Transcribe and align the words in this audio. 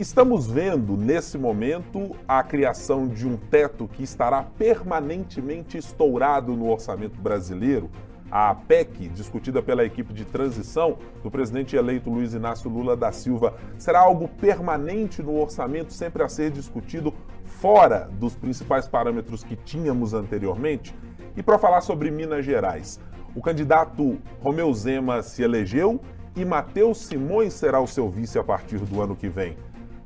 Estamos 0.00 0.46
vendo, 0.46 0.96
nesse 0.96 1.36
momento, 1.36 2.16
a 2.26 2.42
criação 2.42 3.06
de 3.06 3.28
um 3.28 3.36
teto 3.36 3.86
que 3.86 4.02
estará 4.02 4.42
permanentemente 4.42 5.76
estourado 5.76 6.56
no 6.56 6.70
orçamento 6.70 7.20
brasileiro. 7.20 7.90
A 8.30 8.54
PEC, 8.54 9.08
discutida 9.08 9.62
pela 9.62 9.84
equipe 9.84 10.14
de 10.14 10.24
transição 10.24 10.96
do 11.22 11.30
presidente 11.30 11.76
eleito 11.76 12.08
Luiz 12.08 12.32
Inácio 12.32 12.70
Lula 12.70 12.96
da 12.96 13.12
Silva, 13.12 13.54
será 13.76 14.00
algo 14.00 14.28
permanente 14.28 15.22
no 15.22 15.38
orçamento, 15.38 15.92
sempre 15.92 16.22
a 16.22 16.28
ser 16.28 16.50
discutido 16.50 17.12
fora 17.44 18.08
dos 18.14 18.34
principais 18.34 18.88
parâmetros 18.88 19.44
que 19.44 19.56
tínhamos 19.56 20.14
anteriormente? 20.14 20.94
E 21.36 21.42
para 21.42 21.58
falar 21.58 21.82
sobre 21.82 22.10
Minas 22.10 22.46
Gerais, 22.46 22.98
o 23.36 23.42
candidato 23.42 24.18
Romeu 24.40 24.72
Zema 24.72 25.22
se 25.22 25.42
elegeu 25.42 26.00
e 26.34 26.46
Matheus 26.46 26.96
Simões 27.02 27.52
será 27.52 27.78
o 27.78 27.86
seu 27.86 28.08
vice 28.08 28.38
a 28.38 28.42
partir 28.42 28.78
do 28.78 29.02
ano 29.02 29.14
que 29.14 29.28
vem. 29.28 29.54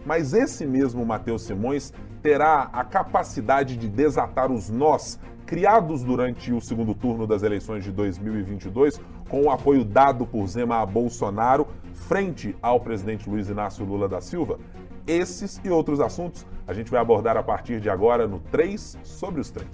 Mas 0.06 0.32
esse 0.32 0.64
mesmo 0.64 1.04
Matheus 1.04 1.42
Simões 1.42 1.92
terá 2.22 2.70
a 2.72 2.84
capacidade 2.84 3.76
de 3.76 3.88
desatar 3.88 4.52
os 4.52 4.70
nós 4.70 5.18
criados 5.44 6.02
durante 6.02 6.52
o 6.52 6.60
segundo 6.60 6.94
turno 6.94 7.26
das 7.26 7.42
eleições 7.42 7.84
de 7.84 7.90
2022, 7.90 9.00
com 9.28 9.42
o 9.42 9.50
apoio 9.50 9.84
dado 9.84 10.24
por 10.24 10.46
Zema 10.46 10.80
a 10.80 10.86
Bolsonaro 10.86 11.66
frente 11.92 12.56
ao 12.62 12.80
presidente 12.80 13.28
Luiz 13.28 13.48
Inácio 13.48 13.84
Lula 13.84 14.08
da 14.08 14.20
Silva? 14.20 14.58
Esses 15.06 15.60
e 15.64 15.70
outros 15.70 16.00
assuntos 16.00 16.46
a 16.66 16.72
gente 16.72 16.90
vai 16.90 17.00
abordar 17.00 17.36
a 17.36 17.42
partir 17.42 17.80
de 17.80 17.90
agora 17.90 18.28
no 18.28 18.38
3 18.38 18.98
sobre 19.02 19.40
os 19.40 19.50
3. 19.50 19.66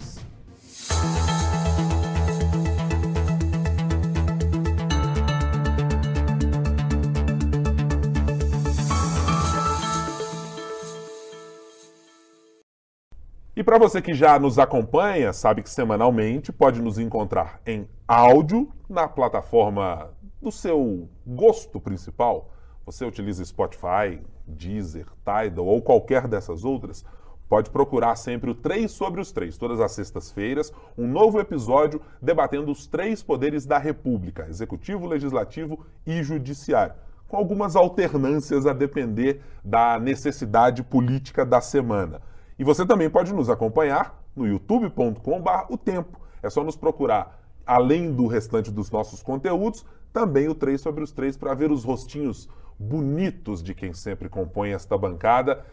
E 13.55 13.63
para 13.63 13.77
você 13.77 14.01
que 14.01 14.15
já 14.15 14.39
nos 14.39 14.59
acompanha, 14.59 15.31
sabe 15.31 15.63
que 15.63 15.69
semanalmente 15.69 16.51
pode 16.51 16.81
nos 16.81 16.99
encontrar 16.99 17.61
em 17.67 17.87
áudio 18.09 18.73
na 18.89 19.07
plataforma 19.07 20.09
do 20.41 20.51
seu 20.51 21.07
gosto 21.27 21.79
principal. 21.79 22.51
Você 22.87 23.05
utiliza 23.05 23.45
Spotify, 23.45 24.23
Deezer, 24.47 25.05
Tidal 25.19 25.67
ou 25.67 25.83
qualquer 25.83 26.27
dessas 26.27 26.65
outras, 26.65 27.05
pode 27.47 27.69
procurar 27.69 28.17
sempre 28.17 28.51
o 28.51 28.55
3 28.55 28.91
sobre 28.91 29.21
os 29.21 29.33
3, 29.33 29.59
todas 29.59 29.81
as 29.81 29.93
sextas-feiras, 29.93 30.73
um 30.97 31.07
novo 31.07 31.39
episódio 31.39 32.01
debatendo 32.23 32.73
os 32.73 32.87
três 32.87 33.23
poderes 33.23 33.67
da 33.67 33.77
República: 33.77 34.47
executivo, 34.49 35.07
legislativo 35.07 35.85
e 36.07 36.23
judiciário, 36.23 36.95
com 37.29 37.37
algumas 37.37 37.77
alternâncias 37.77 38.65
a 38.65 38.73
depender 38.73 39.43
da 39.63 39.99
necessidade 39.99 40.83
política 40.83 41.45
da 41.45 41.61
semana. 41.61 42.32
E 42.63 42.65
você 42.65 42.87
também 42.87 43.11
pode 43.11 43.35
nos 43.35 43.51
acompanhar 43.51 44.23
no 44.37 44.47
youtube.com.br 44.47 45.65
o 45.69 45.77
tempo. 45.77 46.21
É 46.41 46.49
só 46.49 46.63
nos 46.63 46.77
procurar, 46.77 47.43
além 47.67 48.13
do 48.13 48.29
restante 48.29 48.71
dos 48.71 48.89
nossos 48.89 49.21
conteúdos, 49.21 49.85
também 50.13 50.49
o 50.49 50.55
3 50.55 50.81
sobre 50.81 51.03
os 51.03 51.11
3 51.11 51.37
para 51.37 51.55
ver 51.55 51.73
os 51.73 51.83
rostinhos 51.83 52.49
bonitos 52.79 53.65
de 53.65 53.75
quem 53.75 53.93
sempre 53.93 54.29
compõe 54.29 54.71
esta 54.71 54.97
bancada. 54.97 55.67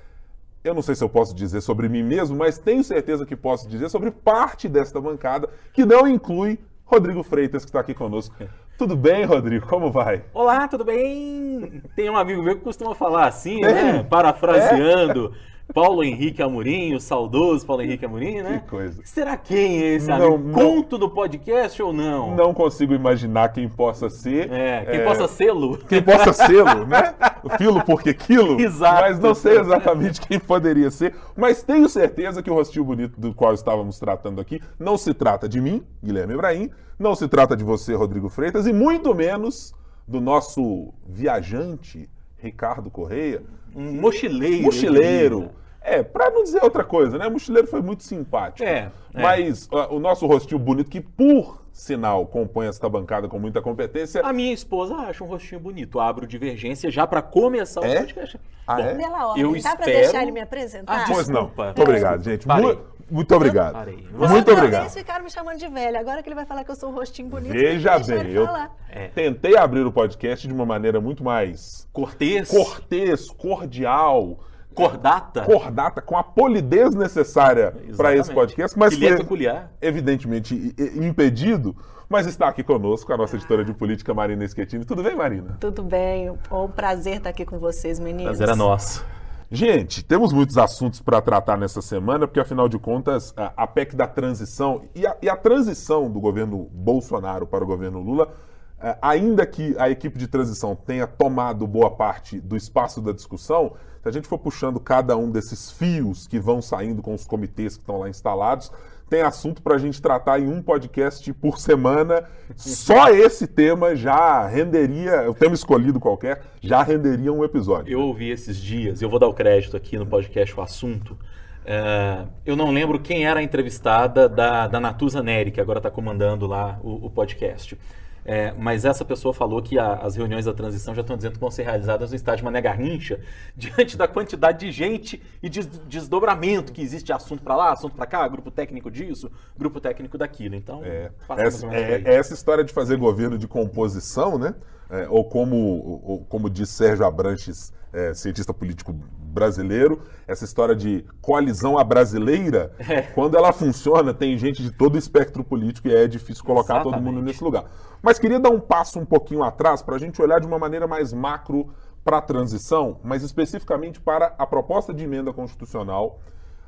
Eu 0.64 0.74
não 0.74 0.82
sei 0.82 0.96
se 0.96 1.04
eu 1.04 1.10
posso 1.10 1.36
dizer 1.36 1.62
sobre 1.62 1.88
mim 1.88 2.02
mesmo, 2.02 2.36
mas 2.36 2.58
tenho 2.58 2.84
certeza 2.84 3.24
que 3.24 3.36
posso 3.36 3.70
dizer 3.70 3.88
sobre 3.90 4.10
parte 4.10 4.68
desta 4.68 5.00
bancada, 5.00 5.48
que 5.72 5.86
não 5.86 6.08
inclui 6.08 6.58
Rodrigo 6.86 7.22
Freitas, 7.22 7.66
que 7.66 7.70
está 7.70 7.82
aqui 7.82 7.94
conosco. 7.94 8.36
Tudo 8.80 8.96
bem, 8.96 9.26
Rodrigo? 9.26 9.68
Como 9.68 9.92
vai? 9.92 10.24
Olá, 10.34 10.66
tudo 10.66 10.86
bem? 10.86 11.84
Tem 11.98 12.10
um 12.10 12.16
amigo 12.16 12.42
meu 12.42 12.56
que 12.56 12.64
costuma 12.64 12.96
falar 12.96 13.28
assim, 13.28 13.60
né? 13.60 14.04
Parafraseando. 14.10 15.36
É? 15.46 15.50
Paulo 15.74 16.04
Henrique 16.04 16.42
Amorim, 16.42 16.96
o 16.96 17.00
saudoso 17.00 17.66
Paulo 17.66 17.84
Henrique 17.84 18.06
Amorim, 18.06 18.42
né? 18.42 18.62
Que 18.64 18.70
coisa. 18.70 19.02
Será 19.04 19.38
quem 19.38 19.82
é 19.82 19.96
esse 19.96 20.08
não, 20.08 20.36
amigo? 20.36 20.52
Conto 20.52 20.98
do 20.98 21.10
podcast 21.10 21.82
ou 21.82 21.94
não? 21.94 22.36
Não 22.36 22.54
consigo 22.54 22.94
imaginar 22.94 23.50
quem 23.50 23.70
possa 23.70 24.10
ser. 24.10 24.52
É, 24.52 24.86
quem 24.86 25.00
é, 25.02 25.06
possa 25.06 25.28
sê-lo. 25.28 25.78
Quem 25.78 26.02
possa 26.02 26.34
sê-lo, 26.34 26.86
né? 26.88 27.14
Filo 27.58 27.84
porque 27.86 28.14
quilo. 28.14 28.60
Exato. 28.60 29.02
Mas 29.02 29.20
não 29.20 29.36
sei 29.36 29.60
exatamente 29.60 30.22
quem 30.22 30.40
poderia 30.40 30.90
ser. 30.90 31.16
Mas 31.38 31.62
tenho 31.62 31.88
certeza 31.88 32.42
que 32.42 32.50
o 32.50 32.54
rostinho 32.56 32.86
bonito 32.86 33.20
do 33.20 33.34
qual 33.34 33.54
estávamos 33.54 34.00
tratando 34.00 34.42
aqui 34.42 34.62
não 34.80 34.98
se 34.98 35.14
trata 35.14 35.48
de 35.48 35.62
mim, 35.62 35.84
Guilherme 36.04 36.34
Ibrahim, 36.34 36.70
não 36.98 37.14
se 37.14 37.28
trata 37.28 37.56
de 37.56 37.64
você, 37.64 37.94
Rodrigo 37.94 38.28
Freitas, 38.28 38.66
e 38.66 38.74
muito 38.74 39.14
menos 39.14 39.74
do 40.08 40.20
nosso 40.20 40.92
viajante, 41.08 42.10
Ricardo 42.42 42.90
Correia. 42.90 43.44
Um 43.76 43.94
mochileiro. 43.94 44.64
Mochileiro 44.64 45.52
é, 45.82 46.04
para 46.04 46.30
não 46.30 46.44
dizer 46.44 46.64
outra 46.64 46.84
coisa, 46.84 47.18
né? 47.18 47.28
O 47.28 47.32
mochileiro 47.32 47.68
foi 47.68 47.82
muito 47.82 48.04
simpático. 48.04 48.68
É. 48.68 48.92
é. 49.14 49.22
Mas 49.22 49.68
o 49.90 50.00
nosso 50.00 50.26
rostinho 50.28 50.60
bonito, 50.60 50.90
que 50.90 51.02
por 51.02 51.64
sinal 51.80 52.26
compõe 52.26 52.68
esta 52.68 52.90
bancada 52.90 53.28
com 53.30 53.40
muita 53.40 53.62
competência. 53.62 54.22
A 54.22 54.34
minha 54.34 54.54
esposa 54.54 54.96
acha 54.96 55.24
um 55.24 55.28
rostinho 55.28 55.62
bonito. 55.62 56.00
Abro 56.00 56.28
divergência 56.28 56.92
já 56.92 57.08
para 57.08 57.22
começar 57.22 57.82
é? 57.86 57.94
o 57.94 57.98
podcast. 58.00 58.40
Ah, 58.68 58.76
Bom, 58.76 58.82
é? 58.82 58.96
Pela 58.96 59.28
ordem, 59.28 59.44
eu 59.44 59.52
dá 59.52 59.58
espero... 59.58 59.78
para 59.78 59.86
deixar 59.86 60.22
ele 60.22 60.32
me 60.32 60.42
apresentar? 60.42 61.02
Ah, 61.02 61.06
pois 61.08 61.30
não. 61.30 61.52
Muito 61.56 61.82
obrigado, 61.82 62.24
gente. 62.24 62.46
Parei. 62.46 62.78
Muito 63.10 63.34
obrigado. 63.34 63.74
Parei. 63.74 64.08
Muito 64.12 64.52
obrigado. 64.52 64.84
Vocês 64.84 64.96
ficaram 64.96 65.24
me 65.24 65.32
chamando 65.32 65.58
de 65.58 65.68
velha. 65.68 66.00
Agora 66.00 66.22
que 66.22 66.28
ele 66.30 66.36
vai 66.36 66.46
falar 66.46 66.64
que 66.64 66.72
eu 66.72 66.76
sou 66.76 66.92
um 66.92 66.94
rostinho 66.94 67.30
bonito, 67.30 67.54
Veja 67.54 67.98
deixa 67.98 68.24
bem, 68.24 68.34
eu 68.34 68.46
falar. 68.46 68.76
é. 68.92 69.08
tentei 69.08 69.58
abrir 69.58 69.86
o 69.86 69.92
podcast 69.92 70.48
de 70.48 70.54
uma 70.54 70.66
maneira 70.66 71.02
muito 71.02 71.24
mais 71.24 71.88
Cortês. 71.92 72.50
cortês, 72.50 73.30
cordial, 73.32 74.38
Cordata. 74.80 75.42
Cordata, 75.44 76.02
com 76.02 76.18
a 76.18 76.24
polidez 76.24 76.96
necessária 76.96 77.76
para 77.98 78.16
esse 78.16 78.34
podcast, 78.34 78.78
mas 78.78 78.94
Ele 78.94 79.08
é 79.08 79.18
peculiar. 79.18 79.72
evidentemente 79.82 80.76
impedido, 80.96 81.76
mas 82.08 82.26
está 82.26 82.48
aqui 82.48 82.64
conosco 82.64 83.12
a 83.12 83.18
nossa 83.18 83.36
editora 83.36 83.64
de 83.64 83.74
política, 83.74 84.14
Marina 84.14 84.48
Schettini. 84.48 84.86
Tudo 84.86 85.04
bem, 85.04 85.16
Marina? 85.16 85.58
Tudo 85.60 85.84
bem, 85.84 86.28
é 86.28 86.54
um 86.54 86.68
prazer 86.68 87.18
estar 87.18 87.30
aqui 87.30 87.46
com 87.46 87.60
vocês, 87.60 88.00
meninos. 88.00 88.38
Prazer 88.38 88.50
é 88.50 88.56
nosso. 88.56 89.06
Gente, 89.52 90.04
temos 90.06 90.32
muitos 90.32 90.60
assuntos 90.60 91.02
para 91.02 91.20
tratar 91.22 91.58
nessa 91.58 91.82
semana, 91.82 92.28
porque 92.28 92.40
afinal 92.40 92.70
de 92.70 92.78
contas, 92.78 93.34
a 93.36 93.66
PEC 93.66 93.96
da 93.96 94.06
transição 94.06 94.84
e 94.94 95.08
a, 95.08 95.18
e 95.24 95.28
a 95.28 95.36
transição 95.36 96.10
do 96.10 96.20
governo 96.20 96.70
Bolsonaro 96.72 97.48
para 97.48 97.64
o 97.64 97.68
governo 97.68 98.00
Lula, 98.00 98.32
eh, 98.80 98.96
ainda 99.02 99.48
que 99.48 99.76
a 99.80 99.90
equipe 99.90 100.20
de 100.20 100.28
transição 100.28 100.76
tenha 100.76 101.08
tomado 101.08 101.66
boa 101.66 101.90
parte 101.90 102.40
do 102.40 102.56
espaço 102.56 103.02
da 103.02 103.12
discussão, 103.12 103.74
se 104.02 104.08
a 104.08 104.12
gente 104.12 104.28
for 104.28 104.38
puxando 104.38 104.80
cada 104.80 105.18
um 105.18 105.30
desses 105.30 105.72
fios 105.72 106.28
que 106.28 106.40
vão 106.40 106.62
saindo 106.62 107.02
com 107.02 107.14
os 107.14 107.26
comitês 107.26 107.76
que 107.76 107.82
estão 107.82 108.00
lá 108.00 108.10
instalados, 108.10 108.72
tem 109.10 109.22
assunto 109.22 109.62
para 109.62 109.76
a 109.76 109.78
gente 109.78 110.02
tratar 110.02 110.40
em 110.40 110.48
um 110.48 110.62
podcast 110.62 111.34
por 111.34 111.60
semana. 111.60 112.24
Só 112.56 113.10
esse 113.14 113.48
tema 113.48 113.96
já 113.96 114.48
renderia, 114.48 115.30
o 115.30 115.34
tema 115.34 115.56
escolhido 115.56 116.00
qualquer, 116.00 116.44
já 116.62 116.84
renderia 116.84 117.34
um 117.34 117.44
episódio. 117.44 117.92
Eu 117.92 118.02
ouvi 118.02 118.30
esses 118.30 118.58
dias, 118.58 119.02
eu 119.02 119.10
vou 119.10 119.20
dar 119.20 119.28
o 119.28 119.34
crédito 119.34 119.76
aqui 119.76 119.98
no 119.98 120.06
podcast 120.06 120.56
o 120.56 120.62
assunto. 120.62 121.18
É, 121.66 122.26
eu 122.46 122.56
não 122.56 122.72
lembro 122.72 123.00
quem 123.00 123.26
era 123.26 123.40
a 123.40 123.44
entrevistada 123.44 124.30
da, 124.30 124.68
da 124.68 124.80
Natuza 124.80 125.22
Neri, 125.22 125.52
que 125.52 125.60
agora 125.60 125.80
está 125.80 125.92
comandando 125.92 126.48
lá 126.48 126.80
o, 126.82 127.08
o 127.08 127.10
podcast. 127.10 127.78
É, 128.26 128.54
mas 128.58 128.86
essa 128.86 129.04
pessoa 129.06 129.34
falou 129.34 129.62
que 129.62 129.80
a- 129.80 129.96
as 129.96 130.16
reuniões 130.16 130.46
da 130.46 130.54
transição 130.54 130.94
já 130.94 131.02
estão 131.02 131.16
dizendo 131.16 131.34
que 131.34 131.40
vão 131.40 131.50
ser 131.52 131.64
realizadas 131.64 132.10
no 132.12 132.16
estádio 132.16 132.46
Mané 132.46 132.62
Garrincha, 132.62 133.20
diante 133.56 133.98
da 133.98 134.08
quantidade 134.08 134.60
de 134.66 134.72
gente 134.72 135.22
e 135.42 135.50
des- 135.50 135.66
desdobramento 135.88 136.72
que 136.74 136.82
existe 136.82 137.08
de 137.08 137.14
assunto 137.14 137.42
para 137.44 137.56
lá, 137.56 137.72
assunto 137.72 137.96
para 137.96 138.06
cá, 138.06 138.28
grupo 138.28 138.52
técnico 138.52 138.92
disso, 138.92 139.32
grupo 139.58 139.80
técnico 139.80 140.18
daquilo. 140.18 140.56
Então, 140.56 140.84
É, 140.84 141.12
essa, 141.38 141.66
é- 141.68 142.02
é 142.06 142.16
essa 142.16 142.34
história 142.34 142.64
de 142.64 142.74
fazer 142.74 142.98
governo 142.98 143.38
de 143.38 143.48
composição, 143.48 144.38
né? 144.38 144.56
É, 144.90 145.08
ou, 145.08 145.24
como, 145.24 145.56
ou 146.04 146.26
como 146.26 146.50
diz 146.50 146.70
Sérgio 146.70 147.06
Abranches, 147.06 147.72
é, 147.94 148.14
cientista 148.14 148.52
político 148.54 148.96
brasileiro, 149.30 150.02
essa 150.28 150.46
história 150.46 150.76
de 150.76 151.06
coalizão 151.22 151.78
à 151.78 151.84
brasileira, 151.84 152.72
É. 152.80 153.02
quando 153.14 153.38
ela 153.38 153.54
funciona, 153.54 154.14
tem 154.14 154.38
gente 154.38 154.62
de 154.62 154.72
todo 154.72 154.96
o 154.96 154.98
espectro 154.98 155.44
político 155.44 155.88
e 155.88 155.96
é 155.96 156.08
difícil 156.08 156.44
colocar 156.44 156.84
todo 156.84 156.94
mundo 156.94 157.04
Exatamente. 157.04 157.26
nesse 157.26 157.44
lugar. 157.44 157.66
Mas 158.02 158.18
queria 158.18 158.40
dar 158.40 158.50
um 158.50 158.60
passo 158.60 159.00
um 159.00 159.06
pouquinho 159.06 159.44
atrás 159.44 159.82
para 159.82 159.96
a 159.96 160.00
gente 160.00 160.22
olhar 160.22 160.40
de 160.40 160.48
uma 160.48 160.58
maneira 160.58 160.88
mais 160.88 161.14
macro 161.14 161.70
para 162.04 162.18
a 162.18 162.22
transição, 162.22 163.00
mas 163.04 163.24
especificamente 163.24 164.00
para 164.00 164.34
a 164.38 164.46
proposta 164.48 164.94
de 164.94 165.04
emenda 165.04 165.32
constitucional 165.34 166.20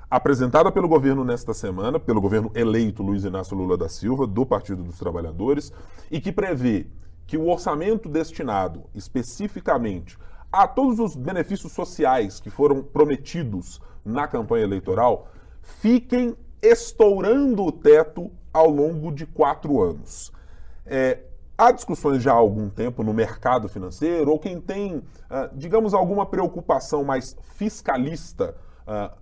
apresentada 0.10 0.70
pelo 0.70 0.90
governo 0.90 1.24
nesta 1.24 1.54
semana, 1.54 1.98
pelo 1.98 2.20
governo 2.20 2.52
eleito 2.54 3.02
Luiz 3.02 3.24
Inácio 3.24 3.56
Lula 3.56 3.78
da 3.78 3.88
Silva, 3.88 4.28
do 4.28 4.46
Partido 4.46 4.84
dos 4.84 5.00
Trabalhadores, 5.00 5.72
e 6.12 6.20
que 6.20 6.34
prevê 6.34 6.88
que 7.26 7.38
o 7.38 7.48
orçamento 7.48 8.10
destinado 8.10 8.84
especificamente 8.94 10.18
a 10.52 10.68
todos 10.68 11.00
os 11.00 11.16
benefícios 11.16 11.72
sociais 11.72 12.40
que 12.40 12.50
foram 12.50 12.84
prometidos 12.84 13.82
na 14.04 14.28
campanha 14.28 14.64
eleitoral 14.64 15.28
fiquem 15.62 16.36
estourando 16.62 17.64
o 17.64 17.72
teto 17.72 18.32
ao 18.54 18.70
longo 18.70 19.12
de 19.12 19.26
quatro 19.26 19.82
anos. 19.82 20.32
É, 20.86 21.20
há 21.58 21.72
discussões 21.72 22.22
já 22.22 22.32
há 22.32 22.36
algum 22.36 22.70
tempo 22.70 23.04
no 23.04 23.14
mercado 23.14 23.70
financeiro, 23.70 24.32
ou 24.32 24.40
quem 24.40 24.60
tem, 24.60 25.02
ah, 25.30 25.50
digamos, 25.54 25.94
alguma 25.94 26.26
preocupação 26.26 27.04
mais 27.04 27.38
fiscalista, 27.56 28.56
ah, 28.86 29.14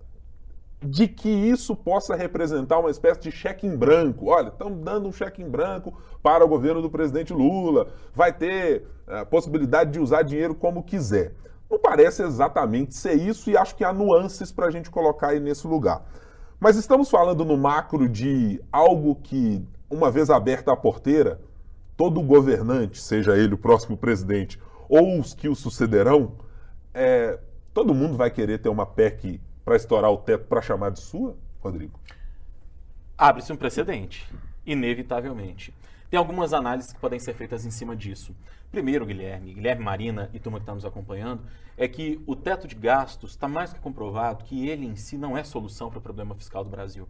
de 0.82 1.08
que 1.08 1.30
isso 1.30 1.76
possa 1.76 2.16
representar 2.16 2.80
uma 2.80 2.90
espécie 2.90 3.20
de 3.20 3.32
cheque 3.32 3.68
em 3.68 3.76
branco. 3.76 4.28
Olha, 4.28 4.48
estamos 4.48 4.80
dando 4.84 5.10
um 5.10 5.12
cheque 5.12 5.42
em 5.42 5.50
branco 5.50 6.00
para 6.24 6.44
o 6.44 6.48
governo 6.48 6.82
do 6.82 6.90
presidente 6.90 7.34
Lula, 7.34 7.88
vai 8.14 8.32
ter 8.32 8.86
a 9.06 9.26
possibilidade 9.26 9.92
de 9.92 10.00
usar 10.00 10.22
dinheiro 10.22 10.56
como 10.56 10.84
quiser. 10.84 11.34
Não 11.70 11.78
parece 11.78 12.24
exatamente 12.24 12.96
ser 12.96 13.14
isso 13.14 13.50
e 13.50 13.58
acho 13.58 13.76
que 13.76 13.84
há 13.84 13.94
nuances 13.94 14.52
para 14.52 14.68
a 14.68 14.72
gente 14.72 14.90
colocar 14.90 15.30
aí 15.30 15.40
nesse 15.40 15.68
lugar. 15.68 16.04
Mas 16.60 16.76
estamos 16.76 17.10
falando 17.10 17.46
no 17.46 17.58
macro 17.58 18.08
de 18.08 18.62
algo 18.72 19.16
que, 19.16 19.64
uma 19.90 20.10
vez 20.10 20.30
aberta 20.30 20.72
a 20.72 20.78
porteira, 20.78 21.40
todo 21.96 22.22
governante, 22.22 23.02
seja 23.02 23.38
ele 23.38 23.54
o 23.54 23.58
próximo 23.58 23.98
presidente 23.98 24.60
ou 24.88 25.20
os 25.20 25.34
que 25.34 25.48
o 25.48 25.56
sucederão, 25.56 26.34
é, 26.94 27.38
todo 27.74 27.94
mundo 27.94 28.18
vai 28.18 28.32
querer 28.32 28.60
ter 28.60 28.70
uma 28.70 28.86
PEC 28.86 29.40
para 29.64 29.76
estourar 29.76 30.12
o 30.12 30.18
teto 30.18 30.46
para 30.46 30.62
chamar 30.62 30.92
de 30.92 31.00
sua, 31.00 31.36
Rodrigo? 31.60 32.00
Abre-se 33.18 33.52
um 33.52 33.58
precedente, 33.58 34.28
inevitavelmente. 34.66 35.74
Tem 36.10 36.18
algumas 36.18 36.54
análises 36.54 36.92
que 36.92 37.00
podem 37.00 37.20
ser 37.20 37.34
feitas 37.34 37.66
em 37.66 37.72
cima 37.72 37.96
disso. 37.96 38.36
Primeiro, 38.72 39.06
Guilherme, 39.06 39.54
Guilherme 39.54 39.84
Marina 39.84 40.30
e 40.34 40.40
turma 40.40 40.60
que 40.60 40.64
está 40.64 40.74
nos 40.74 40.86
acompanhando, 40.86 41.44
é 41.78 41.88
que 41.88 42.22
o 42.26 42.36
teto 42.36 42.68
de 42.68 42.76
gastos 42.76 43.32
está 43.32 43.48
mais 43.48 43.74
que 43.74 43.80
comprovado 43.80 44.44
que 44.44 44.68
ele 44.68 44.86
em 44.86 44.96
si 44.96 45.18
não 45.18 45.38
é 45.38 45.44
solução 45.44 45.90
para 45.90 46.00
o 46.00 46.02
problema 46.02 46.36
fiscal 46.36 46.64
do 46.64 46.70
Brasil. 46.70 47.08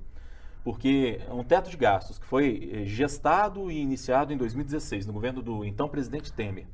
Porque 0.64 1.22
um 1.32 1.44
teto 1.44 1.70
de 1.70 1.78
gastos 1.78 2.20
que 2.20 2.26
foi 2.26 2.70
eh, 2.72 2.86
gestado 2.86 3.72
e 3.72 3.80
iniciado 3.80 4.34
em 4.34 4.38
2016, 4.38 5.06
no 5.06 5.14
governo 5.14 5.42
do 5.42 5.64
então 5.64 5.88
presidente 5.88 6.34
Temer 6.34 6.66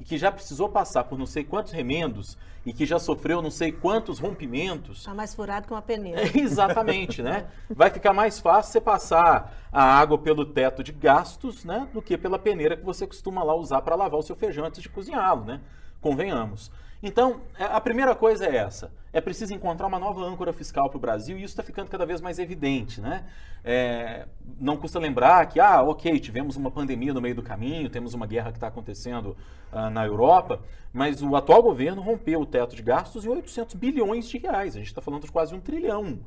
e 0.00 0.04
que 0.04 0.16
já 0.16 0.32
precisou 0.32 0.68
passar 0.68 1.04
por 1.04 1.18
não 1.18 1.26
sei 1.26 1.44
quantos 1.44 1.72
remendos 1.72 2.38
e 2.64 2.72
que 2.72 2.84
já 2.84 2.98
sofreu 2.98 3.40
não 3.40 3.50
sei 3.50 3.72
quantos 3.72 4.18
rompimentos. 4.18 4.98
Está 4.98 5.14
mais 5.14 5.34
furado 5.34 5.66
que 5.66 5.72
uma 5.72 5.82
peneira. 5.82 6.22
É, 6.22 6.30
exatamente, 6.38 7.22
né? 7.22 7.46
Vai 7.68 7.90
ficar 7.90 8.12
mais 8.12 8.38
fácil 8.38 8.72
você 8.72 8.80
passar 8.80 9.68
a 9.72 9.82
água 9.82 10.18
pelo 10.18 10.44
teto 10.44 10.82
de 10.82 10.92
gastos, 10.92 11.64
né, 11.64 11.88
do 11.92 12.02
que 12.02 12.18
pela 12.18 12.38
peneira 12.38 12.76
que 12.76 12.84
você 12.84 13.06
costuma 13.06 13.42
lá 13.42 13.54
usar 13.54 13.82
para 13.82 13.94
lavar 13.94 14.18
o 14.18 14.22
seu 14.22 14.36
feijão 14.36 14.64
antes 14.64 14.82
de 14.82 14.88
cozinhá-lo, 14.88 15.44
né? 15.44 15.60
Convenhamos. 16.00 16.70
Então, 17.02 17.40
é, 17.58 17.64
a 17.64 17.80
primeira 17.80 18.14
coisa 18.14 18.44
é 18.44 18.56
essa. 18.56 18.92
É 19.12 19.20
preciso 19.20 19.54
encontrar 19.54 19.86
uma 19.86 19.98
nova 19.98 20.20
âncora 20.20 20.52
fiscal 20.52 20.88
para 20.90 20.98
o 20.98 21.00
Brasil 21.00 21.36
e 21.38 21.42
isso 21.42 21.52
está 21.52 21.62
ficando 21.62 21.88
cada 21.88 22.04
vez 22.04 22.20
mais 22.20 22.38
evidente. 22.38 23.00
Né? 23.00 23.24
É, 23.64 24.26
não 24.58 24.76
custa 24.76 24.98
lembrar 24.98 25.46
que, 25.46 25.58
ah, 25.58 25.82
ok, 25.82 26.20
tivemos 26.20 26.56
uma 26.56 26.70
pandemia 26.70 27.14
no 27.14 27.20
meio 27.20 27.34
do 27.34 27.42
caminho, 27.42 27.88
temos 27.88 28.12
uma 28.12 28.26
guerra 28.26 28.50
que 28.50 28.58
está 28.58 28.66
acontecendo 28.66 29.36
uh, 29.72 29.88
na 29.90 30.04
Europa, 30.04 30.60
mas 30.92 31.22
o 31.22 31.34
atual 31.34 31.62
governo 31.62 32.02
rompeu 32.02 32.42
o 32.42 32.46
teto 32.46 32.76
de 32.76 32.82
gastos 32.82 33.24
em 33.24 33.28
800 33.28 33.74
bilhões 33.76 34.28
de 34.28 34.36
reais. 34.36 34.76
A 34.76 34.78
gente 34.78 34.88
está 34.88 35.00
falando 35.00 35.24
de 35.24 35.32
quase 35.32 35.54
um 35.54 35.60
trilhão. 35.60 36.20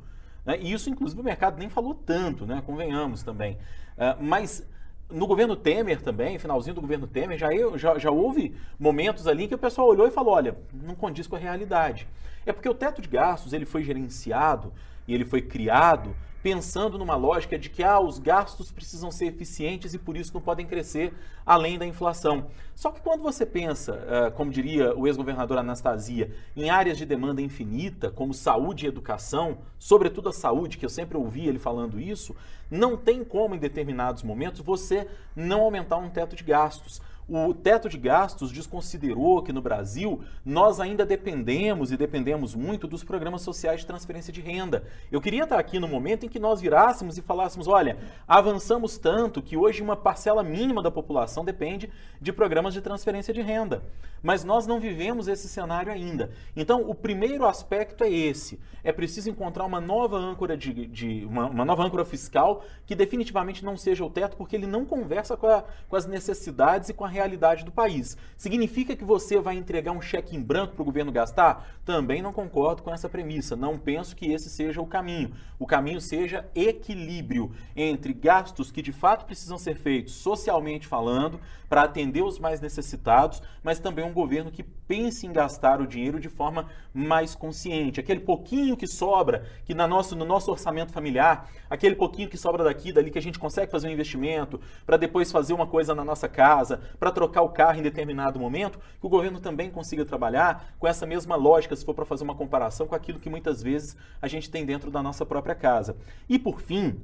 Né? 0.44 0.58
E 0.60 0.72
isso, 0.72 0.90
inclusive, 0.90 1.20
o 1.20 1.24
mercado 1.24 1.56
nem 1.56 1.68
falou 1.68 1.94
tanto, 1.94 2.44
né? 2.44 2.62
convenhamos 2.66 3.22
também. 3.22 3.54
Uh, 3.96 4.20
mas 4.20 4.66
no 5.10 5.26
governo 5.26 5.54
Temer 5.54 6.00
também, 6.02 6.38
finalzinho 6.38 6.74
do 6.74 6.80
governo 6.80 7.06
Temer, 7.06 7.38
já, 7.38 7.48
já, 7.76 7.98
já 7.98 8.10
houve 8.10 8.54
momentos 8.78 9.26
ali 9.26 9.46
que 9.46 9.54
o 9.54 9.58
pessoal 9.58 9.88
olhou 9.88 10.06
e 10.06 10.10
falou, 10.10 10.34
olha, 10.34 10.56
não 10.72 10.94
condiz 10.94 11.26
com 11.26 11.36
a 11.36 11.38
realidade. 11.38 12.08
É 12.46 12.52
porque 12.52 12.68
o 12.68 12.74
teto 12.74 13.00
de 13.00 13.08
gastos 13.08 13.52
ele 13.52 13.64
foi 13.64 13.82
gerenciado 13.82 14.72
e 15.06 15.14
ele 15.14 15.24
foi 15.24 15.40
criado 15.40 16.14
pensando 16.44 16.98
numa 16.98 17.16
lógica 17.16 17.58
de 17.58 17.70
que 17.70 17.82
ah, 17.82 17.98
os 17.98 18.18
gastos 18.18 18.70
precisam 18.70 19.10
ser 19.10 19.28
eficientes 19.28 19.94
e 19.94 19.98
por 19.98 20.14
isso 20.14 20.34
não 20.34 20.42
podem 20.42 20.66
crescer 20.66 21.14
além 21.46 21.78
da 21.78 21.86
inflação. 21.86 22.48
Só 22.74 22.90
que 22.90 23.00
quando 23.00 23.22
você 23.22 23.46
pensa, 23.46 23.94
uh, 23.94 24.30
como 24.32 24.50
diria 24.50 24.94
o 24.94 25.06
ex-governador 25.06 25.56
Anastasia, 25.56 26.30
em 26.54 26.68
áreas 26.68 26.98
de 26.98 27.06
demanda 27.06 27.40
infinita, 27.40 28.10
como 28.10 28.34
saúde 28.34 28.84
e 28.84 28.88
educação, 28.88 29.56
sobretudo 29.78 30.28
a 30.28 30.34
saúde, 30.34 30.76
que 30.76 30.84
eu 30.84 30.90
sempre 30.90 31.16
ouvi 31.16 31.48
ele 31.48 31.58
falando 31.58 31.98
isso, 31.98 32.36
não 32.70 32.94
tem 32.94 33.24
como 33.24 33.54
em 33.54 33.58
determinados 33.58 34.22
momentos 34.22 34.60
você 34.60 35.08
não 35.34 35.62
aumentar 35.62 35.96
um 35.96 36.10
teto 36.10 36.36
de 36.36 36.44
gastos. 36.44 37.00
O 37.26 37.54
teto 37.54 37.88
de 37.88 37.96
gastos 37.96 38.52
desconsiderou 38.52 39.42
que 39.42 39.52
no 39.52 39.62
Brasil 39.62 40.20
nós 40.44 40.78
ainda 40.78 41.06
dependemos 41.06 41.90
e 41.90 41.96
dependemos 41.96 42.54
muito 42.54 42.86
dos 42.86 43.02
programas 43.02 43.40
sociais 43.40 43.80
de 43.80 43.86
transferência 43.86 44.30
de 44.30 44.42
renda. 44.42 44.84
Eu 45.10 45.22
queria 45.22 45.44
estar 45.44 45.58
aqui 45.58 45.78
no 45.78 45.88
momento 45.88 46.26
em 46.26 46.28
que 46.28 46.38
nós 46.38 46.60
virássemos 46.60 47.16
e 47.16 47.22
falássemos: 47.22 47.66
olha, 47.66 47.96
avançamos 48.28 48.98
tanto 48.98 49.40
que 49.40 49.56
hoje 49.56 49.82
uma 49.82 49.96
parcela 49.96 50.42
mínima 50.42 50.82
da 50.82 50.90
população 50.90 51.46
depende 51.46 51.90
de 52.20 52.30
programas 52.30 52.74
de 52.74 52.82
transferência 52.82 53.32
de 53.32 53.40
renda. 53.40 53.82
Mas 54.22 54.44
nós 54.44 54.66
não 54.66 54.78
vivemos 54.78 55.26
esse 55.26 55.48
cenário 55.48 55.92
ainda. 55.92 56.30
Então, 56.54 56.88
o 56.88 56.94
primeiro 56.94 57.46
aspecto 57.46 58.04
é 58.04 58.10
esse: 58.10 58.60
é 58.82 58.92
preciso 58.92 59.30
encontrar 59.30 59.64
uma 59.64 59.80
nova 59.80 60.18
âncora 60.18 60.56
de, 60.56 60.86
de 60.86 61.24
uma, 61.24 61.46
uma, 61.46 61.64
nova 61.64 61.84
âncora 61.84 62.04
fiscal 62.04 62.62
que 62.86 62.94
definitivamente 62.94 63.64
não 63.64 63.78
seja 63.78 64.04
o 64.04 64.10
teto, 64.10 64.36
porque 64.36 64.56
ele 64.56 64.66
não 64.66 64.84
conversa 64.84 65.36
com, 65.36 65.46
a, 65.46 65.64
com 65.88 65.96
as 65.96 66.06
necessidades 66.06 66.90
e 66.90 66.94
com 66.94 67.04
a 67.04 67.13
realidade 67.14 67.64
do 67.64 67.72
país. 67.72 68.16
Significa 68.36 68.94
que 68.94 69.04
você 69.04 69.40
vai 69.40 69.56
entregar 69.56 69.92
um 69.92 70.02
cheque 70.02 70.36
em 70.36 70.42
branco 70.42 70.74
para 70.74 70.82
o 70.82 70.84
governo 70.84 71.10
gastar? 71.10 71.66
Também 71.84 72.20
não 72.20 72.32
concordo 72.32 72.82
com 72.82 72.92
essa 72.92 73.08
premissa. 73.08 73.56
Não 73.56 73.78
penso 73.78 74.14
que 74.14 74.32
esse 74.32 74.50
seja 74.50 74.82
o 74.82 74.86
caminho. 74.86 75.32
O 75.58 75.66
caminho 75.66 76.00
seja 76.00 76.46
equilíbrio 76.54 77.52
entre 77.74 78.12
gastos 78.12 78.70
que 78.70 78.82
de 78.82 78.92
fato 78.92 79.24
precisam 79.24 79.56
ser 79.56 79.76
feitos 79.76 80.14
socialmente 80.14 80.86
falando, 80.86 81.40
para 81.68 81.82
atender 81.82 82.22
os 82.22 82.38
mais 82.38 82.60
necessitados, 82.60 83.42
mas 83.62 83.80
também 83.80 84.04
um 84.04 84.12
governo 84.12 84.50
que 84.50 84.62
pense 84.62 85.26
em 85.26 85.32
gastar 85.32 85.80
o 85.80 85.86
dinheiro 85.86 86.20
de 86.20 86.28
forma 86.28 86.68
mais 86.92 87.34
consciente. 87.34 87.98
Aquele 87.98 88.20
pouquinho 88.20 88.76
que 88.76 88.86
sobra, 88.86 89.44
que 89.64 89.74
na 89.74 89.86
nosso, 89.86 90.14
no 90.14 90.24
nosso 90.24 90.52
orçamento 90.52 90.92
familiar, 90.92 91.50
aquele 91.68 91.96
pouquinho 91.96 92.28
que 92.28 92.36
sobra 92.36 92.62
daqui, 92.62 92.92
dali, 92.92 93.10
que 93.10 93.18
a 93.18 93.22
gente 93.22 93.38
consegue 93.40 93.72
fazer 93.72 93.88
um 93.88 93.90
investimento, 93.90 94.60
para 94.86 94.96
depois 94.96 95.32
fazer 95.32 95.52
uma 95.52 95.66
coisa 95.66 95.94
na 95.94 96.04
nossa 96.04 96.28
casa, 96.28 96.80
para 97.04 97.12
trocar 97.12 97.42
o 97.42 97.50
carro 97.50 97.78
em 97.78 97.82
determinado 97.82 98.40
momento, 98.40 98.78
que 98.78 99.06
o 99.06 99.10
governo 99.10 99.38
também 99.38 99.68
consiga 99.68 100.06
trabalhar 100.06 100.74
com 100.78 100.88
essa 100.88 101.04
mesma 101.04 101.36
lógica, 101.36 101.76
se 101.76 101.84
for 101.84 101.92
para 101.92 102.06
fazer 102.06 102.24
uma 102.24 102.34
comparação 102.34 102.86
com 102.86 102.94
aquilo 102.94 103.20
que 103.20 103.28
muitas 103.28 103.62
vezes 103.62 103.94
a 104.22 104.26
gente 104.26 104.50
tem 104.50 104.64
dentro 104.64 104.90
da 104.90 105.02
nossa 105.02 105.26
própria 105.26 105.54
casa. 105.54 105.98
E 106.26 106.38
por 106.38 106.62
fim, 106.62 106.98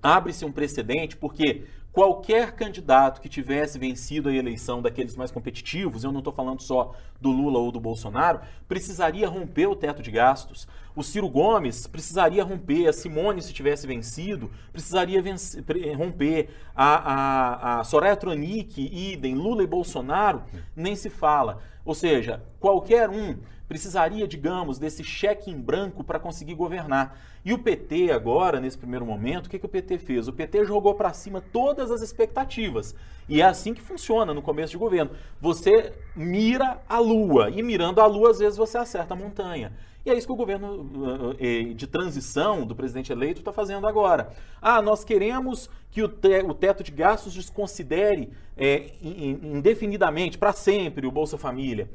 abre-se 0.00 0.44
um 0.44 0.52
precedente, 0.52 1.16
porque 1.16 1.64
qualquer 1.90 2.52
candidato 2.52 3.20
que 3.20 3.28
tivesse 3.28 3.76
vencido 3.76 4.28
a 4.28 4.32
eleição 4.32 4.80
daqueles 4.80 5.16
mais 5.16 5.32
competitivos, 5.32 6.04
eu 6.04 6.12
não 6.12 6.20
estou 6.20 6.32
falando 6.32 6.62
só 6.62 6.94
do 7.20 7.32
Lula 7.32 7.58
ou 7.58 7.72
do 7.72 7.80
Bolsonaro, 7.80 8.40
precisaria 8.68 9.28
romper 9.28 9.66
o 9.66 9.74
teto 9.74 10.00
de 10.00 10.12
gastos. 10.12 10.68
O 10.96 11.02
Ciro 11.02 11.28
Gomes 11.28 11.86
precisaria 11.88 12.44
romper, 12.44 12.86
a 12.86 12.92
Simone, 12.92 13.42
se 13.42 13.52
tivesse 13.52 13.86
vencido, 13.86 14.50
precisaria 14.72 15.20
vencer, 15.20 15.64
romper. 15.96 16.50
A, 16.74 16.94
a, 16.94 17.80
a 17.80 17.84
Soraya 17.84 18.16
Tronic, 18.16 18.80
idem, 18.80 19.34
Lula 19.34 19.64
e 19.64 19.66
Bolsonaro, 19.66 20.44
nem 20.76 20.94
se 20.94 21.10
fala. 21.10 21.58
Ou 21.84 21.94
seja, 21.94 22.42
qualquer 22.60 23.10
um 23.10 23.36
precisaria, 23.68 24.26
digamos, 24.28 24.78
desse 24.78 25.02
cheque 25.02 25.50
em 25.50 25.60
branco 25.60 26.04
para 26.04 26.18
conseguir 26.18 26.54
governar. 26.54 27.18
E 27.44 27.52
o 27.52 27.58
PT 27.58 28.10
agora, 28.10 28.60
nesse 28.60 28.78
primeiro 28.78 29.04
momento, 29.04 29.46
o 29.46 29.50
que, 29.50 29.58
que 29.58 29.66
o 29.66 29.68
PT 29.68 29.98
fez? 29.98 30.28
O 30.28 30.32
PT 30.32 30.64
jogou 30.64 30.94
para 30.94 31.12
cima 31.12 31.40
todas 31.40 31.90
as 31.90 32.02
expectativas. 32.02 32.94
E 33.28 33.40
é 33.40 33.44
assim 33.44 33.72
que 33.74 33.82
funciona 33.82 34.34
no 34.34 34.42
começo 34.42 34.72
de 34.72 34.78
governo. 34.78 35.12
Você 35.40 35.92
mira 36.14 36.80
a 36.88 36.98
lua, 36.98 37.50
e 37.50 37.62
mirando 37.62 38.00
a 38.00 38.06
lua, 38.06 38.30
às 38.30 38.38
vezes 38.38 38.56
você 38.56 38.78
acerta 38.78 39.14
a 39.14 39.16
montanha. 39.16 39.72
E 40.04 40.10
é 40.10 40.14
isso 40.14 40.26
que 40.26 40.32
o 40.32 40.36
governo 40.36 41.34
eh, 41.38 41.70
eh, 41.70 41.74
de 41.74 41.86
transição 41.86 42.66
do 42.66 42.76
presidente 42.76 43.10
eleito 43.10 43.40
está 43.40 43.52
fazendo 43.52 43.86
agora. 43.86 44.30
Ah, 44.60 44.82
nós 44.82 45.02
queremos 45.02 45.70
que 45.90 46.02
o, 46.02 46.08
teto 46.08 46.82
de 46.82 46.92
gastos 46.92 47.32
desconsidere 47.32 48.30
é, 48.56 48.90
indefinidamente, 49.00 50.36
para 50.36 50.52
sempre, 50.52 51.06
o 51.06 51.10
Bolsa 51.10 51.38
Família. 51.38 51.88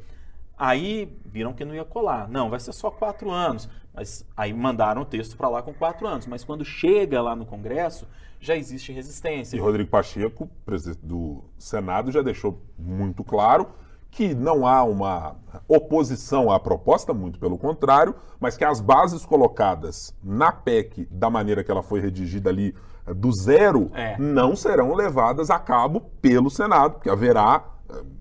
Aí 0.60 1.16
viram 1.24 1.54
que 1.54 1.64
não 1.64 1.74
ia 1.74 1.86
colar. 1.86 2.28
Não, 2.28 2.50
vai 2.50 2.60
ser 2.60 2.74
só 2.74 2.90
quatro 2.90 3.30
anos. 3.30 3.66
Mas 3.94 4.26
aí 4.36 4.52
mandaram 4.52 5.00
o 5.00 5.04
texto 5.06 5.34
para 5.34 5.48
lá 5.48 5.62
com 5.62 5.72
quatro 5.72 6.06
anos. 6.06 6.26
Mas 6.26 6.44
quando 6.44 6.66
chega 6.66 7.22
lá 7.22 7.34
no 7.34 7.46
Congresso, 7.46 8.06
já 8.38 8.54
existe 8.54 8.92
resistência. 8.92 9.56
E 9.56 9.58
Rodrigo 9.58 9.88
Pacheco, 9.88 10.50
presidente 10.66 11.00
do 11.02 11.42
Senado, 11.56 12.12
já 12.12 12.20
deixou 12.20 12.60
muito 12.78 13.24
claro 13.24 13.68
que 14.10 14.34
não 14.34 14.66
há 14.66 14.84
uma 14.84 15.36
oposição 15.66 16.50
à 16.50 16.60
proposta, 16.60 17.14
muito 17.14 17.38
pelo 17.38 17.56
contrário, 17.56 18.14
mas 18.38 18.54
que 18.54 18.64
as 18.64 18.82
bases 18.82 19.24
colocadas 19.24 20.14
na 20.22 20.52
PEC, 20.52 21.08
da 21.10 21.30
maneira 21.30 21.64
que 21.64 21.70
ela 21.70 21.82
foi 21.82 22.00
redigida 22.00 22.50
ali, 22.50 22.74
do 23.06 23.32
zero, 23.32 23.90
é. 23.94 24.16
não 24.18 24.54
serão 24.54 24.94
levadas 24.94 25.48
a 25.48 25.58
cabo 25.58 26.02
pelo 26.20 26.50
Senado, 26.50 26.94
porque 26.94 27.08
haverá 27.08 27.64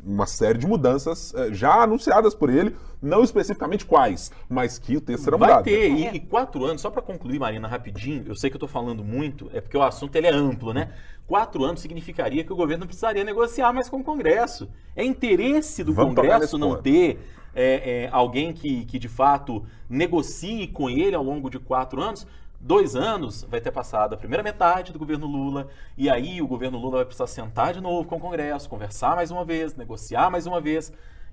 uma 0.03 0.25
série 0.25 0.57
de 0.57 0.67
mudanças 0.67 1.33
eh, 1.33 1.53
já 1.53 1.83
anunciadas 1.83 2.33
por 2.33 2.49
ele, 2.49 2.75
não 3.01 3.23
especificamente 3.23 3.85
quais, 3.85 4.31
mas 4.49 4.77
que 4.77 4.97
o 4.97 5.01
texto 5.01 5.23
será 5.23 5.37
Vai 5.37 5.49
mudado. 5.49 5.65
ter, 5.65 5.89
né? 5.89 6.11
e, 6.13 6.17
e 6.17 6.19
quatro 6.19 6.65
anos, 6.65 6.81
só 6.81 6.89
para 6.89 7.01
concluir, 7.01 7.39
Marina, 7.39 7.67
rapidinho, 7.67 8.23
eu 8.27 8.35
sei 8.35 8.49
que 8.49 8.55
eu 8.55 8.57
estou 8.57 8.69
falando 8.69 9.03
muito, 9.03 9.49
é 9.53 9.61
porque 9.61 9.77
o 9.77 9.83
assunto 9.83 10.15
ele 10.15 10.27
é 10.27 10.33
amplo, 10.33 10.73
né? 10.73 10.91
Quatro 11.27 11.63
anos 11.63 11.79
significaria 11.79 12.43
que 12.43 12.51
o 12.51 12.55
governo 12.55 12.81
não 12.81 12.87
precisaria 12.87 13.23
negociar 13.23 13.71
mais 13.71 13.87
com 13.87 13.97
o 13.97 14.03
Congresso. 14.03 14.67
É 14.95 15.03
interesse 15.03 15.83
do 15.83 15.93
Vamos 15.93 16.15
Congresso 16.15 16.57
não 16.57 16.69
ponto. 16.69 16.81
ter 16.81 17.19
é, 17.53 18.03
é, 18.05 18.09
alguém 18.11 18.53
que, 18.53 18.85
que, 18.85 18.97
de 18.97 19.07
fato, 19.07 19.63
negocie 19.89 20.67
com 20.67 20.89
ele 20.89 21.15
ao 21.15 21.23
longo 21.23 21.49
de 21.49 21.59
quatro 21.59 22.01
anos. 22.01 22.25
Dois 22.61 22.93
anos 22.93 23.43
vai 23.49 23.61
ter 23.61 23.71
passado 23.71 24.13
a 24.13 24.17
primeira 24.17 24.43
metade 24.43 24.91
do 24.91 24.99
governo 24.99 25.25
Lula, 25.25 25.69
e 25.97 26.09
aí 26.09 26.41
o 26.41 26.47
governo 26.47 26.77
Lula 26.77 26.97
vai 26.97 27.05
precisar 27.05 27.27
sentar 27.27 27.73
de 27.73 27.79
novo 27.79 28.07
com 28.07 28.17
o 28.17 28.19
Congresso, 28.19 28.69
conversar 28.69 29.15
mais 29.15 29.31
uma 29.31 29.45
vez, 29.45 29.75
negociar 29.75 30.29
mais 30.29 30.45
uma 30.45 30.59
vez. 30.59 30.91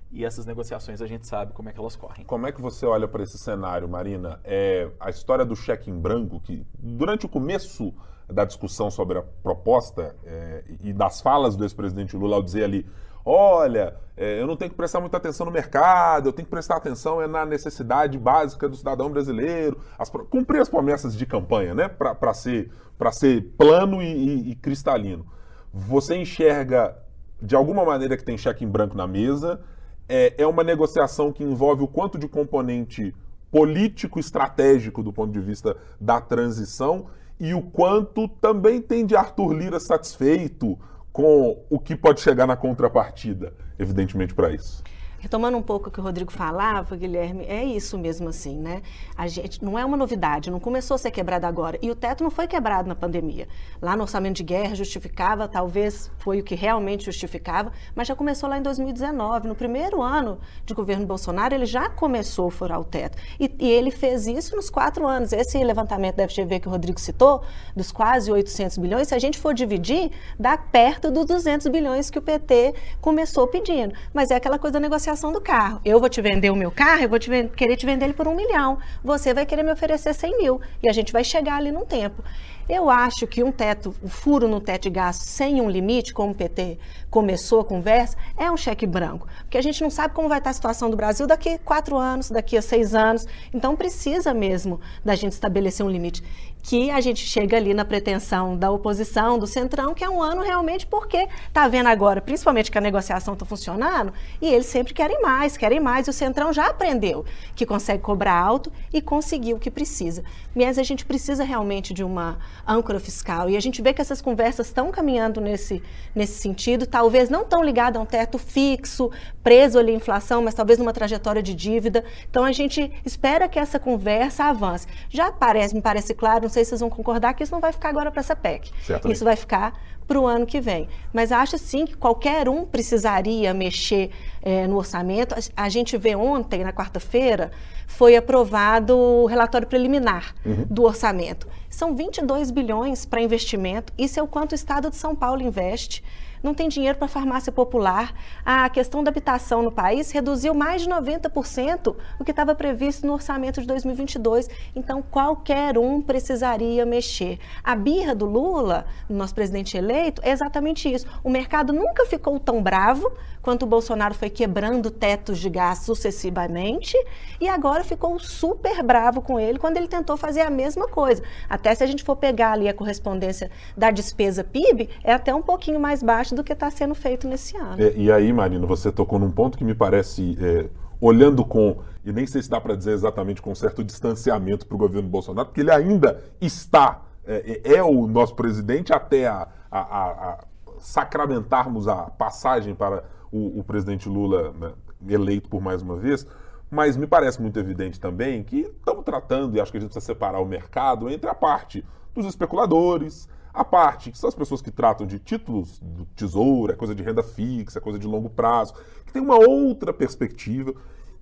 E 0.09 0.23
essas 0.23 0.45
negociações 0.45 1.01
a 1.01 1.05
gente 1.05 1.27
sabe 1.27 1.51
como 1.51 1.67
é 1.67 1.73
que 1.73 1.79
elas 1.79 1.97
correm. 1.97 2.25
Como 2.25 2.47
é 2.47 2.51
que 2.53 2.61
você 2.61 2.85
olha 2.85 3.09
para 3.09 3.23
esse 3.23 3.37
cenário, 3.37 3.89
Marina? 3.89 4.39
É 4.41 4.89
a 5.01 5.09
história 5.09 5.43
do 5.43 5.53
cheque 5.53 5.91
em 5.91 5.99
branco, 5.99 6.39
que 6.39 6.65
durante 6.79 7.25
o 7.25 7.29
começo 7.29 7.93
da 8.29 8.45
discussão 8.45 8.89
sobre 8.89 9.17
a 9.17 9.21
proposta 9.21 10.15
é, 10.23 10.63
e 10.81 10.93
das 10.93 11.19
falas 11.19 11.57
do 11.57 11.65
ex-presidente 11.65 12.15
Lula 12.15 12.37
ao 12.37 12.43
dizer 12.43 12.63
ali, 12.63 12.85
olha, 13.29 13.93
é, 14.15 14.41
eu 14.41 14.47
não 14.47 14.55
tenho 14.55 14.71
que 14.71 14.77
prestar 14.77 15.01
muita 15.01 15.17
atenção 15.17 15.45
no 15.45 15.51
mercado, 15.51 16.29
eu 16.29 16.33
tenho 16.33 16.45
que 16.45 16.49
prestar 16.49 16.77
atenção 16.77 17.21
é 17.21 17.27
na 17.27 17.45
necessidade 17.45 18.17
básica 18.17 18.69
do 18.69 18.75
cidadão 18.77 19.09
brasileiro, 19.09 19.79
as 19.99 20.09
cumprir 20.09 20.61
as 20.61 20.69
promessas 20.69 21.15
de 21.15 21.25
campanha, 21.25 21.75
né, 21.75 21.89
para 21.89 22.33
ser, 22.33 22.71
ser 23.11 23.53
plano 23.57 24.01
e, 24.01 24.05
e- 24.05 24.51
e 24.51 24.55
cristalino. 24.55 25.25
Você 25.73 26.15
enxerga 26.15 26.97
de 27.41 27.53
alguma 27.53 27.83
maneira 27.83 28.15
que 28.15 28.23
tem 28.23 28.37
cheque 28.37 28.63
em 28.63 28.67
branco 28.67 28.95
na 28.95 29.05
mesa, 29.05 29.59
é, 30.07 30.33
é 30.37 30.47
uma 30.47 30.63
negociação 30.63 31.33
que 31.33 31.43
envolve 31.43 31.83
o 31.83 31.87
quanto 31.87 32.17
de 32.17 32.29
componente 32.29 33.13
político 33.51 34.19
estratégico 34.19 35.03
do 35.03 35.11
ponto 35.11 35.33
de 35.33 35.41
vista 35.41 35.75
da 35.99 36.21
transição 36.21 37.07
e 37.39 37.53
o 37.53 37.61
quanto 37.61 38.27
também 38.27 38.81
tem 38.81 39.05
de 39.05 39.15
Arthur 39.15 39.53
Lira 39.53 39.79
satisfeito 39.79 40.79
com 41.17 41.65
o 41.67 41.79
que 41.79 41.95
pode 41.95 42.21
chegar 42.21 42.45
na 42.45 42.55
contrapartida, 42.55 43.51
evidentemente, 43.79 44.35
para 44.35 44.51
isso. 44.53 44.83
Retomando 45.19 45.57
um 45.57 45.63
pouco 45.63 45.89
o 45.89 45.91
que 45.91 45.99
o 45.99 46.03
Rodrigo 46.03 46.31
falava, 46.31 46.95
Guilherme, 46.95 47.43
é 47.45 47.63
isso 47.63 47.97
mesmo 47.97 48.29
assim, 48.29 48.55
né? 48.55 48.83
A 49.15 49.27
gente 49.27 49.65
não 49.65 49.77
é 49.77 49.83
uma 49.83 49.97
novidade, 49.97 50.51
não 50.51 50.59
começou 50.59 50.93
a 50.93 50.97
ser 50.97 51.09
quebrado 51.09 51.47
agora. 51.47 51.79
E 51.81 51.89
o 51.89 51.95
teto 51.95 52.23
não 52.23 52.29
foi 52.29 52.45
quebrado 52.45 52.87
na 52.87 52.93
pandemia. 52.93 53.47
Lá 53.81 53.95
no 53.95 54.03
orçamento 54.03 54.37
de 54.37 54.43
guerra 54.43 54.75
justificava, 54.75 55.47
talvez 55.47 56.11
foi 56.19 56.39
o 56.39 56.43
que 56.43 56.53
realmente 56.53 57.05
justificava, 57.05 57.71
mas 57.95 58.07
já 58.07 58.15
começou 58.15 58.47
lá 58.47 58.59
em 58.59 58.61
2019. 58.61 59.47
No 59.47 59.55
primeiro 59.55 60.03
ano 60.03 60.37
de 60.63 60.75
governo 60.75 61.07
Bolsonaro, 61.07 61.55
ele 61.55 61.65
já 61.65 61.89
começou 61.89 62.49
a 62.49 62.51
furar 62.51 62.79
o 62.79 62.83
teto. 62.83 63.17
E, 63.39 63.51
e 63.59 63.67
ele 63.67 63.89
fez 63.89 64.27
isso 64.27 64.55
nos 64.55 64.69
quatro 64.69 65.07
anos. 65.07 65.33
Esse 65.33 65.57
levantamento 65.63 66.17
da 66.17 66.27
FGV 66.27 66.59
que 66.59 66.67
o 66.67 66.71
Rodrigo 66.71 66.99
citou, 66.99 67.41
dos 67.75 67.91
quase 67.91 68.31
800 68.31 68.77
bilhões, 68.77 69.07
se 69.07 69.15
a 69.15 69.19
gente 69.19 69.39
for 69.39 69.55
dividir, 69.55 70.11
dá 70.39 70.55
perto 70.57 71.09
dos 71.09 71.25
200 71.25 71.65
bilhões 71.67 72.11
que 72.11 72.19
o 72.19 72.21
PT 72.21 72.75
começou 73.01 73.47
pedindo. 73.47 73.95
Mas 74.13 74.29
é 74.29 74.35
aquela 74.35 74.59
coisa 74.59 74.73
da 74.73 74.79
negociação 74.79 75.06
do 75.15 75.39
carro. 75.39 75.79
Eu 75.85 76.01
vou 76.01 76.09
te 76.09 76.21
vender 76.21 76.49
o 76.49 76.55
meu 76.55 76.69
carro, 76.69 77.03
eu 77.03 77.09
vou 77.09 77.17
te 77.17 77.29
querer 77.55 77.77
te 77.77 77.85
vender 77.85 78.05
ele 78.05 78.13
por 78.13 78.27
um 78.27 78.35
milhão. 78.35 78.77
Você 79.01 79.33
vai 79.33 79.45
querer 79.45 79.63
me 79.63 79.71
oferecer 79.71 80.13
100 80.13 80.37
mil. 80.37 80.61
E 80.83 80.89
a 80.89 80.91
gente 80.91 81.13
vai 81.13 81.23
chegar 81.23 81.55
ali 81.55 81.71
num 81.71 81.85
tempo. 81.85 82.21
Eu 82.69 82.89
acho 82.89 83.25
que 83.25 83.41
um 83.41 83.51
teto, 83.51 83.95
o 84.03 84.09
furo 84.09 84.45
no 84.45 84.59
teto 84.59 84.83
de 84.83 84.89
gasto 84.89 85.21
sem 85.21 85.61
um 85.61 85.69
limite, 85.69 86.13
como 86.13 86.33
o 86.33 86.35
PT 86.35 86.77
começou 87.09 87.61
a 87.61 87.65
conversa, 87.65 88.17
é 88.35 88.51
um 88.51 88.57
cheque 88.57 88.85
branco. 88.85 89.25
Porque 89.39 89.57
a 89.57 89.61
gente 89.61 89.81
não 89.81 89.89
sabe 89.89 90.13
como 90.13 90.27
vai 90.27 90.39
estar 90.39 90.49
a 90.49 90.53
situação 90.53 90.89
do 90.89 90.97
Brasil 90.97 91.25
daqui 91.25 91.49
a 91.49 91.59
quatro 91.59 91.95
anos, 91.95 92.29
daqui 92.29 92.57
a 92.57 92.61
seis 92.61 92.93
anos. 92.93 93.25
Então 93.53 93.73
precisa 93.73 94.33
mesmo 94.33 94.81
da 95.03 95.15
gente 95.15 95.31
estabelecer 95.31 95.85
um 95.85 95.89
limite. 95.89 96.21
Que 96.61 96.91
a 96.91 96.99
gente 96.99 97.25
chega 97.25 97.55
ali 97.55 97.73
na 97.73 97.85
pretensão 97.85 98.57
da 98.57 98.69
oposição, 98.69 99.39
do 99.39 99.47
Centrão, 99.47 99.93
que 99.93 100.03
é 100.03 100.09
um 100.09 100.21
ano 100.21 100.41
realmente 100.41 100.85
porque 100.85 101.29
está 101.47 101.65
vendo 101.69 101.87
agora, 101.87 102.19
principalmente 102.19 102.69
que 102.69 102.77
a 102.77 102.81
negociação 102.81 103.35
está 103.35 103.45
funcionando, 103.45 104.11
e 104.41 104.47
eles 104.47 104.65
sempre 104.65 104.93
querem 104.93 105.21
mais, 105.21 105.55
querem 105.55 105.79
mais. 105.79 106.07
E 106.07 106.09
o 106.09 106.13
Centrão 106.13 106.51
já 106.51 106.67
aprendeu 106.67 107.23
que 107.55 107.65
consegue 107.65 108.03
cobrar 108.03 108.37
alto 108.37 108.69
e 108.91 109.01
conseguiu 109.01 109.55
o 109.55 109.59
que 109.59 109.71
precisa. 109.71 110.25
Mas 110.53 110.77
a 110.77 110.83
gente 110.83 111.05
precisa 111.05 111.45
realmente 111.45 111.93
de 111.93 112.03
uma 112.03 112.37
âncora 112.65 112.99
fiscal. 112.99 113.49
E 113.49 113.57
a 113.57 113.59
gente 113.59 113.81
vê 113.81 113.93
que 113.93 114.01
essas 114.01 114.21
conversas 114.21 114.67
estão 114.67 114.91
caminhando 114.91 115.41
nesse, 115.41 115.81
nesse 116.15 116.39
sentido, 116.39 116.85
talvez 116.85 117.29
não 117.29 117.45
tão 117.45 117.63
ligado 117.63 117.97
a 117.97 117.99
um 117.99 118.05
teto 118.05 118.37
fixo, 118.37 119.11
preso 119.43 119.77
ali 119.79 119.91
à 119.91 119.95
inflação, 119.95 120.41
mas 120.41 120.53
talvez 120.53 120.79
numa 120.79 120.93
trajetória 120.93 121.41
de 121.41 121.53
dívida. 121.53 122.03
Então 122.29 122.43
a 122.43 122.51
gente 122.51 122.91
espera 123.05 123.47
que 123.47 123.59
essa 123.59 123.79
conversa 123.79 124.45
avance. 124.45 124.87
Já 125.09 125.31
parece, 125.31 125.75
me 125.75 125.81
parece 125.81 126.13
claro, 126.13 126.43
não 126.43 126.49
sei 126.49 126.63
se 126.63 126.69
vocês 126.69 126.81
vão 126.81 126.89
concordar, 126.89 127.33
que 127.33 127.43
isso 127.43 127.53
não 127.53 127.61
vai 127.61 127.71
ficar 127.71 127.89
agora 127.89 128.11
para 128.11 128.19
essa 128.19 128.35
PEC. 128.35 128.71
Certamente. 128.83 129.15
Isso 129.15 129.25
vai 129.25 129.35
ficar 129.35 129.73
para 130.07 130.19
o 130.19 130.25
ano 130.25 130.45
que 130.45 130.61
vem. 130.61 130.87
Mas 131.13 131.31
acho 131.31 131.57
sim 131.57 131.85
que 131.85 131.97
qualquer 131.97 132.47
um 132.47 132.65
precisaria 132.65 133.53
mexer 133.53 134.09
eh, 134.41 134.65
no 134.67 134.77
orçamento. 134.77 135.35
A, 135.35 135.65
a 135.65 135.69
gente 135.69 135.97
vê 135.97 136.15
ontem, 136.15 136.63
na 136.63 136.71
quarta-feira, 136.71 137.51
foi 137.85 138.15
aprovado 138.15 138.97
o 138.97 139.25
relatório 139.25 139.67
preliminar 139.67 140.33
do 140.69 140.83
orçamento. 140.83 141.47
São 141.69 141.95
22 141.95 142.51
bilhões 142.51 143.05
para 143.05 143.21
investimento. 143.21 143.93
Isso 143.97 144.19
é 144.19 144.23
o 144.23 144.27
quanto 144.27 144.53
o 144.53 144.55
Estado 144.55 144.89
de 144.89 144.95
São 144.95 145.15
Paulo 145.15 145.41
investe. 145.41 146.03
Não 146.41 146.53
tem 146.53 146.69
dinheiro 146.69 146.97
para 146.97 147.07
farmácia 147.07 147.51
popular. 147.51 148.13
A 148.45 148.69
questão 148.69 149.03
da 149.03 149.09
habitação 149.09 149.61
no 149.61 149.71
país 149.71 150.11
reduziu 150.11 150.53
mais 150.53 150.81
de 150.81 150.89
90% 150.89 151.95
o 152.19 152.23
que 152.23 152.31
estava 152.31 152.55
previsto 152.55 153.05
no 153.05 153.13
orçamento 153.13 153.61
de 153.61 153.67
2022. 153.67 154.49
Então, 154.75 155.01
qualquer 155.01 155.77
um 155.77 156.01
precisaria 156.01 156.85
mexer. 156.85 157.39
A 157.63 157.75
birra 157.75 158.13
do 158.13 158.25
Lula, 158.25 158.85
nosso 159.09 159.33
presidente 159.33 159.77
eleito, 159.77 160.21
é 160.23 160.31
exatamente 160.31 160.91
isso. 160.91 161.05
O 161.23 161.29
mercado 161.29 161.73
nunca 161.73 162.05
ficou 162.05 162.39
tão 162.39 162.61
bravo 162.61 163.11
quanto 163.47 163.63
o 163.63 163.65
Bolsonaro 163.65 164.13
foi 164.13 164.29
quebrando 164.29 164.91
tetos 164.91 165.39
de 165.39 165.49
gás 165.49 165.77
sucessivamente 165.79 166.97
e 167.39 167.47
agora 167.47 167.81
ficou 167.81 168.19
super 168.19 168.83
bravo 168.83 169.21
com 169.21 169.39
ele 169.39 169.57
quando 169.57 169.77
ele 169.77 169.87
tentou 169.87 170.17
fazer 170.17 170.41
a 170.41 170.49
mesma 170.49 170.89
coisa. 170.89 171.23
Até 171.49 171.73
se 171.73 171.81
a 171.81 171.87
gente 171.87 172.03
for 172.03 172.17
pegar 172.17 172.51
ali 172.51 172.67
a 172.67 172.73
correspondência 172.73 173.49
da 173.77 173.89
despesa 173.89 174.43
PIB, 174.43 174.89
é 175.01 175.13
até 175.13 175.33
um 175.33 175.41
pouquinho 175.41 175.79
mais 175.79 176.03
baixo 176.03 176.35
do 176.35 176.43
que 176.43 176.51
está 176.51 176.69
sendo 176.69 176.93
feito 176.93 177.25
nesse 177.25 177.55
ano. 177.55 177.81
É, 177.81 177.93
e 177.95 178.11
aí, 178.11 178.33
Marina, 178.33 178.67
você 178.67 178.91
tocou 178.91 179.17
num 179.17 179.31
ponto 179.31 179.57
que 179.57 179.63
me 179.63 179.73
parece, 179.73 180.37
é, 180.41 180.65
olhando 180.99 181.45
com, 181.45 181.77
e 182.03 182.11
nem 182.11 182.27
sei 182.27 182.41
se 182.43 182.49
dá 182.49 182.59
para 182.59 182.75
dizer 182.75 182.91
exatamente 182.91 183.41
com 183.41 183.55
certo 183.55 183.81
distanciamento 183.81 184.67
para 184.67 184.75
o 184.75 184.77
governo 184.77 185.07
Bolsonaro, 185.07 185.47
porque 185.47 185.61
ele 185.61 185.71
ainda 185.71 186.21
está, 186.41 187.01
é, 187.25 187.61
é 187.77 187.81
o 187.81 188.07
nosso 188.07 188.35
presidente 188.35 188.91
até 188.91 189.25
a, 189.25 189.47
a- 189.71 189.79
a- 189.79 190.11
a 190.31 190.37
sacramentarmos 190.79 191.87
a 191.87 191.95
passagem 192.09 192.75
para 192.75 193.03
o, 193.31 193.59
o 193.59 193.63
presidente 193.63 194.07
Lula 194.07 194.53
né, 194.53 194.73
eleito 195.07 195.49
por 195.49 195.61
mais 195.61 195.81
uma 195.81 195.95
vez. 195.95 196.25
Mas 196.69 196.97
me 196.97 197.07
parece 197.07 197.41
muito 197.41 197.57
evidente 197.59 197.99
também 197.99 198.43
que 198.43 198.61
estamos 198.61 199.03
tratando, 199.05 199.55
e 199.55 199.61
acho 199.61 199.71
que 199.71 199.77
a 199.77 199.81
gente 199.81 199.89
precisa 199.89 200.05
separar 200.05 200.39
o 200.41 200.45
mercado 200.45 201.09
entre 201.09 201.29
a 201.29 201.33
parte 201.33 201.83
dos 202.13 202.25
especuladores, 202.25 203.29
a 203.53 203.63
parte 203.63 204.11
que 204.11 204.17
são 204.17 204.27
as 204.27 204.35
pessoas 204.35 204.61
que 204.61 204.69
tratam 204.69 205.07
de 205.07 205.17
títulos 205.17 205.79
do 205.79 206.05
tesouro, 206.15 206.73
é 206.73 206.75
coisa 206.75 206.93
de 206.93 207.01
renda 207.01 207.23
fixa, 207.23 207.79
é 207.79 207.81
coisa 207.81 207.97
de 207.97 208.05
longo 208.05 208.29
prazo, 208.29 208.73
que 209.05 209.13
tem 209.13 209.21
uma 209.21 209.37
outra 209.37 209.93
perspectiva. 209.93 210.73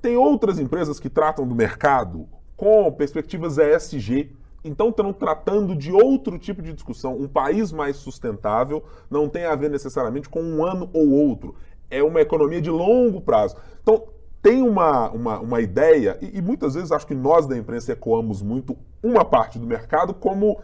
Tem 0.02 0.18
outras 0.18 0.60
empresas 0.60 1.00
que 1.00 1.10
tratam 1.10 1.48
do 1.48 1.56
mercado 1.56 2.28
com 2.58 2.92
perspectivas 2.92 3.58
ESG, 3.58 4.32
então 4.64 4.90
estão 4.90 5.14
tratando 5.14 5.76
de 5.76 5.92
outro 5.92 6.40
tipo 6.40 6.62
de 6.62 6.74
discussão. 6.74 7.16
Um 7.16 7.28
país 7.28 7.72
mais 7.72 7.96
sustentável 7.98 8.84
não 9.10 9.30
tem 9.30 9.46
a 9.46 9.56
ver 9.56 9.70
necessariamente 9.70 10.28
com 10.28 10.42
um 10.42 10.66
ano 10.66 10.90
ou 10.92 11.10
outro. 11.12 11.56
É 11.96 12.04
uma 12.04 12.22
economia 12.22 12.62
de 12.62 12.70
longo 12.70 13.22
prazo. 13.22 13.56
Então, 13.82 14.04
tem 14.42 14.62
uma, 14.62 15.10
uma, 15.10 15.40
uma 15.40 15.62
ideia, 15.62 16.18
e, 16.22 16.38
e 16.38 16.42
muitas 16.42 16.76
vezes 16.76 16.92
acho 16.92 17.08
que 17.08 17.16
nós 17.16 17.48
da 17.48 17.58
imprensa 17.58 17.92
ecoamos 17.92 18.42
muito 18.42 18.78
uma 19.02 19.26
parte 19.26 19.58
do 19.58 19.66
mercado 19.66 20.14
como 20.14 20.60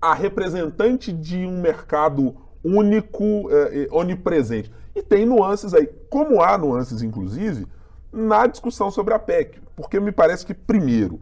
a 0.00 0.14
representante 0.14 1.12
de 1.12 1.44
um 1.44 1.60
mercado 1.60 2.36
único, 2.62 3.48
eh, 3.50 3.88
onipresente. 3.90 4.70
E 4.94 5.02
tem 5.02 5.26
nuances 5.26 5.74
aí, 5.74 5.88
como 6.08 6.42
há 6.42 6.56
nuances, 6.56 7.02
inclusive, 7.02 7.66
na 8.12 8.46
discussão 8.46 8.90
sobre 8.90 9.14
a 9.14 9.18
PEC. 9.18 9.60
Porque 9.74 9.98
me 10.00 10.12
parece 10.12 10.44
que, 10.44 10.54
primeiro, 10.54 11.20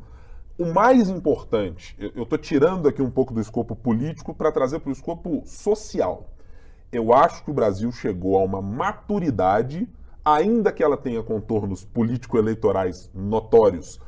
o 0.58 0.66
mais 0.66 1.08
importante, 1.08 1.96
eu 1.98 2.22
estou 2.22 2.38
tirando 2.38 2.88
aqui 2.88 3.02
um 3.02 3.10
pouco 3.10 3.34
do 3.34 3.40
escopo 3.40 3.76
político 3.76 4.34
para 4.34 4.50
trazer 4.50 4.80
para 4.80 4.90
o 4.90 4.92
escopo 4.92 5.42
social. 5.44 6.30
Eu 6.92 7.12
acho 7.12 7.44
que 7.44 7.50
o 7.50 7.54
Brasil 7.54 7.90
chegou 7.92 8.38
a 8.38 8.42
uma 8.42 8.62
maturidade, 8.62 9.88
ainda 10.24 10.72
que 10.72 10.82
ela 10.82 10.96
tenha 10.96 11.22
contornos 11.22 11.84
político-eleitorais 11.84 13.10
notórios, 13.14 14.00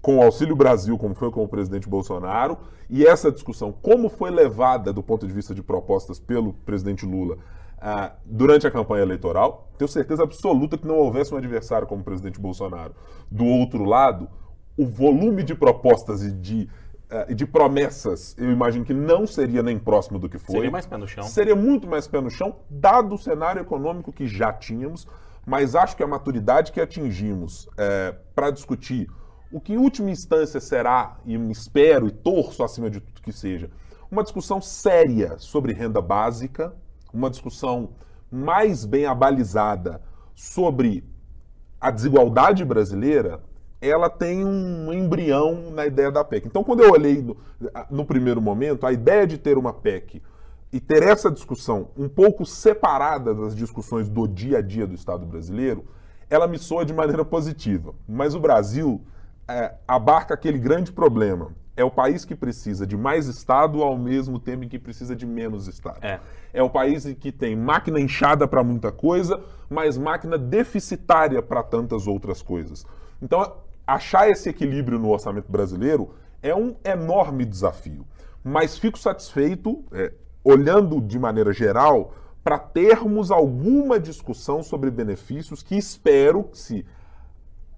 com 0.00 0.18
o 0.18 0.22
Auxílio 0.22 0.54
Brasil, 0.54 0.98
como 0.98 1.14
foi 1.14 1.30
com 1.30 1.42
o 1.42 1.48
presidente 1.48 1.88
Bolsonaro, 1.88 2.58
e 2.90 3.06
essa 3.06 3.32
discussão, 3.32 3.72
como 3.72 4.10
foi 4.10 4.30
levada 4.30 4.92
do 4.92 5.02
ponto 5.02 5.26
de 5.26 5.32
vista 5.32 5.54
de 5.54 5.62
propostas 5.62 6.20
pelo 6.20 6.52
presidente 6.52 7.06
Lula 7.06 7.38
ah, 7.80 8.12
durante 8.24 8.66
a 8.66 8.70
campanha 8.70 9.02
eleitoral. 9.02 9.68
Tenho 9.78 9.88
certeza 9.88 10.22
absoluta 10.22 10.76
que 10.76 10.86
não 10.86 10.98
houvesse 10.98 11.34
um 11.34 11.38
adversário 11.38 11.86
como 11.86 12.02
o 12.02 12.04
presidente 12.04 12.38
Bolsonaro 12.38 12.94
do 13.30 13.44
outro 13.44 13.84
lado, 13.84 14.28
o 14.76 14.86
volume 14.86 15.42
de 15.42 15.54
propostas 15.54 16.22
e 16.22 16.30
de, 16.32 16.68
e 17.28 17.34
de 17.34 17.46
promessas, 17.46 18.34
eu 18.38 18.50
imagino 18.50 18.84
que 18.84 18.94
não 18.94 19.26
seria 19.26 19.62
nem 19.62 19.78
próximo 19.78 20.18
do 20.18 20.28
que 20.28 20.38
foi. 20.38 20.56
Seria 20.56 20.70
mais 20.70 20.86
pé 20.86 20.96
no 20.96 21.06
chão. 21.06 21.24
Seria 21.24 21.56
muito 21.56 21.86
mais 21.86 22.06
pé 22.06 22.20
no 22.20 22.30
chão, 22.30 22.56
dado 22.68 23.14
o 23.14 23.18
cenário 23.18 23.60
econômico 23.60 24.12
que 24.12 24.26
já 24.26 24.52
tínhamos, 24.52 25.06
mas 25.46 25.74
acho 25.74 25.96
que 25.96 26.02
a 26.02 26.06
maturidade 26.06 26.72
que 26.72 26.80
atingimos 26.80 27.68
é, 27.76 28.14
para 28.34 28.50
discutir 28.50 29.08
o 29.52 29.60
que 29.60 29.72
em 29.72 29.76
última 29.76 30.10
instância 30.10 30.60
será, 30.60 31.16
e 31.24 31.36
espero 31.50 32.08
e 32.08 32.10
torço 32.10 32.64
acima 32.64 32.90
de 32.90 33.00
tudo 33.00 33.22
que 33.22 33.32
seja, 33.32 33.70
uma 34.10 34.22
discussão 34.22 34.60
séria 34.60 35.36
sobre 35.38 35.72
renda 35.72 36.00
básica, 36.00 36.74
uma 37.12 37.30
discussão 37.30 37.90
mais 38.30 38.84
bem 38.84 39.06
abalizada 39.06 40.02
sobre 40.34 41.04
a 41.80 41.90
desigualdade 41.90 42.64
brasileira, 42.64 43.40
ela 43.88 44.08
tem 44.08 44.44
um 44.44 44.92
embrião 44.92 45.70
na 45.70 45.86
ideia 45.86 46.10
da 46.10 46.24
PEC. 46.24 46.46
Então, 46.46 46.64
quando 46.64 46.82
eu 46.82 46.90
olhei 46.90 47.20
no, 47.20 47.36
no 47.90 48.04
primeiro 48.04 48.40
momento, 48.40 48.86
a 48.86 48.92
ideia 48.92 49.26
de 49.26 49.38
ter 49.38 49.58
uma 49.58 49.72
PEC 49.72 50.22
e 50.72 50.80
ter 50.80 51.02
essa 51.02 51.30
discussão 51.30 51.90
um 51.96 52.08
pouco 52.08 52.44
separada 52.44 53.34
das 53.34 53.54
discussões 53.54 54.08
do 54.08 54.26
dia 54.26 54.58
a 54.58 54.60
dia 54.62 54.86
do 54.86 54.94
Estado 54.94 55.24
brasileiro, 55.24 55.84
ela 56.28 56.48
me 56.48 56.58
soa 56.58 56.84
de 56.84 56.92
maneira 56.92 57.24
positiva. 57.24 57.94
Mas 58.08 58.34
o 58.34 58.40
Brasil 58.40 59.00
é, 59.46 59.74
abarca 59.86 60.34
aquele 60.34 60.58
grande 60.58 60.90
problema. 60.90 61.52
É 61.76 61.84
o 61.84 61.90
país 61.90 62.24
que 62.24 62.34
precisa 62.34 62.86
de 62.86 62.96
mais 62.96 63.26
Estado 63.26 63.82
ao 63.82 63.98
mesmo 63.98 64.38
tempo 64.38 64.64
em 64.64 64.68
que 64.68 64.78
precisa 64.78 65.14
de 65.14 65.26
menos 65.26 65.66
Estado. 65.66 65.98
É. 66.02 66.20
é 66.52 66.62
o 66.62 66.70
país 66.70 67.04
que 67.20 67.32
tem 67.32 67.56
máquina 67.56 68.00
inchada 68.00 68.46
para 68.46 68.62
muita 68.62 68.92
coisa, 68.92 69.40
mas 69.68 69.98
máquina 69.98 70.38
deficitária 70.38 71.42
para 71.42 71.62
tantas 71.62 72.06
outras 72.06 72.42
coisas. 72.42 72.86
Então, 73.20 73.56
achar 73.86 74.28
esse 74.28 74.48
equilíbrio 74.48 74.98
no 74.98 75.10
orçamento 75.10 75.50
brasileiro 75.50 76.14
é 76.42 76.54
um 76.54 76.76
enorme 76.84 77.44
desafio. 77.44 78.06
Mas 78.42 78.78
fico 78.78 78.98
satisfeito, 78.98 79.84
é, 79.92 80.12
olhando 80.42 81.00
de 81.00 81.18
maneira 81.18 81.52
geral, 81.52 82.14
para 82.42 82.58
termos 82.58 83.30
alguma 83.30 83.98
discussão 83.98 84.62
sobre 84.62 84.90
benefícios 84.90 85.62
que 85.62 85.76
espero 85.76 86.44
que 86.44 86.58
se 86.58 86.86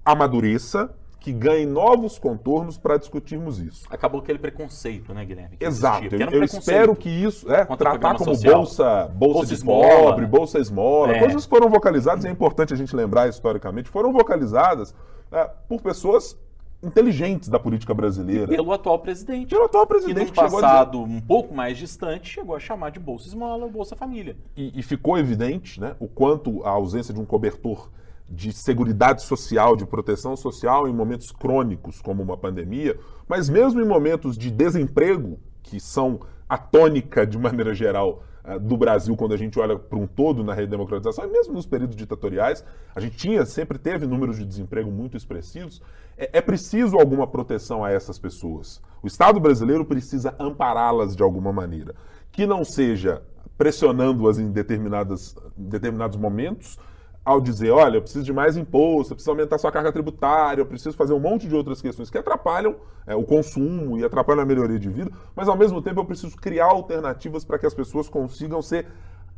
amadureça 0.05 0.93
que 1.27 1.33
ganhe 1.33 1.67
novos 1.67 2.21
contornos 2.21 2.79
para 2.79 2.97
discutirmos 2.97 3.59
isso. 3.59 3.85
Acabou 3.91 4.21
aquele 4.21 4.39
preconceito, 4.39 5.13
né, 5.13 5.25
Guilherme? 5.25 5.57
Exato. 5.59 6.15
Eu, 6.15 6.29
um 6.29 6.31
eu 6.31 6.45
espero 6.45 6.95
que 6.95 7.09
isso, 7.09 7.51
é, 7.53 7.65
tratar 7.65 8.15
como 8.15 8.27
bolsa, 8.31 8.45
bolsa, 8.45 9.09
bolsa 9.13 9.47
de 9.47 9.55
esmola, 9.55 9.89
pobre, 9.89 10.27
bolsa 10.27 10.59
esmola, 10.61 11.17
é. 11.17 11.19
coisas 11.19 11.43
que 11.43 11.51
foram 11.51 11.69
vocalizadas, 11.69 12.25
é 12.25 12.31
importante 12.31 12.73
a 12.73 12.77
gente 12.77 12.95
lembrar 12.95 13.29
historicamente, 13.29 13.89
foram 13.89 14.13
vocalizadas 14.13 14.95
é, 15.33 15.51
por 15.69 15.83
pessoas 15.83 16.39
inteligentes 16.81 17.49
da 17.49 17.59
política 17.59 17.93
brasileira. 17.93 18.45
E 18.45 18.57
pelo 18.57 18.73
atual 18.73 19.01
presidente. 19.01 19.49
Pelo 19.49 19.65
atual 19.65 19.85
presidente. 19.85 20.31
Que 20.31 20.41
no 20.41 20.49
passado 20.49 21.03
dizer... 21.03 21.17
um 21.17 21.21
pouco 21.21 21.53
mais 21.53 21.77
distante 21.77 22.31
chegou 22.31 22.55
a 22.55 22.61
chamar 22.61 22.91
de 22.91 23.01
Bolsa 23.01 23.27
Esmola 23.27 23.65
ou 23.65 23.71
Bolsa 23.73 23.97
Família. 23.97 24.37
E, 24.57 24.79
e 24.79 24.81
ficou 24.85 25.19
evidente 25.19 25.81
né, 25.81 25.97
o 25.99 26.07
quanto 26.07 26.65
a 26.65 26.71
ausência 26.71 27.13
de 27.13 27.19
um 27.19 27.25
cobertor 27.25 27.91
de 28.29 28.53
seguridade 28.53 29.23
social, 29.23 29.77
de 29.77 29.87
proteção 29.87 30.37
social 30.37 30.89
em 30.89 30.93
momentos 30.93 31.31
crônicos, 31.31 32.01
como 32.01 32.23
uma 32.23 32.37
pandemia, 32.37 32.99
mas 33.29 33.49
mesmo 33.49 33.81
em 33.81 33.87
momentos 33.87 34.37
de 34.37 34.51
desemprego, 34.51 35.39
que 35.63 35.79
são 35.79 36.21
a 36.49 36.59
tônica, 36.59 37.27
de 37.27 37.39
maneira 37.39 37.75
geral, 37.75 38.23
eh, 38.45 38.59
do 38.59 38.77
Brasil 38.77 39.17
quando 39.17 39.33
a 39.33 39.37
gente 39.37 39.59
olha 39.59 39.79
para 39.79 39.99
um 39.99 40.07
todo 40.07 40.43
na 40.45 40.55
redemocratização, 40.55 41.25
e 41.25 41.29
mesmo 41.29 41.55
nos 41.55 41.67
períodos 41.67 41.97
ditatoriais, 41.97 42.65
a 42.95 43.01
gente 43.01 43.17
tinha, 43.17 43.45
sempre 43.45 43.79
teve 43.79 44.07
números 44.07 44.37
de 44.37 44.45
desemprego 44.45 44.91
muito 44.91 45.17
expressivos. 45.17 45.81
É, 46.17 46.39
é 46.39 46.41
preciso 46.41 46.97
alguma 46.99 47.27
proteção 47.27 47.85
a 47.85 47.91
essas 47.91 48.19
pessoas. 48.19 48.81
O 49.03 49.07
Estado 49.07 49.39
brasileiro 49.39 49.85
precisa 49.85 50.35
ampará-las 50.39 51.15
de 51.15 51.23
alguma 51.23 51.53
maneira. 51.53 51.95
Que 52.33 52.47
não 52.47 52.65
seja 52.65 53.23
pressionando-as 53.57 54.39
em 54.39 54.51
determinadas, 54.51 55.35
determinados 55.57 56.19
momentos, 56.19 56.79
ao 57.27 57.41
dizer, 57.41 57.73
olha, 57.73 57.97
eu 57.97 58.03
preciso 58.03 58.25
de 58.25 58.33
mais 58.33 58.57
imposto, 58.57 59.13
eu 59.13 59.17
preciso 59.17 59.33
aumentar 59.33 59.59
sua 59.59 59.73
carga 59.73 59.91
tributária, 59.91 60.61
eu 60.61 60.67
preciso 60.67 60.97
fazer 60.97 61.13
um 61.13 61.19
monte 61.19 61.49
de 61.49 61.57
outras 61.57 61.83
questões 61.83 62.09
que 62.09 62.17
atrapalham 62.17 62.77
é, 63.05 63.17
o 63.17 63.25
consumo 63.25 63.99
e 63.99 64.05
atrapalham 64.05 64.43
a 64.43 64.47
melhoria 64.47 64.79
de 64.79 64.89
vida, 64.89 65.11
mas 65.35 65.49
ao 65.49 65.57
mesmo 65.57 65.83
tempo 65.83 65.99
eu 65.99 66.05
preciso 66.05 66.37
criar 66.37 66.67
alternativas 66.67 67.45
para 67.45 67.59
que 67.59 67.67
as 67.67 67.75
pessoas 67.75 68.09
consigam 68.09 68.63
ser 68.63 68.87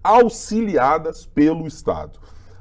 auxiliadas 0.04 1.24
pelo 1.24 1.66
Estado. 1.66 2.18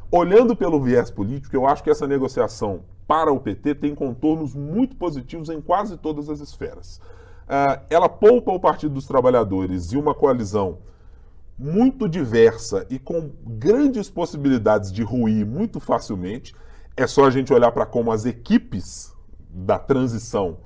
Olhando 0.10 0.56
pelo 0.56 0.82
viés 0.82 1.12
político, 1.12 1.54
eu 1.54 1.68
acho 1.68 1.84
que 1.84 1.90
essa 1.90 2.08
negociação 2.08 2.84
para 3.06 3.30
o 3.30 3.38
PT 3.38 3.76
tem 3.76 3.94
contornos 3.94 4.56
muito 4.56 4.96
positivos 4.96 5.50
em 5.50 5.60
quase 5.60 5.98
todas 5.98 6.30
as 6.30 6.40
esferas. 6.40 7.02
Uh, 7.50 7.84
ela 7.90 8.08
poupa 8.08 8.54
o 8.54 8.60
Partido 8.62 8.94
dos 8.94 9.06
Trabalhadores 9.06 9.92
e 9.92 9.98
uma 9.98 10.16
coalizão 10.16 10.78
muito 11.58 12.08
diversa 12.08 12.86
e 12.90 13.00
com 13.00 13.32
grandes 13.44 14.10
possibilidades 14.10 14.92
de 14.92 15.02
ruir 15.04 15.46
muito 15.46 15.80
facilmente. 15.80 16.56
É 16.96 17.08
só 17.08 17.26
a 17.26 17.30
gente 17.30 17.54
olhar 17.54 17.72
para 17.72 17.86
como 17.86 18.12
as 18.12 18.26
equipes 18.26 19.14
da 19.50 19.80
transição 19.80 20.58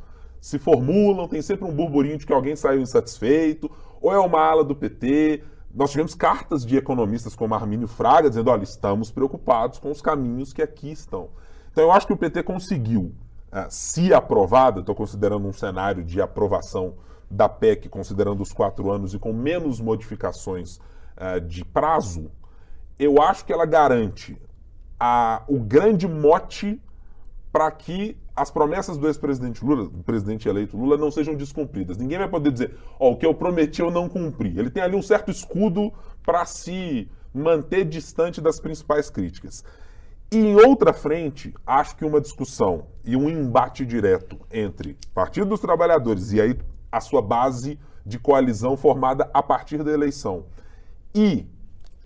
se 0.41 0.57
formulam, 0.57 1.27
tem 1.27 1.41
sempre 1.41 1.65
um 1.65 1.71
burburinho 1.71 2.17
de 2.17 2.25
que 2.25 2.33
alguém 2.33 2.55
saiu 2.55 2.81
insatisfeito, 2.81 3.69
ou 4.01 4.11
é 4.11 4.17
uma 4.17 4.41
ala 4.41 4.63
do 4.63 4.75
PT. 4.75 5.43
Nós 5.73 5.91
tivemos 5.91 6.15
cartas 6.15 6.65
de 6.65 6.75
economistas 6.75 7.35
como 7.35 7.53
Armínio 7.53 7.87
Fraga 7.87 8.27
dizendo: 8.27 8.49
olha, 8.49 8.63
estamos 8.63 9.11
preocupados 9.11 9.77
com 9.77 9.91
os 9.91 10.01
caminhos 10.01 10.51
que 10.51 10.63
aqui 10.63 10.91
estão. 10.91 11.29
Então 11.71 11.83
eu 11.83 11.91
acho 11.91 12.07
que 12.07 12.13
o 12.13 12.17
PT 12.17 12.41
conseguiu, 12.41 13.13
eh, 13.51 13.67
se 13.69 14.11
aprovada, 14.11 14.79
estou 14.79 14.95
considerando 14.95 15.47
um 15.47 15.53
cenário 15.53 16.03
de 16.03 16.19
aprovação 16.19 16.95
da 17.31 17.47
PEC, 17.47 17.89
considerando 17.89 18.41
os 18.41 18.51
quatro 18.51 18.91
anos 18.91 19.13
e 19.13 19.19
com 19.19 19.31
menos 19.31 19.79
modificações 19.79 20.77
uh, 20.77 21.39
de 21.39 21.63
prazo, 21.63 22.29
eu 22.99 23.21
acho 23.21 23.45
que 23.45 23.53
ela 23.53 23.65
garante 23.65 24.39
a, 24.99 25.43
o 25.47 25.59
grande 25.59 26.07
mote 26.07 26.79
para 27.51 27.69
que 27.71 28.17
as 28.35 28.49
promessas 28.49 28.97
do 28.97 29.07
ex-presidente 29.07 29.63
Lula, 29.63 29.89
do 29.89 30.03
presidente 30.03 30.47
eleito 30.47 30.77
Lula, 30.77 30.97
não 30.97 31.11
sejam 31.11 31.35
descumpridas. 31.35 31.97
Ninguém 31.97 32.17
vai 32.17 32.29
poder 32.29 32.51
dizer, 32.51 32.77
ó, 32.99 33.09
oh, 33.09 33.11
o 33.13 33.17
que 33.17 33.25
eu 33.25 33.33
prometi 33.33 33.81
eu 33.81 33.91
não 33.91 34.07
cumpri. 34.07 34.57
Ele 34.57 34.69
tem 34.69 34.81
ali 34.81 34.95
um 34.95 35.01
certo 35.01 35.29
escudo 35.31 35.91
para 36.25 36.45
se 36.45 37.09
manter 37.33 37.85
distante 37.85 38.39
das 38.39 38.59
principais 38.59 39.09
críticas. 39.09 39.63
E 40.31 40.37
em 40.37 40.55
outra 40.55 40.93
frente, 40.93 41.53
acho 41.67 41.95
que 41.97 42.05
uma 42.05 42.21
discussão 42.21 42.87
e 43.03 43.17
um 43.17 43.29
embate 43.29 43.85
direto 43.85 44.39
entre 44.49 44.97
Partido 45.13 45.47
dos 45.47 45.59
Trabalhadores 45.59 46.31
e 46.31 46.39
aí 46.39 46.57
a 46.91 46.99
sua 46.99 47.21
base 47.21 47.79
de 48.05 48.19
coalizão 48.19 48.75
formada 48.75 49.29
a 49.33 49.41
partir 49.41 49.83
da 49.83 49.91
eleição. 49.91 50.45
E 51.13 51.45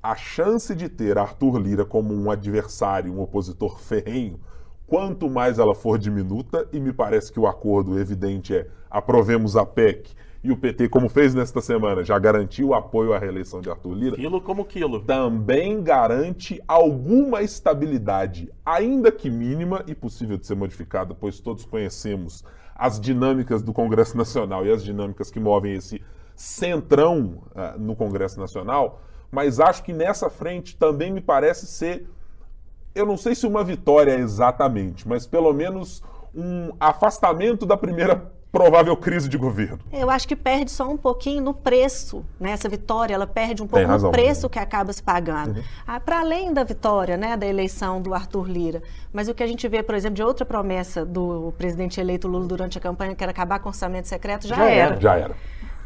a 0.02 0.16
chance 0.16 0.76
de 0.76 0.88
ter 0.88 1.18
Arthur 1.18 1.58
Lira 1.58 1.86
como 1.86 2.14
um 2.14 2.30
adversário, 2.30 3.12
um 3.12 3.22
opositor 3.22 3.80
ferrenho, 3.80 4.40
quanto 4.86 5.30
mais 5.30 5.58
ela 5.58 5.74
for 5.74 5.98
diminuta, 5.98 6.68
e 6.72 6.80
me 6.80 6.94
parece 6.94 7.32
que 7.32 7.40
o 7.40 7.48
acordo 7.48 7.98
evidente 7.98 8.56
é 8.56 8.68
aprovemos 8.90 9.56
a 9.56 9.66
PEC 9.66 10.14
e 10.46 10.52
o 10.52 10.58
PT, 10.58 10.90
como 10.90 11.10
fez 11.10 11.34
nesta 11.34 11.60
semana, 11.60 12.04
já 12.04 12.20
garantiu 12.20 12.68
o 12.68 12.74
apoio 12.76 13.14
à 13.14 13.18
reeleição 13.18 13.62
de 13.62 13.68
Arthur 13.68 13.94
Lira. 13.96 14.16
Quilo 14.16 14.40
como 14.40 14.64
quilo. 14.64 15.00
Também 15.00 15.82
garante 15.82 16.62
alguma 16.68 17.42
estabilidade, 17.42 18.54
ainda 18.64 19.12
que 19.12 19.28
mínima 19.28 19.84
e 19.88 19.96
possível 19.96 20.38
de 20.38 20.46
ser 20.46 20.54
modificada, 20.54 21.16
pois 21.16 21.40
todos 21.40 21.66
conhecemos 21.66 22.44
as 22.76 23.00
dinâmicas 23.00 23.64
do 23.64 23.74
Congresso 23.74 24.16
Nacional 24.16 24.64
e 24.68 24.72
as 24.72 24.84
dinâmicas 24.84 25.32
que 25.32 25.40
movem 25.40 25.74
esse 25.74 26.00
centrão 26.36 27.42
uh, 27.56 27.80
no 27.80 27.96
Congresso 27.96 28.40
Nacional, 28.40 29.02
mas 29.32 29.60
acho 29.60 29.82
que 29.82 29.94
nessa 29.94 30.30
frente 30.30 30.78
também 30.78 31.12
me 31.12 31.22
parece 31.22 31.66
ser, 31.66 32.08
eu 32.94 33.08
não 33.08 33.18
sei 33.18 33.34
se 33.34 33.48
uma 33.48 33.64
vitória 33.64 34.16
exatamente, 34.20 35.08
mas 35.08 35.26
pelo 35.26 35.52
menos 35.54 36.04
um 36.36 36.72
afastamento 36.80 37.66
da 37.66 37.76
primeira 37.76 38.32
provável 38.56 38.96
crise 38.96 39.28
de 39.28 39.38
governo. 39.38 39.80
Eu 39.92 40.10
acho 40.10 40.26
que 40.26 40.36
perde 40.36 40.72
só 40.72 40.90
um 40.90 40.96
pouquinho 40.96 41.44
no 41.44 41.54
preço, 41.54 42.24
né? 42.40 42.52
Essa 42.52 42.70
vitória, 42.70 43.14
ela 43.14 43.28
perde 43.28 43.62
um 43.62 43.68
pouco 43.68 43.86
no 43.86 44.12
preço 44.12 44.50
que 44.50 44.58
acaba 44.58 44.94
se 44.94 45.04
pagando. 45.04 45.58
Uhum. 45.58 45.64
Ah, 45.86 46.00
Para 46.00 46.22
além 46.22 46.54
da 46.54 46.64
vitória, 46.64 47.18
né, 47.18 47.36
da 47.36 47.46
eleição 47.46 48.02
do 48.02 48.14
Arthur 48.14 48.48
Lira, 48.50 48.82
mas 49.12 49.28
o 49.28 49.34
que 49.34 49.44
a 49.44 49.48
gente 49.48 49.68
vê, 49.68 49.84
por 49.84 49.94
exemplo, 49.94 50.16
de 50.16 50.24
outra 50.24 50.46
promessa 50.46 51.06
do 51.06 51.54
presidente 51.58 52.00
eleito 52.00 52.30
Lula 52.30 52.48
durante 52.48 52.78
a 52.78 52.82
campanha, 52.82 53.14
que 53.14 53.22
era 53.22 53.32
acabar 53.32 53.60
com 53.60 53.68
o 53.68 53.72
orçamento 53.72 54.08
secreto, 54.08 54.48
já, 54.48 54.56
já 54.56 54.70
era. 54.70 55.02
Já 55.02 55.16
era. 55.16 55.36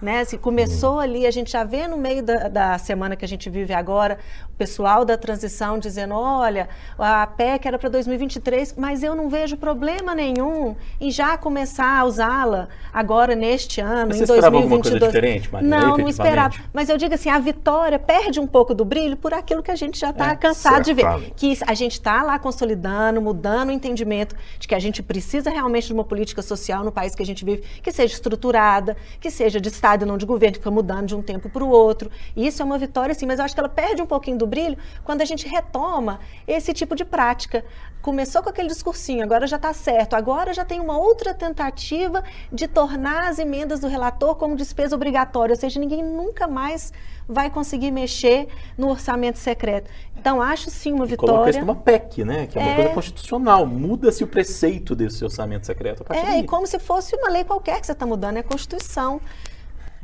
Né? 0.02 0.24
Se 0.24 0.38
começou 0.38 0.94
uhum. 0.94 1.00
ali, 1.00 1.28
a 1.28 1.32
gente 1.32 1.52
já 1.52 1.66
vê 1.66 1.86
no 1.86 1.98
meio 1.98 2.24
da, 2.24 2.48
da, 2.48 2.78
semana 2.78 3.18
que 3.18 3.26
a 3.26 3.28
gente 3.28 3.50
vive 3.50 3.74
agora, 3.74 4.18
o 4.46 4.58
pessoal 4.58 5.04
da 5.04 5.18
transição 5.18 5.78
dizendo: 5.78 6.14
olha, 6.16 6.70
a 6.98 7.28
PEC 7.28 7.68
era 7.68 7.78
para 7.78 7.90
2023, 7.90 8.76
mas 8.78 9.04
eu 9.04 9.14
não 9.14 9.30
vejo 9.30 9.58
problema 9.58 10.16
nenhum 10.16 10.74
em 11.02 11.12
já 11.12 11.38
começar 11.38 12.00
a 12.00 12.06
usá-la 12.06 12.70
agora 12.94 13.36
neste 13.36 13.82
ano, 13.82 14.08
mas 14.08 14.22
em 14.22 14.26
você 14.26 14.40
2022. 14.40 14.64
alguma 14.64 14.82
coisa 14.82 15.00
diferente, 15.00 15.52
Marina, 15.52 15.80
Não, 15.80 15.98
não 15.98 16.08
esperava. 16.08 16.56
Mas 16.72 16.88
eu 16.88 16.98
digo 16.98 17.14
assim: 17.14 17.30
a 17.30 17.40
vitória 17.40 18.00
perde 18.00 18.40
um 18.40 18.48
pouco 18.48 18.74
do 18.74 18.86
brilho 18.86 19.18
por 19.18 19.34
aquilo 19.34 19.62
que 19.62 19.72
a 19.72 19.76
gente 19.76 20.00
já 20.00 20.12
está 20.12 20.32
é, 20.32 20.36
cansado 20.38 20.82
de 20.84 20.94
ver. 20.94 21.34
Que 21.36 21.58
a 21.68 21.74
gente 21.74 21.94
está 21.94 22.24
lá 22.24 22.40
consolidando, 22.40 23.22
mudando 23.22 23.68
o 23.68 23.72
entendimento 23.74 24.34
de 24.58 24.66
que 24.66 24.76
a 24.76 24.80
gente 24.80 25.04
precisa 25.04 25.50
realmente 25.50 25.88
de 25.88 25.94
uma 25.94 26.06
política 26.06 26.42
social 26.42 26.86
no 26.86 26.92
país 26.92 27.14
que 27.14 27.22
a 27.22 27.26
gente 27.26 27.44
vive, 27.44 27.64
que 27.84 27.92
seja 27.92 28.14
estruturada, 28.14 28.96
que 29.20 29.30
seja 29.30 29.60
de 29.60 29.68
Estado 29.68 29.89
Estado 29.90 30.04
e 30.04 30.06
não 30.06 30.18
de 30.18 30.26
governo, 30.26 30.54
que 30.54 30.60
fica 30.60 30.72
mudando 30.72 31.08
de 31.08 31.16
um 31.16 31.22
tempo 31.22 31.50
para 31.50 31.64
o 31.64 31.70
outro. 31.70 32.12
E 32.36 32.46
isso 32.46 32.62
é 32.62 32.66
uma 32.66 32.78
vitória, 32.78 33.16
sim, 33.16 33.26
mas 33.26 33.40
eu 33.40 33.46
acho 33.46 33.54
que 33.54 33.60
ela 33.60 33.70
perde 33.70 34.02
um 34.02 34.06
pouquinho 34.06 34.38
do 34.38 34.46
brilho 34.46 34.78
quando 35.04 35.22
a 35.22 35.26
gente 35.26 35.48
retoma 35.48 36.20
esse 36.48 36.74
tipo 36.74 36.96
de 36.96 37.04
prática. 37.04 37.66
Começou 38.02 38.42
com 38.42 38.50
aquele 38.50 38.68
discursinho, 38.68 39.24
agora 39.24 39.46
já 39.48 39.58
está 39.58 39.74
certo, 39.74 40.14
agora 40.14 40.54
já 40.54 40.64
tem 40.64 40.80
uma 40.80 40.98
outra 40.98 41.34
tentativa 41.34 42.24
de 42.52 42.68
tornar 42.68 43.28
as 43.28 43.40
emendas 43.40 43.80
do 43.80 43.88
relator 43.88 44.36
como 44.36 44.56
despesa 44.56 44.96
obrigatória, 44.96 45.54
ou 45.54 45.60
seja, 45.60 45.80
ninguém 45.80 46.04
nunca 46.04 46.48
mais 46.48 46.94
vai 47.28 47.50
conseguir 47.50 47.92
mexer 47.92 48.48
no 48.78 48.90
orçamento 48.90 49.38
secreto. 49.38 49.90
Então, 50.18 50.42
acho 50.42 50.70
sim 50.70 50.92
uma 50.92 51.06
vitória. 51.06 51.34
Coloca 51.34 51.50
isso 51.52 51.60
numa 51.60 51.76
PEC, 51.76 52.26
né? 52.26 52.48
Que 52.48 52.58
é 52.58 52.62
uma 52.62 52.72
é... 52.72 52.76
coisa 52.76 52.90
constitucional. 52.90 53.66
Muda-se 53.66 54.24
o 54.24 54.28
preceito 54.28 54.96
desse 54.96 55.24
orçamento 55.24 55.66
secreto. 55.66 56.04
é, 56.10 56.22
daí. 56.24 56.40
e 56.42 56.44
como 56.46 56.66
se 56.68 56.80
fosse 56.80 57.16
uma 57.16 57.30
lei 57.30 57.44
qualquer 57.44 57.80
que 57.80 57.86
você 57.86 57.94
está 57.94 58.06
mudando, 58.06 58.38
é 58.38 58.40
a 58.40 58.44
Constituição. 58.44 59.22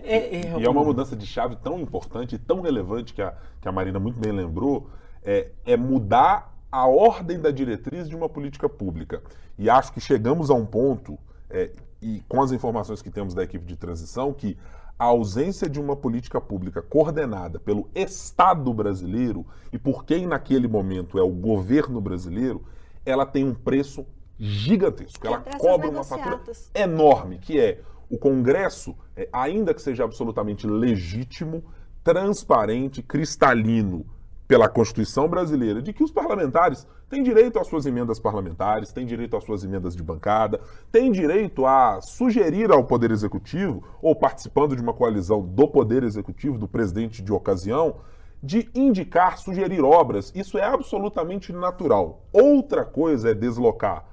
É, 0.06 0.36
é, 0.36 0.60
e 0.60 0.64
é 0.64 0.70
uma 0.70 0.84
mudança 0.84 1.16
de 1.16 1.26
chave 1.26 1.56
tão 1.58 1.80
importante, 1.80 2.38
tão 2.38 2.62
relevante 2.62 3.14
que 3.14 3.22
a, 3.22 3.34
que 3.60 3.68
a 3.68 3.72
Marina 3.72 4.00
muito 4.00 4.20
bem 4.20 4.32
lembrou, 4.32 4.90
é, 5.24 5.50
é 5.66 5.76
mudar 5.76 6.56
a 6.72 6.88
ordem 6.88 7.40
da 7.40 7.52
diretriz 7.52 8.08
de 8.08 8.16
uma 8.16 8.30
política 8.30 8.70
pública. 8.70 9.22
E 9.58 9.70
acho 9.70 9.92
que 9.92 10.00
chegamos 10.00 10.50
a 10.50 10.54
um 10.54 10.66
ponto, 10.66 11.18
é, 11.50 11.72
e 12.02 12.24
com 12.28 12.42
as 12.42 12.52
informações 12.52 13.02
que 13.02 13.10
temos 13.10 13.34
da 13.34 13.44
equipe 13.44 13.66
de 13.66 13.76
transição, 13.76 14.32
que 14.34 14.58
a 14.98 15.06
ausência 15.06 15.68
de 15.68 15.80
uma 15.80 15.96
política 15.96 16.40
pública 16.40 16.82
coordenada 16.82 17.60
pelo 17.60 17.90
Estado 17.94 18.74
brasileiro 18.74 19.46
e 19.72 19.78
por 19.78 20.06
quem 20.06 20.26
naquele 20.26 20.68
momento 20.68 21.18
é 21.18 21.22
o 21.22 21.30
governo 21.30 22.00
brasileiro, 22.00 22.64
ela 23.06 23.26
tem 23.26 23.44
um 23.44 23.54
preço 23.54 24.06
gigantesco. 24.40 25.26
Ela 25.26 25.40
cobra 25.58 25.90
uma 25.90 26.04
fatura 26.04 26.42
enorme, 26.74 27.40
que 27.40 27.60
é 27.60 27.82
o 28.10 28.18
Congresso, 28.18 28.96
ainda 29.32 29.74
que 29.74 29.82
seja 29.82 30.04
absolutamente 30.04 30.68
legítimo, 30.68 31.64
transparente, 32.04 33.02
cristalino 33.02 34.06
pela 34.48 34.70
Constituição 34.70 35.28
brasileira, 35.28 35.82
de 35.82 35.92
que 35.92 36.04
os 36.04 36.12
parlamentares 36.12 36.88
têm 37.10 37.24
direito 37.24 37.58
às 37.58 37.68
suas 37.68 37.86
emendas 37.86 38.20
parlamentares, 38.20 38.92
têm 38.92 39.06
direito 39.06 39.36
às 39.36 39.44
suas 39.44 39.64
emendas 39.64 39.96
de 39.96 40.04
bancada, 40.04 40.60
têm 40.92 41.12
direito 41.12 41.66
a 41.66 42.00
sugerir 42.02 42.72
ao 42.72 42.84
Poder 42.84 43.10
Executivo, 43.10 43.84
ou 44.02 44.16
participando 44.16 44.76
de 44.76 44.82
uma 44.82 44.94
coalizão 44.94 45.42
do 45.42 45.68
Poder 45.68 46.04
Executivo, 46.04 46.60
do 46.60 46.68
presidente 46.68 47.24
de 47.24 47.34
ocasião, 47.34 47.96
de 48.42 48.70
indicar, 48.76 49.40
sugerir 49.40 49.84
obras. 49.84 50.32
Isso 50.36 50.58
é 50.60 50.64
absolutamente 50.64 51.52
natural. 51.52 52.22
Outra 52.32 52.86
coisa 52.86 53.32
é 53.32 53.34
deslocar 53.34 54.06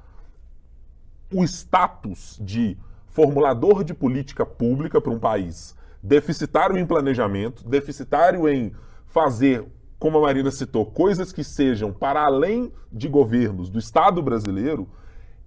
o 1.31 1.45
status 1.45 2.38
de 2.41 2.79
formulador 3.12 3.85
de 3.85 3.94
política 3.94 4.44
pública 4.44 5.01
para 5.01 5.12
um 5.12 5.18
país 5.18 5.77
deficitário 6.03 6.77
em 6.77 6.85
planejamento, 6.85 7.68
deficitário 7.68 8.48
em 8.48 8.75
fazer, 9.07 9.64
como 9.98 10.18
a 10.18 10.22
Marina 10.22 10.51
citou, 10.51 10.85
coisas 10.85 11.31
que 11.31 11.44
sejam 11.44 11.92
para 11.92 12.25
além 12.25 12.72
de 12.90 13.09
governos 13.09 13.70
do 13.70 13.79
Estado 13.79 14.20
brasileiro, 14.20 14.88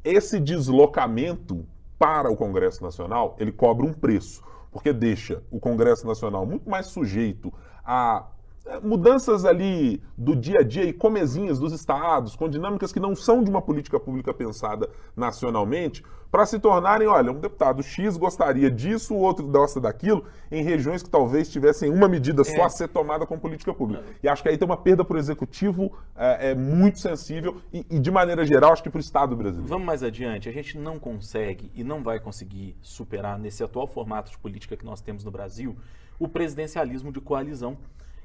esse 0.04 0.40
deslocamento 0.40 1.66
para 2.00 2.32
o 2.32 2.38
Congresso 2.38 2.84
Nacional, 2.84 3.36
ele 3.40 3.52
cobra 3.52 3.86
um 3.86 3.94
preço, 3.94 4.44
porque 4.72 4.94
deixa 4.94 5.44
o 5.50 5.60
Congresso 5.60 6.08
Nacional 6.08 6.46
muito 6.46 6.70
mais 6.70 6.86
sujeito 6.88 7.52
a 7.84 8.28
mudanças 8.82 9.46
ali 9.46 10.02
do 10.18 10.36
dia 10.36 10.60
a 10.60 10.64
dia 10.64 10.84
e 10.84 10.94
comezinhas 10.94 11.60
dos 11.60 11.74
estados, 11.74 12.36
com 12.36 12.50
dinâmicas 12.50 12.92
que 12.92 13.00
não 13.00 13.16
são 13.16 13.44
de 13.44 13.50
uma 13.50 13.62
política 13.62 14.00
pública 14.00 14.34
pensada 14.34 14.90
nacionalmente, 15.16 16.04
para 16.32 16.46
se 16.46 16.60
tornarem, 16.60 17.08
olha, 17.08 17.32
um 17.32 17.40
deputado 17.40 17.82
X 17.82 18.18
gostaria 18.18 18.70
disso, 18.70 19.14
o 19.14 19.20
outro 19.20 19.48
gosta 19.48 19.80
daquilo, 19.80 20.26
em 20.52 20.64
regiões 20.64 21.02
que 21.02 21.10
talvez 21.10 21.50
tivessem 21.50 21.90
uma 21.90 22.10
medida 22.10 22.44
só 22.44 22.58
é. 22.58 22.64
a 22.64 22.70
ser 22.70 22.90
tomada 22.90 23.26
com 23.26 23.40
política 23.40 23.74
pública. 23.74 24.04
E 24.22 24.28
acho 24.28 24.44
que 24.44 24.50
aí 24.50 24.58
tem 24.58 24.66
uma 24.66 24.76
perda 24.76 25.06
para 25.06 25.16
o 25.16 25.18
executivo 25.18 25.94
é, 26.14 26.52
é, 26.52 26.56
muito 26.56 27.00
sensível 27.00 27.62
e, 27.72 27.86
e, 27.90 28.00
de 28.00 28.12
maneira 28.12 28.46
geral, 28.46 28.74
acho 28.74 28.84
que 28.84 28.90
para 28.90 28.98
o 28.98 29.02
Estado 29.02 29.34
brasileiro. 29.34 29.70
Vamos 29.70 29.86
mais 29.86 30.04
adiante. 30.04 30.50
A 30.50 30.52
gente 30.52 30.78
não 30.78 31.00
consegue 31.00 31.72
e 31.74 31.86
não 31.86 32.04
vai 32.04 32.20
conseguir 32.20 32.76
superar, 32.82 33.40
nesse 33.40 33.64
atual 33.64 33.88
formato 33.88 34.32
de 34.32 34.38
política 34.38 34.76
que 34.76 34.84
nós 34.84 35.00
temos 35.00 35.24
no 35.24 35.32
Brasil, 35.32 35.78
o 36.20 36.28
presidencialismo 36.28 37.14
de 37.14 37.22
coalizão. 37.22 37.78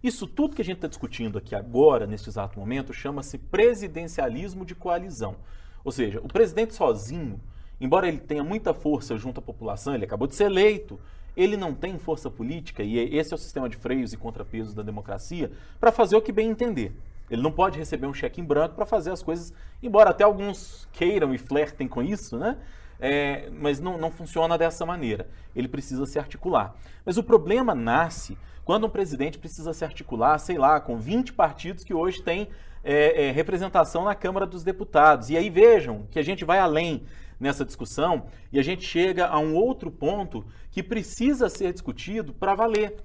Isso 0.03 0.27
tudo 0.27 0.57
que 0.57 0.63
a 0.63 0.65
gente 0.65 0.77
está 0.77 0.89
discutindo 0.89 1.37
aqui 1.37 1.55
agora, 1.55 2.07
neste 2.07 2.29
exato 2.29 2.59
momento, 2.59 2.93
chama-se 2.93 3.37
presidencialismo 3.37 4.65
de 4.65 4.75
coalizão. 4.75 5.37
Ou 5.85 5.93
seja, 5.93 6.21
o 6.21 6.29
presidente 6.29 6.75
sozinho, 6.75 7.39
embora 7.79 8.09
ele 8.09 8.19
tenha 8.19 8.43
muita 8.43 8.73
força 8.73 9.17
junto 9.19 9.41
à 9.41 9.43
população, 9.43 9.95
ele 9.95 10.05
acabou 10.05 10.27
de 10.27 10.35
ser 10.35 10.45
eleito, 10.45 10.99
ele 11.37 11.57
não 11.57 11.75
tem 11.75 11.99
força 11.99 12.31
política, 12.31 12.83
e 12.83 12.99
esse 13.17 13.33
é 13.33 13.37
o 13.37 13.39
sistema 13.39 13.69
de 13.69 13.77
freios 13.77 14.13
e 14.13 14.17
contrapesos 14.17 14.75
da 14.75 14.83
democracia, 14.83 15.53
para 15.79 15.93
fazer 15.93 16.17
o 16.17 16.23
que 16.23 16.33
bem 16.33 16.49
entender. 16.49 16.95
Ele 17.31 17.43
não 17.43 17.53
pode 17.53 17.79
receber 17.79 18.07
um 18.07 18.15
cheque 18.15 18.41
em 18.41 18.45
branco 18.45 18.75
para 18.75 18.87
fazer 18.87 19.11
as 19.11 19.23
coisas, 19.23 19.53
embora 19.83 20.11
até 20.11 20.25
alguns 20.25 20.89
queiram 20.93 21.33
e 21.35 21.39
flertem 21.39 21.87
com 21.87 22.03
isso, 22.03 22.39
né? 22.39 22.57
É, 22.99 23.49
mas 23.51 23.81
não, 23.81 23.97
não 23.97 24.11
funciona 24.11 24.59
dessa 24.59 24.85
maneira. 24.85 25.29
Ele 25.55 25.69
precisa 25.69 26.05
se 26.05 26.19
articular. 26.19 26.75
Mas 27.05 27.17
o 27.17 27.23
problema 27.23 27.75
nasce 27.75 28.37
quando 28.65 28.87
um 28.87 28.91
presidente 28.91 29.39
precisa 29.39 29.73
se 29.73 29.85
articular, 29.85 30.39
sei 30.39 30.59
lá, 30.59 30.81
com 30.81 30.99
20 30.99 31.33
partidos 31.33 31.85
que 31.85 31.95
hoje 31.95 32.23
têm 32.23 32.49
é, 32.85 33.27
é, 33.27 33.31
representação 33.31 34.05
na 34.05 34.15
Câmara 34.15 34.47
dos 34.47 34.63
Deputados. 34.63 35.31
E 35.31 35.37
aí 35.37 35.51
vejam 35.51 36.07
que 36.11 36.19
a 36.19 36.23
gente 36.23 36.45
vai 36.45 36.59
além 36.59 37.03
nessa 37.39 37.65
discussão 37.65 38.27
e 38.53 38.59
a 38.59 38.63
gente 38.63 38.85
chega 38.85 39.27
a 39.27 39.39
um 39.39 39.55
outro 39.55 39.91
ponto 39.91 40.45
que 40.71 40.83
precisa 40.83 41.49
ser 41.49 41.73
discutido 41.73 42.33
para 42.33 42.55
valer. 42.55 42.97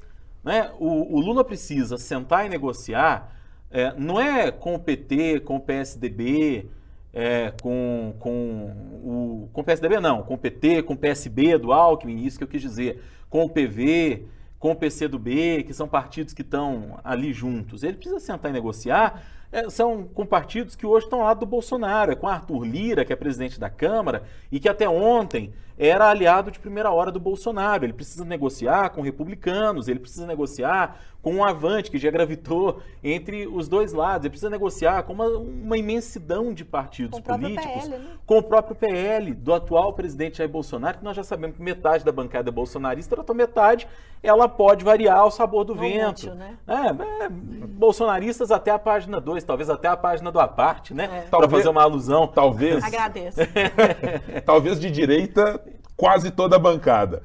Né? 0.44 0.72
O, 0.78 1.15
o, 1.15 1.20
Lula 1.20 1.44
precisa 1.44 1.98
sentar 1.98 2.46
e 2.46 2.50
negociar, 2.50 3.34
é, 3.72 3.94
não 3.98 4.20
é 4.20 4.52
com 4.52 4.76
o 4.76 4.80
PT, 4.80 5.39
com 5.39 5.56
o 5.56 5.60
PSDB, 5.60 6.70
é, 7.12 7.54
com, 7.62 8.13
com, 8.20 8.76
o, 9.04 9.50
com 9.52 9.62
o 9.62 9.63
PSDB 9.63 10.00
não, 10.00 10.22
com 10.22 10.36
o 10.36 10.38
PT, 10.38 10.84
com 10.84 10.94
o 10.94 10.98
PSB 10.98 11.58
do 11.58 11.72
Alckmin, 11.72 12.24
isso 12.24 12.38
que 12.38 12.44
eu 12.44 12.48
quis 12.48 12.62
dizer, 12.62 13.02
com 13.30 13.46
o 13.46 13.50
PV, 13.50 14.28
com 14.65 14.71
o 14.71 14.75
PCdoB, 14.75 15.62
que 15.62 15.75
são 15.75 15.88
partidos 15.88 16.34
que 16.34 16.41
estão 16.41 16.99
ali 17.04 17.32
juntos. 17.32 17.84
Ele 17.84 17.97
precisa 17.97 18.19
sentar 18.19 18.49
e 18.49 18.54
negociar. 18.56 19.23
É, 19.51 19.69
são 19.69 20.06
com 20.06 20.25
partidos 20.25 20.75
que 20.75 20.88
hoje 20.88 21.06
estão 21.06 21.19
lado 21.19 21.41
do 21.41 21.45
Bolsonaro. 21.45 22.12
É 22.12 22.15
com 22.15 22.28
Arthur 22.28 22.63
Lira, 22.63 23.06
que 23.06 23.13
é 23.13 23.15
presidente 23.15 23.60
da 23.60 23.69
Câmara, 23.69 24.23
e 24.51 24.60
que 24.60 24.67
até 24.67 24.89
ontem 24.89 25.54
era 25.78 26.10
aliado 26.10 26.52
de 26.52 26.60
primeira 26.60 26.92
hora 26.92 27.12
do 27.12 27.20
Bolsonaro. 27.20 27.86
Ele 27.86 27.94
precisa 27.94 28.24
negociar 28.24 28.90
com 28.90 29.02
republicanos, 29.02 29.88
ele 29.88 30.00
precisa 30.00 30.26
negociar 30.26 30.98
com 31.26 31.38
o 31.38 31.44
Avante, 31.44 31.90
que 31.90 31.98
já 31.98 32.12
gravitou 32.12 32.84
entre 33.04 33.48
os 33.48 33.68
dois 33.68 33.94
lados. 33.94 34.26
Ele 34.26 34.30
precisa 34.30 34.50
negociar 34.50 35.02
com 35.02 35.14
uma, 35.14 35.26
uma 35.26 35.76
imensidão 35.76 36.54
de 36.54 36.64
partidos 36.64 37.20
com 37.20 37.22
políticos, 37.24 37.88
PL, 37.88 37.90
né? 37.90 38.12
com 38.28 38.38
o 38.38 38.44
próprio 38.44 38.76
PL 38.76 39.34
do 39.34 39.52
atual 39.52 39.92
presidente 39.94 40.38
Jair 40.38 40.50
Bolsonaro, 40.50 41.00
que 41.00 41.04
nós 41.04 41.16
já 41.16 41.24
sabemos 41.24 41.58
que 41.58 41.64
metade 41.64 42.06
da 42.06 42.12
bancada 42.12 42.50
é 42.50 42.52
bolsonarista, 42.52 43.16
a 43.16 43.20
outra 43.20 43.34
metade 43.34 43.88
ela 44.22 44.48
pode 44.48 44.86
variar 44.86 45.18
ao 45.18 45.32
sabor 45.32 45.64
do 45.64 45.74
Não 45.74 45.82
vento. 45.82 46.28
Útil, 46.28 46.36
né? 46.36 46.58
é, 46.68 47.24
é, 47.26 47.30
bolsonaristas 47.30 48.52
até 48.52 48.70
a 48.70 48.78
página 48.78 49.20
2, 49.20 49.44
talvez 49.44 49.68
até 49.68 49.88
a 49.88 49.98
página 49.98 50.32
do 50.32 50.40
aparte, 50.40 50.94
né? 50.94 51.24
É. 51.26 51.30
Para 51.30 51.50
fazer 51.50 51.70
uma 51.70 51.82
alusão. 51.82 52.28
Talvez. 52.28 52.84
Agradeço. 52.84 53.40
talvez 54.46 54.80
de 54.80 54.92
direita, 54.92 55.60
quase 55.96 56.32
toda 56.32 56.56
a 56.56 56.60
bancada. 56.60 57.24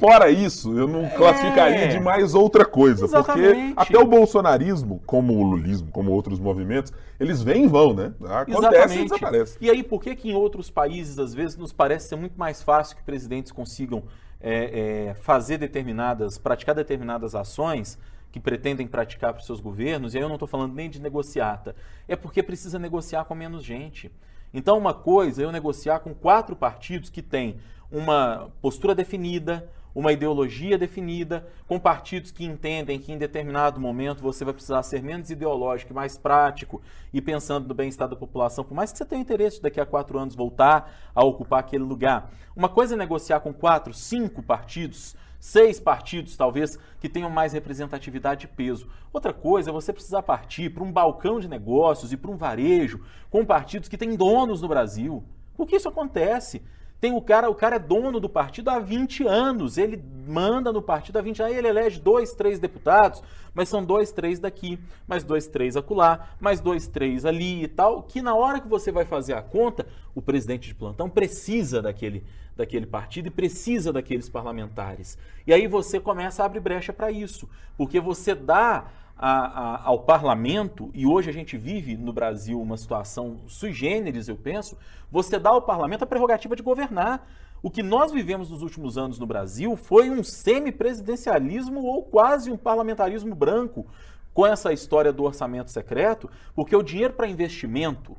Fora 0.00 0.30
isso, 0.30 0.76
eu 0.76 0.88
não 0.88 1.08
classificaria 1.10 1.84
é. 1.84 1.88
de 1.88 2.00
mais 2.00 2.34
outra 2.34 2.64
coisa, 2.64 3.04
Exatamente. 3.04 3.74
porque 3.74 3.94
até 3.94 3.98
o 3.98 4.06
bolsonarismo, 4.06 5.02
como 5.04 5.34
o 5.34 5.42
lulismo, 5.42 5.90
como 5.90 6.10
outros 6.10 6.40
movimentos, 6.40 6.92
eles 7.20 7.42
vêm 7.42 7.64
e 7.64 7.68
vão, 7.68 7.92
né? 7.92 8.14
Acontece 8.24 8.58
Exatamente. 8.58 9.00
e 9.00 9.02
desaparece. 9.04 9.58
E 9.60 9.70
aí, 9.70 9.82
por 9.82 10.02
que 10.02 10.16
que 10.16 10.30
em 10.30 10.34
outros 10.34 10.70
países, 10.70 11.18
às 11.18 11.34
vezes, 11.34 11.56
nos 11.58 11.72
parece 11.72 12.08
ser 12.08 12.16
muito 12.16 12.38
mais 12.38 12.62
fácil 12.62 12.96
que 12.96 13.02
presidentes 13.02 13.52
consigam 13.52 14.04
é, 14.40 15.08
é, 15.10 15.14
fazer 15.14 15.58
determinadas, 15.58 16.38
praticar 16.38 16.74
determinadas 16.74 17.34
ações 17.34 17.98
que 18.32 18.40
pretendem 18.40 18.86
praticar 18.86 19.34
para 19.34 19.40
os 19.40 19.46
seus 19.46 19.60
governos, 19.60 20.14
e 20.14 20.16
aí 20.16 20.24
eu 20.24 20.28
não 20.28 20.36
estou 20.36 20.48
falando 20.48 20.74
nem 20.74 20.88
de 20.88 21.00
negociata, 21.00 21.76
é 22.08 22.16
porque 22.16 22.42
precisa 22.42 22.78
negociar 22.78 23.24
com 23.26 23.34
menos 23.34 23.62
gente. 23.62 24.10
Então, 24.52 24.76
uma 24.76 24.92
coisa 24.92 25.42
é 25.42 25.44
eu 25.44 25.52
negociar 25.52 26.00
com 26.00 26.14
quatro 26.14 26.54
partidos 26.54 27.08
que 27.08 27.22
têm 27.22 27.56
uma 27.90 28.50
postura 28.60 28.94
definida, 28.94 29.68
uma 29.94 30.12
ideologia 30.12 30.78
definida, 30.78 31.46
com 31.66 31.78
partidos 31.78 32.30
que 32.30 32.44
entendem 32.44 32.98
que 32.98 33.12
em 33.12 33.18
determinado 33.18 33.78
momento 33.78 34.22
você 34.22 34.44
vai 34.44 34.54
precisar 34.54 34.82
ser 34.82 35.02
menos 35.02 35.30
ideológico 35.30 35.92
e 35.92 35.94
mais 35.94 36.16
prático 36.16 36.80
e 37.12 37.20
pensando 37.20 37.68
no 37.68 37.74
bem-estar 37.74 38.08
da 38.08 38.16
população, 38.16 38.64
por 38.64 38.74
mais 38.74 38.90
que 38.90 38.98
você 38.98 39.04
tenha 39.04 39.20
interesse 39.20 39.56
de 39.56 39.62
daqui 39.62 39.80
a 39.80 39.86
quatro 39.86 40.18
anos 40.18 40.34
voltar 40.34 40.90
a 41.14 41.22
ocupar 41.22 41.60
aquele 41.60 41.84
lugar. 41.84 42.30
Uma 42.56 42.68
coisa 42.68 42.94
é 42.94 42.96
negociar 42.96 43.40
com 43.40 43.52
quatro, 43.52 43.92
cinco 43.92 44.42
partidos, 44.42 45.14
seis 45.42 45.80
partidos, 45.80 46.36
talvez, 46.36 46.78
que 47.00 47.08
tenham 47.08 47.28
mais 47.28 47.52
representatividade 47.52 48.44
e 48.44 48.48
peso. 48.48 48.88
Outra 49.12 49.32
coisa 49.32 49.70
é 49.70 49.72
você 49.72 49.92
precisar 49.92 50.22
partir 50.22 50.70
para 50.70 50.84
um 50.84 50.92
balcão 50.92 51.40
de 51.40 51.48
negócios 51.48 52.12
e 52.12 52.16
para 52.16 52.30
um 52.30 52.36
varejo 52.36 53.00
com 53.28 53.44
partidos 53.44 53.88
que 53.88 53.98
têm 53.98 54.14
donos 54.14 54.62
no 54.62 54.68
Brasil. 54.68 55.24
Por 55.56 55.66
que 55.66 55.74
isso 55.74 55.88
acontece? 55.88 56.62
Tem 57.02 57.12
o 57.12 57.20
cara, 57.20 57.50
o 57.50 57.54
cara 57.56 57.74
é 57.74 57.78
dono 57.80 58.20
do 58.20 58.28
partido 58.28 58.70
há 58.70 58.78
20 58.78 59.26
anos, 59.26 59.76
ele 59.76 60.00
manda 60.24 60.72
no 60.72 60.80
partido 60.80 61.18
há 61.18 61.20
20 61.20 61.42
anos, 61.42 61.56
ele 61.56 61.66
elege 61.66 62.00
dois, 62.00 62.32
três 62.32 62.60
deputados, 62.60 63.20
mas 63.52 63.68
são 63.68 63.84
dois, 63.84 64.12
três 64.12 64.38
daqui, 64.38 64.78
mais 65.04 65.24
dois, 65.24 65.48
três 65.48 65.76
acolá, 65.76 66.28
mais 66.38 66.60
dois, 66.60 66.86
três 66.86 67.26
ali 67.26 67.64
e 67.64 67.66
tal, 67.66 68.04
que 68.04 68.22
na 68.22 68.36
hora 68.36 68.60
que 68.60 68.68
você 68.68 68.92
vai 68.92 69.04
fazer 69.04 69.34
a 69.34 69.42
conta, 69.42 69.84
o 70.14 70.22
presidente 70.22 70.68
de 70.68 70.76
plantão 70.76 71.10
precisa 71.10 71.82
daquele, 71.82 72.24
daquele 72.56 72.86
partido 72.86 73.26
e 73.26 73.30
precisa 73.30 73.92
daqueles 73.92 74.28
parlamentares. 74.28 75.18
E 75.44 75.52
aí 75.52 75.66
você 75.66 75.98
começa 75.98 76.44
a 76.44 76.46
abrir 76.46 76.60
brecha 76.60 76.92
para 76.92 77.10
isso, 77.10 77.50
porque 77.76 77.98
você 77.98 78.32
dá 78.32 78.86
a, 79.22 79.30
a, 79.30 79.84
ao 79.84 80.00
parlamento, 80.00 80.90
e 80.92 81.06
hoje 81.06 81.30
a 81.30 81.32
gente 81.32 81.56
vive 81.56 81.96
no 81.96 82.12
Brasil 82.12 82.60
uma 82.60 82.76
situação 82.76 83.38
sui 83.46 83.72
generis, 83.72 84.26
eu 84.26 84.36
penso, 84.36 84.76
você 85.12 85.38
dá 85.38 85.50
ao 85.50 85.62
parlamento 85.62 86.02
a 86.02 86.06
prerrogativa 86.08 86.56
de 86.56 86.62
governar. 86.62 87.24
O 87.62 87.70
que 87.70 87.84
nós 87.84 88.10
vivemos 88.10 88.50
nos 88.50 88.62
últimos 88.62 88.98
anos 88.98 89.20
no 89.20 89.26
Brasil 89.26 89.76
foi 89.76 90.10
um 90.10 90.24
semipresidencialismo 90.24 91.84
ou 91.84 92.02
quase 92.02 92.50
um 92.50 92.56
parlamentarismo 92.56 93.32
branco 93.32 93.86
com 94.34 94.44
essa 94.44 94.72
história 94.72 95.12
do 95.12 95.22
orçamento 95.22 95.70
secreto, 95.70 96.28
porque 96.52 96.74
o 96.74 96.82
dinheiro 96.82 97.14
para 97.14 97.28
investimento, 97.28 98.16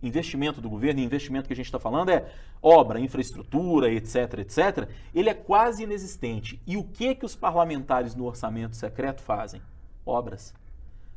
investimento 0.00 0.60
do 0.60 0.70
governo, 0.70 1.00
investimento 1.00 1.48
que 1.48 1.52
a 1.52 1.56
gente 1.56 1.66
está 1.66 1.80
falando 1.80 2.10
é 2.10 2.30
obra, 2.62 3.00
infraestrutura, 3.00 3.92
etc, 3.92 4.38
etc, 4.38 4.88
ele 5.12 5.28
é 5.28 5.34
quase 5.34 5.82
inexistente. 5.82 6.62
E 6.64 6.76
o 6.76 6.84
que 6.84 7.16
que 7.16 7.26
os 7.26 7.34
parlamentares 7.34 8.14
no 8.14 8.24
orçamento 8.24 8.76
secreto 8.76 9.20
fazem? 9.20 9.60
Obras. 10.04 10.54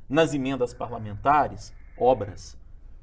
Nas 0.10 0.34
emendas 0.34 0.74
parlamentares, 0.74 1.74
obras. 1.98 2.58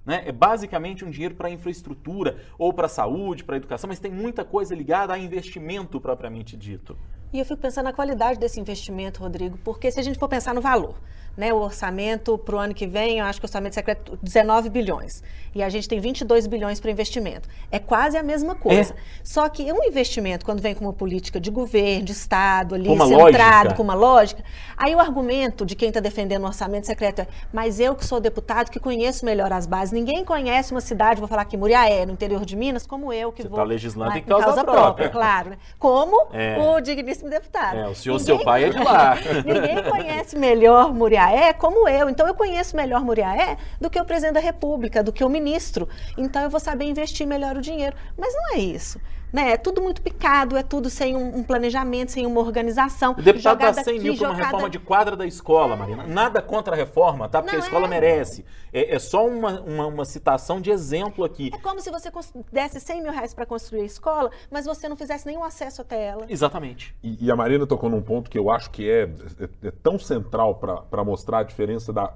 Né? 0.05 0.23
É 0.27 0.33
basicamente 0.33 1.05
um 1.05 1.11
dinheiro 1.11 1.35
para 1.35 1.51
infraestrutura, 1.51 2.39
ou 2.59 2.73
para 2.73 2.89
saúde, 2.89 3.45
para 3.45 3.57
educação, 3.57 3.89
mas 3.89 3.99
tem 3.99 4.11
muita 4.11 4.45
coisa 4.45 4.75
ligada 4.75 5.13
a 5.13 5.19
investimento 5.19 6.01
propriamente 6.01 6.57
dito. 6.57 6.97
E 7.35 7.41
eu 7.41 7.45
fico 7.45 7.61
pensando 7.61 7.87
na 7.87 7.93
qualidade 7.93 8.39
desse 8.39 8.61
investimento, 8.61 9.21
Rodrigo, 9.21 9.59
porque 9.65 9.91
se 9.91 9.99
a 9.99 10.05
gente 10.05 10.21
for 10.21 10.29
pensar 10.29 10.55
no 10.55 10.61
valor, 10.61 10.95
né, 11.37 11.53
o 11.53 11.57
orçamento 11.57 12.39
para 12.39 12.55
o 12.55 12.59
ano 12.59 12.75
que 12.75 12.87
vem, 12.87 13.19
eu 13.19 13.25
acho 13.25 13.41
que 13.41 13.45
o 13.45 13.49
orçamento 13.49 13.75
secreto 13.75 14.19
19 14.23 14.69
bilhões. 14.69 15.23
E 15.55 15.63
a 15.63 15.69
gente 15.69 15.89
tem 15.89 16.01
22 16.01 16.47
bilhões 16.47 16.81
para 16.81 16.91
investimento. 16.91 17.49
É 17.71 17.79
quase 17.79 18.17
a 18.17 18.23
mesma 18.23 18.55
coisa. 18.55 18.93
É. 18.93 18.97
Só 19.23 19.49
que 19.49 19.73
um 19.73 19.85
investimento, 19.85 20.45
quando 20.45 20.61
vem 20.61 20.75
com 20.75 20.85
uma 20.85 20.93
política 20.93 21.41
de 21.41 21.51
governo, 21.51 22.05
de 22.05 22.13
Estado, 22.13 22.75
ali, 22.75 22.89
centrado, 22.89 23.13
lógica. 23.13 23.75
com 23.75 23.83
uma 23.83 23.95
lógica, 23.95 24.45
aí 24.77 24.95
o 24.95 25.01
argumento 25.01 25.65
de 25.65 25.75
quem 25.77 25.89
está 25.89 26.01
defendendo 26.01 26.43
o 26.43 26.47
orçamento 26.47 26.87
secreto 26.87 27.21
é, 27.21 27.29
mas 27.53 27.79
eu 27.79 27.95
que 27.95 28.05
sou 28.05 28.21
deputado, 28.21 28.71
que 28.71 28.81
conheço 28.81 29.25
melhor 29.25 29.53
as 29.53 29.67
bases, 29.67 29.93
ninguém 29.93 30.25
conhece 30.25 30.73
uma 30.73 30.81
cidade, 30.81 31.21
vou 31.21 31.29
falar 31.29 31.43
aqui, 31.43 31.57
Muriaé, 31.57 32.05
no 32.05 32.13
interior 32.13 32.45
de 32.45 32.57
Minas, 32.57 32.87
como 32.87 33.13
eu, 33.13 33.31
que 33.31 33.43
Você 33.43 33.49
vou... 33.49 33.59
Você 33.59 33.63
está 33.63 33.69
legislando 33.69 34.11
na, 34.11 34.19
em 34.19 34.23
causa, 34.23 34.47
causa 34.47 34.65
própria. 34.65 34.83
própria. 34.83 35.09
claro. 35.09 35.51
Né? 35.51 35.59
Como 35.79 36.29
é. 36.33 36.59
o 36.59 36.81
digníssimo 36.81 37.24
deputado. 37.29 37.77
É, 37.77 37.89
o 37.89 37.95
senhor, 37.95 38.19
ninguém, 38.19 38.37
seu 38.37 38.45
pai 38.45 38.65
é 38.65 38.69
de 38.71 38.79
lá. 38.79 39.17
ninguém 39.45 39.83
conhece 39.91 40.39
melhor 40.39 40.93
Muriaé 40.93 41.53
como 41.53 41.89
eu. 41.89 42.09
Então 42.09 42.27
eu 42.27 42.35
conheço 42.35 42.77
melhor 42.77 43.03
Muriaé 43.03 43.57
do 43.81 43.91
que 43.91 44.01
o 44.01 44.05
presidente 44.05 44.35
da 44.35 44.41
República, 44.41 45.03
do 45.03 45.13
que 45.13 45.25
o 45.25 45.29
ministro. 45.29 45.89
Então 46.17 46.43
eu 46.43 46.51
vou 46.51 46.61
saber 46.61 46.85
investir 46.85 47.27
melhor 47.27 47.57
o 47.57 47.61
dinheiro. 47.61 47.97
Mas 48.17 48.35
não 48.35 48.55
é 48.55 48.59
isso. 48.59 49.01
Né? 49.35 49.51
É 49.51 49.57
tudo 49.57 49.83
muito 49.83 50.01
picado, 50.01 50.57
é 50.57 50.63
tudo 50.63 50.89
sem 50.89 51.17
um, 51.17 51.39
um 51.39 51.43
planejamento, 51.43 52.13
sem 52.13 52.25
uma 52.25 52.41
organização. 52.41 53.17
O 53.19 53.21
deputado 53.21 53.59
dá 53.59 53.73
100 53.73 53.99
mil 53.99 54.17
para 54.17 54.29
uma 54.29 54.37
reforma 54.37 54.71
de 54.71 54.79
quadra 54.79 55.17
da 55.17 55.27
escola, 55.27 55.75
é. 55.75 55.77
Marina. 55.77 56.07
Nada 56.07 56.41
contra 56.41 56.73
a 56.73 56.77
reforma, 56.77 57.29
tá? 57.29 57.43
Porque 57.43 57.57
não 57.57 57.61
a 57.61 57.67
escola 57.67 57.87
é. 57.87 57.89
merece. 57.89 58.45
É, 58.73 58.95
é 58.95 58.99
só 59.01 59.27
uma, 59.27 59.61
uma, 59.63 59.87
uma, 59.89 60.05
citação 60.05 60.61
de 60.61 60.71
exemplo 60.71 61.25
aqui. 61.25 61.51
É 61.53 61.59
como 61.59 61.81
se 61.81 61.91
você 61.91 62.13
desse 62.53 62.79
100 62.79 63.03
mil 63.03 63.11
reais 63.11 63.35
para 63.35 63.45
construir 63.45 63.81
a 63.81 63.85
escola, 63.85 64.31
mas 64.49 64.67
você 64.67 64.89
não 64.89 64.95
fizesse 64.95 65.27
nenhum 65.27 65.43
acesso 65.43 65.83
até 65.83 66.01
ela. 66.01 66.27
Exatamente. 66.29 66.95
E, 67.03 67.27
e 67.27 67.29
a 67.29 67.35
Marina 67.35 67.67
tocou 67.67 67.91
num 67.91 68.03
ponto 68.03 68.31
que 68.31 68.39
eu 68.39 68.53
acho 68.53 68.71
que 68.71 68.89
é, 68.89 69.11
é, 69.41 69.67
é 69.67 69.73
tão 69.83 69.99
central 69.99 70.55
para 70.89 71.03
mostrar 71.03 71.39
a 71.39 71.43
diferença 71.43 71.93
da, 71.93 72.13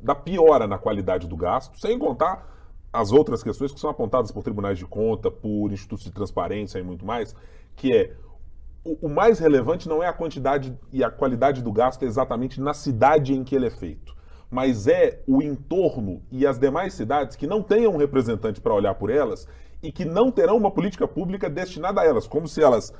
da 0.00 0.16
piora 0.16 0.66
na 0.66 0.78
qualidade 0.78 1.28
do 1.28 1.36
gasto, 1.36 1.78
sem 1.78 1.96
contar 1.96 2.53
as 2.94 3.10
outras 3.10 3.42
questões 3.42 3.72
que 3.72 3.80
são 3.80 3.90
apontadas 3.90 4.30
por 4.30 4.44
tribunais 4.44 4.78
de 4.78 4.86
conta, 4.86 5.28
por 5.28 5.72
institutos 5.72 6.04
de 6.04 6.12
transparência 6.12 6.78
e 6.78 6.82
muito 6.82 7.04
mais, 7.04 7.34
que 7.74 7.92
é 7.92 8.12
o, 8.84 9.06
o, 9.06 9.08
mais 9.08 9.40
relevante 9.40 9.88
não 9.88 10.00
é 10.00 10.06
a 10.06 10.12
quantidade 10.12 10.78
e 10.92 11.02
a 11.02 11.10
qualidade 11.10 11.60
do 11.60 11.72
gasto 11.72 12.04
exatamente 12.04 12.60
na 12.60 12.72
cidade 12.72 13.34
em 13.34 13.42
que 13.42 13.56
ele 13.56 13.66
é 13.66 13.70
feito, 13.70 14.14
mas 14.48 14.86
é 14.86 15.20
o 15.26 15.42
entorno 15.42 16.22
e 16.30 16.46
as 16.46 16.56
demais 16.56 16.94
cidades 16.94 17.34
que 17.34 17.48
não 17.48 17.62
tenham 17.62 17.94
um 17.94 17.96
representante 17.96 18.60
para 18.60 18.72
olhar 18.72 18.94
por 18.94 19.10
elas 19.10 19.48
e 19.82 19.90
que 19.90 20.04
não 20.04 20.30
terão 20.30 20.56
uma 20.56 20.70
política 20.70 21.08
pública 21.08 21.50
destinada 21.50 22.00
a 22.00 22.06
elas, 22.06 22.28
como 22.28 22.46
se 22.46 22.62
elas 22.62 22.94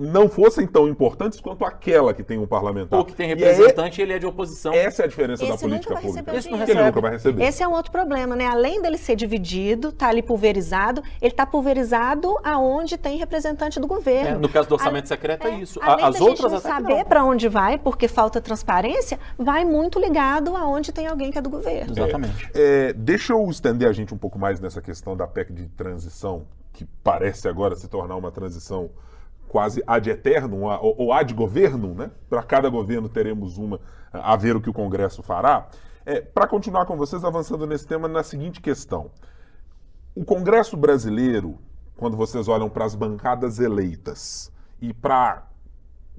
não 0.00 0.28
fossem 0.28 0.66
tão 0.66 0.88
importantes 0.88 1.40
quanto 1.40 1.64
aquela 1.64 2.14
que 2.14 2.22
tem 2.22 2.38
um 2.38 2.46
parlamentar. 2.46 2.98
Ou 2.98 3.04
que 3.04 3.12
tem 3.12 3.28
representante 3.28 4.00
e 4.00 4.02
é, 4.02 4.04
ele 4.04 4.12
é 4.14 4.18
de 4.18 4.26
oposição. 4.26 4.72
Essa 4.72 5.02
é 5.02 5.04
a 5.04 5.08
diferença 5.08 5.44
Esse 5.44 5.52
da 5.52 5.58
política 5.58 5.96
pública. 5.96 6.34
Esse 6.34 6.50
não 6.50 6.58
recebe. 6.58 6.78
Ele 6.78 6.86
nunca 6.86 7.00
vai 7.00 7.10
receber. 7.12 7.44
Esse 7.44 7.62
é 7.62 7.68
um 7.68 7.72
outro 7.72 7.92
problema, 7.92 8.34
né? 8.34 8.46
Além 8.46 8.80
dele 8.80 8.96
ser 8.96 9.14
dividido, 9.14 9.92
tá 9.92 10.08
ali 10.08 10.22
pulverizado, 10.22 11.02
ele 11.20 11.34
tá 11.34 11.44
pulverizado 11.44 12.34
aonde 12.42 12.96
tem 12.96 13.18
representante 13.18 13.78
do 13.78 13.86
governo. 13.86 14.36
É, 14.36 14.38
no 14.38 14.48
caso 14.48 14.68
do 14.68 14.74
orçamento 14.74 15.04
a, 15.04 15.08
secreto 15.08 15.46
é, 15.46 15.50
é 15.50 15.54
isso. 15.58 15.78
Além 15.82 16.04
As 16.04 16.14
da 16.14 16.24
outras 16.24 16.52
gente 16.52 16.64
não 16.64 16.70
saber 16.72 17.04
para 17.04 17.22
onde 17.22 17.48
vai, 17.48 17.76
porque 17.76 18.08
falta 18.08 18.40
transparência, 18.40 19.18
vai 19.36 19.64
muito 19.64 20.00
ligado 20.00 20.56
aonde 20.56 20.92
tem 20.92 21.06
alguém 21.06 21.30
que 21.30 21.38
é 21.38 21.42
do 21.42 21.50
governo. 21.50 21.92
Exatamente. 21.92 22.50
É, 22.54 22.92
deixa 22.94 23.34
eu 23.34 23.48
estender 23.50 23.88
a 23.88 23.92
gente 23.92 24.14
um 24.14 24.18
pouco 24.18 24.38
mais 24.38 24.60
nessa 24.60 24.80
questão 24.80 25.16
da 25.16 25.26
PEC 25.26 25.52
de 25.52 25.66
transição, 25.68 26.46
que 26.72 26.86
parece 27.04 27.46
agora 27.48 27.76
se 27.76 27.86
tornar 27.88 28.16
uma 28.16 28.30
transição 28.30 28.90
quase 29.50 29.82
ad 29.84 30.08
eterno 30.08 30.62
ou 30.80 31.12
ad 31.12 31.34
governo, 31.34 31.92
né? 31.92 32.10
Para 32.28 32.42
cada 32.42 32.68
governo 32.68 33.08
teremos 33.08 33.58
uma 33.58 33.80
a 34.12 34.36
ver 34.36 34.54
o 34.54 34.60
que 34.60 34.70
o 34.70 34.72
Congresso 34.72 35.22
fará. 35.24 35.66
É, 36.06 36.20
Para 36.20 36.46
continuar 36.46 36.86
com 36.86 36.96
vocês, 36.96 37.24
avançando 37.24 37.66
nesse 37.66 37.86
tema, 37.86 38.06
na 38.06 38.22
seguinte 38.22 38.60
questão: 38.60 39.10
o 40.14 40.24
Congresso 40.24 40.76
brasileiro, 40.76 41.58
quando 41.96 42.16
vocês 42.16 42.46
olham 42.46 42.70
para 42.70 42.84
as 42.84 42.94
bancadas 42.94 43.58
eleitas 43.58 44.52
e 44.80 44.94
para 44.94 45.46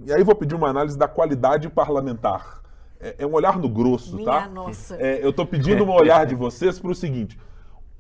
e 0.04 0.12
aí 0.12 0.24
vou 0.24 0.36
pedir 0.36 0.56
uma 0.56 0.68
análise 0.68 0.98
da 0.98 1.08
qualidade 1.08 1.70
parlamentar. 1.70 2.62
É, 3.00 3.16
é 3.20 3.26
um 3.26 3.34
olhar 3.34 3.58
no 3.58 3.70
grosso, 3.70 4.16
Minha 4.18 4.26
tá? 4.26 4.50
Nossa. 4.50 4.96
É, 4.96 5.24
eu 5.24 5.30
estou 5.30 5.46
pedindo 5.46 5.84
um 5.86 5.92
olhar 5.92 6.26
de 6.26 6.36
vocês 6.36 6.80
para 6.80 6.92
o 6.92 6.96
seguinte: 6.96 7.40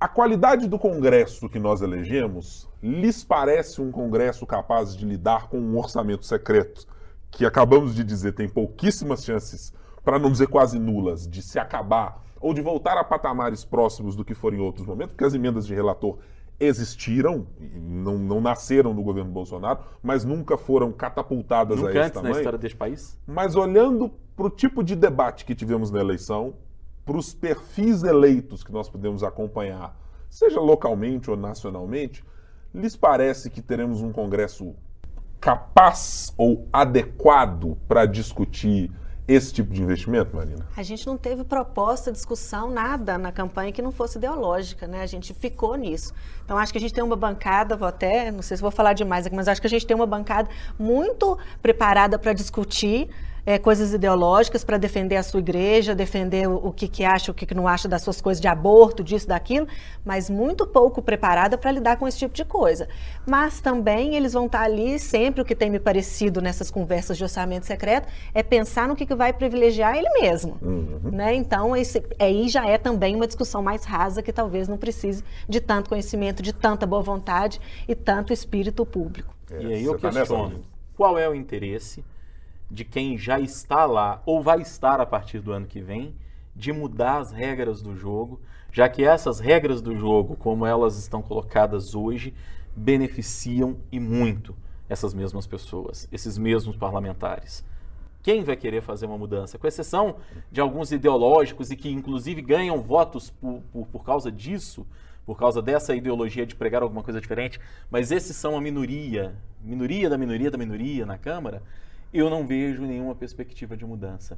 a 0.01 0.07
qualidade 0.07 0.67
do 0.67 0.79
Congresso 0.79 1.47
que 1.47 1.59
nós 1.59 1.79
elegemos 1.79 2.67
lhes 2.81 3.23
parece 3.23 3.79
um 3.79 3.91
Congresso 3.91 4.47
capaz 4.47 4.97
de 4.97 5.05
lidar 5.05 5.47
com 5.47 5.59
um 5.59 5.77
orçamento 5.77 6.25
secreto, 6.25 6.87
que 7.29 7.45
acabamos 7.45 7.93
de 7.93 8.03
dizer 8.03 8.31
tem 8.31 8.49
pouquíssimas 8.49 9.23
chances, 9.23 9.71
para 10.03 10.17
não 10.17 10.31
dizer 10.31 10.47
quase 10.47 10.79
nulas, 10.79 11.27
de 11.27 11.43
se 11.43 11.59
acabar 11.59 12.19
ou 12.39 12.51
de 12.51 12.61
voltar 12.61 12.97
a 12.97 13.03
patamares 13.03 13.63
próximos 13.63 14.15
do 14.15 14.25
que 14.25 14.33
foram 14.33 14.57
em 14.57 14.61
outros 14.61 14.87
momentos, 14.87 15.13
porque 15.13 15.23
as 15.23 15.35
emendas 15.35 15.67
de 15.67 15.75
relator 15.75 16.17
existiram, 16.59 17.45
não, 17.59 18.17
não 18.17 18.41
nasceram 18.41 18.95
no 18.95 19.03
governo 19.03 19.29
Bolsonaro, 19.29 19.81
mas 20.01 20.25
nunca 20.25 20.57
foram 20.57 20.91
catapultadas 20.91 21.77
nunca 21.77 21.89
a 21.89 21.91
esse 21.91 21.99
antes 21.99 22.13
tamanho. 22.13 22.33
na 22.33 22.39
história 22.39 22.57
deste 22.57 22.75
país. 22.75 23.19
Mas 23.27 23.55
olhando 23.55 24.11
para 24.35 24.47
o 24.47 24.49
tipo 24.49 24.83
de 24.83 24.95
debate 24.95 25.45
que 25.45 25.53
tivemos 25.53 25.91
na 25.91 25.99
eleição, 25.99 26.55
para 27.05 27.17
os 27.17 27.33
perfis 27.33 28.03
eleitos 28.03 28.63
que 28.63 28.71
nós 28.71 28.89
podemos 28.89 29.23
acompanhar, 29.23 29.95
seja 30.29 30.59
localmente 30.59 31.29
ou 31.29 31.37
nacionalmente, 31.37 32.23
lhes 32.73 32.95
parece 32.95 33.49
que 33.49 33.61
teremos 33.61 34.01
um 34.01 34.11
Congresso 34.11 34.75
capaz 35.39 36.33
ou 36.37 36.67
adequado 36.71 37.77
para 37.87 38.05
discutir 38.05 38.91
esse 39.27 39.53
tipo 39.53 39.71
de 39.73 39.81
investimento, 39.81 40.35
Marina? 40.35 40.65
A 40.75 40.83
gente 40.83 41.05
não 41.07 41.17
teve 41.17 41.43
proposta, 41.43 42.11
discussão, 42.11 42.69
nada 42.69 43.17
na 43.17 43.31
campanha 43.31 43.71
que 43.71 43.81
não 43.81 43.91
fosse 43.91 44.17
ideológica, 44.17 44.87
né? 44.87 45.01
A 45.01 45.05
gente 45.05 45.33
ficou 45.33 45.75
nisso. 45.75 46.13
Então 46.43 46.57
acho 46.57 46.71
que 46.71 46.77
a 46.77 46.81
gente 46.81 46.93
tem 46.93 47.03
uma 47.03 47.15
bancada, 47.15 47.75
vou 47.75 47.87
até, 47.87 48.31
não 48.31 48.41
sei 48.41 48.57
se 48.57 48.61
vou 48.61 48.71
falar 48.71 48.93
demais 48.93 49.25
aqui, 49.25 49.35
mas 49.35 49.47
acho 49.47 49.61
que 49.61 49.67
a 49.67 49.69
gente 49.69 49.85
tem 49.85 49.95
uma 49.95 50.07
bancada 50.07 50.49
muito 50.77 51.37
preparada 51.61 52.19
para 52.19 52.33
discutir 52.33 53.09
é, 53.45 53.57
coisas 53.57 53.93
ideológicas 53.93 54.63
para 54.63 54.77
defender 54.77 55.15
a 55.15 55.23
sua 55.23 55.39
igreja, 55.39 55.95
defender 55.95 56.47
o, 56.47 56.67
o 56.67 56.71
que, 56.71 56.87
que 56.87 57.03
acha, 57.03 57.31
o 57.31 57.33
que, 57.33 57.45
que 57.45 57.53
não 57.53 57.67
acha 57.67 57.87
das 57.87 58.01
suas 58.01 58.21
coisas 58.21 58.41
de 58.41 58.47
aborto, 58.47 59.03
disso, 59.03 59.27
daquilo, 59.27 59.67
mas 60.05 60.29
muito 60.29 60.65
pouco 60.67 61.01
preparada 61.01 61.57
para 61.57 61.71
lidar 61.71 61.97
com 61.97 62.07
esse 62.07 62.19
tipo 62.19 62.33
de 62.33 62.45
coisa. 62.45 62.87
Mas 63.25 63.59
também 63.59 64.15
eles 64.15 64.33
vão 64.33 64.45
estar 64.45 64.59
tá 64.59 64.65
ali 64.65 64.99
sempre, 64.99 65.41
o 65.41 65.45
que 65.45 65.55
tem 65.55 65.69
me 65.69 65.79
parecido 65.79 66.41
nessas 66.41 66.69
conversas 66.69 67.17
de 67.17 67.23
orçamento 67.23 67.65
secreto, 67.65 68.07
é 68.33 68.43
pensar 68.43 68.87
no 68.87 68.95
que, 68.95 69.05
que 69.05 69.15
vai 69.15 69.33
privilegiar 69.33 69.95
ele 69.95 70.09
mesmo. 70.21 70.57
Uhum. 70.61 70.99
Né? 71.11 71.35
Então, 71.35 71.75
esse, 71.75 72.03
aí 72.19 72.47
já 72.47 72.67
é 72.67 72.77
também 72.77 73.15
uma 73.15 73.27
discussão 73.27 73.61
mais 73.61 73.83
rasa 73.83 74.21
que 74.21 74.31
talvez 74.31 74.67
não 74.67 74.77
precise 74.77 75.23
de 75.47 75.59
tanto 75.59 75.89
conhecimento, 75.89 76.41
de 76.41 76.53
tanta 76.53 76.85
boa 76.85 77.01
vontade 77.01 77.59
e 77.87 77.95
tanto 77.95 78.33
espírito 78.33 78.85
público. 78.85 79.33
É, 79.49 79.63
e 79.63 79.73
aí 79.73 79.83
eu 79.83 79.99
tá 79.99 80.09
questiono, 80.09 80.61
qual 80.95 81.17
é 81.17 81.27
o 81.27 81.35
interesse 81.35 82.03
de 82.71 82.85
quem 82.85 83.17
já 83.17 83.37
está 83.37 83.85
lá 83.85 84.23
ou 84.25 84.41
vai 84.41 84.61
estar 84.61 85.01
a 85.01 85.05
partir 85.05 85.39
do 85.39 85.51
ano 85.51 85.67
que 85.67 85.81
vem 85.81 86.15
de 86.55 86.71
mudar 86.71 87.17
as 87.17 87.31
regras 87.31 87.81
do 87.81 87.95
jogo, 87.95 88.39
já 88.71 88.87
que 88.87 89.03
essas 89.03 89.39
regras 89.41 89.81
do 89.81 89.95
jogo, 89.95 90.37
como 90.37 90.65
elas 90.65 90.97
estão 90.97 91.21
colocadas 91.21 91.93
hoje, 91.93 92.33
beneficiam 92.73 93.77
e 93.91 93.99
muito 93.99 94.55
essas 94.87 95.13
mesmas 95.13 95.45
pessoas, 95.45 96.07
esses 96.11 96.37
mesmos 96.37 96.77
parlamentares. 96.77 97.63
Quem 98.23 98.43
vai 98.43 98.55
querer 98.55 98.81
fazer 98.81 99.05
uma 99.05 99.17
mudança? 99.17 99.57
Com 99.57 99.67
exceção 99.67 100.17
de 100.51 100.61
alguns 100.61 100.91
ideológicos 100.91 101.71
e 101.71 101.75
que, 101.75 101.89
inclusive, 101.89 102.41
ganham 102.41 102.81
votos 102.81 103.31
por, 103.31 103.61
por, 103.73 103.87
por 103.87 104.05
causa 104.05 104.31
disso, 104.31 104.85
por 105.25 105.37
causa 105.37 105.61
dessa 105.61 105.95
ideologia 105.95 106.45
de 106.45 106.55
pregar 106.55 106.83
alguma 106.83 107.03
coisa 107.03 107.19
diferente, 107.19 107.59
mas 107.89 108.11
esses 108.11 108.35
são 108.35 108.55
a 108.55 108.61
minoria, 108.61 109.35
minoria 109.61 110.09
da 110.09 110.17
minoria 110.17 110.51
da 110.51 110.57
minoria 110.57 111.05
na 111.05 111.17
Câmara, 111.17 111.63
eu 112.13 112.29
não 112.29 112.45
vejo 112.45 112.83
nenhuma 112.83 113.15
perspectiva 113.15 113.75
de 113.77 113.85
mudança. 113.85 114.37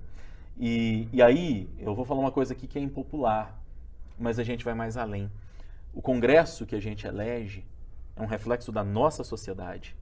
E, 0.58 1.08
e 1.12 1.22
aí, 1.22 1.70
eu 1.80 1.96
vou 1.96 2.06
falar 2.06 2.20
uma 2.20 2.32
coisa 2.32 2.54
aqui 2.54 2.68
que 2.68 2.78
é 2.78 2.82
impopular, 2.82 3.60
mas 4.20 4.38
a 4.38 4.44
gente 4.44 4.64
vai 4.64 4.74
mais 4.74 4.98
além. 4.98 5.32
O 5.94 6.02
Congresso 6.02 6.66
que 6.66 6.76
a 6.76 6.80
gente 6.80 7.08
elege 7.08 7.66
é 8.16 8.22
um 8.22 8.26
reflexo 8.26 8.72
da 8.72 8.84
nossa 8.84 9.24
sociedade. 9.24 9.96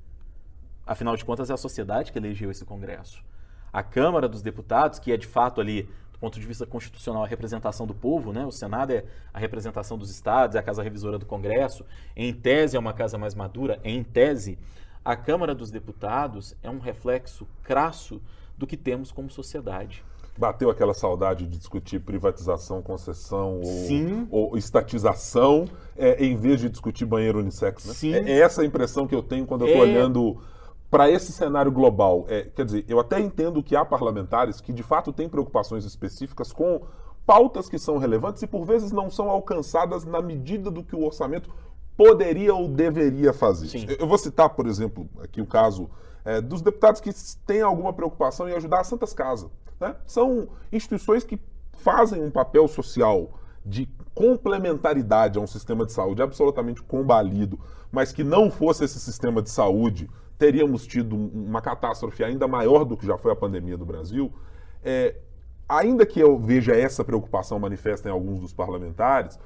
Afinal 0.85 1.15
de 1.15 1.23
contas, 1.23 1.49
é 1.49 1.53
a 1.53 1.57
sociedade 1.57 2.11
que 2.11 2.17
elegeu 2.17 2.51
esse 2.51 2.65
Congresso. 2.65 3.23
A 3.71 3.81
Câmara 3.81 4.27
dos 4.27 4.41
Deputados, 4.41 4.99
que 4.99 5.11
é 5.11 5.17
de 5.17 5.27
fato 5.27 5.61
ali, 5.61 5.83
do 6.11 6.19
ponto 6.19 6.39
de 6.39 6.45
vista 6.45 6.65
constitucional, 6.65 7.23
a 7.23 7.27
representação 7.27 7.87
do 7.87 7.93
povo, 7.93 8.33
né? 8.33 8.45
o 8.45 8.51
Senado 8.51 8.91
é 8.91 9.05
a 9.33 9.39
representação 9.39 9.97
dos 9.97 10.09
estados, 10.09 10.55
é 10.55 10.59
a 10.59 10.63
casa 10.63 10.83
revisora 10.83 11.17
do 11.17 11.25
Congresso, 11.25 11.85
em 12.15 12.33
tese 12.33 12.75
é 12.75 12.79
uma 12.79 12.93
casa 12.93 13.17
mais 13.17 13.33
madura, 13.33 13.79
em 13.83 14.03
tese 14.03 14.59
a 15.03 15.15
Câmara 15.15 15.55
dos 15.55 15.71
Deputados 15.71 16.55
é 16.61 16.69
um 16.69 16.79
reflexo 16.79 17.47
crasso 17.63 18.21
do 18.57 18.67
que 18.67 18.77
temos 18.77 19.11
como 19.11 19.29
sociedade. 19.29 20.03
Bateu 20.37 20.69
aquela 20.69 20.93
saudade 20.93 21.45
de 21.45 21.57
discutir 21.57 21.99
privatização, 21.99 22.81
concessão 22.81 23.59
ou, 24.29 24.51
ou, 24.51 24.57
estatização, 24.57 25.65
é, 25.97 26.23
em 26.23 26.35
vez 26.37 26.59
de 26.59 26.69
discutir 26.69 27.05
banheiro 27.05 27.39
unissex. 27.39 27.85
Né? 27.85 27.93
Sim. 27.93 28.13
É, 28.13 28.31
é 28.31 28.39
essa 28.39 28.61
a 28.61 28.65
impressão 28.65 29.07
que 29.07 29.13
eu 29.13 29.21
tenho 29.21 29.45
quando 29.45 29.61
eu 29.61 29.67
estou 29.67 29.85
é... 29.85 29.89
olhando 29.89 30.41
para 30.89 31.09
esse 31.09 31.31
cenário 31.31 31.71
global. 31.71 32.25
É, 32.27 32.43
quer 32.43 32.65
dizer, 32.65 32.85
eu 32.87 32.99
até 32.99 33.19
entendo 33.19 33.63
que 33.63 33.75
há 33.75 33.83
parlamentares 33.83 34.61
que 34.61 34.71
de 34.71 34.83
fato 34.83 35.11
têm 35.11 35.27
preocupações 35.27 35.85
específicas 35.85 36.53
com 36.53 36.81
pautas 37.25 37.69
que 37.69 37.77
são 37.77 37.97
relevantes 37.97 38.41
e 38.41 38.47
por 38.47 38.65
vezes 38.65 38.91
não 38.91 39.09
são 39.09 39.29
alcançadas 39.29 40.05
na 40.05 40.21
medida 40.21 40.69
do 40.69 40.83
que 40.83 40.95
o 40.95 41.03
orçamento 41.03 41.49
poderia 42.01 42.55
ou 42.55 42.67
deveria 42.67 43.31
fazer. 43.31 43.67
Sim. 43.67 43.85
Eu 43.99 44.07
vou 44.07 44.17
citar, 44.17 44.49
por 44.49 44.65
exemplo, 44.65 45.07
aqui 45.21 45.39
o 45.39 45.45
caso 45.45 45.87
é, 46.25 46.41
dos 46.41 46.59
deputados 46.59 46.99
que 46.99 47.11
têm 47.45 47.61
alguma 47.61 47.93
preocupação 47.93 48.49
em 48.49 48.53
ajudar 48.53 48.79
as 48.79 48.87
Santas 48.87 49.13
Casas. 49.13 49.51
Né? 49.79 49.95
São 50.07 50.49
instituições 50.71 51.23
que 51.23 51.39
fazem 51.73 52.23
um 52.23 52.31
papel 52.31 52.67
social 52.67 53.39
de 53.63 53.87
complementaridade 54.15 55.37
a 55.37 55.41
um 55.41 55.45
sistema 55.45 55.85
de 55.85 55.91
saúde 55.91 56.23
absolutamente 56.23 56.81
combalido, 56.81 57.59
mas 57.91 58.11
que 58.11 58.23
não 58.23 58.49
fosse 58.49 58.83
esse 58.83 58.99
sistema 58.99 59.39
de 59.39 59.51
saúde, 59.51 60.09
teríamos 60.39 60.87
tido 60.87 61.15
uma 61.15 61.61
catástrofe 61.61 62.23
ainda 62.23 62.47
maior 62.47 62.83
do 62.83 62.97
que 62.97 63.05
já 63.05 63.15
foi 63.15 63.31
a 63.31 63.35
pandemia 63.35 63.77
do 63.77 63.85
Brasil. 63.85 64.33
É, 64.83 65.17
ainda 65.69 66.03
que 66.03 66.19
eu 66.19 66.39
veja 66.39 66.73
essa 66.73 67.03
preocupação 67.03 67.59
manifesta 67.59 68.09
em 68.09 68.11
alguns 68.11 68.39
dos 68.39 68.53
parlamentares, 68.53 69.37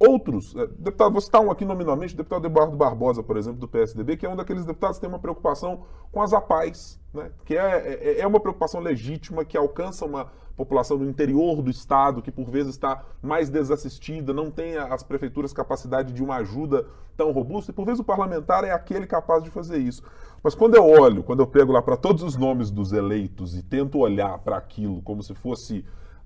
Outros, 0.00 0.56
é, 0.56 0.66
deputado, 0.66 1.12
vou 1.12 1.20
citar 1.20 1.42
um 1.42 1.50
aqui 1.50 1.62
nominalmente, 1.62 2.14
o 2.14 2.16
deputado 2.16 2.46
Eduardo 2.46 2.74
Barbosa, 2.74 3.22
por 3.22 3.36
exemplo, 3.36 3.60
do 3.60 3.68
PSDB, 3.68 4.16
que 4.16 4.24
é 4.24 4.30
um 4.30 4.34
daqueles 4.34 4.64
deputados 4.64 4.96
que 4.96 5.02
tem 5.02 5.10
uma 5.10 5.18
preocupação 5.18 5.82
com 6.10 6.22
as 6.22 6.32
APAES, 6.32 6.98
né? 7.12 7.30
que 7.44 7.54
é, 7.54 7.98
é, 8.02 8.20
é 8.20 8.26
uma 8.26 8.40
preocupação 8.40 8.80
legítima 8.80 9.44
que 9.44 9.58
alcança 9.58 10.06
uma 10.06 10.32
população 10.56 10.96
do 10.96 11.04
interior 11.04 11.60
do 11.60 11.70
estado, 11.70 12.22
que 12.22 12.32
por 12.32 12.50
vezes 12.50 12.72
está 12.72 13.04
mais 13.22 13.50
desassistida, 13.50 14.32
não 14.32 14.50
tem 14.50 14.78
as 14.78 15.02
prefeituras 15.02 15.52
capacidade 15.52 16.14
de 16.14 16.22
uma 16.22 16.36
ajuda 16.36 16.86
tão 17.14 17.30
robusta, 17.30 17.70
e 17.70 17.74
por 17.74 17.84
vezes 17.84 18.00
o 18.00 18.04
parlamentar 18.04 18.64
é 18.64 18.70
aquele 18.70 19.06
capaz 19.06 19.42
de 19.42 19.50
fazer 19.50 19.76
isso. 19.76 20.02
Mas 20.42 20.54
quando 20.54 20.76
eu 20.76 20.86
olho, 20.86 21.22
quando 21.22 21.40
eu 21.40 21.46
pego 21.46 21.72
lá 21.72 21.82
para 21.82 21.98
todos 21.98 22.22
os 22.22 22.36
nomes 22.36 22.70
dos 22.70 22.92
eleitos 22.92 23.54
e 23.54 23.62
tento 23.62 23.98
olhar 23.98 24.38
para 24.38 24.56
aquilo 24.56 25.02
como 25.02 25.22
se 25.22 25.34
fosse 25.34 25.84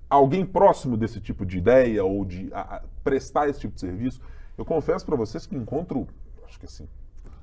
alguém 0.09 0.45
próximo 0.45 0.95
desse 0.95 1.19
tipo 1.19 1.45
de 1.45 1.57
ideia 1.57 2.03
ou 2.03 2.23
de 2.25 2.49
a, 2.53 2.77
a, 2.77 2.81
prestar 3.03 3.49
esse 3.49 3.59
tipo 3.59 3.73
de 3.73 3.81
serviço, 3.81 4.21
eu 4.57 4.65
confesso 4.65 5.05
para 5.05 5.15
vocês 5.15 5.45
que 5.45 5.55
encontro, 5.55 6.07
acho 6.47 6.59
que 6.59 6.65
assim, 6.65 6.87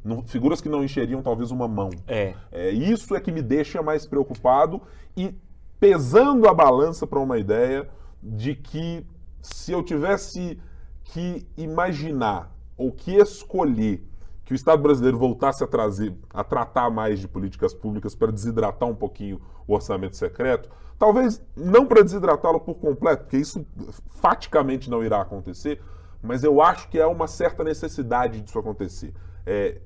não, 0.05 0.23
figuras 0.23 0.61
que 0.61 0.69
não 0.69 0.83
encheriam 0.83 1.23
talvez 1.23 1.51
uma 1.51 1.69
mão. 1.69 1.91
É. 2.07 2.35
é. 2.51 2.71
Isso 2.71 3.15
é 3.15 3.21
que 3.21 3.31
me 3.31 3.43
deixa 3.43 3.83
mais 3.83 4.07
preocupado 4.07 4.81
e 5.17 5.35
pesando 5.79 6.49
a 6.49 6.55
balança 6.55 7.07
para 7.07 7.19
uma 7.19 7.39
ideia 7.39 7.89
de 8.23 8.55
que 8.55 9.05
se 9.41 9.73
eu 9.73 9.83
tivesse 9.83 10.59
que 11.05 11.47
imaginar 11.57 12.55
ou 12.77 12.93
que 12.93 13.17
escolher 13.17 14.03
que 14.53 14.55
o 14.55 14.55
Estado 14.55 14.83
brasileiro 14.83 15.17
voltasse 15.17 15.65
a 15.65 15.67
trazer, 15.67 16.15
a 16.33 16.45
tratar 16.45 16.91
mais 16.91 17.19
de 17.19 17.27
políticas 17.27 17.73
públicas 17.73 18.15
para 18.15 18.31
desidratar 18.31 18.87
um 18.87 18.95
pouquinho 18.95 19.41
o 19.67 19.73
orçamento 19.73 20.15
secreto, 20.15 20.69
talvez 20.99 21.43
não 21.57 21.87
para 21.87 22.03
desidratá-lo 22.03 22.61
por 22.61 22.75
completo, 22.75 23.23
porque 23.23 23.39
isso 23.39 23.67
faticamente 24.21 24.91
não 24.91 25.03
irá 25.03 25.23
acontecer, 25.23 25.81
mas 26.23 26.45
eu 26.45 26.61
acho 26.61 26.89
que 26.91 26.99
é 26.99 27.07
uma 27.07 27.27
certa 27.27 27.65
necessidade 27.65 28.43
disso 28.43 28.59
acontecer. 28.59 29.15
É, 29.47 29.81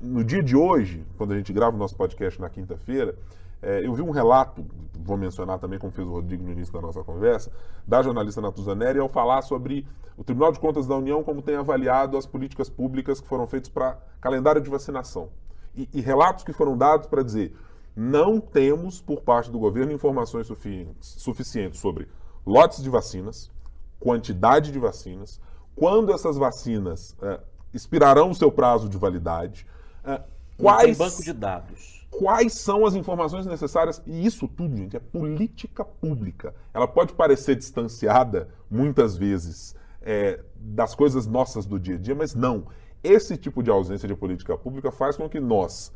no 0.00 0.24
dia 0.24 0.42
de 0.42 0.56
hoje, 0.56 1.04
quando 1.18 1.32
a 1.32 1.36
gente 1.36 1.52
grava 1.52 1.76
o 1.76 1.78
nosso 1.78 1.94
podcast 1.94 2.40
na 2.40 2.48
quinta-feira, 2.48 3.14
é, 3.62 3.84
eu 3.84 3.94
vi 3.94 4.02
um 4.02 4.10
relato, 4.10 4.64
vou 4.94 5.16
mencionar 5.16 5.58
também, 5.58 5.78
como 5.78 5.92
fez 5.92 6.06
o 6.06 6.12
Rodrigo 6.12 6.44
no 6.44 6.52
início 6.52 6.72
da 6.72 6.80
nossa 6.80 7.02
conversa, 7.02 7.50
da 7.86 8.02
jornalista 8.02 8.40
Natuza 8.40 8.74
Neri, 8.74 8.98
ao 8.98 9.08
falar 9.08 9.42
sobre 9.42 9.86
o 10.16 10.24
Tribunal 10.24 10.52
de 10.52 10.60
Contas 10.60 10.86
da 10.86 10.96
União, 10.96 11.22
como 11.22 11.42
tem 11.42 11.56
avaliado 11.56 12.16
as 12.16 12.26
políticas 12.26 12.68
públicas 12.68 13.20
que 13.20 13.26
foram 13.26 13.46
feitas 13.46 13.68
para 13.68 13.98
calendário 14.20 14.60
de 14.60 14.70
vacinação. 14.70 15.30
E, 15.74 15.88
e 15.92 16.00
relatos 16.00 16.44
que 16.44 16.52
foram 16.52 16.76
dados 16.76 17.06
para 17.06 17.22
dizer: 17.22 17.56
não 17.94 18.40
temos, 18.40 19.00
por 19.00 19.22
parte 19.22 19.50
do 19.50 19.58
governo, 19.58 19.92
informações 19.92 20.46
suficientes, 20.46 21.16
suficientes 21.18 21.80
sobre 21.80 22.08
lotes 22.44 22.82
de 22.82 22.90
vacinas, 22.90 23.50
quantidade 23.98 24.70
de 24.70 24.78
vacinas, 24.78 25.40
quando 25.74 26.12
essas 26.12 26.36
vacinas 26.36 27.16
é, 27.22 27.40
expirarão 27.74 28.30
o 28.30 28.34
seu 28.34 28.50
prazo 28.50 28.88
de 28.88 28.96
validade, 28.96 29.66
é, 30.04 30.22
quais. 30.56 30.96
banco 30.96 31.22
de 31.22 31.32
dados 31.32 32.05
quais 32.18 32.54
são 32.54 32.86
as 32.86 32.94
informações 32.94 33.46
necessárias. 33.46 34.02
E 34.06 34.24
isso 34.24 34.48
tudo, 34.48 34.76
gente, 34.76 34.96
é 34.96 35.00
política 35.00 35.84
pública. 35.84 36.54
Ela 36.72 36.88
pode 36.88 37.12
parecer 37.12 37.56
distanciada, 37.56 38.48
muitas 38.70 39.16
vezes, 39.16 39.74
é, 40.02 40.40
das 40.54 40.94
coisas 40.94 41.26
nossas 41.26 41.66
do 41.66 41.78
dia 41.78 41.96
a 41.96 41.98
dia, 41.98 42.14
mas 42.14 42.34
não. 42.34 42.66
Esse 43.02 43.36
tipo 43.36 43.62
de 43.62 43.70
ausência 43.70 44.08
de 44.08 44.14
política 44.14 44.56
pública 44.56 44.90
faz 44.90 45.16
com 45.16 45.28
que 45.28 45.38
nós, 45.38 45.92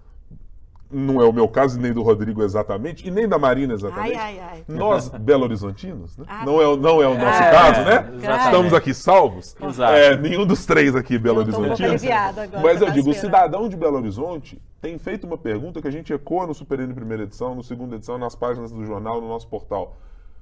não 0.90 1.22
é 1.22 1.24
o 1.24 1.32
meu 1.32 1.46
caso 1.46 1.78
nem 1.78 1.92
do 1.92 2.02
Rodrigo 2.02 2.42
exatamente, 2.42 3.06
e 3.06 3.10
nem 3.10 3.28
da 3.28 3.38
Marina 3.38 3.74
exatamente. 3.74 4.16
Ai, 4.16 4.38
ai, 4.38 4.50
ai. 4.50 4.64
Nós, 4.66 5.08
Belo 5.08 5.44
Horizontinos, 5.44 6.16
né? 6.16 6.24
Ah, 6.26 6.44
não, 6.44 6.60
é, 6.60 6.76
não 6.76 7.02
é 7.02 7.06
o 7.06 7.16
nosso 7.16 7.42
é, 7.42 7.50
caso, 7.50 7.80
né? 7.82 8.10
Exatamente. 8.16 8.44
Estamos 8.44 8.74
aqui 8.74 8.92
salvos. 8.92 9.56
É, 9.94 10.16
nenhum 10.16 10.44
dos 10.44 10.66
três 10.66 10.96
aqui, 10.96 11.16
Belo 11.16 11.40
Horizontinos. 11.40 12.02
Um 12.02 12.60
mas 12.62 12.80
eu 12.80 12.90
digo, 12.90 13.10
o 13.10 13.14
cidadão 13.14 13.68
de 13.68 13.76
Belo 13.76 13.98
Horizonte 13.98 14.60
tem 14.80 14.98
feito 14.98 15.26
uma 15.26 15.38
pergunta 15.38 15.80
que 15.80 15.86
a 15.86 15.92
gente 15.92 16.12
ecoa 16.12 16.46
no 16.46 16.54
Super 16.54 16.80
N 16.80 16.92
primeira 16.92 17.22
edição, 17.22 17.54
no 17.54 17.62
segunda 17.62 17.96
edição, 17.96 18.18
nas 18.18 18.34
páginas 18.34 18.72
do 18.72 18.84
jornal, 18.84 19.20
no 19.20 19.28
nosso 19.28 19.46
portal. 19.46 19.96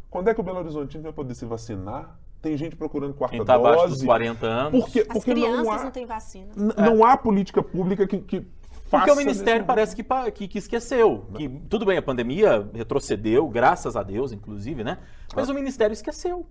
Quando 0.09 0.29
é 0.29 0.35
que 0.35 0.41
o 0.41 0.45
Belo 0.45 0.61
Horizontino 0.61 1.03
vai 1.03 1.13
poder 1.13 1.35
se 1.35 1.45
vacinar? 1.45 2.19
Tem 2.41 2.57
gente 2.57 2.77
procurando 2.77 3.15
quarta 3.15 3.37
Quem 3.37 3.45
tá 3.45 3.57
dose. 3.57 3.69
abaixo 3.69 3.95
dos 3.95 4.05
40 4.05 4.47
anos. 4.47 4.81
Porque, 4.81 5.05
porque 5.05 5.19
As 5.19 5.25
crianças 5.25 5.67
não, 5.67 5.73
há, 5.73 5.85
não 5.85 5.91
têm 5.91 6.07
vacina. 6.07 6.49
Não 6.57 7.05
há 7.05 7.17
política 7.17 7.63
pública 7.63 8.07
que, 8.07 8.19
que 8.19 8.47
porque 8.91 9.11
o 9.11 9.17
Ministério 9.17 9.65
parece 9.65 9.95
que, 9.95 10.05
que, 10.33 10.49
que 10.49 10.59
esqueceu. 10.59 11.27
Que, 11.35 11.49
tudo 11.69 11.85
bem, 11.85 11.99
a 11.99 12.03
pandemia 12.03 12.69
retrocedeu, 12.73 13.49
graças 13.49 13.97
a 13.97 14.03
Deus, 14.03 14.33
inclusive, 14.33 14.83
né? 14.83 14.99
Mas 15.35 15.49
ah. 15.49 15.53
o 15.53 15.55
Ministério 15.55 15.93
esqueceu. 15.93 16.47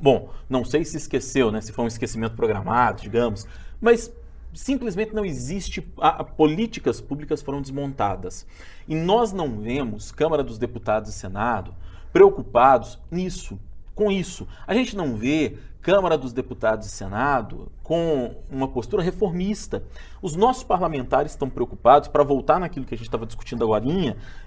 Bom, 0.00 0.30
não 0.48 0.64
sei 0.64 0.84
se 0.84 0.96
esqueceu, 0.96 1.50
né? 1.50 1.60
Se 1.60 1.72
foi 1.72 1.84
um 1.84 1.88
esquecimento 1.88 2.36
programado, 2.36 3.02
digamos. 3.02 3.46
Mas 3.80 4.12
simplesmente 4.54 5.14
não 5.14 5.24
existe, 5.24 5.86
a, 5.98 6.20
a, 6.20 6.24
políticas 6.24 7.00
públicas 7.00 7.42
foram 7.42 7.60
desmontadas. 7.60 8.46
E 8.88 8.94
nós 8.94 9.32
não 9.32 9.60
vemos 9.60 10.10
Câmara 10.10 10.42
dos 10.42 10.58
Deputados 10.58 11.10
e 11.10 11.12
Senado 11.12 11.74
preocupados 12.12 12.98
nisso, 13.10 13.58
com 13.96 14.12
isso. 14.12 14.46
A 14.66 14.74
gente 14.74 14.94
não 14.94 15.16
vê 15.16 15.56
Câmara 15.80 16.18
dos 16.18 16.32
Deputados 16.32 16.86
e 16.86 16.90
Senado 16.90 17.72
com 17.82 18.34
uma 18.50 18.68
postura 18.68 19.02
reformista. 19.02 19.82
Os 20.20 20.36
nossos 20.36 20.62
parlamentares 20.62 21.32
estão 21.32 21.48
preocupados, 21.48 22.08
para 22.08 22.22
voltar 22.22 22.60
naquilo 22.60 22.84
que 22.84 22.94
a 22.94 22.98
gente 22.98 23.06
estava 23.06 23.24
discutindo 23.24 23.64
agora, 23.64 23.84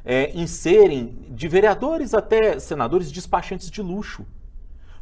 é, 0.06 0.32
em 0.32 0.46
serem 0.46 1.18
de 1.30 1.48
vereadores 1.48 2.14
até 2.14 2.60
senadores 2.60 3.12
despachantes 3.12 3.72
de 3.72 3.82
luxo. 3.82 4.26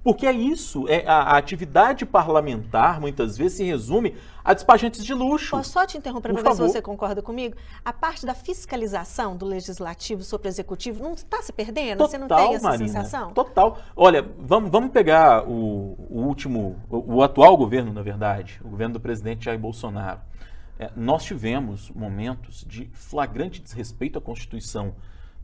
Porque 0.03 0.25
é 0.25 0.31
isso, 0.31 0.87
é 0.87 1.05
a, 1.05 1.15
a, 1.15 1.37
atividade 1.37 2.05
parlamentar 2.05 3.01
muitas 3.01 3.37
vezes 3.37 3.57
se 3.57 3.63
resume 3.63 4.15
a 4.43 4.53
despachantes 4.53 5.03
de 5.03 5.13
luxo. 5.13 5.51
Posso 5.51 5.71
só 5.71 5.85
te 5.85 5.97
interromper 5.97 6.31
para 6.33 6.43
ver 6.43 6.55
se 6.55 6.61
você 6.61 6.81
concorda 6.81 7.21
comigo? 7.21 7.55
A 7.83 7.91
parte 7.91 8.25
da 8.25 8.33
fiscalização 8.33 9.35
do 9.35 9.45
legislativo 9.45 10.23
sobre 10.23 10.47
o 10.47 10.49
executivo 10.49 11.03
não 11.03 11.13
está 11.13 11.41
se 11.41 11.51
perdendo? 11.51 11.97
Total, 11.97 12.09
você 12.09 12.17
não 12.17 12.27
tem 12.27 12.55
essa 12.55 12.69
Marina, 12.69 12.87
sensação? 12.87 13.33
Total. 13.33 13.79
Olha, 13.95 14.25
vamos, 14.39 14.71
vamos 14.71 14.91
pegar 14.91 15.45
o, 15.45 15.97
o 16.09 16.21
último, 16.21 16.79
o, 16.89 17.15
o, 17.15 17.23
atual 17.23 17.57
governo, 17.57 17.91
na 17.91 18.01
verdade, 18.01 18.61
o 18.63 18.69
governo 18.69 18.93
do 18.93 18.99
presidente 19.01 19.45
Jair 19.45 19.59
Bolsonaro. 19.59 20.21
É, 20.79 20.91
nós 20.95 21.23
tivemos 21.23 21.89
momentos 21.89 22.63
de 22.65 22.89
flagrante 22.93 23.61
desrespeito 23.61 24.19
à 24.19 24.21
Constituição 24.21 24.95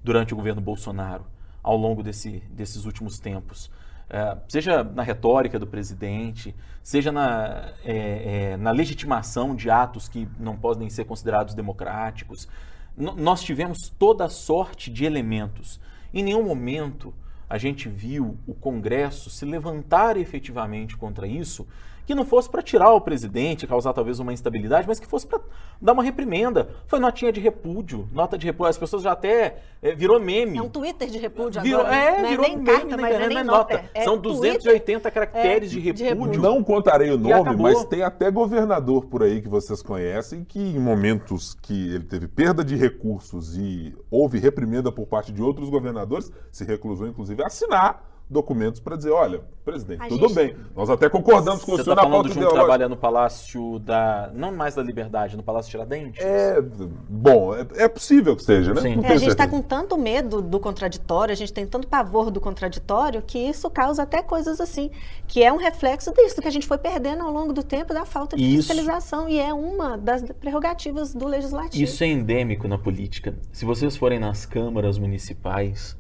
durante 0.04 0.34
o 0.34 0.38
governo 0.38 0.62
Bolsonaro, 0.62 1.26
ao 1.62 1.76
longo 1.76 2.04
desse, 2.04 2.44
desses 2.52 2.86
últimos 2.86 3.20
tempos. 3.20 3.70
É, 4.10 4.38
seja 4.48 4.84
na 4.84 5.04
retórica 5.04 5.58
do 5.58 5.66
presidente, 5.66 6.56
seja 6.82 7.12
na, 7.12 7.72
é, 7.84 8.52
é, 8.54 8.58
na 8.58 8.72
legitimação 8.72 9.56
de 9.56 9.70
atos 9.70 10.08
que 10.08 10.28
não 10.40 10.56
podem 10.56 10.90
ser 10.90 11.06
considerados 11.06 11.54
democráticos. 11.54 12.48
Nós 12.96 13.42
tivemos 13.42 13.90
toda 13.98 14.30
sorte 14.30 14.92
de 14.92 15.06
elementos. 15.06 15.80
Em 16.14 16.22
nenhum 16.24 16.44
momento 16.44 17.14
a 17.54 17.58
gente 17.60 17.88
viu 17.88 18.36
o 18.48 18.56
Congresso 18.56 19.30
se 19.30 19.46
levantar 19.46 20.18
efetivamente 20.18 20.98
contra 20.98 21.28
isso 21.28 21.68
que 22.06 22.14
não 22.14 22.26
fosse 22.26 22.50
para 22.50 22.62
tirar 22.62 22.92
o 22.92 23.02
presidente, 23.02 23.66
causar 23.66 23.94
talvez 23.94 24.20
uma 24.20 24.34
instabilidade, 24.34 24.88
mas 24.88 25.00
que 25.00 25.08
fosse 25.08 25.26
para 25.26 25.40
dar 25.82 25.94
uma 25.94 26.04
reprimenda. 26.04 26.70
Foi 26.86 27.00
notinha 27.00 27.32
de 27.32 27.40
repúdio, 27.40 28.08
nota 28.12 28.38
de 28.38 28.46
repúdio. 28.46 28.70
As 28.70 28.78
pessoas 28.78 29.04
já 29.04 29.14
até 29.14 29.62
é, 29.82 29.96
virou 29.96 30.20
meme. 30.20 30.58
É 30.58 30.62
um 30.62 30.70
Twitter 30.70 31.10
de 31.10 31.18
repúdio 31.18 31.62
virou, 31.62 31.82
agora. 31.82 31.96
É, 31.96 32.22
não 32.22 32.30
virou 32.30 32.46
é 32.46 32.48
nem 32.50 32.58
meme 32.58 32.66
carta, 32.66 32.98
na 32.98 32.98
mas 32.98 33.16
internet, 33.16 33.32
é 33.32 33.36
nem 33.36 33.44
nota. 33.44 33.74
nota. 33.76 33.90
É 33.94 34.04
São 34.04 34.20
Twitter, 34.20 34.58
280 34.58 35.12
caracteres 35.12 35.72
é, 35.72 35.76
de, 35.76 35.82
de 35.94 36.04
repúdio. 36.04 36.06
repúdio. 36.06 36.42
Não 36.42 36.64
contarei 36.64 37.10
o 37.12 37.18
nome, 37.18 37.56
mas 37.56 37.86
tem 37.86 38.04
até 38.04 38.30
governador 38.30 39.06
por 39.06 39.24
aí 39.24 39.42
que 39.42 39.48
vocês 39.48 39.82
conhecem 39.82 40.44
que 40.44 40.60
em 40.60 40.80
momentos 40.80 41.54
que 41.62 41.94
ele 41.94 42.04
teve 42.04 42.28
perda 42.28 42.64
de 42.64 42.76
recursos 42.76 43.58
e 43.58 43.96
houve 44.12 44.40
reprimenda 44.40 44.92
por 44.92 45.06
parte 45.08 45.32
de 45.32 45.42
outros 45.42 45.70
governadores, 45.70 46.32
se 46.52 46.66
reclusou 46.66 47.08
inclusive 47.08 47.43
assinar 47.44 48.12
documentos 48.30 48.80
para 48.80 48.96
dizer, 48.96 49.12
olha, 49.12 49.42
presidente, 49.64 50.02
A 50.02 50.08
tudo 50.08 50.28
gente- 50.28 50.34
bem, 50.34 50.56
nós 50.76 50.90
até 50.90 51.08
concordamos 51.08 51.64
com 51.64 51.74
o 51.74 51.78
Você 51.78 51.84
senhor 51.84 51.94
está 51.94 51.96
na 51.96 52.02
falando 52.02 52.14
pauta 52.14 52.30
de 52.30 52.32
um 52.32 52.34
que 52.34 52.40
ideológica. 52.40 52.66
trabalha 52.66 52.90
no 52.90 52.98
Palácio 52.98 53.80
da... 53.80 54.32
Não 54.34 54.52
mais 54.52 54.74
da 54.74 54.82
Liberdade, 54.82 55.38
no 55.38 55.44
Palácio 55.44 55.70
Tiradentes? 55.70 56.24
É, 56.24 56.60
bom, 56.60 57.54
é, 57.54 57.68
é 57.84 57.88
possível 57.88 58.36
que 58.36 58.42
seja, 58.42 58.74
né? 58.74 58.82
Sim. 58.82 59.02
É, 59.04 59.12
a 59.14 59.18
gente 59.18 59.30
está 59.30 59.48
com 59.48 59.62
tanto 59.62 59.98
medo 60.00 60.42
do 60.42 60.60
contraditório, 60.60 61.32
a 61.32 61.36
gente 61.36 61.54
tem 61.54 61.68
tanto 61.68 61.88
pavor 61.88 62.32
do 62.32 62.42
contraditório, 62.42 63.22
que 63.22 63.38
isso 63.38 63.70
causa 63.70 64.02
até 64.02 64.24
coisas 64.24 64.60
assim, 64.60 64.90
que 65.28 65.44
é 65.44 65.54
um 65.54 65.58
reflexo 65.58 66.12
disso, 66.14 66.42
que 66.42 66.48
a 66.48 66.52
gente 66.52 66.66
foi 66.66 66.80
perdendo 66.80 67.22
ao 67.22 67.32
longo 67.32 67.54
do 67.54 67.62
tempo 67.62 67.94
da 67.94 68.04
falta 68.06 68.36
de 68.36 68.44
Isso. 68.44 68.68
fiscalização, 68.70 69.30
e 69.30 69.40
é 69.40 69.54
uma 69.54 69.96
das 69.96 70.24
prerrogativas 70.40 71.14
do 71.14 71.28
legislativo. 71.28 71.84
Isso 71.84 72.04
é 72.04 72.08
endêmico 72.08 72.68
na 72.68 72.80
política. 72.80 73.36
Se 73.52 73.64
vocês 73.64 73.96
forem 73.96 74.18
nas 74.20 74.44
câmaras 74.46 74.98
municipais, 74.98 75.96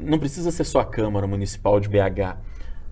não 0.00 0.18
precisa 0.18 0.50
ser 0.50 0.64
só 0.64 0.80
a 0.80 0.84
Câmara 0.84 1.26
Municipal 1.26 1.80
de 1.80 1.88
BH, 1.88 2.36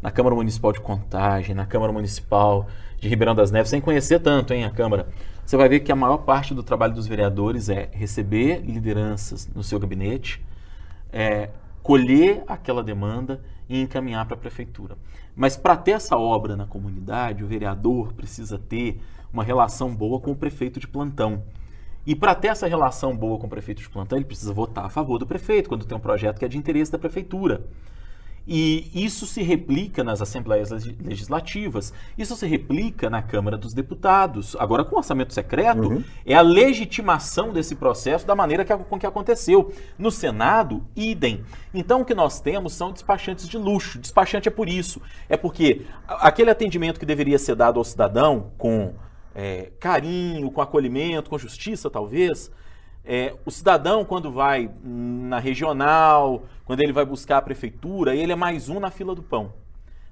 na 0.02 0.10
Câmara 0.10 0.34
Municipal 0.34 0.72
de 0.72 0.80
Contagem, 0.80 1.54
na 1.54 1.66
Câmara 1.66 1.92
Municipal 1.92 2.66
de 2.98 3.08
Ribeirão 3.08 3.34
das 3.34 3.50
Neves, 3.50 3.70
sem 3.70 3.80
conhecer 3.80 4.20
tanto, 4.20 4.52
hein, 4.52 4.64
a 4.64 4.70
Câmara, 4.70 5.08
você 5.44 5.56
vai 5.56 5.68
ver 5.68 5.80
que 5.80 5.92
a 5.92 5.96
maior 5.96 6.18
parte 6.18 6.54
do 6.54 6.62
trabalho 6.62 6.94
dos 6.94 7.06
vereadores 7.06 7.68
é 7.68 7.88
receber 7.92 8.60
lideranças 8.60 9.48
no 9.54 9.62
seu 9.62 9.78
gabinete, 9.78 10.44
é, 11.12 11.50
colher 11.82 12.42
aquela 12.48 12.82
demanda 12.82 13.40
e 13.68 13.80
encaminhar 13.80 14.26
para 14.26 14.34
a 14.34 14.38
prefeitura. 14.38 14.96
Mas 15.36 15.56
para 15.56 15.76
ter 15.76 15.92
essa 15.92 16.16
obra 16.16 16.56
na 16.56 16.66
comunidade, 16.66 17.44
o 17.44 17.46
vereador 17.46 18.12
precisa 18.12 18.58
ter 18.58 19.00
uma 19.32 19.44
relação 19.44 19.94
boa 19.94 20.18
com 20.18 20.32
o 20.32 20.36
prefeito 20.36 20.80
de 20.80 20.88
plantão. 20.88 21.42
E 22.06 22.14
para 22.14 22.34
ter 22.34 22.48
essa 22.48 22.66
relação 22.68 23.16
boa 23.16 23.36
com 23.38 23.46
o 23.46 23.50
prefeito 23.50 23.82
de 23.82 23.88
plantão, 23.90 24.16
ele 24.16 24.24
precisa 24.24 24.52
votar 24.54 24.84
a 24.84 24.88
favor 24.88 25.18
do 25.18 25.26
prefeito 25.26 25.68
quando 25.68 25.84
tem 25.84 25.96
um 25.96 26.00
projeto 26.00 26.38
que 26.38 26.44
é 26.44 26.48
de 26.48 26.56
interesse 26.56 26.92
da 26.92 26.98
prefeitura. 26.98 27.66
E 28.48 28.92
isso 28.94 29.26
se 29.26 29.42
replica 29.42 30.04
nas 30.04 30.22
assembleias 30.22 30.70
legi- 30.70 30.96
legislativas, 31.02 31.92
isso 32.16 32.36
se 32.36 32.46
replica 32.46 33.10
na 33.10 33.20
Câmara 33.20 33.58
dos 33.58 33.74
Deputados. 33.74 34.54
Agora, 34.60 34.84
com 34.84 34.94
orçamento 34.94 35.34
secreto, 35.34 36.04
é 36.24 36.32
a 36.32 36.42
legitimação 36.42 37.52
desse 37.52 37.74
processo 37.74 38.24
da 38.24 38.36
maneira 38.36 38.64
que, 38.64 38.72
com 38.76 39.00
que 39.00 39.06
aconteceu. 39.06 39.72
No 39.98 40.12
Senado, 40.12 40.84
idem. 40.94 41.42
Então, 41.74 42.02
o 42.02 42.04
que 42.04 42.14
nós 42.14 42.38
temos 42.38 42.72
são 42.72 42.92
despachantes 42.92 43.48
de 43.48 43.58
luxo. 43.58 43.98
Despachante 43.98 44.46
é 44.46 44.52
por 44.52 44.68
isso. 44.68 45.02
É 45.28 45.36
porque 45.36 45.84
aquele 46.06 46.50
atendimento 46.50 47.00
que 47.00 47.06
deveria 47.06 47.40
ser 47.40 47.56
dado 47.56 47.80
ao 47.80 47.84
cidadão 47.84 48.52
com 48.56 48.94
é, 49.38 49.70
carinho, 49.78 50.50
com 50.50 50.62
acolhimento, 50.62 51.28
com 51.28 51.36
justiça, 51.36 51.90
talvez, 51.90 52.50
é, 53.04 53.34
o 53.44 53.50
cidadão, 53.50 54.02
quando 54.02 54.32
vai 54.32 54.70
na 54.82 55.38
regional, 55.38 56.44
quando 56.64 56.80
ele 56.80 56.92
vai 56.92 57.04
buscar 57.04 57.36
a 57.36 57.42
prefeitura, 57.42 58.16
ele 58.16 58.32
é 58.32 58.34
mais 58.34 58.70
um 58.70 58.80
na 58.80 58.90
fila 58.90 59.14
do 59.14 59.22
pão. 59.22 59.52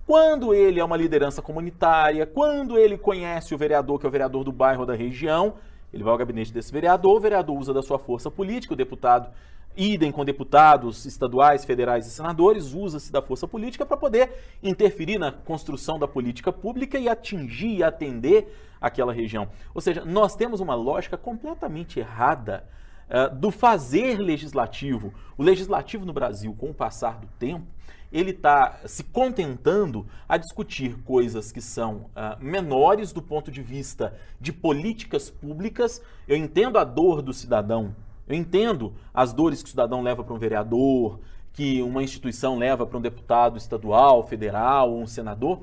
Quando 0.07 0.53
ele 0.53 0.79
é 0.79 0.85
uma 0.85 0.99
liderança 0.99 1.41
comunitária, 1.41 2.27
quando 2.27 2.79
ele 2.79 2.99
conhece 2.99 3.55
o 3.55 3.59
vereador, 3.59 3.99
que 3.99 4.05
é 4.05 4.09
o 4.09 4.13
vereador 4.13 4.45
do 4.45 4.53
bairro 4.53 4.81
ou 4.81 4.87
da 4.87 4.95
região, 4.95 5.55
ele 5.91 6.05
vai 6.05 6.13
ao 6.13 6.19
gabinete 6.19 6.53
desse 6.53 6.71
vereador, 6.71 7.17
o 7.17 7.21
vereador 7.21 7.59
usa 7.59 7.73
da 7.73 7.83
sua 7.83 7.99
força 7.99 8.31
política, 8.31 8.75
o 8.75 8.77
deputado, 8.77 9.31
idem 9.75 10.13
com 10.13 10.23
deputados 10.23 11.07
estaduais, 11.07 11.65
federais 11.65 12.07
e 12.07 12.11
senadores, 12.11 12.75
usa-se 12.75 13.11
da 13.11 13.23
força 13.23 13.49
política 13.49 13.87
para 13.87 13.97
poder 13.97 14.59
interferir 14.63 15.19
na 15.19 15.33
construção 15.33 15.99
da 15.99 16.07
política 16.07 16.53
pública 16.53 16.99
e 16.99 17.09
atingir 17.09 17.79
e 17.79 17.83
atender 17.83 18.55
aquela 18.87 19.13
região. 19.13 19.49
Ou 19.75 19.81
seja, 19.81 20.05
nós 20.05 20.37
temos 20.37 20.61
uma 20.61 20.75
lógica 20.75 21.17
completamente 21.17 21.99
errada 21.99 22.65
eh, 23.09 23.29
do 23.31 23.51
fazer 23.51 24.19
legislativo. 24.19 25.13
O 25.37 25.43
legislativo 25.43 26.05
no 26.05 26.13
Brasil, 26.13 26.55
com 26.59 26.71
o 26.71 26.75
passar 26.75 27.19
do 27.19 27.27
tempo, 27.39 27.67
ele 28.13 28.31
está 28.31 28.79
se 28.87 29.03
contentando 29.03 30.07
a 30.29 30.37
discutir 30.37 30.97
coisas 31.03 31.51
que 31.51 31.61
são 31.61 32.11
ah, 32.15 32.37
menores 32.41 33.13
do 33.13 33.21
ponto 33.21 33.51
de 33.51 33.61
vista 33.61 34.15
de 34.41 34.53
políticas 34.53 35.29
públicas. 35.29 36.01
Eu 36.29 36.37
entendo 36.37 36.79
a 36.79 36.85
dor 36.85 37.21
do 37.21 37.33
cidadão, 37.33 37.97
eu 38.29 38.37
entendo 38.37 38.95
as 39.13 39.33
dores 39.33 39.63
que 39.63 39.67
o 39.67 39.71
cidadão 39.71 40.01
leva 40.01 40.23
para 40.23 40.33
um 40.33 40.39
vereador, 40.39 41.19
que 41.53 41.83
uma 41.83 42.03
instituição 42.05 42.57
leva 42.57 42.87
para 42.87 42.99
um 42.99 43.03
deputado 43.03 43.59
estadual, 43.59 44.23
federal 44.23 44.93
ou 44.93 45.03
um 45.03 45.07
senador, 45.07 45.63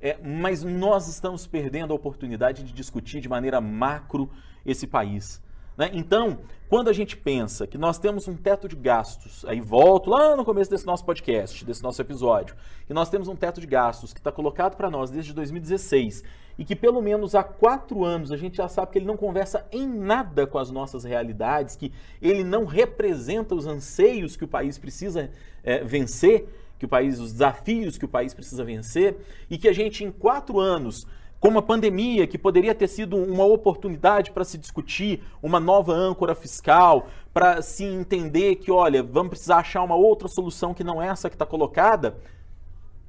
é, 0.00 0.16
mas 0.22 0.62
nós 0.62 1.08
estamos 1.08 1.46
perdendo 1.46 1.92
a 1.92 1.96
oportunidade 1.96 2.62
de 2.62 2.72
discutir 2.72 3.20
de 3.20 3.28
maneira 3.28 3.60
macro 3.60 4.30
esse 4.64 4.86
país. 4.86 5.42
né? 5.76 5.90
Então, 5.92 6.38
quando 6.68 6.88
a 6.88 6.92
gente 6.92 7.16
pensa 7.16 7.66
que 7.66 7.78
nós 7.78 7.98
temos 7.98 8.28
um 8.28 8.36
teto 8.36 8.68
de 8.68 8.76
gastos, 8.76 9.44
aí 9.46 9.60
volto 9.60 10.10
lá 10.10 10.36
no 10.36 10.44
começo 10.44 10.70
desse 10.70 10.86
nosso 10.86 11.04
podcast, 11.04 11.64
desse 11.64 11.82
nosso 11.82 12.00
episódio, 12.00 12.54
que 12.86 12.94
nós 12.94 13.08
temos 13.08 13.28
um 13.28 13.36
teto 13.36 13.60
de 13.60 13.66
gastos 13.66 14.12
que 14.12 14.20
está 14.20 14.30
colocado 14.30 14.76
para 14.76 14.90
nós 14.90 15.10
desde 15.10 15.32
2016 15.32 16.22
e 16.58 16.64
que 16.64 16.74
pelo 16.74 17.00
menos 17.00 17.36
há 17.36 17.42
quatro 17.42 18.04
anos 18.04 18.32
a 18.32 18.36
gente 18.36 18.56
já 18.56 18.68
sabe 18.68 18.90
que 18.90 18.98
ele 18.98 19.06
não 19.06 19.16
conversa 19.16 19.64
em 19.70 19.86
nada 19.86 20.46
com 20.46 20.58
as 20.58 20.70
nossas 20.70 21.04
realidades, 21.04 21.76
que 21.76 21.92
ele 22.20 22.42
não 22.42 22.64
representa 22.64 23.54
os 23.54 23.64
anseios 23.66 24.36
que 24.36 24.44
o 24.44 24.48
país 24.48 24.76
precisa 24.76 25.30
é, 25.62 25.84
vencer, 25.84 26.48
que 26.78 26.84
o 26.84 26.88
país, 26.88 27.18
os 27.18 27.32
desafios 27.32 27.98
que 27.98 28.04
o 28.04 28.08
país 28.08 28.32
precisa 28.32 28.64
vencer, 28.64 29.16
e 29.50 29.58
que 29.58 29.68
a 29.68 29.72
gente 29.72 30.04
em 30.04 30.10
quatro 30.10 30.60
anos 30.60 31.06
com 31.40 31.48
uma 31.48 31.62
pandemia 31.62 32.26
que 32.26 32.36
poderia 32.36 32.74
ter 32.74 32.88
sido 32.88 33.16
uma 33.16 33.44
oportunidade 33.44 34.32
para 34.32 34.44
se 34.44 34.58
discutir 34.58 35.22
uma 35.42 35.60
nova 35.60 35.92
âncora 35.92 36.34
fiscal, 36.34 37.08
para 37.32 37.62
se 37.62 37.84
entender 37.84 38.56
que, 38.56 38.70
olha, 38.70 39.02
vamos 39.02 39.30
precisar 39.30 39.58
achar 39.58 39.82
uma 39.82 39.94
outra 39.94 40.26
solução 40.28 40.74
que 40.74 40.82
não 40.82 41.00
essa 41.00 41.28
que 41.28 41.36
está 41.36 41.46
colocada, 41.46 42.16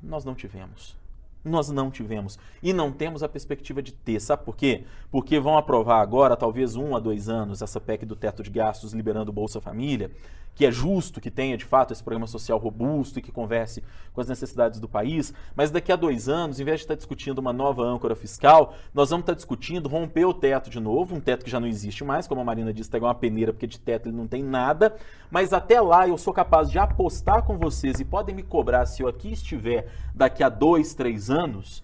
nós 0.01 0.23
não 0.23 0.35
tivemos. 0.35 0.97
Nós 1.43 1.69
não 1.69 1.89
tivemos. 1.89 2.37
E 2.61 2.73
não 2.73 2.91
temos 2.91 3.23
a 3.23 3.29
perspectiva 3.29 3.81
de 3.81 3.93
ter. 3.93 4.19
Sabe 4.19 4.43
por 4.43 4.55
quê? 4.55 4.83
Porque 5.09 5.39
vão 5.39 5.57
aprovar 5.57 6.01
agora, 6.01 6.35
talvez 6.35 6.75
um 6.75 6.95
a 6.95 6.99
dois 6.99 7.29
anos, 7.29 7.61
essa 7.61 7.79
PEC 7.79 8.05
do 8.05 8.15
teto 8.15 8.43
de 8.43 8.49
gastos 8.49 8.93
liberando 8.93 9.31
Bolsa 9.31 9.61
Família, 9.61 10.11
que 10.55 10.65
é 10.65 10.71
justo 10.71 11.21
que 11.21 11.31
tenha 11.31 11.57
de 11.57 11.63
fato 11.63 11.93
esse 11.93 12.03
programa 12.03 12.27
social 12.27 12.57
robusto 12.57 13.17
e 13.17 13.21
que 13.21 13.31
converse 13.31 13.81
com 14.13 14.19
as 14.19 14.27
necessidades 14.27 14.79
do 14.79 14.89
país. 14.89 15.33
Mas 15.55 15.71
daqui 15.71 15.91
a 15.91 15.95
dois 15.95 16.27
anos, 16.27 16.59
em 16.59 16.65
vez 16.65 16.79
de 16.79 16.83
estar 16.83 16.95
discutindo 16.95 17.39
uma 17.39 17.53
nova 17.53 17.83
âncora 17.83 18.15
fiscal, 18.15 18.73
nós 18.93 19.09
vamos 19.09 19.23
estar 19.23 19.33
discutindo 19.33 19.87
romper 19.87 20.25
o 20.25 20.33
teto 20.33 20.69
de 20.69 20.79
novo, 20.79 21.15
um 21.15 21.21
teto 21.21 21.45
que 21.45 21.51
já 21.51 21.59
não 21.59 21.67
existe 21.67 22.03
mais, 22.03 22.27
como 22.27 22.41
a 22.41 22.43
Marina 22.43 22.73
disse, 22.73 22.89
pegar 22.89 23.07
uma 23.07 23.15
peneira, 23.15 23.53
porque 23.53 23.67
de 23.67 23.79
teto 23.79 24.09
ele 24.09 24.17
não 24.17 24.27
tem 24.27 24.43
nada. 24.43 24.95
Mas 25.31 25.53
até 25.53 25.79
lá 25.79 26.07
eu 26.07 26.17
sou 26.17 26.33
capaz 26.33 26.69
de 26.69 26.77
apostar 26.77 27.43
com 27.43 27.57
vocês 27.57 27.99
e 27.99 28.05
podem 28.05 28.35
me 28.35 28.43
cobrar 28.43 28.85
se 28.85 29.01
eu 29.01 29.07
aqui 29.07 29.31
estiver 29.31 29.89
daqui 30.13 30.43
a 30.43 30.49
dois, 30.49 30.93
três 30.93 31.29
anos, 31.29 31.83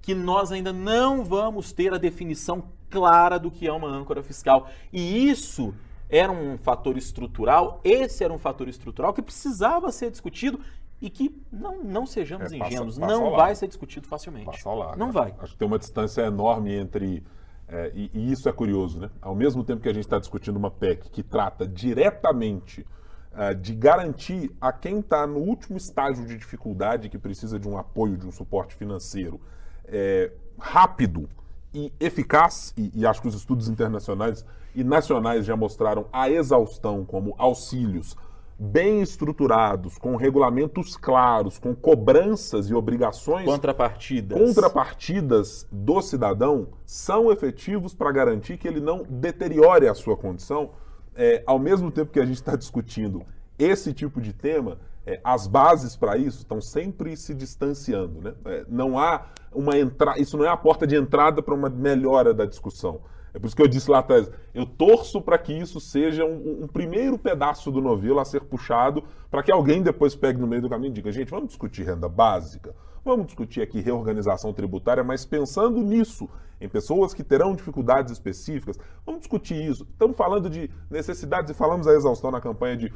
que 0.00 0.14
nós 0.14 0.52
ainda 0.52 0.72
não 0.72 1.22
vamos 1.24 1.72
ter 1.72 1.92
a 1.92 1.98
definição 1.98 2.64
clara 2.88 3.38
do 3.38 3.50
que 3.50 3.66
é 3.66 3.72
uma 3.72 3.88
âncora 3.88 4.22
fiscal. 4.22 4.70
E 4.92 5.28
isso 5.28 5.74
era 6.08 6.30
um 6.30 6.56
fator 6.58 6.96
estrutural, 6.96 7.80
esse 7.84 8.22
era 8.22 8.32
um 8.32 8.38
fator 8.38 8.68
estrutural 8.68 9.12
que 9.12 9.22
precisava 9.22 9.90
ser 9.90 10.10
discutido 10.10 10.60
e 11.00 11.10
que 11.10 11.36
não, 11.52 11.82
não 11.84 12.06
sejamos 12.06 12.52
É, 12.52 12.58
passa- 12.58 12.70
ingênuos, 12.72 12.98
passa 12.98 13.12
não 13.12 13.30
vai 13.32 13.54
ser 13.54 13.66
discutido 13.68 14.06
facilmente. 14.08 14.46
Passa 14.46 14.70
lado. 14.70 14.98
Não 14.98 15.12
vai. 15.12 15.34
Acho 15.38 15.52
que 15.52 15.58
tem 15.58 15.68
uma 15.68 15.78
distância 15.78 16.22
enorme 16.22 16.72
entre. 16.74 17.22
é, 17.68 17.90
e, 17.94 18.10
e 18.14 18.32
isso 18.32 18.48
é 18.48 18.52
curioso, 18.52 19.00
né? 19.00 19.10
Ao 19.20 19.34
mesmo 19.34 19.62
tempo 19.64 19.82
que 19.82 19.88
a 19.88 19.92
gente 19.92 20.04
está 20.04 20.18
discutindo 20.18 20.56
uma 20.56 20.70
PEC 20.70 21.10
que 21.10 21.22
trata 21.22 21.66
diretamente 21.66 22.86
é, 23.34 23.52
de 23.52 23.74
garantir 23.74 24.50
a 24.60 24.72
quem 24.72 25.00
está 25.00 25.26
no 25.26 25.38
último 25.40 25.76
estágio 25.76 26.24
de 26.24 26.38
dificuldade, 26.38 27.08
que 27.10 27.18
precisa 27.18 27.58
de 27.58 27.68
um 27.68 27.76
apoio, 27.76 28.16
de 28.16 28.26
um 28.26 28.32
suporte 28.32 28.74
financeiro 28.74 29.38
é, 29.84 30.32
rápido 30.58 31.28
e 31.74 31.92
eficaz, 32.00 32.72
e, 32.76 32.90
e 32.94 33.04
acho 33.06 33.20
que 33.20 33.28
os 33.28 33.34
estudos 33.34 33.68
internacionais 33.68 34.46
e 34.76 34.84
nacionais 34.84 35.44
já 35.44 35.56
mostraram 35.56 36.06
a 36.12 36.30
exaustão 36.30 37.04
como 37.04 37.34
auxílios 37.38 38.16
bem 38.58 39.02
estruturados, 39.02 39.98
com 39.98 40.16
regulamentos 40.16 40.96
claros, 40.96 41.58
com 41.58 41.74
cobranças 41.74 42.70
e 42.70 42.74
obrigações 42.74 43.44
Contrapartidas. 43.44 44.38
contrapartidas 44.38 45.68
do 45.70 46.00
cidadão 46.00 46.68
são 46.84 47.30
efetivos 47.30 47.94
para 47.94 48.12
garantir 48.12 48.56
que 48.56 48.66
ele 48.66 48.80
não 48.80 49.02
deteriore 49.08 49.88
a 49.88 49.94
sua 49.94 50.16
condição, 50.16 50.70
é, 51.14 51.42
ao 51.46 51.58
mesmo 51.58 51.90
tempo 51.90 52.12
que 52.12 52.20
a 52.20 52.24
gente 52.24 52.36
está 52.36 52.56
discutindo 52.56 53.22
esse 53.58 53.92
tipo 53.92 54.20
de 54.20 54.32
tema, 54.32 54.78
é, 55.06 55.20
as 55.22 55.46
bases 55.46 55.96
para 55.96 56.16
isso 56.16 56.38
estão 56.38 56.60
sempre 56.60 57.16
se 57.16 57.34
distanciando. 57.34 58.20
Né? 58.20 58.34
É, 58.46 58.64
não 58.68 58.98
há 58.98 59.26
uma 59.52 59.78
entrada, 59.78 60.20
isso 60.20 60.36
não 60.36 60.44
é 60.44 60.48
a 60.48 60.56
porta 60.56 60.86
de 60.86 60.96
entrada 60.96 61.42
para 61.42 61.54
uma 61.54 61.68
melhora 61.68 62.34
da 62.34 62.44
discussão. 62.44 63.00
É 63.36 63.38
por 63.38 63.48
isso 63.48 63.54
que 63.54 63.60
eu 63.60 63.68
disse 63.68 63.90
lá 63.90 63.98
atrás, 63.98 64.30
eu 64.54 64.64
torço 64.64 65.20
para 65.20 65.36
que 65.36 65.52
isso 65.52 65.78
seja 65.78 66.24
um, 66.24 66.62
um 66.62 66.66
primeiro 66.66 67.18
pedaço 67.18 67.70
do 67.70 67.82
novelo 67.82 68.18
a 68.18 68.24
ser 68.24 68.40
puxado, 68.40 69.04
para 69.30 69.42
que 69.42 69.52
alguém 69.52 69.82
depois 69.82 70.16
pegue 70.16 70.40
no 70.40 70.46
meio 70.46 70.62
do 70.62 70.70
caminho 70.70 70.90
e 70.90 70.94
diga, 70.94 71.12
gente, 71.12 71.30
vamos 71.30 71.48
discutir 71.48 71.84
renda 71.84 72.08
básica, 72.08 72.74
vamos 73.04 73.26
discutir 73.26 73.60
aqui 73.60 73.78
reorganização 73.82 74.54
tributária, 74.54 75.04
mas 75.04 75.26
pensando 75.26 75.82
nisso, 75.82 76.26
em 76.58 76.66
pessoas 76.66 77.12
que 77.12 77.22
terão 77.22 77.54
dificuldades 77.54 78.10
específicas, 78.10 78.78
vamos 79.04 79.20
discutir 79.20 79.62
isso. 79.62 79.86
Estamos 79.92 80.16
falando 80.16 80.48
de 80.48 80.70
necessidades, 80.90 81.50
e 81.50 81.54
falamos 81.54 81.86
a 81.86 81.92
exaustão 81.92 82.30
na 82.30 82.40
campanha 82.40 82.74
de 82.78 82.92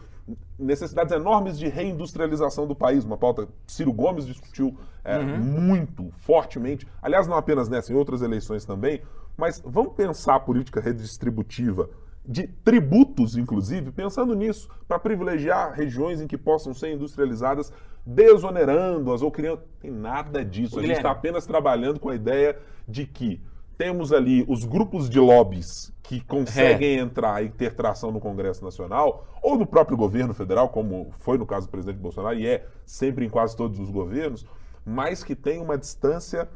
necessidades 0.59 1.12
enormes 1.12 1.59
de 1.59 1.68
reindustrialização 1.68 2.66
do 2.66 2.74
país, 2.74 3.05
uma 3.05 3.18
pauta 3.18 3.47
que 3.66 3.72
Ciro 3.72 3.93
Gomes 3.93 4.26
discutiu 4.26 4.74
é, 5.05 5.18
muito 5.18 6.11
fortemente, 6.16 6.88
aliás, 7.03 7.26
não 7.26 7.36
apenas 7.36 7.68
nessa, 7.68 7.93
em 7.93 7.97
outras 7.97 8.22
eleições 8.22 8.64
também, 8.64 9.03
mas 9.41 9.61
vamos 9.64 9.95
pensar 9.95 10.36
a 10.36 10.41
política 10.41 10.80
redistributiva 10.80 11.88
de 12.24 12.47
tributos, 12.47 13.36
inclusive, 13.36 13.91
pensando 13.91 14.34
nisso, 14.34 14.68
para 14.86 14.99
privilegiar 14.99 15.72
regiões 15.72 16.20
em 16.20 16.26
que 16.26 16.36
possam 16.36 16.74
ser 16.74 16.93
industrializadas, 16.93 17.72
desonerando-as 18.05 19.22
ou 19.22 19.30
criando. 19.30 19.62
Tem 19.80 19.91
nada 19.91 20.45
disso. 20.45 20.78
A 20.78 20.82
gente 20.82 20.99
está 20.99 21.11
apenas 21.11 21.47
trabalhando 21.47 21.99
com 21.99 22.11
a 22.11 22.14
ideia 22.14 22.59
de 22.86 23.07
que 23.07 23.41
temos 23.78 24.12
ali 24.12 24.45
os 24.47 24.64
grupos 24.64 25.09
de 25.09 25.18
lobbies 25.18 25.91
que 26.03 26.20
conseguem 26.20 26.99
entrar 26.99 27.43
e 27.43 27.49
ter 27.49 27.74
tração 27.74 28.11
no 28.11 28.20
Congresso 28.20 28.62
Nacional, 28.62 29.26
ou 29.41 29.57
no 29.57 29.64
próprio 29.64 29.97
governo 29.97 30.34
federal, 30.34 30.68
como 30.68 31.11
foi 31.20 31.38
no 31.38 31.47
caso 31.47 31.66
do 31.66 31.70
presidente 31.70 31.99
Bolsonaro, 31.99 32.38
e 32.38 32.47
é 32.47 32.66
sempre 32.84 33.24
em 33.24 33.30
quase 33.30 33.57
todos 33.57 33.78
os 33.78 33.91
governos, 33.91 34.45
mas 34.84 35.24
que 35.24 35.34
tem 35.34 35.61
uma 35.61 35.78
distância 35.78 36.49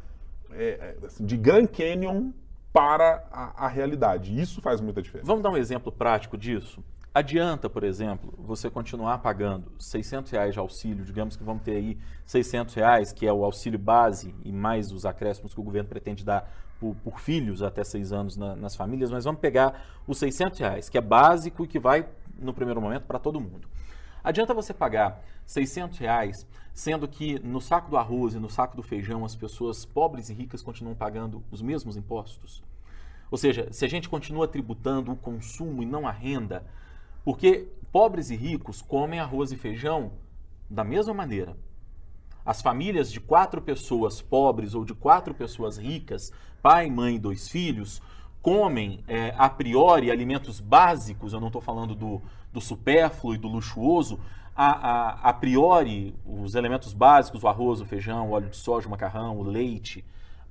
é, 0.50 0.96
é, 1.02 1.06
assim, 1.06 1.24
de 1.24 1.36
Grand 1.36 1.66
Canyon 1.66 2.30
para 2.74 3.24
a, 3.30 3.66
a 3.66 3.68
realidade. 3.68 4.38
Isso 4.38 4.60
faz 4.60 4.80
muita 4.80 5.00
diferença. 5.00 5.28
Vamos 5.28 5.44
dar 5.44 5.50
um 5.50 5.56
exemplo 5.56 5.92
prático 5.92 6.36
disso? 6.36 6.82
Adianta, 7.14 7.70
por 7.70 7.84
exemplo, 7.84 8.34
você 8.36 8.68
continuar 8.68 9.18
pagando 9.18 9.70
600 9.78 10.32
reais 10.32 10.52
de 10.52 10.58
auxílio, 10.58 11.04
digamos 11.04 11.36
que 11.36 11.44
vamos 11.44 11.62
ter 11.62 11.76
aí 11.76 11.96
600 12.26 12.74
reais, 12.74 13.12
que 13.12 13.24
é 13.24 13.32
o 13.32 13.44
auxílio 13.44 13.78
base 13.78 14.34
e 14.44 14.50
mais 14.50 14.90
os 14.90 15.06
acréscimos 15.06 15.54
que 15.54 15.60
o 15.60 15.62
governo 15.62 15.88
pretende 15.88 16.24
dar 16.24 16.52
por, 16.80 16.96
por 16.96 17.20
filhos 17.20 17.62
até 17.62 17.84
seis 17.84 18.12
anos 18.12 18.36
na- 18.36 18.56
nas 18.56 18.74
famílias, 18.74 19.12
mas 19.12 19.22
vamos 19.24 19.40
pegar 19.40 19.84
os 20.08 20.18
600 20.18 20.58
reais, 20.58 20.88
que 20.88 20.98
é 20.98 21.00
básico 21.00 21.64
e 21.64 21.68
que 21.68 21.78
vai, 21.78 22.04
no 22.36 22.52
primeiro 22.52 22.80
momento, 22.80 23.04
para 23.04 23.20
todo 23.20 23.40
mundo. 23.40 23.68
Adianta 24.24 24.52
você 24.52 24.74
pagar 24.74 25.22
600 25.46 25.96
reais, 25.98 26.44
sendo 26.74 27.06
que 27.06 27.38
no 27.38 27.60
saco 27.60 27.88
do 27.88 27.96
arroz 27.96 28.34
e 28.34 28.38
no 28.38 28.50
saco 28.50 28.76
do 28.76 28.82
feijão 28.82 29.24
as 29.24 29.36
pessoas 29.36 29.84
pobres 29.84 30.28
e 30.28 30.34
ricas 30.34 30.60
continuam 30.60 30.94
pagando 30.94 31.42
os 31.50 31.62
mesmos 31.62 31.96
impostos? 31.96 32.62
Ou 33.30 33.38
seja, 33.38 33.68
se 33.72 33.84
a 33.84 33.88
gente 33.88 34.08
continua 34.08 34.48
tributando 34.48 35.12
o 35.12 35.16
consumo 35.16 35.82
e 35.82 35.86
não 35.86 36.06
a 36.06 36.10
renda, 36.10 36.66
porque 37.24 37.68
pobres 37.90 38.28
e 38.30 38.36
ricos 38.36 38.82
comem 38.82 39.20
arroz 39.20 39.52
e 39.52 39.56
feijão 39.56 40.12
da 40.68 40.84
mesma 40.84 41.14
maneira. 41.14 41.56
As 42.44 42.60
famílias 42.60 43.10
de 43.10 43.20
quatro 43.20 43.62
pessoas 43.62 44.20
pobres 44.20 44.74
ou 44.74 44.84
de 44.84 44.94
quatro 44.94 45.32
pessoas 45.32 45.78
ricas, 45.78 46.30
pai, 46.60 46.90
mãe 46.90 47.16
e 47.16 47.18
dois 47.18 47.48
filhos, 47.48 48.02
comem 48.42 49.02
é, 49.08 49.32
a 49.38 49.48
priori 49.48 50.10
alimentos 50.10 50.60
básicos, 50.60 51.32
eu 51.32 51.40
não 51.40 51.46
estou 51.46 51.62
falando 51.62 51.94
do, 51.94 52.20
do 52.52 52.60
supérfluo 52.60 53.34
e 53.34 53.38
do 53.38 53.48
luxuoso, 53.48 54.20
a, 54.56 54.66
a, 54.66 55.30
a 55.30 55.32
priori 55.32 56.14
os 56.24 56.54
elementos 56.54 56.92
básicos, 56.92 57.42
o 57.42 57.48
arroz, 57.48 57.80
o 57.80 57.84
feijão, 57.86 58.28
o 58.28 58.32
óleo 58.32 58.50
de 58.50 58.56
soja, 58.56 58.86
o 58.86 58.90
macarrão, 58.90 59.38
o 59.38 59.42
leite, 59.42 60.04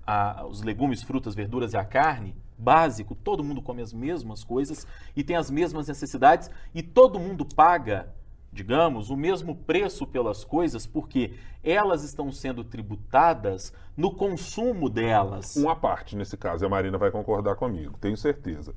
a- 0.05 0.45
os 0.45 0.61
legumes, 0.61 1.01
frutas, 1.01 1.33
verduras 1.35 1.73
e 1.73 1.77
a 1.77 1.85
carne, 1.85 2.35
básico, 2.57 3.15
todo 3.15 3.43
mundo 3.43 3.61
come 3.61 3.81
as 3.81 3.93
mesmas 3.93 4.43
coisas 4.43 4.85
e 5.15 5.23
tem 5.23 5.35
as 5.35 5.49
mesmas 5.49 5.87
necessidades 5.87 6.49
e 6.73 6.83
todo 6.83 7.19
mundo 7.19 7.45
paga, 7.45 8.07
digamos, 8.51 9.09
o 9.09 9.17
mesmo 9.17 9.55
preço 9.55 10.05
pelas 10.05 10.43
coisas 10.43 10.85
porque 10.85 11.33
elas 11.63 12.03
estão 12.03 12.31
sendo 12.31 12.63
tributadas 12.63 13.73
no 13.95 14.11
consumo 14.11 14.89
delas. 14.89 15.55
Uma 15.55 15.75
parte 15.75 16.15
nesse 16.15 16.35
caso, 16.37 16.63
e 16.63 16.67
a 16.67 16.69
Marina 16.69 16.97
vai 16.97 17.09
concordar 17.09 17.55
comigo, 17.55 17.97
tenho 17.99 18.17
certeza. 18.17 18.73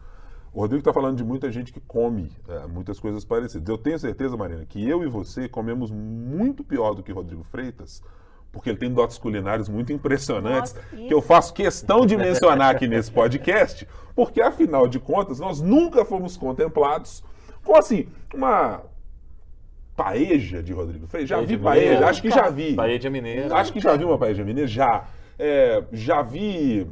O 0.56 0.60
Rodrigo 0.60 0.78
está 0.78 0.90
falando 0.90 1.18
de 1.18 1.22
muita 1.22 1.52
gente 1.52 1.70
que 1.70 1.80
come 1.80 2.32
é, 2.48 2.66
muitas 2.66 2.98
coisas 2.98 3.26
parecidas. 3.26 3.68
Eu 3.68 3.76
tenho 3.76 3.98
certeza, 3.98 4.38
Marina, 4.38 4.64
que 4.64 4.88
eu 4.88 5.04
e 5.04 5.06
você 5.06 5.46
comemos 5.50 5.90
muito 5.90 6.64
pior 6.64 6.94
do 6.94 7.02
que 7.02 7.12
Rodrigo 7.12 7.44
Freitas, 7.44 8.02
porque 8.50 8.70
ele 8.70 8.78
tem 8.78 8.90
dotes 8.90 9.18
culinários 9.18 9.68
muito 9.68 9.92
impressionantes, 9.92 10.72
Nossa, 10.72 10.96
que 10.96 11.12
eu 11.12 11.20
faço 11.20 11.52
questão 11.52 12.06
de 12.06 12.16
mencionar 12.16 12.74
aqui 12.74 12.88
nesse 12.88 13.12
podcast, 13.12 13.86
porque 14.14 14.40
afinal 14.40 14.88
de 14.88 14.98
contas 14.98 15.38
nós 15.40 15.60
nunca 15.60 16.06
fomos 16.06 16.38
contemplados 16.38 17.22
com 17.62 17.76
assim 17.76 18.08
uma 18.32 18.80
paeja 19.94 20.62
de 20.62 20.72
Rodrigo 20.72 21.06
Freitas. 21.06 21.28
Já 21.28 21.36
Paeja 21.36 21.54
vi 21.54 21.62
paeja, 21.62 21.84
mineira. 21.84 22.08
acho 22.08 22.22
que 22.22 22.30
já 22.30 22.48
vi. 22.48 22.74
Paella 22.74 23.10
mineira. 23.10 23.54
Acho 23.56 23.72
que 23.74 23.80
já 23.80 23.94
vi 23.94 24.04
uma 24.06 24.16
paella 24.16 24.42
mineira, 24.42 24.66
já. 24.66 25.04
É, 25.38 25.84
já 25.92 26.22
vi 26.22 26.86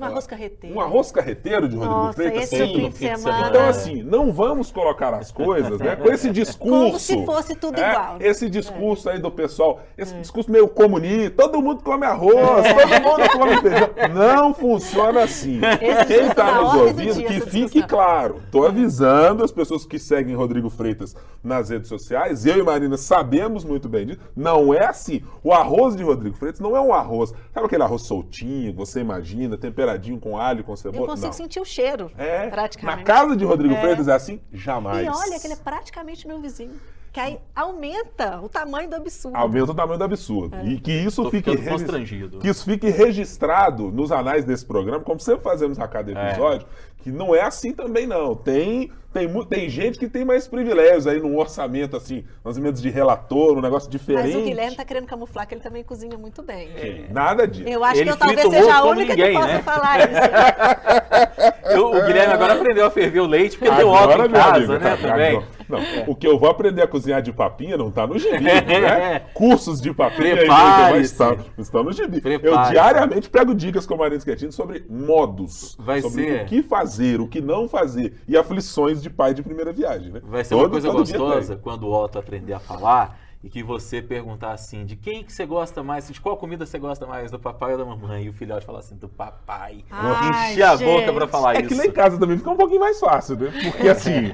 Um 0.00 0.04
arroz 0.04 0.26
carreteiro. 0.26 0.76
um 0.76 0.80
arroz 0.80 1.12
carreteiro 1.12 1.68
de 1.68 1.76
Rodrigo 1.76 1.94
Nossa, 1.94 2.12
Freitas. 2.14 2.42
esse 2.44 2.56
sim, 2.56 2.74
fim 2.74 2.88
de 2.88 2.96
semana. 2.96 3.48
Então, 3.48 3.68
assim, 3.68 4.02
não 4.02 4.32
vamos 4.32 4.70
colocar 4.70 5.12
as 5.14 5.30
coisas 5.30 5.78
né, 5.78 5.96
com 5.96 6.10
esse 6.10 6.30
discurso. 6.30 6.60
Como 6.70 6.98
se 6.98 7.24
fosse 7.24 7.54
tudo 7.54 7.80
é, 7.80 7.90
igual. 7.90 8.16
Esse 8.20 8.48
discurso 8.48 9.10
aí 9.10 9.18
do 9.18 9.30
pessoal, 9.30 9.80
esse 9.96 10.14
discurso 10.14 10.50
meio 10.50 10.68
comunista, 10.68 11.30
todo 11.42 11.60
mundo 11.60 11.82
come 11.82 12.06
arroz, 12.06 12.34
todo 12.34 13.02
mundo 13.02 13.30
come 13.32 13.60
feijão. 13.60 13.90
Não 14.14 14.54
funciona 14.54 15.22
assim. 15.22 15.60
Esse 15.80 16.06
Quem 16.06 16.26
está 16.26 16.44
na 16.44 16.62
nos 16.62 16.74
ouvindo, 16.74 17.14
dia, 17.14 17.26
que 17.26 17.40
fique 17.40 17.80
discussão. 17.80 17.88
claro. 17.88 18.36
Estou 18.44 18.66
avisando 18.66 19.44
as 19.44 19.52
pessoas 19.52 19.84
que 19.84 19.98
seguem 19.98 20.34
Rodrigo 20.34 20.70
Freitas 20.70 21.14
nas 21.42 21.70
redes 21.70 21.88
sociais. 21.88 22.46
Eu 22.46 22.58
e 22.58 22.62
Marina 22.62 22.96
sabemos 22.96 23.64
muito 23.64 23.88
bem 23.88 24.06
disso. 24.06 24.20
Não 24.36 24.72
é 24.74 24.86
assim. 24.86 25.22
O 25.42 25.52
arroz 25.52 25.96
de 25.96 26.02
Rodrigo 26.02 26.36
Freitas 26.36 26.60
não 26.60 26.76
é 26.76 26.80
um 26.80 26.92
arroz. 26.92 27.32
Sabe 27.52 27.66
aquele 27.66 27.82
arroz 27.82 28.02
soltinho, 28.02 28.72
que 28.72 28.78
você 28.78 29.00
imagina, 29.00 29.56
temperadinho 29.90 30.18
com 30.20 30.38
alho, 30.38 30.64
com 30.64 30.72
Eu 30.72 30.76
cebola? 30.76 31.06
consigo 31.06 31.26
Não. 31.26 31.32
sentir 31.32 31.60
o 31.60 31.64
cheiro, 31.64 32.10
É, 32.16 32.48
praticamente. 32.48 32.98
na 32.98 33.04
casa 33.04 33.36
de 33.36 33.44
Rodrigo 33.44 33.74
É. 33.74 33.80
Freitas 33.80 34.08
é 34.08 34.12
assim? 34.14 34.40
Jamais. 34.52 35.06
E 35.06 35.10
olha 35.10 35.38
que 35.40 35.46
ele 35.46 35.54
é 35.54 35.56
praticamente 35.56 36.26
meu 36.26 36.40
vizinho. 36.40 36.72
Que 37.12 37.18
aí 37.18 37.38
aumenta 37.56 38.40
o 38.40 38.48
tamanho 38.48 38.88
do 38.88 38.94
absurdo. 38.94 39.36
Aumenta 39.36 39.72
o 39.72 39.74
tamanho 39.74 39.98
do 39.98 40.04
absurdo. 40.04 40.54
É. 40.56 40.64
E 40.64 40.78
que 40.80 40.92
isso 40.92 41.24
Tô 41.24 41.30
fique 41.30 41.56
constrangido. 41.68 42.38
que 42.38 42.48
isso 42.48 42.64
fique 42.64 42.88
registrado 42.88 43.90
nos 43.90 44.12
anais 44.12 44.44
desse 44.44 44.64
programa, 44.64 45.00
como 45.02 45.18
sempre 45.18 45.42
fazemos 45.42 45.78
a 45.80 45.88
cada 45.88 46.12
É. 46.12 46.28
episódio, 46.30 46.66
que 46.98 47.10
não 47.10 47.34
é 47.34 47.42
assim 47.42 47.72
também 47.72 48.06
não. 48.06 48.36
Tem 48.36 48.92
tem, 49.12 49.44
tem 49.46 49.68
gente 49.68 49.98
que 49.98 50.08
tem 50.08 50.24
mais 50.24 50.46
privilégios 50.46 51.06
aí 51.06 51.20
num 51.20 51.36
orçamento 51.36 51.96
assim, 51.96 52.24
nos 52.44 52.56
orçamentos 52.56 52.80
de 52.80 52.88
relator, 52.90 53.56
um 53.56 53.60
negócio 53.60 53.90
diferente. 53.90 54.26
Mas 54.34 54.36
o 54.36 54.42
Guilherme 54.44 54.76
tá 54.76 54.84
querendo 54.84 55.06
camuflar 55.06 55.46
que 55.46 55.54
ele 55.54 55.60
também 55.62 55.82
cozinha 55.82 56.16
muito 56.16 56.42
bem. 56.42 56.68
Nada 57.10 57.46
disso. 57.46 57.68
Eu 57.68 57.82
acho 57.84 57.96
Ele 58.00 58.04
que 58.04 58.10
eu 58.10 58.16
talvez 58.16 58.48
seja 58.50 58.74
a 58.74 58.84
única 58.84 59.14
ninguém, 59.14 59.32
que 59.32 59.40
possa 59.40 59.52
né? 59.54 59.62
falar 59.62 59.98
isso. 60.00 60.20
Eu- 61.70 61.86
o 61.90 62.04
Guilherme 62.06 62.34
agora 62.34 62.54
aprendeu 62.54 62.84
a 62.86 62.90
ferver 62.90 63.20
o 63.20 63.26
leite 63.26 63.56
porque 63.58 63.74
tem 63.74 63.84
óleo 63.84 64.26
em 64.26 64.30
casa, 64.30 64.56
amigo, 64.56 64.72
né? 64.72 64.78
tá- 64.78 64.96
Também. 64.96 65.42
Não, 65.68 65.78
não, 65.78 66.04
o 66.08 66.16
que 66.16 66.26
eu 66.26 66.36
vou 66.36 66.50
aprender 66.50 66.82
a 66.82 66.86
cozinhar 66.88 67.22
de 67.22 67.32
papinha 67.32 67.76
não 67.76 67.92
tá 67.92 68.04
no 68.06 68.18
gibi, 68.18 68.40
né? 68.42 69.20
Cursos 69.32 69.80
de 69.80 69.94
papinha 69.94 70.34
Prepare-se. 70.36 70.90
mas 70.92 71.10
estão, 71.12 71.38
estão 71.58 71.84
no 71.84 71.92
gibi. 71.92 72.20
Eu 72.42 72.60
diariamente 72.70 73.30
pego 73.30 73.54
dicas 73.54 73.86
com 73.86 73.94
o 73.94 73.98
Marins 73.98 74.24
Quietinho 74.24 74.50
sobre 74.50 74.84
modos, 74.90 75.76
Vai 75.78 76.00
sobre 76.00 76.24
ser- 76.24 76.42
o 76.42 76.46
que 76.46 76.62
fazer, 76.62 77.20
o 77.20 77.28
que 77.28 77.40
não 77.40 77.68
fazer 77.68 78.14
e 78.26 78.36
aflições 78.36 78.99
de 79.02 79.10
pai 79.10 79.34
de 79.34 79.42
primeira 79.42 79.72
viagem, 79.72 80.10
né? 80.12 80.20
Vai 80.24 80.44
ser 80.44 80.54
uma 80.54 80.62
Todo- 80.64 80.70
coisa 80.72 80.90
todo 80.90 81.04
dia 81.04 81.18
gostosa 81.18 81.56
quando 81.56 81.84
o 81.84 81.92
Otto 81.92 82.18
aprender 82.18 82.52
a 82.52 82.58
falar 82.60 83.18
e 83.42 83.48
que 83.48 83.62
você 83.62 84.02
perguntar 84.02 84.52
assim, 84.52 84.84
de 84.84 84.96
quem 84.96 85.24
que 85.24 85.32
você 85.32 85.46
gosta 85.46 85.82
mais, 85.82 86.06
de 86.10 86.20
qual 86.20 86.36
comida 86.36 86.66
você 86.66 86.78
gosta 86.78 87.06
mais, 87.06 87.30
do 87.30 87.38
papai 87.38 87.72
ou 87.72 87.78
da 87.78 87.84
mamãe? 87.86 88.24
E 88.24 88.28
o 88.28 88.34
filhote 88.34 88.66
falar 88.66 88.80
assim, 88.80 88.96
do 88.96 89.08
papai. 89.08 89.82
Ai, 89.90 90.52
Encher 90.52 90.62
a 90.64 90.76
boca 90.76 91.10
pra 91.10 91.26
falar 91.26 91.54
É 91.56 91.60
isso. 91.60 91.68
que 91.68 91.74
lá 91.74 91.86
em 91.86 91.90
casa 91.90 92.18
também 92.18 92.36
fica 92.36 92.50
um 92.50 92.56
pouquinho 92.56 92.80
mais 92.80 93.00
fácil, 93.00 93.36
né? 93.36 93.50
Porque 93.64 93.88
assim, 93.88 94.32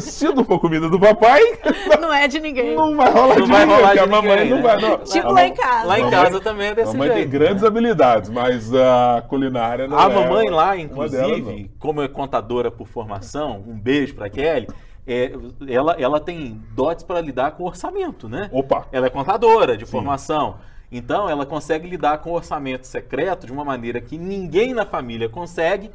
se 0.00 0.26
não 0.28 0.44
for 0.44 0.58
comida 0.60 0.90
do 0.90 1.00
papai, 1.00 1.40
Não 1.98 2.12
é 2.12 2.28
de 2.28 2.38
ninguém. 2.38 2.74
não 2.74 2.94
vai 2.94 3.10
rolar 3.10 3.38
Não 3.38 3.46
de 3.46 3.50
vai 3.50 3.60
ninguém, 3.64 3.76
rolar 3.76 3.88
porque 3.92 3.92
de 3.94 4.04
a 4.04 4.06
mamãe 4.06 4.36
ninguém, 4.36 4.50
não 4.50 4.56
né? 4.58 4.62
vai. 4.62 4.80
Não. 4.80 4.98
Tipo 4.98 5.26
A 5.28 5.30
lá 5.32 5.46
em 5.46 5.54
casa. 5.54 5.86
Lá 5.86 5.98
em 5.98 6.02
Mamãe- 6.02 6.22
casa 6.22 6.40
também 6.40 6.66
é 6.68 6.74
desse 6.74 6.92
Mamãe 6.92 7.08
jeito. 7.08 7.20
tem 7.22 7.28
grandes 7.30 7.62
né? 7.62 7.68
habilidades, 7.68 8.28
mas 8.28 8.74
a 8.74 9.24
culinária 9.26 9.88
não 9.88 9.98
A 9.98 10.04
é 10.04 10.08
mamãe 10.14 10.48
uma- 10.48 10.56
lá, 10.56 10.76
inclusive, 10.76 11.40
delas, 11.40 11.66
como 11.78 12.02
é 12.02 12.08
contadora 12.08 12.70
por 12.70 12.86
formação, 12.86 13.64
um 13.66 13.78
beijo 13.78 14.14
pra 14.14 14.28
Kelly, 14.28 14.68
é, 15.06 15.32
ela, 15.68 15.92
ela 15.98 16.20
tem 16.20 16.60
dotes 16.72 17.04
para 17.04 17.20
lidar 17.20 17.52
com 17.52 17.64
orçamento, 17.64 18.28
né? 18.28 18.48
Opa! 18.52 18.86
Ela 18.92 19.06
é 19.06 19.10
contadora 19.10 19.76
de 19.76 19.84
formação. 19.84 20.56
Então, 20.90 21.28
ela 21.28 21.44
consegue 21.44 21.88
lidar 21.88 22.18
com 22.18 22.30
o 22.30 22.34
orçamento 22.34 22.86
secreto 22.86 23.46
de 23.46 23.52
uma 23.52 23.64
maneira 23.64 24.00
que 24.00 24.16
ninguém 24.16 24.72
na 24.72 24.86
família 24.86 25.28
consegue. 25.28 25.90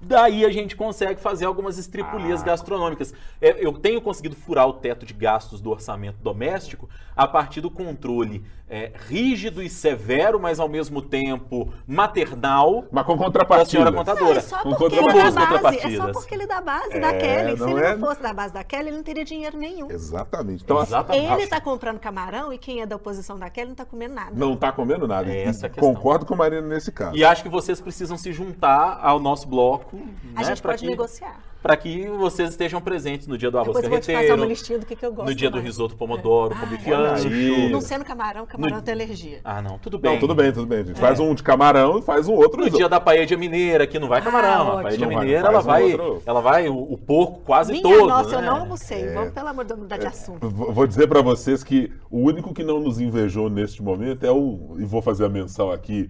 Daí 0.00 0.44
a 0.44 0.50
gente 0.50 0.76
consegue 0.76 1.20
fazer 1.20 1.44
algumas 1.44 1.76
estripulias 1.76 2.40
Ah. 2.42 2.46
gastronômicas. 2.46 3.12
É, 3.40 3.64
Eu 3.64 3.72
tenho 3.72 4.00
conseguido 4.00 4.36
furar 4.36 4.66
o 4.68 4.72
teto 4.74 5.04
de 5.04 5.12
gastos 5.12 5.60
do 5.60 5.70
orçamento 5.70 6.18
doméstico 6.22 6.88
a 7.16 7.26
partir 7.26 7.60
do 7.60 7.70
controle 7.70 8.44
é, 8.70 8.92
rígido 9.08 9.62
e 9.62 9.70
severo, 9.70 10.38
mas 10.38 10.60
ao 10.60 10.68
mesmo 10.68 11.00
tempo 11.00 11.72
maternal 11.86 12.84
Mas 12.90 13.04
com 13.06 13.16
da 13.16 13.24
contrapartida. 13.24 13.70
senhora 13.70 13.90
Não, 13.90 13.98
contadora. 13.98 14.38
é 14.38 14.40
só 14.40 14.58
Com 14.62 14.74
porque 14.74 14.94
ele 14.96 15.12
contrapartidas. 15.12 15.34
dá 15.34 15.60
base. 15.60 15.76
É 15.94 15.96
só 15.96 16.12
porque 16.12 16.34
ele 16.34 16.46
dá 16.46 16.60
base 16.60 16.92
É, 16.96 17.00
da 17.00 17.12
Kelly. 17.14 17.52
Se 17.52 17.58
não 17.60 17.70
ele 17.70 17.80
é- 17.86 17.96
não 17.96 18.06
fosse 18.08 18.22
da 18.22 18.32
base 18.32 18.52
da 18.54 18.64
Kelly, 18.64 18.88
ele 18.88 18.96
não 18.96 19.02
teria 19.02 19.24
dinheiro 19.24 19.56
nenhum. 19.58 19.90
Exatamente. 19.90 20.62
Então, 20.64 20.78
assim, 20.78 20.88
Exatamente. 20.92 21.32
Ele 21.32 21.46
tá 21.46 21.60
comprando 21.60 21.98
camarão 21.98 22.52
e 22.52 22.58
quem 22.58 22.80
é 22.82 22.86
da 22.86 22.96
oposição 22.96 23.38
da 23.38 23.48
Kelly 23.50 23.68
não 23.68 23.74
tá 23.76 23.84
comendo 23.84 24.14
nada. 24.14 24.30
não 24.34 24.56
tá 24.56 24.70
comendo 24.72 25.06
nada. 25.08 25.30
É 25.30 25.44
essa 25.44 25.66
a 25.66 25.70
questão. 25.70 25.94
Concordo 25.94 26.26
com 26.26 26.34
a 26.34 26.36
Marina 26.36 26.62
nesse 26.66 26.92
caso. 26.92 27.16
E 27.16 27.24
acho 27.24 27.42
que 27.42 27.48
vocês 27.48 27.80
precisam 27.80 28.16
se 28.16 28.32
juntar 28.32 28.98
ao 29.02 29.18
nosso 29.18 29.48
bloco. 29.48 29.98
A 30.34 30.40
né, 30.40 30.44
gente 30.44 30.62
pode 30.62 30.80
que, 30.82 30.86
negociar. 30.86 31.36
Para 31.60 31.76
que 31.76 32.06
vocês 32.08 32.50
estejam 32.50 32.80
presentes 32.80 33.26
no 33.26 33.36
dia 33.36 33.50
do 33.50 33.58
arroz 33.58 33.68
Depois 33.76 33.84
eu 33.84 33.90
vou 33.90 33.98
te 33.98 34.02
passar 34.06 34.12
carreteiro, 34.14 34.40
uma 34.42 34.46
listinha 34.46 34.78
do 34.78 34.86
que, 34.86 34.94
que 34.94 35.04
eu 35.04 35.12
gosto. 35.12 35.28
no 35.28 35.34
dia 35.34 35.50
do 35.50 35.54
mais. 35.54 35.66
risoto 35.66 35.96
pomodoro, 35.96 36.54
com 36.54 36.60
Ai, 36.64 36.66
bife 36.66 36.92
olha 36.92 37.10
ancho. 37.14 37.26
aí. 37.26 37.68
Não 37.68 37.80
sendo 37.80 38.04
camarão, 38.04 38.46
camarão 38.46 38.76
No- 38.76 38.82
tem 38.82 38.94
alergia. 38.94 39.40
Ah, 39.42 39.60
não, 39.60 39.76
tudo 39.76 39.98
bem. 39.98 40.12
Não, 40.12 40.20
tudo 40.20 40.34
bem, 40.36 40.52
tudo 40.52 40.66
bem. 40.66 40.78
A 40.78 40.82
gente 40.84 41.00
faz 41.00 41.18
um 41.18 41.34
de 41.34 41.42
camarão 41.42 41.98
e 41.98 42.02
faz 42.02 42.28
um 42.28 42.34
outro. 42.34 42.58
No 42.58 42.64
risoto. 42.64 42.78
dia 42.78 42.88
da 42.88 43.00
paella 43.00 43.36
mineira, 43.36 43.86
que 43.88 43.98
não 43.98 44.06
vai 44.08 44.22
camarão. 44.22 44.48
a 44.48 44.74
ótimo. 44.76 44.82
paella 44.84 45.06
mineira, 45.08 45.48
ela 45.48 45.58
um 45.58 45.62
vai, 45.62 45.82
outro- 45.92 46.22
ela 46.24 46.40
vai 46.40 46.68
o, 46.68 46.76
o 46.92 46.96
porco 46.96 47.40
quase 47.44 47.72
Minha 47.72 47.82
todo. 47.82 48.06
nossa, 48.06 48.36
eu 48.36 48.40
né? 48.40 48.46
não 48.46 48.56
almocei. 48.58 49.02
É. 49.02 49.12
Vamos, 49.14 49.32
pelo 49.34 49.48
amor 49.48 49.64
de 49.64 49.68
Deus, 49.68 49.80
mudar 49.80 49.96
de 49.98 50.06
assunto. 50.06 50.48
V- 50.48 50.72
Vou 50.72 50.86
dizer 50.86 51.08
pra 51.08 51.20
vocês 51.22 51.64
que 51.64 51.90
o 52.08 52.18
único 52.20 52.54
que 52.54 52.62
não 52.62 52.78
nos 52.80 53.00
invejou 53.00 53.50
neste 53.50 53.82
momento 53.82 54.24
é 54.24 54.30
o. 54.30 54.76
E 54.78 54.84
vou 54.84 55.02
fazer 55.02 55.24
a 55.24 55.28
menção 55.28 55.72
aqui, 55.72 56.08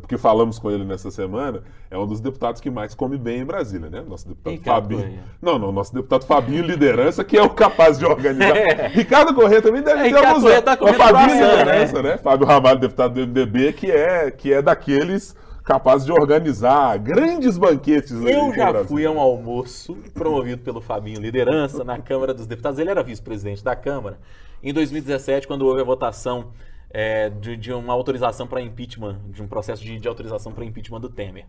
porque 0.00 0.16
falamos 0.18 0.58
com 0.58 0.70
ele 0.70 0.84
nessa 0.84 1.10
semana, 1.10 1.62
é 1.90 1.98
um 1.98 2.06
dos 2.06 2.20
deputados 2.20 2.60
que 2.60 2.70
mais 2.70 2.94
come 2.94 3.16
bem 3.18 3.40
em 3.40 3.44
Brasília, 3.44 3.88
né? 3.90 4.02
Nosso 4.06 4.28
deputado 4.28 4.52
Ricardo 4.52 4.82
Fabinho. 4.82 5.02
Corrêa. 5.02 5.22
Não, 5.40 5.58
não, 5.58 5.72
nosso 5.72 5.94
deputado 5.94 6.26
Fabinho 6.26 6.64
Liderança, 6.64 7.22
que 7.24 7.36
é 7.36 7.42
o 7.42 7.50
capaz 7.50 7.98
de 7.98 8.04
organizar. 8.04 8.54
Ricardo 8.92 9.34
Corrêa 9.34 9.62
também 9.62 9.82
deve 9.82 10.00
É, 10.00 10.02
ter 10.02 10.08
Ricardo 10.08 10.26
alguns 10.26 10.42
Corrêa 10.42 10.62
tá 10.62 10.70
Mas 10.70 10.78
comendo 10.80 10.98
Fabinho 10.98 11.38
croissant, 11.38 11.58
Liderança, 11.58 12.02
né? 12.02 12.16
Fábio 12.18 12.46
Ramalho, 12.46 12.78
deputado 12.80 13.14
do 13.14 13.20
MDB, 13.20 13.72
que 13.72 13.90
é, 13.90 14.30
que 14.30 14.52
é 14.52 14.62
daqueles 14.62 15.36
capazes 15.64 16.04
de 16.04 16.12
organizar 16.12 16.98
grandes 16.98 17.56
banquetes. 17.56 18.12
Eu 18.12 18.54
já 18.54 18.84
fui 18.84 19.06
a 19.06 19.10
um 19.10 19.18
almoço 19.18 19.96
promovido 20.12 20.62
pelo 20.62 20.80
Fabinho 20.80 21.20
Liderança 21.20 21.82
na 21.82 21.98
Câmara 21.98 22.34
dos 22.34 22.46
Deputados. 22.46 22.78
Ele 22.78 22.90
era 22.90 23.02
vice-presidente 23.02 23.64
da 23.64 23.74
Câmara. 23.74 24.18
Em 24.62 24.72
2017, 24.72 25.46
quando 25.46 25.66
houve 25.66 25.80
a 25.80 25.84
votação 25.84 26.48
é, 26.94 27.28
de, 27.28 27.56
de 27.56 27.72
uma 27.72 27.92
autorização 27.92 28.46
para 28.46 28.62
impeachment, 28.62 29.20
de 29.30 29.42
um 29.42 29.48
processo 29.48 29.82
de, 29.82 29.98
de 29.98 30.06
autorização 30.06 30.52
para 30.52 30.64
impeachment 30.64 31.00
do 31.00 31.08
Temer. 31.08 31.44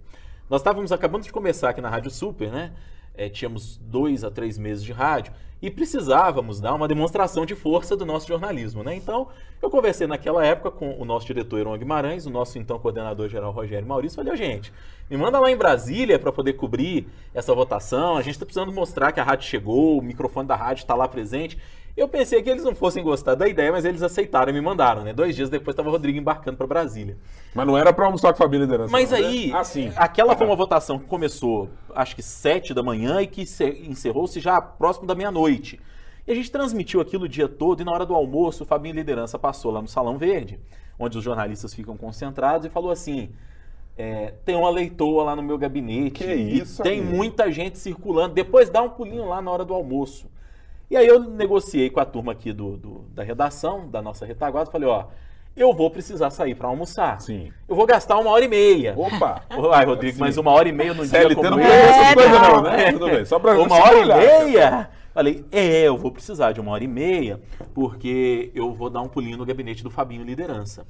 Nós 0.50 0.62
estávamos 0.62 0.92
acabando 0.92 1.24
de 1.24 1.32
começar 1.32 1.70
aqui 1.70 1.82
na 1.82 1.90
Rádio 1.90 2.10
Super, 2.10 2.52
né? 2.52 2.74
É, 3.14 3.30
tínhamos 3.30 3.78
dois 3.78 4.24
a 4.24 4.32
três 4.32 4.58
meses 4.58 4.84
de 4.84 4.92
rádio 4.92 5.32
e 5.62 5.72
precisávamos 5.72 6.60
dar 6.60 6.74
uma 6.74 6.88
demonstração 6.88 7.46
de 7.46 7.56
força 7.56 7.96
do 7.96 8.06
nosso 8.06 8.28
jornalismo, 8.28 8.84
né? 8.84 8.96
Então, 8.96 9.30
eu 9.62 9.70
conversei 9.70 10.06
naquela 10.06 10.44
época 10.44 10.72
com 10.72 11.00
o 11.00 11.06
nosso 11.06 11.26
diretor 11.28 11.60
Iron 11.60 11.78
Guimarães, 11.78 12.26
o 12.26 12.30
nosso 12.30 12.58
então 12.58 12.78
coordenador 12.78 13.30
geral 13.30 13.52
Rogério 13.52 13.88
Maurício, 13.88 14.18
falei, 14.18 14.34
"Ô, 14.34 14.36
gente, 14.36 14.74
me 15.10 15.16
manda 15.16 15.40
lá 15.40 15.50
em 15.50 15.56
Brasília 15.56 16.20
para 16.20 16.32
poder 16.32 16.54
cobrir 16.54 17.08
essa 17.34 17.54
votação, 17.54 18.18
a 18.18 18.22
gente 18.22 18.34
está 18.34 18.46
precisando 18.46 18.72
mostrar 18.74 19.12
que 19.12 19.20
a 19.20 19.24
rádio 19.24 19.48
chegou, 19.48 20.00
o 20.00 20.02
microfone 20.02 20.48
da 20.48 20.56
rádio 20.56 20.82
está 20.82 20.96
lá 20.96 21.08
presente. 21.08 21.58
Eu 21.96 22.10
pensei 22.10 22.44
que 22.44 22.50
eles 22.50 22.64
não 22.64 22.76
fossem 22.76 23.02
gostar 23.02 23.36
da 23.36 23.48
ideia, 23.48 23.72
mas 23.72 23.86
eles 23.86 24.02
aceitaram 24.04 24.50
e 24.50 24.54
me 24.54 24.60
mandaram, 24.60 25.04
né? 25.04 25.14
Dois 25.14 25.34
dias 25.34 25.50
depois 25.50 25.74
estava 25.74 25.88
o 25.88 25.92
Rodrigo 25.92 26.18
embarcando 26.20 26.58
para 26.58 26.68
Brasília. 26.68 27.18
Mas 27.54 27.66
não 27.66 27.78
era 27.78 27.94
pra 27.94 28.06
almoçar 28.06 28.34
com 28.34 28.36
a 28.36 28.46
Fabinho 28.46 28.64
Liderança. 28.64 28.92
Mas 28.92 29.12
não, 29.12 29.20
né? 29.20 29.26
aí, 29.28 29.52
Ah, 29.54 29.64
sim. 29.64 29.92
aquela 29.96 30.36
foi 30.36 30.46
uma 30.46 30.58
votação 30.58 31.00
que 31.00 31.06
começou, 31.06 31.70
acho 31.96 32.14
que 32.14 32.22
sete 32.22 32.74
da 32.74 32.84
manhã 32.84 33.22
e 33.22 33.28
que 33.28 33.46
se- 33.46 33.82
encerrou-se 33.88 34.42
já 34.42 34.60
próximo 34.60 35.08
da 35.08 35.16
meia-noite. 35.16 35.80
E 36.28 36.32
a 36.32 36.36
gente 36.36 36.52
transmitiu 36.52 37.00
aquilo 37.00 37.26
o 37.26 37.30
dia 37.30 37.48
todo 37.48 37.82
e 37.82 37.86
na 37.86 37.92
hora 37.94 38.06
do 38.06 38.14
almoço 38.14 38.64
o 38.64 38.66
Fabinho 38.66 38.96
Liderança 38.96 39.40
passou 39.40 39.72
lá 39.72 39.82
no 39.82 39.88
Salão 39.88 40.18
Verde, 40.18 40.60
onde 41.00 41.18
os 41.18 41.24
jornalistas 41.24 41.74
ficam 41.74 41.96
concentrados, 41.96 42.66
e 42.68 42.70
falou 42.70 42.92
assim: 42.92 43.30
é, 43.98 44.34
tem 44.44 44.56
uma 44.56 44.70
leitoa 44.70 45.24
lá 45.24 45.34
no 45.36 45.42
meu 45.44 45.58
gabinete. 45.58 46.26
Que 46.26 46.34
e 46.34 46.60
isso, 46.60 46.84
Tem 46.84 47.00
amigo. 47.00 47.16
muita 47.16 47.50
gente 47.54 47.78
circulando. 47.78 48.34
Depois 48.34 48.70
dá 48.70 48.82
um 48.82 48.90
pulinho 48.90 49.26
lá 49.30 49.42
na 49.42 49.50
hora 49.50 49.64
do 49.64 49.74
almoço. 49.74 50.26
E 50.90 50.96
aí 50.98 51.08
eu 51.08 51.20
negociei 51.20 51.90
com 51.90 52.00
a 52.00 52.06
turma 52.06 52.32
aqui 52.32 52.54
do, 52.54 52.78
do- 52.78 53.06
da 53.14 53.24
redação, 53.24 53.88
da 53.90 54.02
nossa 54.02 54.26
retaguarda, 54.26 54.70
falei, 54.72 54.88
ó, 54.88 55.06
eu 55.58 55.74
vou 55.74 55.90
precisar 55.90 56.30
sair 56.30 56.54
para 56.54 56.68
almoçar. 56.68 57.20
Sim. 57.22 57.52
Eu 57.68 57.76
vou 57.76 57.86
gastar 57.86 58.18
uma 58.20 58.30
hora 58.30 58.44
e 58.46 58.48
meia. 58.48 58.94
Opa! 58.98 59.42
Ai, 59.74 59.86
Rodrigo, 59.86 60.20
mas 60.20 60.38
uma 60.38 60.52
hora 60.52 60.68
e 60.68 60.72
meia 60.72 60.94
no 60.94 61.02
dia 61.08 61.22
CLT 61.22 61.36
como 61.36 61.50
não 61.52 61.58
tem 61.58 61.66
essas 61.68 62.08
É, 62.08 62.14
coisas 62.14 62.42
não, 62.42 62.62
né? 62.62 62.92
Tudo 62.94 63.06
bem. 63.06 63.26
Só 63.26 63.40
pra 63.40 63.58
Uma 63.60 63.76
hora 63.76 63.90
pra 63.90 63.98
e 63.98 64.02
olhar. 64.04 64.18
meia? 64.46 64.90
Falei, 65.14 65.46
é, 65.52 65.84
eu 65.84 65.98
vou 65.98 66.12
precisar 66.12 66.52
de 66.52 66.60
uma 66.60 66.72
hora 66.74 66.84
e 66.84 66.88
meia, 66.90 67.40
porque 67.74 68.52
eu 68.54 68.74
vou 68.74 68.90
dar 68.90 69.02
um 69.02 69.08
pulinho 69.08 69.38
no 69.38 69.46
gabinete 69.46 69.82
do 69.82 69.90
Fabinho 69.90 70.24
Liderança. 70.26 70.86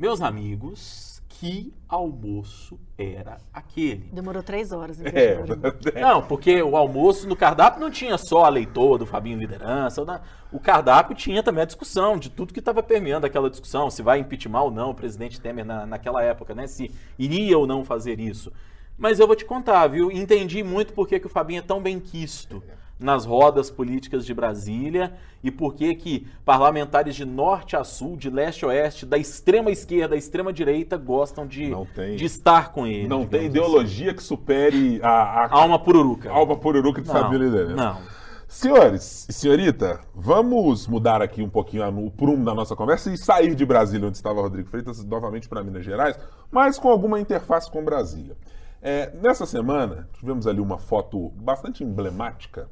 Meus 0.00 0.20
amigos, 0.20 1.11
que 1.42 1.74
almoço 1.88 2.78
era 2.96 3.36
aquele? 3.52 4.08
Demorou 4.12 4.44
três 4.44 4.70
horas. 4.70 5.00
É, 5.00 5.42
meia. 5.42 5.44
Não, 6.00 6.22
porque 6.22 6.62
o 6.62 6.76
almoço 6.76 7.28
no 7.28 7.34
cardápio 7.34 7.80
não 7.80 7.90
tinha 7.90 8.16
só 8.16 8.44
a 8.44 8.48
leitoa 8.48 8.96
do 8.96 9.04
Fabinho 9.04 9.40
Liderança. 9.40 10.04
O 10.52 10.60
cardápio 10.60 11.16
tinha 11.16 11.42
também 11.42 11.62
a 11.62 11.66
discussão 11.66 12.16
de 12.16 12.30
tudo 12.30 12.52
que 12.52 12.60
estava 12.60 12.80
permeando 12.80 13.26
aquela 13.26 13.50
discussão, 13.50 13.90
se 13.90 14.02
vai 14.02 14.20
impeachment 14.20 14.62
ou 14.62 14.70
não 14.70 14.90
o 14.90 14.94
presidente 14.94 15.40
Temer 15.40 15.64
na, 15.64 15.84
naquela 15.84 16.22
época, 16.22 16.54
né? 16.54 16.68
Se 16.68 16.92
iria 17.18 17.58
ou 17.58 17.66
não 17.66 17.84
fazer 17.84 18.20
isso. 18.20 18.52
Mas 18.96 19.18
eu 19.18 19.26
vou 19.26 19.34
te 19.34 19.44
contar, 19.44 19.88
viu? 19.88 20.12
Entendi 20.12 20.62
muito 20.62 20.92
por 20.92 21.08
que, 21.08 21.16
o 21.16 21.28
Fabinho 21.28 21.58
é 21.58 21.62
tão 21.62 21.82
bem 21.82 21.98
quisto 21.98 22.62
nas 23.02 23.24
rodas 23.24 23.70
políticas 23.70 24.24
de 24.24 24.32
Brasília 24.32 25.12
e 25.42 25.50
por 25.50 25.74
que 25.74 25.94
que 25.94 26.26
parlamentares 26.44 27.14
de 27.16 27.24
norte 27.24 27.74
a 27.76 27.82
sul, 27.84 28.16
de 28.16 28.30
leste 28.30 28.64
a 28.64 28.68
oeste, 28.68 29.04
da 29.04 29.18
extrema 29.18 29.70
esquerda, 29.70 30.08
da 30.10 30.16
extrema 30.16 30.52
direita 30.52 30.96
gostam 30.96 31.46
de, 31.46 31.68
Não 31.70 31.84
tem- 31.84 32.16
de 32.16 32.24
estar 32.24 32.72
com 32.72 32.86
ele. 32.86 33.08
Não 33.08 33.26
tem 33.26 33.40
assim. 33.40 33.48
ideologia 33.48 34.14
que 34.14 34.22
supere 34.22 35.00
a, 35.02 35.08
a 35.10 35.48
Alma 35.52 35.78
pururuca. 35.78 36.30
alma 36.30 36.56
pururuca 36.56 37.02
de 37.02 37.08
Não, 37.08 37.14
Fabinho 37.14 37.42
Liderança. 37.42 37.74
Não. 37.74 38.22
Senhores 38.48 39.26
e 39.30 39.32
senhorita, 39.32 40.00
vamos 40.14 40.86
mudar 40.86 41.22
aqui 41.22 41.42
um 41.42 41.48
pouquinho 41.48 41.88
o 42.06 42.10
prumo 42.10 42.44
da 42.44 42.54
nossa 42.54 42.76
conversa 42.76 43.10
e 43.10 43.16
sair 43.16 43.54
de 43.54 43.64
Brasília, 43.64 44.06
onde 44.06 44.16
estava 44.18 44.42
Rodrigo 44.42 44.68
Freitas, 44.68 45.02
novamente 45.04 45.48
para 45.48 45.64
Minas 45.64 45.82
Gerais, 45.84 46.18
mas 46.50 46.78
com 46.78 46.90
alguma 46.90 47.18
interface 47.18 47.70
com 47.70 47.82
Brasília. 47.82 48.36
É, 48.82 49.10
nessa 49.22 49.46
semana, 49.46 50.06
tivemos 50.12 50.46
ali 50.46 50.60
uma 50.60 50.76
foto 50.76 51.30
bastante 51.36 51.82
emblemática 51.82 52.68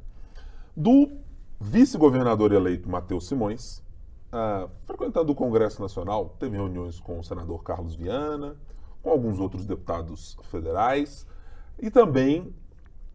do 0.77 1.11
vice-governador 1.59 2.53
eleito 2.53 2.89
Matheus 2.89 3.27
Simões, 3.27 3.83
ah, 4.33 4.69
frequentando 4.87 5.33
o 5.33 5.35
Congresso 5.35 5.83
Nacional, 5.83 6.37
teve 6.39 6.57
reuniões 6.57 7.01
com 7.01 7.19
o 7.19 7.25
senador 7.25 7.63
Carlos 7.63 7.95
Viana, 7.95 8.57
com 9.03 9.11
alguns 9.11 9.41
outros 9.41 9.67
deputados 9.67 10.37
federais 10.45 11.27
e 11.79 11.91
também 11.91 12.55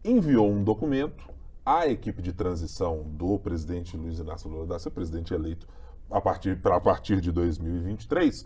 enviou 0.04 0.50
um 0.50 0.62
documento 0.62 1.28
à 1.64 1.86
equipe 1.86 2.22
de 2.22 2.32
transição 2.32 3.02
do 3.04 3.38
presidente 3.38 3.96
Luiz 3.96 4.18
Inácio 4.18 4.48
Lula 4.48 4.66
da 4.66 4.78
Silva, 4.78 4.94
presidente 4.94 5.34
eleito 5.34 5.66
a 6.10 6.20
partir, 6.20 6.60
a 6.64 6.80
partir 6.80 7.20
de 7.20 7.32
2023, 7.32 8.44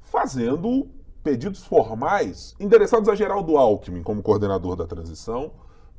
fazendo 0.00 0.88
pedidos 1.22 1.62
formais 1.64 2.54
endereçados 2.58 3.08
a 3.08 3.14
Geraldo 3.14 3.56
Alckmin 3.56 4.02
como 4.02 4.22
coordenador 4.22 4.74
da 4.76 4.86
transição, 4.86 5.52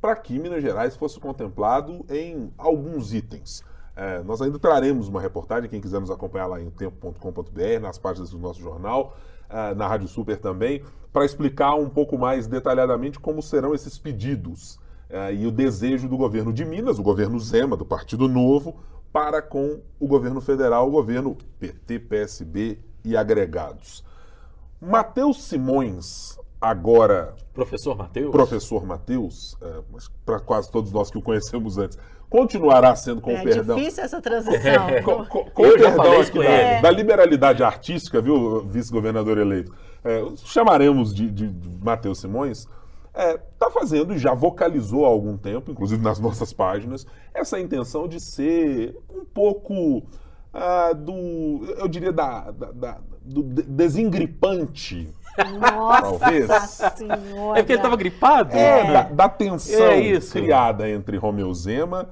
para 0.04 0.16
que 0.16 0.38
Minas 0.38 0.60
Gerais 0.60 0.94
fosse 0.94 1.18
contemplado 1.18 2.04
em 2.10 2.52
alguns 2.58 3.14
itens. 3.14 3.64
É, 3.96 4.22
nós 4.22 4.42
ainda 4.42 4.58
traremos 4.58 5.08
uma 5.08 5.18
reportagem, 5.18 5.70
quem 5.70 5.80
quiser 5.80 5.98
nos 5.98 6.10
acompanhar 6.10 6.46
lá 6.46 6.60
em 6.60 6.68
tempo.com.br, 6.68 7.80
nas 7.80 7.96
páginas 7.96 8.28
do 8.28 8.38
nosso 8.38 8.60
jornal, 8.60 9.16
é, 9.48 9.74
na 9.74 9.88
Rádio 9.88 10.06
Super 10.06 10.38
também, 10.38 10.84
para 11.10 11.24
explicar 11.24 11.74
um 11.76 11.88
pouco 11.88 12.18
mais 12.18 12.46
detalhadamente 12.46 13.18
como 13.18 13.40
serão 13.40 13.74
esses 13.74 13.96
pedidos 13.96 14.78
é, 15.08 15.32
e 15.32 15.46
o 15.46 15.50
desejo 15.50 16.06
do 16.06 16.18
governo 16.18 16.52
de 16.52 16.66
Minas, 16.66 16.98
o 16.98 17.02
governo 17.02 17.40
Zema, 17.40 17.74
do 17.74 17.86
Partido 17.86 18.28
Novo, 18.28 18.76
para 19.10 19.40
com 19.40 19.80
o 19.98 20.06
governo 20.06 20.42
federal, 20.42 20.86
o 20.86 20.90
governo 20.90 21.34
PT, 21.58 22.00
PSB 22.00 22.78
e 23.02 23.16
agregados. 23.16 24.04
Matheus 24.78 25.44
Simões, 25.44 26.38
agora. 26.70 27.34
Professor 27.52 27.96
Matheus? 27.96 28.30
Professor 28.30 28.84
Matheus, 28.84 29.56
é, 29.62 29.80
para 30.24 30.40
quase 30.40 30.70
todos 30.70 30.92
nós 30.92 31.10
que 31.10 31.18
o 31.18 31.22
conhecemos 31.22 31.78
antes, 31.78 31.96
continuará 32.28 32.96
sendo 32.96 33.20
com 33.20 33.30
é 33.30 33.42
perdão. 33.42 33.76
É 33.76 33.80
difícil 33.80 34.04
essa 34.04 34.20
transição. 34.20 34.88
É. 34.88 35.02
Com, 35.02 35.24
com, 35.26 35.44
com 35.44 35.62
o 35.62 35.72
perdão 35.72 36.20
aqui 36.20 36.38
da, 36.38 36.80
da, 36.80 36.90
liberalidade 36.90 37.62
artística, 37.62 38.20
viu, 38.20 38.64
vice-governador 38.66 39.38
eleito? 39.38 39.72
É, 40.02 40.20
chamaremos 40.44 41.14
de, 41.14 41.30
de, 41.30 41.48
de 41.48 41.84
Matheus 41.84 42.20
Simões. 42.20 42.66
Está 43.14 43.66
é, 43.66 43.70
fazendo 43.70 44.12
e 44.12 44.18
já 44.18 44.34
vocalizou 44.34 45.04
há 45.04 45.08
algum 45.08 45.36
tempo, 45.36 45.70
inclusive 45.70 46.02
nas 46.02 46.18
nossas 46.20 46.52
páginas, 46.52 47.06
essa 47.32 47.60
intenção 47.60 48.08
de 48.08 48.18
ser 48.18 48.96
um 49.08 49.24
pouco 49.24 50.02
ah, 50.52 50.92
do, 50.92 51.64
eu 51.78 51.86
diria, 51.88 52.12
da, 52.12 52.50
da, 52.50 52.72
da 52.72 52.98
do 53.24 53.42
desengripante. 53.42 55.08
Nossa 55.60 56.18
talvez. 56.18 56.50
Senhora. 56.96 57.58
É 57.58 57.62
porque 57.62 57.72
ele 57.72 57.78
estava 57.78 57.96
gripado? 57.96 58.56
É, 58.56 58.92
da, 58.92 59.02
da 59.02 59.28
tensão 59.28 59.86
é 59.86 60.20
criada 60.20 60.88
entre 60.88 61.16
Romeu 61.16 61.52
Zema 61.52 62.10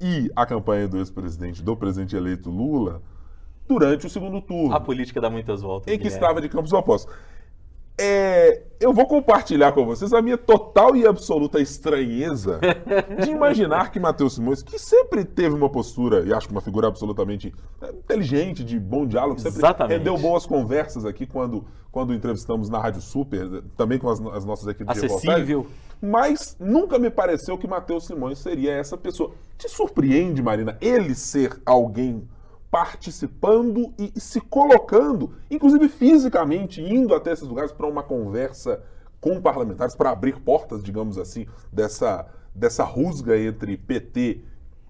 e 0.00 0.30
a 0.34 0.46
campanha 0.46 0.88
do 0.88 0.98
ex-presidente, 0.98 1.62
do 1.62 1.76
presidente 1.76 2.16
eleito 2.16 2.50
Lula, 2.50 3.02
durante 3.68 4.06
o 4.06 4.10
segundo 4.10 4.40
turno. 4.40 4.74
A 4.74 4.80
política 4.80 5.20
dá 5.20 5.28
muitas 5.28 5.62
voltas. 5.62 5.92
Em 5.92 5.98
que 5.98 6.08
estava 6.08 6.40
de 6.40 6.48
campos 6.48 6.72
opostos. 6.72 7.12
É, 8.00 8.62
eu 8.80 8.94
vou 8.94 9.06
compartilhar 9.06 9.72
com 9.72 9.84
vocês 9.84 10.12
a 10.14 10.22
minha 10.22 10.38
total 10.38 10.96
e 10.96 11.06
absoluta 11.06 11.60
estranheza 11.60 12.58
de 13.22 13.30
imaginar 13.30 13.90
que 13.90 14.00
Matheus 14.00 14.36
Simões, 14.36 14.62
que 14.62 14.78
sempre 14.78 15.22
teve 15.22 15.54
uma 15.54 15.68
postura, 15.68 16.24
e 16.26 16.32
acho 16.32 16.46
que 16.46 16.52
uma 16.52 16.62
figura 16.62 16.88
absolutamente 16.88 17.54
é, 17.82 17.90
inteligente, 17.90 18.64
de 18.64 18.80
bom 18.80 19.06
diálogo, 19.06 19.38
sempre 19.38 19.58
Exatamente. 19.58 19.98
rendeu 19.98 20.16
boas 20.16 20.46
conversas 20.46 21.04
aqui 21.04 21.26
quando, 21.26 21.66
quando 21.92 22.14
entrevistamos 22.14 22.70
na 22.70 22.78
Rádio 22.78 23.02
Super, 23.02 23.62
também 23.76 23.98
com 23.98 24.08
as, 24.08 24.18
as 24.18 24.46
nossas 24.46 24.66
equipes 24.66 24.96
Acessível. 24.96 25.66
de 26.00 26.06
Mas 26.06 26.56
nunca 26.58 26.98
me 26.98 27.10
pareceu 27.10 27.58
que 27.58 27.68
Matheus 27.68 28.06
Simões 28.06 28.38
seria 28.38 28.72
essa 28.72 28.96
pessoa. 28.96 29.32
Te 29.58 29.68
surpreende, 29.68 30.42
Marina, 30.42 30.78
ele 30.80 31.14
ser 31.14 31.60
alguém 31.66 32.26
participando 32.70 33.92
e, 33.98 34.12
se 34.20 34.40
colocando, 34.40 35.34
inclusive 35.50 35.88
fisicamente, 35.88 36.80
indo 36.80 37.14
até 37.14 37.32
esses 37.32 37.46
lugares 37.46 37.72
para 37.72 37.86
uma 37.86 38.02
conversa 38.02 38.82
com 39.20 39.40
parlamentares, 39.40 39.94
para 39.94 40.10
abrir 40.10 40.40
portas, 40.40 40.82
digamos 40.82 41.18
assim, 41.18 41.46
dessa, 41.72 42.26
dessa 42.54 42.84
rusga 42.84 43.38
entre 43.38 43.76
PT 43.76 44.42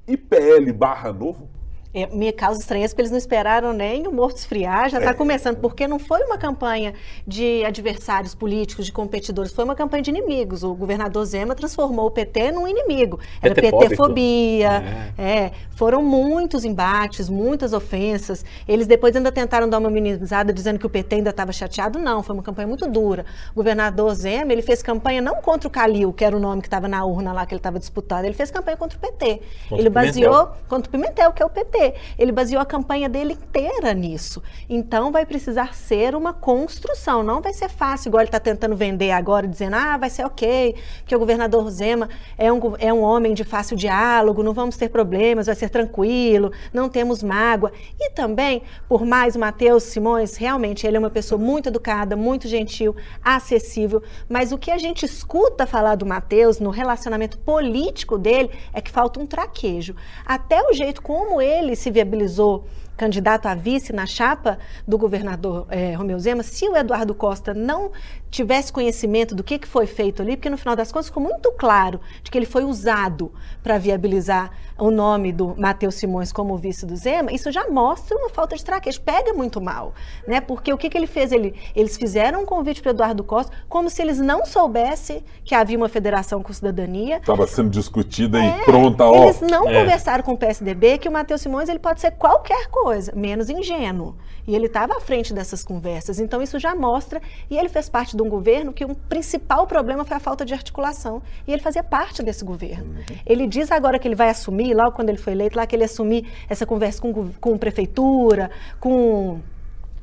e 0.07 0.17
PL 0.17 0.73
barra 0.73 1.13
novo? 1.13 1.49
É, 1.93 2.07
me 2.07 2.31
causa 2.31 2.61
estranheza 2.61 2.93
porque 2.93 3.03
eles 3.03 3.11
não 3.11 3.19
esperaram 3.19 3.73
nem 3.73 4.07
o 4.07 4.13
morto 4.13 4.37
esfriar, 4.37 4.89
já 4.89 4.99
está 4.99 5.11
é. 5.11 5.15
começando, 5.15 5.57
porque 5.57 5.89
não 5.89 5.99
foi 5.99 6.23
uma 6.23 6.39
campanha 6.39 6.95
de 7.27 7.65
adversários 7.65 8.33
políticos, 8.33 8.87
de 8.87 8.93
competidores, 8.93 9.53
foi 9.53 9.65
uma 9.65 9.75
campanha 9.75 10.03
de 10.03 10.11
inimigos. 10.11 10.63
O 10.63 10.73
governador 10.73 11.25
Zema 11.25 11.53
transformou 11.55 12.07
o 12.07 12.11
PT 12.11 12.53
num 12.53 12.69
inimigo. 12.69 13.19
Era 13.43 13.55
PT-fobia, 13.55 15.13
é. 15.19 15.23
é. 15.23 15.53
foram 15.73 16.01
muitos 16.01 16.65
embates, 16.65 17.29
muitas 17.29 17.73
ofensas. 17.73 18.45
Eles 18.69 18.87
depois 18.87 19.17
ainda 19.17 19.33
tentaram 19.33 19.69
dar 19.69 19.79
uma 19.79 19.91
minimizada 19.91 20.53
dizendo 20.53 20.79
que 20.79 20.87
o 20.87 20.91
PT 20.91 21.17
ainda 21.17 21.31
estava 21.31 21.53
chateado. 21.53 21.99
Não, 21.99 22.23
foi 22.23 22.35
uma 22.35 22.43
campanha 22.43 22.69
muito 22.69 22.89
dura. 22.89 23.27
O 23.51 23.57
governador 23.57 24.15
Zema, 24.15 24.53
ele 24.53 24.63
fez 24.63 24.81
campanha 24.81 25.21
não 25.21 25.43
contra 25.43 25.67
o 25.67 25.71
Calil, 25.71 26.13
que 26.13 26.25
era 26.25 26.37
o 26.37 26.41
nome 26.41 26.63
que 26.63 26.69
estava 26.69 26.87
na 26.87 27.05
urna 27.05 27.33
lá 27.33 27.45
que 27.45 27.53
ele 27.53 27.59
estava 27.59 27.81
disputando, 27.81 28.27
ele 28.27 28.35
fez 28.35 28.51
campanha 28.51 28.77
contra 28.77 28.97
o 28.97 29.01
PT. 29.01 29.43
Contra 29.69 29.79
ele 29.83 29.91
baseou 29.91 30.47
Pimentel. 30.47 30.63
contra 30.69 30.89
o 30.89 30.93
Pimentel, 30.93 31.33
que 31.33 31.43
é 31.43 31.47
o 31.47 31.51
PT. 31.51 31.80
Ele 32.19 32.33
baseou 32.33 32.61
a 32.61 32.67
campanha 32.67 33.09
dele 33.09 33.35
inteira 33.35 33.93
nisso. 33.93 34.43
Então 34.69 35.11
vai 35.11 35.25
precisar 35.27 35.75
ser 35.75 36.15
uma 36.15 36.33
construção, 36.33 37.23
não 37.23 37.41
vai 37.41 37.53
ser 37.53 37.69
fácil, 37.69 38.09
igual 38.09 38.23
ele 38.23 38.29
está 38.29 38.41
tentando 38.41 38.77
vender 38.77 39.11
agora, 39.11 39.47
dizendo, 39.47 39.77
ah, 39.77 39.97
vai 39.97 40.11
ser 40.11 40.25
ok, 40.25 40.75
porque 40.99 41.15
o 41.15 41.19
governador 41.19 41.69
Zema 41.71 42.09
é 42.37 42.53
um, 42.53 42.61
é 42.79 42.93
um 42.93 43.03
homem 43.03 43.35
de 43.35 43.45
fácil 43.45 43.77
diálogo, 43.77 44.43
não 44.43 44.53
vamos 44.53 44.77
ter 44.77 44.89
problemas, 44.89 45.47
vai 45.47 45.55
ser 45.55 45.71
tranquilo, 45.71 46.53
não 46.73 46.89
temos 46.89 47.23
mágoa. 47.23 47.73
E 47.99 48.11
também, 48.11 48.63
por 48.89 49.05
mais 49.05 49.37
Matheus 49.37 49.85
Simões, 49.85 50.37
realmente 50.37 50.87
ele 50.87 50.97
é 50.97 51.01
uma 51.01 51.11
pessoa 51.11 51.39
muito 51.39 51.69
educada, 51.69 52.17
muito 52.17 52.49
gentil, 52.49 52.95
acessível, 53.23 54.03
mas 54.29 54.53
o 54.53 54.59
que 54.59 54.71
a 54.71 54.79
gente 54.79 55.05
escuta 55.05 55.67
falar 55.67 55.95
do 55.95 56.07
Matheus 56.07 56.61
no 56.61 56.71
relacionamento 56.71 57.39
político 57.39 58.19
dele 58.19 58.51
é 58.73 58.81
que 58.81 58.91
falta 58.91 59.21
um 59.21 59.27
traquejo. 59.27 59.95
Até 60.25 60.63
o 60.63 60.73
jeito 60.73 61.03
como 61.03 61.41
ele 61.41 61.70
ele 61.71 61.77
se 61.77 61.91
viabilizou 61.91 62.65
candidato 63.01 63.47
a 63.47 63.55
vice 63.55 63.95
na 63.95 64.05
chapa 64.05 64.59
do 64.87 64.99
governador 64.99 65.67
é, 65.71 65.95
Romeu 65.95 66.19
Zema, 66.19 66.43
se 66.43 66.69
o 66.69 66.77
Eduardo 66.77 67.15
Costa 67.15 67.55
não 67.55 67.93
tivesse 68.31 68.71
conhecimento 68.71 69.35
do 69.35 69.43
que, 69.43 69.59
que 69.59 69.67
foi 69.67 69.87
feito 69.87 70.21
ali, 70.21 70.37
porque 70.37 70.51
no 70.51 70.59
final 70.59 70.77
das 70.77 70.93
contas 70.93 71.07
ficou 71.07 71.23
muito 71.23 71.51
claro 71.53 72.01
de 72.23 72.31
que 72.31 72.37
ele 72.37 72.47
foi 72.47 72.63
usado 72.63 73.33
para 73.63 73.79
viabilizar 73.79 74.51
o 74.79 74.91
nome 74.91 75.33
do 75.33 75.55
Matheus 75.59 75.97
Simões 75.97 76.33
como 76.33 76.57
vice 76.57 76.87
do 76.87 76.97
Zema, 76.97 77.33
isso 77.33 77.51
já 77.51 77.69
mostra 77.69 78.17
uma 78.17 78.31
falta 78.31 78.57
de 78.57 78.65
traquejo, 78.65 79.01
pega 79.01 79.33
muito 79.33 79.61
mal, 79.61 79.93
né? 80.27 80.41
Porque 80.41 80.73
o 80.73 80.79
que, 80.79 80.89
que 80.89 80.97
ele 80.97 81.07
fez? 81.07 81.33
Ele, 81.33 81.55
eles 81.75 81.97
fizeram 81.97 82.43
um 82.43 82.47
convite 82.47 82.81
para 82.81 82.93
Eduardo 82.93 83.25
Costa 83.25 83.53
como 83.69 83.91
se 83.91 84.01
eles 84.01 84.19
não 84.19 84.47
soubessem 84.47 85.23
que 85.45 85.55
havia 85.55 85.77
uma 85.77 85.89
federação 85.89 86.43
com 86.43 86.53
cidadania. 86.53 87.17
Estava 87.17 87.47
sendo 87.47 87.69
discutida 87.69 88.39
é, 88.39 88.61
e 88.61 88.65
pronta, 88.65 89.05
ó. 89.05 89.25
Eles 89.25 89.41
não 89.41 89.69
é. 89.69 89.81
conversaram 89.81 90.23
com 90.23 90.33
o 90.33 90.39
PSDB 90.39 90.99
que 90.99 91.09
o 91.09 91.13
Matheus 91.13 91.41
Simões 91.41 91.69
ele 91.69 91.79
pode 91.79 92.01
ser 92.01 92.13
qualquer 92.13 92.69
coisa, 92.69 92.90
menos 93.15 93.49
ingênuo. 93.49 94.17
E 94.47 94.55
ele 94.55 94.67
estava 94.67 94.97
à 94.97 95.01
frente 95.01 95.33
dessas 95.33 95.65
conversas. 95.65 96.19
Então 96.19 96.43
isso 96.43 96.59
já 96.59 96.75
mostra, 96.75 97.21
e 97.49 97.57
ele 97.57 97.69
fez 97.69 97.89
parte 97.89 98.17
de 98.17 98.23
um 98.23 98.29
governo 98.29 98.73
que 98.73 98.85
o 98.85 98.91
um 98.91 98.95
principal 98.95 99.67
problema 99.67 100.05
foi 100.05 100.17
a 100.17 100.21
falta 100.21 100.45
de 100.45 100.55
articulação. 100.55 101.23
E 101.47 101.53
ele 101.53 101.63
fazia 101.63 101.83
parte 101.83 102.23
desse 102.23 102.45
governo. 102.45 102.87
Uhum. 102.87 103.17
Ele 103.27 103.47
diz 103.47 103.71
agora 103.71 103.99
que 103.99 104.09
ele 104.09 104.15
vai 104.15 104.29
assumir 104.29 104.75
logo 104.75 104.93
quando 104.93 105.09
ele 105.09 105.19
foi 105.19 105.33
eleito, 105.33 105.57
lá 105.57 105.67
que 105.67 105.77
ele 105.77 105.85
assumir 105.85 106.27
essa 106.49 106.67
conversa 106.67 107.01
com, 107.01 107.31
com 107.41 107.59
prefeitura, 107.59 108.51
com 108.79 109.41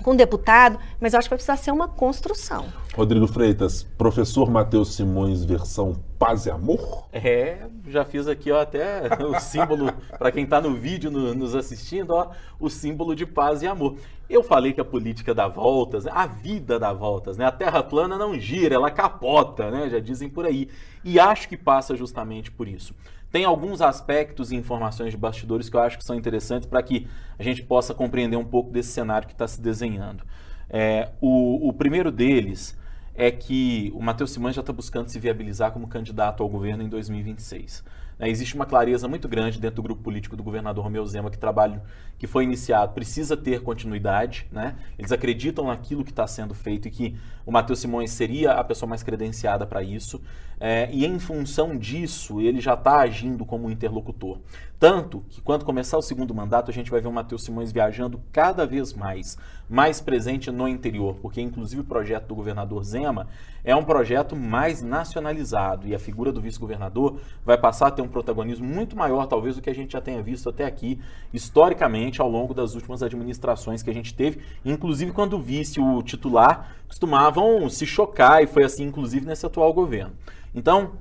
com 0.08 0.16
deputado, 0.16 0.80
mas 1.02 1.12
eu 1.12 1.20
acho 1.20 1.28
que 1.28 1.32
vai 1.32 1.38
precisar 1.38 1.58
ser 1.58 1.72
uma 1.72 1.90
construção. 1.90 2.68
Rodrigo 2.96 3.28
Freitas, 3.28 3.84
professor 3.98 4.50
Matheus 4.50 4.96
Simões, 4.96 5.44
versão 5.44 6.02
paz 6.18 6.46
e 6.46 6.50
amor? 6.50 7.10
É, 7.12 7.68
já 7.90 8.06
fiz 8.06 8.26
aqui 8.26 8.50
ó, 8.50 8.62
até 8.62 9.02
o 9.22 9.38
símbolo, 9.38 9.92
para 10.18 10.32
quem 10.32 10.46
está 10.46 10.62
no 10.62 10.74
vídeo 10.76 11.12
no, 11.12 11.36
nos 11.36 11.54
assistindo, 11.54 12.12
ó, 12.12 12.32
o 12.58 12.70
símbolo 12.70 13.14
de 13.14 13.26
paz 13.26 13.62
e 13.62 13.68
amor. 13.68 13.98
Eu 14.30 14.42
falei 14.42 14.72
que 14.72 14.80
a 14.80 14.86
política 14.86 15.36
dá 15.36 15.50
voltas, 15.50 16.08
a 16.08 16.26
vida 16.26 16.80
dá 16.80 16.94
voltas, 16.94 17.38
né? 17.38 17.46
A 17.46 17.52
terra 17.52 17.84
plana 17.84 18.18
não 18.18 18.40
gira, 18.40 18.76
ela 18.76 18.90
capota, 18.90 19.70
né? 19.70 19.90
Já 19.90 20.00
dizem 20.00 20.30
por 20.30 20.46
aí. 20.46 20.70
E 21.04 21.20
acho 21.20 21.50
que 21.50 21.58
passa 21.58 21.98
justamente 21.98 22.50
por 22.50 22.66
isso. 22.66 22.96
Tem 23.32 23.44
alguns 23.44 23.82
aspectos 23.82 24.52
e 24.52 24.56
informações 24.56 25.12
de 25.12 25.18
bastidores 25.18 25.70
que 25.70 25.76
eu 25.76 25.82
acho 25.82 25.98
que 25.98 26.04
são 26.04 26.16
interessantes 26.16 26.68
para 26.68 26.82
que 26.82 27.08
a 27.38 27.44
gente 27.44 27.62
possa 27.62 27.94
compreender 27.94 28.38
um 28.38 28.46
pouco 28.46 28.72
desse 28.72 28.90
cenário 28.90 29.28
que 29.28 29.34
está 29.34 29.48
se 29.48 29.62
desenhando. 29.62 30.24
É, 30.70 31.12
o, 31.22 31.70
o, 31.70 31.74
primeiro 31.74 32.12
deles 32.12 32.78
é 33.16 33.32
que 33.32 33.92
o 33.96 34.02
Matheus 34.02 34.32
Simões 34.32 34.56
já 34.56 34.62
está 34.62 34.72
buscando 34.72 35.10
se 35.10 35.20
viabilizar 35.20 35.72
como 35.72 35.88
candidato 35.88 36.44
ao 36.44 36.50
governo 36.50 36.84
em 36.84 36.90
2026. 36.90 37.84
Né? 38.20 38.30
Existe 38.30 38.56
uma 38.56 38.66
clareza 38.66 39.08
muito 39.08 39.28
grande 39.28 39.60
dentro 39.60 39.78
do 39.78 39.84
grupo 39.84 40.04
político 40.04 40.36
do 40.36 40.44
governador 40.44 40.84
Romeu 40.84 41.06
Zema 41.06 41.30
que 41.30 41.38
trabalho 41.38 41.82
que 42.18 42.28
foi 42.28 42.44
iniciado 42.44 42.94
precisa 42.94 43.36
ter 43.36 43.62
continuidade. 43.62 44.48
Né? 44.52 44.76
Eles 44.98 45.12
acreditam 45.12 45.68
naquilo 45.68 46.04
que 46.04 46.12
está 46.12 46.28
sendo 46.28 46.54
feito 46.54 46.88
e 46.88 46.92
que 46.92 47.18
o 47.48 47.52
Matheus 47.52 47.80
Simões 47.80 48.12
seria 48.12 48.52
a 48.52 48.64
pessoa 48.64 48.90
mais 48.90 49.02
credenciada 49.02 49.66
para 49.66 49.82
isso. 49.82 50.22
É, 50.60 50.90
e 50.92 51.06
em 51.06 51.18
função 51.18 51.78
disso, 51.78 52.42
ele 52.42 52.60
já 52.60 52.74
está 52.74 52.98
agindo 52.98 53.46
como 53.46 53.72
interlocutor. 53.72 54.40
Tanto 54.80 55.24
que 55.30 55.42
quando 55.42 55.66
começar 55.66 55.98
o 55.98 56.02
segundo 56.02 56.36
mandato, 56.36 56.70
a 56.70 56.74
gente 56.74 56.92
vai 56.92 57.00
ver 57.00 57.08
o 57.08 57.12
Matheus 57.12 57.44
Simões 57.44 57.72
viajando 57.72 58.22
cada 58.32 58.66
vez 58.66 58.94
mais, 58.94 59.38
mais 59.70 60.02
presente 60.02 60.52
no 60.52 60.68
interior, 60.68 61.16
porque 61.22 61.42
inclusive 61.42 61.82
o 61.82 61.86
projeto 61.86 62.28
do 62.28 62.36
governador 62.36 62.84
Zema 62.84 63.28
é 63.64 63.76
um 63.76 63.84
projeto 63.84 64.36
mais 64.36 64.82
nacionalizado 64.82 65.88
e 65.88 65.96
a 65.96 66.00
figura 66.00 66.32
do 66.32 66.42
vice-governador 66.42 67.20
vai 67.44 67.58
passar 67.58 67.88
a 67.88 67.92
ter 67.92 68.02
um 68.02 68.08
protagonismo 68.08 68.68
muito 68.68 68.96
maior, 68.96 69.26
talvez, 69.26 69.56
do 69.56 69.62
que 69.62 69.70
a 69.70 69.76
gente 69.76 69.94
já 69.94 70.02
tenha 70.02 70.22
visto 70.22 70.48
até 70.48 70.66
aqui, 70.66 71.00
historicamente, 71.34 72.22
ao 72.22 72.30
longo 72.30 72.54
das 72.54 72.76
últimas 72.76 73.02
administrações 73.02 73.82
que 73.82 73.90
a 73.90 73.94
gente 73.94 74.14
teve, 74.14 74.42
inclusive 74.64 75.12
quando 75.12 75.34
o 75.34 75.42
vice, 75.42 75.80
o 75.80 76.04
titular, 76.04 76.78
costumavam 76.88 77.70
se 77.70 77.86
chocar, 77.86 78.44
e 78.44 78.48
foi 78.48 78.64
assim, 78.64 78.84
inclusive, 78.84 79.26
nesse 79.26 79.46
atual 79.46 79.74
governo. 79.74 80.14
Então, 80.54 80.94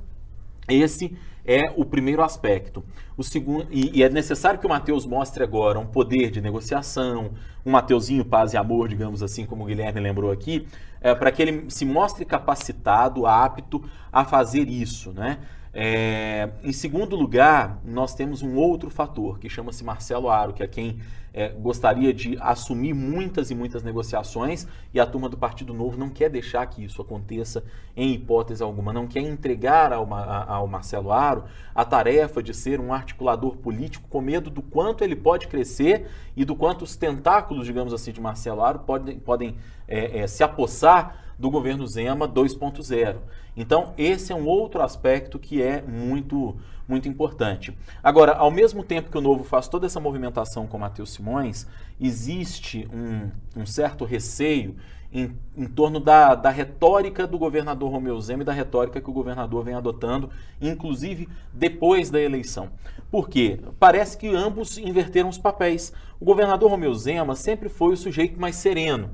esse 0.68 1.16
é 1.45 1.72
o 1.76 1.84
primeiro 1.84 2.22
aspecto. 2.22 2.82
O 3.16 3.22
segundo, 3.22 3.66
e, 3.70 3.99
e 3.99 4.03
é 4.03 4.09
necessário 4.09 4.59
que 4.59 4.66
o 4.66 4.68
Mateus 4.68 5.07
mostre 5.07 5.43
agora 5.43 5.78
um 5.78 5.87
poder 5.87 6.30
de 6.30 6.41
negociação, 6.41 7.30
um 7.64 7.70
Mateuzinho 7.70 8.24
paz 8.24 8.53
e 8.53 8.57
amor, 8.57 8.89
digamos 8.89 9.22
assim, 9.22 9.47
como 9.47 9.64
o 9.64 9.66
Guilherme 9.66 10.01
lembrou 10.01 10.30
aqui, 10.30 10.66
é, 11.01 11.14
para 11.14 11.30
que 11.30 11.41
ele 11.41 11.70
se 11.70 11.84
mostre 11.84 12.24
capacitado, 12.24 13.26
apto 13.26 13.82
a 14.12 14.24
fazer 14.24 14.68
isso, 14.68 15.12
né? 15.12 15.39
É, 15.79 16.49
em 16.64 16.72
segundo 16.72 17.14
lugar, 17.14 17.79
nós 17.85 18.14
temos 18.14 18.41
um 18.41 18.57
outro 18.57 18.89
fator 18.89 19.39
que 19.39 19.47
chama-se 19.47 19.85
Marcelo 19.85 20.31
Aro, 20.31 20.55
que 20.55 20.62
é 20.62 20.66
quem 20.66 21.01
é, 21.35 21.51
gostaria 21.51 22.14
de 22.14 22.39
assumir 22.41 22.95
muitas 22.95 23.51
e 23.51 23.55
muitas 23.55 23.83
negociações 23.83 24.66
e 24.95 24.99
a 24.99 25.05
turma 25.05 25.29
do 25.29 25.37
Partido 25.37 25.74
Novo 25.74 25.99
não 25.99 26.09
quer 26.09 26.31
deixar 26.31 26.64
que 26.64 26.83
isso 26.83 27.03
aconteça 27.03 27.62
em 27.95 28.14
hipótese 28.14 28.62
alguma, 28.62 28.91
não 28.91 29.07
quer 29.07 29.20
entregar 29.20 29.93
ao, 29.93 30.09
ao 30.14 30.66
Marcelo 30.66 31.12
Aro 31.12 31.45
a 31.74 31.85
tarefa 31.85 32.43
de 32.43 32.55
ser 32.55 32.81
um 32.81 32.91
articulador 32.91 33.59
político 33.59 34.09
com 34.09 34.22
medo 34.22 34.49
do 34.49 34.62
quanto 34.62 35.05
ele 35.05 35.14
pode 35.14 35.47
crescer 35.47 36.09
e 36.35 36.43
do 36.43 36.57
quanto 36.57 36.87
os 36.87 36.97
tentáculos, 36.97 37.66
digamos 37.66 37.93
assim, 37.93 38.12
de 38.12 38.20
Marcelo 38.20 38.64
Aro 38.64 38.79
podem, 38.79 39.18
podem 39.18 39.57
é, 39.89 40.20
é, 40.20 40.26
se 40.26 40.43
apossar 40.43 41.24
do 41.39 41.51
governo 41.51 41.87
Zema 41.87 42.28
2.0. 42.28 43.16
Então, 43.57 43.95
esse 43.97 44.32
é 44.32 44.34
um 44.34 44.47
outro 44.47 44.82
aspecto 44.82 45.39
que 45.39 45.62
é 45.62 45.82
muito 45.82 46.57
muito 46.89 47.09
importante. 47.09 47.76
Agora, 48.01 48.37
ao 48.37 48.49
mesmo 48.49 48.84
tempo 48.84 49.11
que 49.11 49.18
o 49.18 49.20
Novo 49.20 49.43
faz 49.43 49.66
toda 49.66 49.87
essa 49.87 49.99
movimentação 49.99 50.68
com 50.68 50.78
Matheus 50.78 51.11
Simões, 51.11 51.66
existe 52.01 52.89
um, 52.93 53.61
um 53.61 53.66
certo 53.66 54.05
receio 54.05 54.76
em, 55.12 55.37
em, 55.57 55.66
torno 55.66 55.99
da, 55.99 56.37
da 56.37 56.49
retórica 56.49 57.26
do 57.26 57.39
governador 57.39 57.91
Romeu 57.91 58.20
Zema 58.20 58.43
e 58.43 58.47
da 58.47 58.53
retórica 58.53 59.01
que 59.01 59.11
o 59.11 59.12
governador 59.12 59.64
vem 59.64 59.74
adotando, 59.74 60.30
inclusive 60.61 61.28
depois 61.53 62.09
da 62.09 62.20
eleição. 62.20 62.70
Por 63.11 63.28
quê? 63.28 63.59
Parece 63.80 64.16
que 64.16 64.28
ambos 64.28 64.78
inverteram 64.78 65.28
os 65.28 65.39
papéis. 65.39 65.93
O 66.20 66.24
governador 66.24 66.70
Romeu 66.70 66.95
Zema 66.95 67.34
sempre 67.34 67.68
foi 67.68 67.95
o 67.95 67.97
sujeito 67.97 68.41
mais 68.41 68.55
sereno 68.55 69.11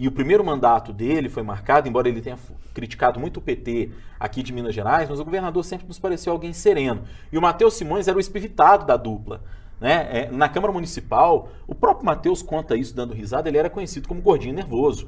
e 0.00 0.08
o 0.08 0.10
primeiro 0.10 0.42
mandato 0.42 0.94
dele 0.94 1.28
foi 1.28 1.42
marcado, 1.42 1.86
embora 1.86 2.08
ele 2.08 2.22
tenha 2.22 2.38
criticado 2.72 3.20
muito 3.20 3.36
o 3.36 3.40
PT 3.42 3.90
aqui 4.18 4.42
de 4.42 4.50
Minas 4.50 4.74
Gerais, 4.74 5.10
mas 5.10 5.20
o 5.20 5.24
governador 5.26 5.62
sempre 5.62 5.86
nos 5.86 5.98
pareceu 5.98 6.32
alguém 6.32 6.54
sereno. 6.54 7.02
E 7.30 7.36
o 7.36 7.42
Matheus 7.42 7.74
Simões 7.74 8.08
era 8.08 8.16
o 8.16 8.20
espivitado 8.20 8.86
da 8.86 8.96
dupla. 8.96 9.42
Né? 9.78 10.08
É, 10.10 10.30
na 10.30 10.48
Câmara 10.48 10.72
Municipal, 10.72 11.50
o 11.66 11.74
próprio 11.74 12.06
Matheus 12.06 12.40
conta 12.40 12.74
isso 12.76 12.96
dando 12.96 13.12
risada, 13.12 13.50
ele 13.50 13.58
era 13.58 13.68
conhecido 13.68 14.08
como 14.08 14.22
gordinho 14.22 14.54
nervoso. 14.54 15.06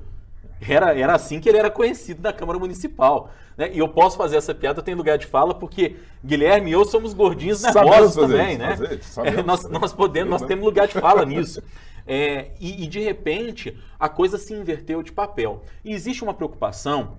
Era, 0.61 0.95
era 0.95 1.15
assim 1.15 1.41
que 1.41 1.49
ele 1.49 1.57
era 1.57 1.71
conhecido 1.71 2.23
na 2.23 2.33
Câmara 2.33 2.59
Municipal. 2.59 3.31
Né? 3.57 3.71
E 3.73 3.79
eu 3.79 3.89
posso 3.89 4.19
fazer 4.19 4.37
essa 4.37 4.55
piada, 4.55 4.83
tem 4.83 4.95
lugar 4.95 5.17
de 5.17 5.27
fala, 5.27 5.55
porque 5.55 5.97
Guilherme 6.23 6.69
e 6.69 6.75
eu 6.75 6.85
somos 6.85 7.15
gordinhos 7.15 7.63
nervosos 7.63 8.15
também. 8.15 8.59
Né? 8.59 8.77
é, 9.25 9.43
nós, 9.43 9.67
nós, 9.71 9.95
podemos, 9.95 10.29
nós 10.29 10.43
temos 10.43 10.67
lugar 10.67 10.87
de 10.87 10.93
fala 10.93 11.25
nisso. 11.25 11.63
É, 12.07 12.51
e, 12.61 12.85
e, 12.85 12.87
de 12.87 12.99
repente 13.01 13.77
a 13.99 14.09
coisa 14.09 14.37
se 14.39 14.53
inverteu 14.53 15.03
de 15.03 15.13
papel. 15.13 15.63
E 15.85 15.93
existe 15.93 16.25
uma 16.25 16.35
preocupação 16.35 17.19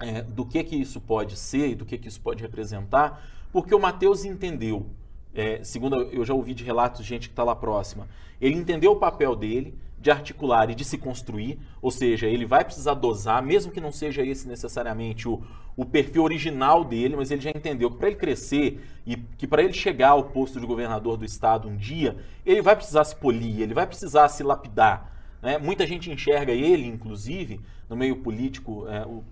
é, 0.00 0.22
do 0.22 0.44
que 0.44 0.62
que 0.64 0.76
isso 0.76 1.00
pode 1.00 1.36
ser 1.36 1.68
e 1.68 1.74
do 1.74 1.84
que 1.84 1.98
que 1.98 2.08
isso 2.08 2.20
pode 2.20 2.42
representar, 2.42 3.24
porque 3.52 3.74
o 3.74 3.80
Mateus 3.80 4.24
entendeu, 4.24 4.86
é, 5.34 5.62
segundo 5.62 5.96
eu 6.12 6.24
já 6.24 6.34
ouvi 6.34 6.54
de 6.54 6.64
relatos 6.64 7.02
de 7.02 7.08
gente 7.08 7.28
que 7.28 7.32
está 7.32 7.44
lá 7.44 7.54
próxima, 7.54 8.08
ele 8.40 8.56
entendeu 8.56 8.92
o 8.92 8.96
papel 8.96 9.34
dele, 9.34 9.74
de 10.00 10.10
articular 10.10 10.70
e 10.70 10.74
de 10.74 10.84
se 10.84 10.96
construir, 10.96 11.58
ou 11.82 11.90
seja, 11.90 12.26
ele 12.26 12.46
vai 12.46 12.64
precisar 12.64 12.94
dosar, 12.94 13.42
mesmo 13.42 13.72
que 13.72 13.80
não 13.80 13.90
seja 13.90 14.22
esse 14.22 14.46
necessariamente 14.46 15.28
o, 15.28 15.42
o 15.76 15.84
perfil 15.84 16.22
original 16.22 16.84
dele, 16.84 17.16
mas 17.16 17.30
ele 17.30 17.40
já 17.40 17.50
entendeu 17.50 17.90
que 17.90 17.96
para 17.96 18.08
ele 18.08 18.16
crescer 18.16 18.80
e 19.06 19.16
que 19.16 19.46
para 19.46 19.62
ele 19.62 19.72
chegar 19.72 20.10
ao 20.10 20.24
posto 20.24 20.60
de 20.60 20.66
governador 20.66 21.16
do 21.16 21.24
estado 21.24 21.68
um 21.68 21.76
dia, 21.76 22.16
ele 22.46 22.62
vai 22.62 22.76
precisar 22.76 23.04
se 23.04 23.16
polir, 23.16 23.60
ele 23.60 23.74
vai 23.74 23.86
precisar 23.86 24.28
se 24.28 24.42
lapidar. 24.42 25.12
Né? 25.42 25.58
Muita 25.58 25.86
gente 25.86 26.10
enxerga 26.10 26.52
ele, 26.52 26.86
inclusive, 26.86 27.60
no 27.88 27.96
meio 27.96 28.16
político, 28.16 28.86
é, 28.88 29.04
o, 29.04 29.24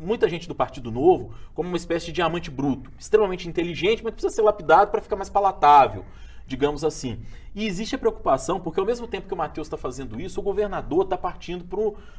muita 0.00 0.28
gente 0.28 0.48
do 0.48 0.54
Partido 0.54 0.90
Novo, 0.90 1.34
como 1.54 1.68
uma 1.68 1.76
espécie 1.76 2.06
de 2.06 2.12
diamante 2.12 2.50
bruto, 2.50 2.90
extremamente 2.98 3.48
inteligente, 3.48 4.02
mas 4.02 4.12
precisa 4.12 4.34
ser 4.34 4.42
lapidado 4.42 4.90
para 4.90 5.02
ficar 5.02 5.16
mais 5.16 5.28
palatável 5.28 6.04
digamos 6.46 6.84
assim. 6.84 7.20
E 7.54 7.66
existe 7.66 7.94
a 7.94 7.98
preocupação, 7.98 8.58
porque 8.58 8.80
ao 8.80 8.86
mesmo 8.86 9.06
tempo 9.06 9.28
que 9.28 9.34
o 9.34 9.36
Matheus 9.36 9.66
está 9.66 9.76
fazendo 9.76 10.20
isso, 10.20 10.40
o 10.40 10.42
governador 10.42 11.04
está 11.04 11.16
partindo 11.16 11.64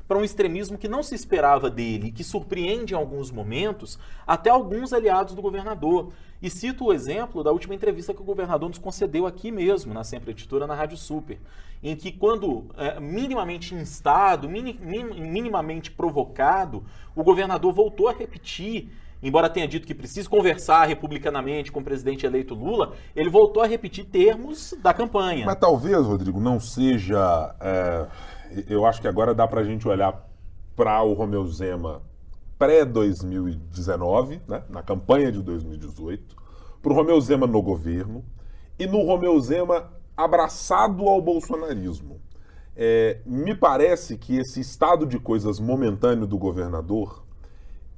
para 0.08 0.18
um 0.18 0.24
extremismo 0.24 0.78
que 0.78 0.88
não 0.88 1.04
se 1.04 1.14
esperava 1.14 1.70
dele, 1.70 2.12
que 2.12 2.24
surpreende 2.24 2.94
em 2.94 2.98
alguns 2.98 3.32
momentos 3.32 4.00
até 4.26 4.50
alguns 4.50 4.94
aliados 4.94 5.36
do 5.36 5.42
governador. 5.42 6.12
E 6.42 6.50
cito 6.50 6.86
o 6.86 6.94
exemplo 6.94 7.44
da 7.44 7.52
última 7.52 7.76
entrevista 7.76 8.14
que 8.14 8.22
o 8.22 8.26
governador 8.26 8.70
nos 8.70 8.78
concedeu 8.78 9.26
aqui 9.26 9.52
mesmo, 9.52 9.94
na 9.94 10.04
Sempre 10.04 10.32
Editora, 10.32 10.68
na 10.68 10.76
Rádio 10.76 10.98
Super, 10.98 11.40
em 11.84 11.96
que, 11.96 12.12
quando 12.12 12.66
é, 12.78 13.00
minimamente 13.00 13.76
instado, 13.76 14.48
mini, 14.48 14.80
minimamente 14.82 15.92
provocado, 15.92 16.84
o 17.16 17.24
governador 17.24 17.74
voltou 17.74 18.08
a 18.08 18.14
repetir 18.14 18.90
embora 19.28 19.50
tenha 19.50 19.68
dito 19.68 19.88
que 19.88 19.96
precisa 19.96 20.30
conversar 20.30 20.86
republicanamente 20.86 21.72
com 21.72 21.80
o 21.80 21.84
presidente 21.84 22.26
eleito 22.26 22.54
Lula, 22.54 22.94
ele 23.16 23.30
voltou 23.30 23.64
a 23.64 23.66
repetir 23.66 24.06
termos 24.06 24.76
da 24.84 24.94
campanha. 24.94 25.46
Mas 25.46 25.58
talvez, 25.58 26.06
Rodrigo, 26.06 26.40
não 26.40 26.60
seja. 26.60 27.56
É, 27.60 28.08
eu 28.70 28.86
acho 28.86 29.02
que 29.02 29.08
agora 29.08 29.34
dá 29.34 29.48
para 29.48 29.62
a 29.62 29.64
gente 29.64 29.88
olhar 29.88 30.30
para 30.76 31.02
o 31.02 31.14
Romeu 31.14 31.46
Zema 31.48 32.04
pré-2019, 32.60 34.42
né, 34.48 34.64
na 34.70 34.84
campanha 34.84 35.32
de 35.32 35.42
2018, 35.42 36.36
para 36.82 36.92
o 36.92 36.96
Romeu 36.96 37.20
Zema 37.20 37.48
no 37.48 37.62
governo 37.62 38.24
e 38.78 38.86
no 38.86 39.04
Romeu 39.04 39.40
Zema 39.40 39.92
abraçado 40.16 41.08
ao 41.08 41.20
bolsonarismo. 41.20 42.22
É, 42.78 43.22
me 43.26 43.56
parece 43.56 44.18
que 44.18 44.38
esse 44.38 44.60
estado 44.60 45.06
de 45.06 45.18
coisas 45.18 45.60
momentâneo 45.60 46.28
do 46.28 46.38
governador 46.38 47.25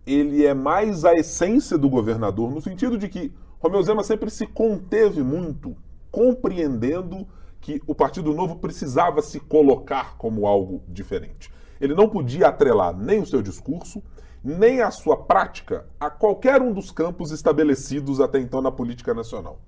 ele 0.08 0.45
é 0.45 0.53
mais 0.53 1.03
a 1.03 1.14
essência 1.14 1.78
do 1.78 1.89
governador, 1.89 2.49
no 2.49 2.62
sentido 2.62 2.97
de 2.97 3.10
que 3.10 3.34
Romeu 3.60 3.84
Zema 3.84 4.03
sempre 4.03 4.30
se 4.30 4.47
conteve 4.47 5.22
muito, 5.22 5.76
compreendendo 6.10 7.28
que 7.60 7.82
o 7.86 7.93
Partido 7.93 8.34
Novo 8.34 8.55
precisava 8.55 9.22
se 9.22 9.39
colocar 9.39 10.16
como 10.18 10.47
algo 10.47 10.82
diferente. 10.88 11.51
Ele 11.82 11.93
não 11.93 12.08
podia 12.08 12.47
atrelar 12.47 12.95
nem 12.95 13.20
o 13.20 13.26
seu 13.26 13.41
discurso, 13.41 14.01
nem 14.41 14.82
a 14.82 14.89
sua 14.91 15.18
prática 15.18 15.86
a 15.99 16.10
qualquer 16.10 16.62
um 16.62 16.72
dos 16.72 16.89
campos 16.89 17.32
estabelecidos 17.32 18.22
até 18.22 18.39
então 18.39 18.62
na 18.62 18.72
política 18.72 19.14
nacional. 19.14 19.60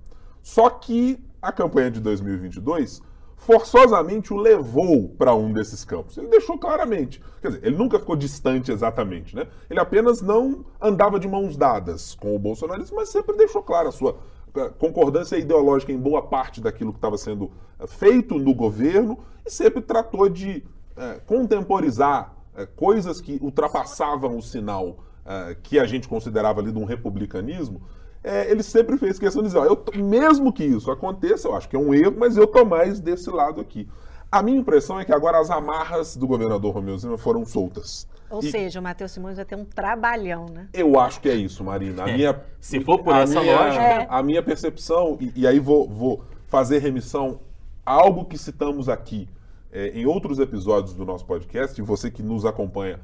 Só 0.42 0.70
que 0.70 1.22
a 1.42 1.52
campanha 1.52 1.90
de 1.90 2.00
2022 2.00 3.02
forçosamente 3.40 4.32
o 4.32 4.36
levou 4.36 5.08
para 5.18 5.34
um 5.34 5.52
desses 5.52 5.84
campos. 5.84 6.16
Ele 6.16 6.28
deixou 6.28 6.58
claramente. 6.58 7.20
Quer 7.40 7.48
dizer, 7.48 7.66
ele 7.66 7.76
nunca 7.76 7.98
ficou 7.98 8.14
distante 8.14 8.70
exatamente, 8.70 9.34
né? 9.34 9.46
Ele 9.68 9.80
apenas 9.80 10.22
não 10.22 10.64
andava 10.80 11.18
de 11.18 11.26
mãos 11.26 11.56
dadas 11.56 12.14
com 12.14 12.34
o 12.36 12.38
bolsonarismo, 12.38 12.96
mas 12.96 13.08
sempre 13.08 13.36
deixou 13.36 13.62
clara 13.62 13.88
a 13.88 13.92
sua 13.92 14.16
eh, 14.54 14.70
concordância 14.78 15.36
ideológica 15.36 15.90
em 15.90 15.98
boa 15.98 16.22
parte 16.22 16.60
daquilo 16.60 16.92
que 16.92 16.98
estava 16.98 17.16
sendo 17.16 17.50
eh, 17.78 17.86
feito 17.86 18.38
no 18.38 18.54
governo 18.54 19.18
e 19.44 19.50
sempre 19.50 19.80
tratou 19.80 20.28
de 20.28 20.62
é, 20.96 21.14
contemporizar 21.26 22.34
é, 22.54 22.66
coisas 22.66 23.20
que 23.22 23.38
ultrapassavam 23.40 24.36
o 24.36 24.42
sinal 24.42 24.98
é, 25.24 25.56
que 25.62 25.78
a 25.78 25.86
gente 25.86 26.06
considerava 26.06 26.60
ali 26.60 26.70
de 26.70 26.78
um 26.78 26.84
republicanismo 26.84 27.80
é, 28.22 28.50
ele 28.50 28.62
sempre 28.62 28.96
fez 28.98 29.18
questão 29.18 29.42
de 29.42 29.48
dizer, 29.48 29.58
ó, 29.58 29.64
eu, 29.64 29.82
mesmo 29.96 30.52
que 30.52 30.64
isso 30.64 30.90
aconteça, 30.90 31.48
eu 31.48 31.56
acho 31.56 31.68
que 31.68 31.76
é 31.76 31.78
um 31.78 31.94
erro, 31.94 32.14
mas 32.18 32.36
eu 32.36 32.46
tô 32.46 32.64
mais 32.64 33.00
desse 33.00 33.30
lado 33.30 33.60
aqui. 33.60 33.88
A 34.30 34.42
minha 34.42 34.58
impressão 34.58 35.00
é 35.00 35.04
que 35.04 35.12
agora 35.12 35.38
as 35.40 35.50
amarras 35.50 36.16
do 36.16 36.26
governador 36.26 36.72
Romeu 36.74 36.96
Zema 36.96 37.18
foram 37.18 37.44
soltas. 37.44 38.06
Ou 38.30 38.38
E- 38.40 38.50
seja, 38.50 38.78
o 38.78 38.82
Matheus 38.82 39.10
Simões 39.10 39.36
vai 39.36 39.44
ter 39.44 39.56
um 39.56 39.64
trabalhão, 39.64 40.46
né? 40.46 40.68
Eu 40.72 41.00
acho 41.00 41.20
que 41.20 41.28
é 41.28 41.34
isso, 41.34 41.64
Marina. 41.64 42.04
A 42.04 42.08
É. 42.10 42.16
minha, 42.16 42.40
Se 42.60 42.78
for 42.80 43.02
por 43.02 43.12
a 43.12 43.20
essa 43.22 43.40
minha- 43.40 43.56
lógica- 43.58 43.82
É. 43.82 44.06
A 44.08 44.22
minha 44.22 44.40
percepção, 44.42 45.16
e, 45.20 45.32
e 45.34 45.46
aí 45.48 45.58
vou, 45.58 45.88
vou 45.88 46.22
fazer 46.46 46.78
remissão 46.78 47.40
a 47.84 47.92
algo 47.92 48.24
que 48.24 48.38
citamos 48.38 48.88
aqui 48.88 49.28
é, 49.72 49.88
em 49.90 50.04
outros 50.06 50.38
episódios 50.40 50.94
do 50.94 51.04
nosso 51.04 51.24
podcast, 51.24 51.80
e 51.80 51.82
você 51.84 52.10
que 52.10 52.22
nos 52.22 52.44
acompanha 52.44 53.00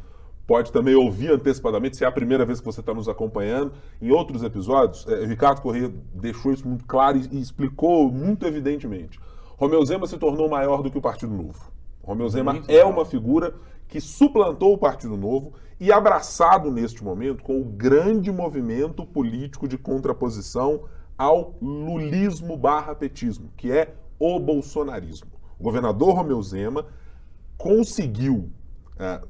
pode 0.47 0.71
também 0.71 0.95
ouvir 0.95 1.33
antecipadamente, 1.33 1.97
se 1.97 2.05
é 2.05 2.07
a 2.07 2.13
primeira 2.13 2.45
vez 2.45 2.61
que 2.61 2.67
você 2.67 2.81
está 2.81 2.95
nos 2.95 3.09
acompanhando. 3.09 3.73
Em 4.01 4.11
outros 4.11 4.43
episódios, 4.43 5.07
é, 5.09 5.25
Ricardo 5.25 5.61
Corrêa 5.61 5.93
deixou 6.15 6.53
isso 6.53 6.67
muito 6.69 6.85
claro 6.85 7.19
e, 7.19 7.29
e 7.33 7.41
explicou 7.41 8.11
muito 8.11 8.47
evidentemente. 8.47 9.19
Romeu 9.57 9.85
Zema 9.85 10.07
se 10.07 10.19
tornou 10.19 10.49
maior 10.49 10.83
do 10.83 10.91
que 10.91 10.99
o 10.99 11.03
Partido 11.03 11.33
Novo. 11.35 11.73
Romeu 12.03 12.29
Zema 12.29 12.53
Muito 12.53 12.71
é 12.71 12.75
legal. 12.75 12.91
uma 12.91 13.05
figura 13.05 13.55
que 13.89 14.01
suplantou 14.01 14.75
o 14.75 14.79
Partido 14.79 15.17
Novo 15.17 15.53
e 15.81 15.93
abraçado 15.93 16.71
neste 16.71 17.03
momento 17.03 17.43
com 17.43 17.61
o 17.61 17.65
grande 17.65 18.31
movimento 18.31 19.05
político 19.05 19.67
de 19.67 19.77
contraposição 19.77 20.85
ao 21.19 21.55
lulismo 21.61 22.57
barra 22.57 22.95
petismo, 22.95 23.51
que 23.57 23.73
é 23.73 23.95
o 24.19 24.39
bolsonarismo. 24.39 25.31
O 25.59 25.65
governador 25.65 26.15
Romeu 26.15 26.41
Zema 26.43 26.87
conseguiu, 27.57 28.51
eh, 28.99 29.21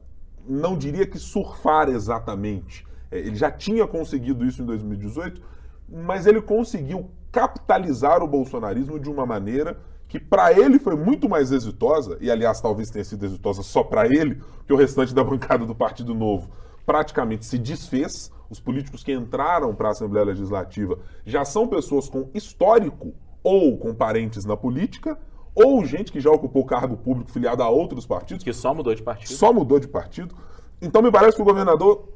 não 0.48 0.76
diria 0.76 1.06
que 1.06 1.18
surfar 1.18 1.88
exatamente, 1.88 2.86
eh, 3.10 3.18
ele 3.18 3.36
já 3.36 3.50
tinha 3.50 3.86
conseguido 3.86 4.44
isso 4.44 4.62
em 4.62 4.66
2018, 4.66 5.40
mas 5.88 6.26
ele 6.26 6.40
conseguiu 6.40 7.10
capitalizar 7.30 8.22
o 8.22 8.26
bolsonarismo 8.26 8.98
de 8.98 9.10
uma 9.10 9.26
maneira 9.26 9.78
que 10.08 10.20
para 10.20 10.52
ele 10.52 10.78
foi 10.78 10.96
muito 10.96 11.28
mais 11.28 11.50
exitosa, 11.50 12.16
e 12.20 12.30
aliás 12.30 12.60
talvez 12.60 12.90
tenha 12.90 13.04
sido 13.04 13.24
exitosa 13.24 13.62
só 13.62 13.82
para 13.82 14.06
ele, 14.06 14.40
que 14.66 14.72
o 14.72 14.76
restante 14.76 15.14
da 15.14 15.24
bancada 15.24 15.66
do 15.66 15.74
Partido 15.74 16.14
Novo 16.14 16.50
praticamente 16.84 17.44
se 17.44 17.58
desfez. 17.58 18.30
Os 18.48 18.60
políticos 18.60 19.02
que 19.02 19.12
entraram 19.12 19.74
para 19.74 19.88
a 19.88 19.90
Assembleia 19.90 20.24
Legislativa 20.24 20.98
já 21.24 21.44
são 21.44 21.66
pessoas 21.66 22.08
com 22.08 22.30
histórico 22.32 23.12
ou 23.42 23.76
com 23.76 23.92
parentes 23.92 24.44
na 24.44 24.56
política, 24.56 25.18
ou 25.56 25.84
gente 25.84 26.12
que 26.12 26.20
já 26.20 26.30
ocupou 26.30 26.64
cargo 26.64 26.96
público 26.96 27.30
filiado 27.32 27.62
a 27.62 27.68
outros 27.68 28.06
partidos, 28.06 28.44
Que 28.44 28.52
só 28.52 28.72
mudou 28.74 28.94
de 28.94 29.02
partido. 29.02 29.32
só 29.32 29.52
mudou 29.52 29.80
de 29.80 29.88
partido. 29.88 30.34
Então 30.80 31.00
me 31.02 31.10
parece 31.10 31.34
que 31.36 31.42
o 31.42 31.44
governador 31.46 32.08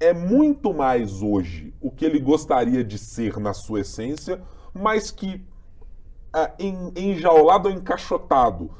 é 0.00 0.12
muito 0.14 0.72
mais 0.74 1.20
hoje 1.22 1.72
o 1.80 1.90
que 1.90 2.04
ele 2.04 2.18
gostaria 2.18 2.82
de 2.82 2.98
ser 2.98 3.38
na 3.38 3.52
sua 3.52 3.80
essência, 3.80 4.40
mas 4.74 5.10
que 5.10 5.40
em- 6.58 6.92
enjaulado 6.96 7.68
ou 7.68 7.74
encaixotado 7.74 8.70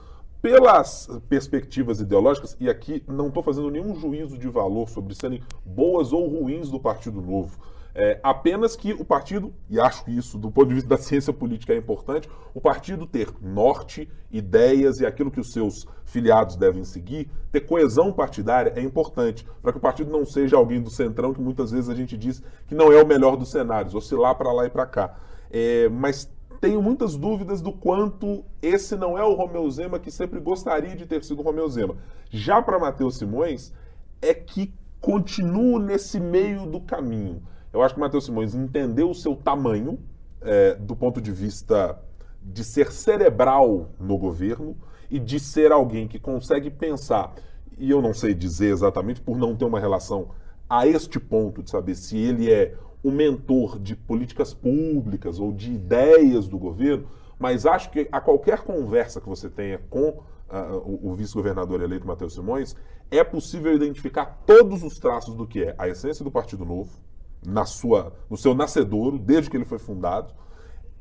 pelas 0.43 1.09
perspectivas 1.29 2.01
ideológicas, 2.01 2.57
e 2.61 2.69
aqui 2.69 3.03
não 3.09 3.29
estou 3.29 3.43
fazendo 3.43 3.71
nenhum 3.71 3.95
juízo 3.99 4.39
de 4.39 4.49
valor 4.49 4.89
sobre 4.89 5.15
serem 5.15 5.43
boas 5.65 6.13
ou 6.13 6.27
ruins 6.29 6.71
do 6.71 6.79
Partido 6.79 7.21
Novo. 7.21 7.59
É, 7.99 8.21
apenas 8.23 8.77
que 8.77 8.93
o 8.93 9.07
partido, 9.07 9.55
e 9.71 9.81
acho 9.81 10.05
que 10.05 10.11
isso 10.15 10.37
do 10.37 10.51
ponto 10.51 10.69
de 10.69 10.75
vista 10.75 10.91
da 10.91 10.99
ciência 10.99 11.33
política 11.33 11.73
é 11.73 11.79
importante, 11.79 12.29
o 12.53 12.61
partido 12.61 13.07
ter 13.07 13.31
norte, 13.41 14.07
ideias 14.31 15.01
e 15.01 15.07
aquilo 15.07 15.31
que 15.31 15.41
os 15.41 15.51
seus 15.51 15.87
filiados 16.05 16.57
devem 16.57 16.85
seguir, 16.85 17.31
ter 17.51 17.61
coesão 17.61 18.13
partidária 18.13 18.75
é 18.77 18.83
importante, 18.83 19.49
para 19.63 19.73
que 19.73 19.79
o 19.79 19.81
partido 19.81 20.11
não 20.11 20.27
seja 20.27 20.59
alguém 20.59 20.79
do 20.79 20.91
centrão 20.91 21.33
que 21.33 21.41
muitas 21.41 21.71
vezes 21.71 21.89
a 21.89 21.95
gente 21.95 22.19
diz 22.19 22.43
que 22.67 22.75
não 22.75 22.93
é 22.93 23.03
o 23.03 23.07
melhor 23.07 23.35
dos 23.35 23.51
cenários, 23.51 23.95
oscilar 23.95 24.35
para 24.35 24.53
lá 24.53 24.67
e 24.67 24.71
para 24.71 24.85
cá. 24.85 25.17
É, 25.51 25.89
mas 25.89 26.31
tenho 26.61 26.83
muitas 26.83 27.17
dúvidas 27.17 27.63
do 27.63 27.73
quanto 27.73 28.45
esse 28.61 28.95
não 28.95 29.17
é 29.17 29.25
o 29.25 29.33
Romeu 29.33 29.71
Zema 29.71 29.99
que 29.99 30.11
sempre 30.11 30.39
gostaria 30.39 30.95
de 30.95 31.07
ter 31.07 31.25
sido 31.25 31.41
o 31.41 31.43
Romeu 31.43 31.67
Zema. 31.71 31.97
Já 32.29 32.61
para 32.61 32.79
Matheus 32.79 33.17
Simões, 33.17 33.73
é 34.21 34.35
que 34.35 34.71
continuo 35.01 35.79
nesse 35.79 36.21
meio 36.21 36.67
do 36.67 36.79
caminho. 36.79 37.41
Eu 37.77 37.83
acho 37.83 37.93
que 37.93 38.01
o 38.01 38.03
Matheus 38.03 38.25
Simões 38.25 38.55
entendeu 38.55 39.11
o 39.11 39.15
seu 39.15 39.37
tamanho 39.37 39.99
é, 40.41 40.75
do 40.77 40.97
ponto 40.97 41.21
de 41.21 41.31
vista 41.31 42.01
de 42.43 42.65
ser 42.65 42.91
cerebral 42.91 43.91
no 44.01 44.17
governo 44.17 44.75
e 45.11 45.19
de 45.19 45.39
ser 45.39 45.73
alguém 45.73 46.09
que 46.09 46.19
consegue 46.19 46.71
pensar, 46.71 47.35
e 47.77 47.91
eu 47.91 48.01
não 48.01 48.15
sei 48.15 48.33
dizer 48.33 48.73
exatamente 48.73 49.21
por 49.21 49.37
não 49.37 49.55
ter 49.55 49.67
uma 49.67 49.79
relação 49.79 50.31
a 50.67 50.87
este 50.87 51.21
ponto 51.21 51.63
de 51.63 51.69
saber 51.69 51.95
se 51.97 52.17
ele 52.17 52.51
é 52.51 52.75
o 53.03 53.11
mentor 53.11 53.79
de 53.79 53.95
políticas 53.95 54.55
públicas 54.55 55.39
ou 55.39 55.53
de 55.53 55.71
ideias 55.71 56.49
do 56.49 56.57
governo, 56.57 57.07
mas 57.39 57.67
acho 57.67 57.91
que 57.91 58.09
a 58.11 58.23
qualquer 58.23 58.63
conversa 58.63 59.21
que 59.21 59.29
você 59.29 59.51
tenha 59.51 59.83
com 59.91 60.23
ah, 60.49 60.81
o, 60.83 61.11
o 61.11 61.15
vice-governador 61.15 61.83
eleito 61.83 62.07
Matheus 62.07 62.33
Simões, 62.33 62.75
é 63.11 63.23
possível 63.23 63.75
identificar 63.75 64.43
todos 64.47 64.83
os 64.83 64.99
traços 64.99 65.35
do 65.35 65.47
que 65.47 65.63
é 65.65 65.75
a 65.77 65.87
essência 65.87 66.25
do 66.25 66.31
Partido 66.31 66.65
Novo, 66.65 67.05
na 67.47 67.65
sua, 67.65 68.13
no 68.29 68.37
seu 68.37 68.55
nascedouro, 68.55 69.19
desde 69.19 69.49
que 69.49 69.57
ele 69.57 69.65
foi 69.65 69.79
fundado, 69.79 70.35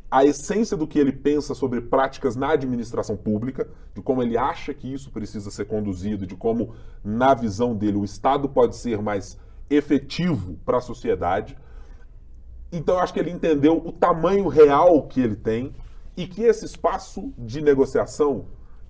a 0.09 0.23
essência 0.23 0.77
do 0.77 0.87
que 0.87 0.99
ele 0.99 1.11
pensa 1.11 1.55
sobre 1.55 1.81
práticas 1.81 2.35
na 2.35 2.51
administração 2.51 3.17
pública, 3.17 3.67
de 3.93 4.01
como 4.01 4.21
ele 4.21 4.37
acha 4.37 4.73
que 4.73 4.93
isso 4.93 5.09
precisa 5.11 5.49
ser 5.49 5.65
conduzido, 5.65 6.27
de 6.27 6.35
como, 6.35 6.75
na 7.03 7.33
visão 7.33 7.75
dele, 7.75 7.97
o 7.97 8.05
Estado 8.05 8.47
pode 8.47 8.75
ser 8.75 9.01
mais 9.01 9.37
efetivo 9.69 10.57
para 10.63 10.77
a 10.77 10.81
sociedade. 10.81 11.57
Então, 12.71 12.95
eu 12.95 13.01
acho 13.01 13.13
que 13.13 13.19
ele 13.19 13.31
entendeu 13.31 13.81
o 13.83 13.91
tamanho 13.91 14.47
real 14.47 15.07
que 15.07 15.19
ele 15.19 15.35
tem 15.35 15.73
e 16.15 16.27
que 16.27 16.43
esse 16.43 16.65
espaço 16.65 17.33
de 17.37 17.59
negociação 17.59 18.45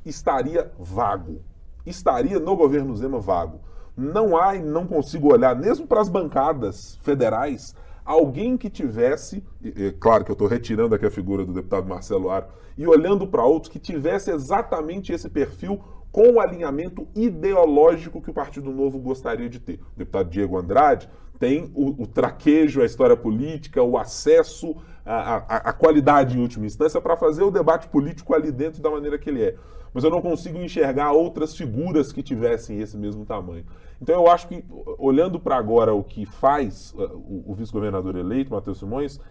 estaria 0.05 0.71
vago. 0.77 1.41
Estaria 1.85 2.39
no 2.39 2.55
governo 2.55 2.95
Zema 2.95 3.19
vago. 3.19 3.61
Não 3.95 4.37
há 4.37 4.55
e 4.55 4.61
não 4.61 4.85
consigo 4.85 5.31
olhar, 5.31 5.55
mesmo 5.55 5.87
para 5.87 6.01
as 6.01 6.09
bancadas 6.09 6.97
federais, 7.01 7.75
alguém 8.03 8.57
que 8.57 8.69
tivesse, 8.69 9.43
e, 9.61 9.87
e, 9.87 9.91
claro 9.93 10.23
que 10.23 10.31
eu 10.31 10.33
estou 10.33 10.47
retirando 10.47 10.93
aqui 10.93 11.05
a 11.05 11.11
figura 11.11 11.45
do 11.45 11.53
deputado 11.53 11.87
Marcelo 11.87 12.29
Aro, 12.29 12.47
e 12.77 12.85
olhando 12.85 13.25
para 13.25 13.43
outros 13.43 13.71
que 13.71 13.79
tivesse 13.79 14.31
exatamente 14.31 15.13
esse 15.13 15.29
perfil 15.29 15.81
com 16.11 16.33
o 16.33 16.39
alinhamento 16.39 17.07
ideológico 17.13 18.21
que 18.21 18.29
o 18.29 18.33
Partido 18.33 18.71
Novo 18.71 18.99
gostaria 18.99 19.49
de 19.49 19.59
ter. 19.59 19.81
O 19.95 19.97
deputado 19.97 20.29
Diego 20.29 20.57
Andrade 20.57 21.09
tem 21.39 21.71
o, 21.73 22.03
o 22.03 22.07
traquejo, 22.07 22.81
a 22.81 22.85
história 22.85 23.15
política, 23.15 23.81
o 23.81 23.97
acesso, 23.97 24.75
a, 25.05 25.71
qualidade 25.71 26.37
em 26.37 26.41
última 26.41 26.65
instância 26.65 26.99
para 26.99 27.15
fazer 27.15 27.43
o 27.43 27.51
debate 27.51 27.87
político 27.87 28.33
ali 28.33 28.51
dentro 28.51 28.81
da 28.81 28.89
maneira 28.89 29.17
que 29.17 29.29
ele 29.29 29.43
é. 29.43 29.55
Mas 29.93 30.03
eu 30.03 30.09
não 30.09 30.21
consigo 30.21 30.57
enxergar 30.57 31.11
outras 31.11 31.55
figuras 31.55 32.11
que 32.11 32.23
tivessem 32.23 32.79
esse 32.79 32.97
mesmo 32.97 33.25
tamanho. 33.25 33.65
Então 34.01 34.15
eu 34.15 34.29
acho 34.29 34.47
que, 34.47 34.63
olhando 34.97 35.39
para 35.39 35.55
agora 35.55 35.93
o 35.93 36.03
que 36.03 36.25
faz 36.25 36.93
uh, 36.97 37.03
o, 37.03 37.43
o 37.47 37.55
vice-governador 37.55 38.15
eleito, 38.17 38.51
Matheus 38.51 38.79
Simões, 38.79 39.21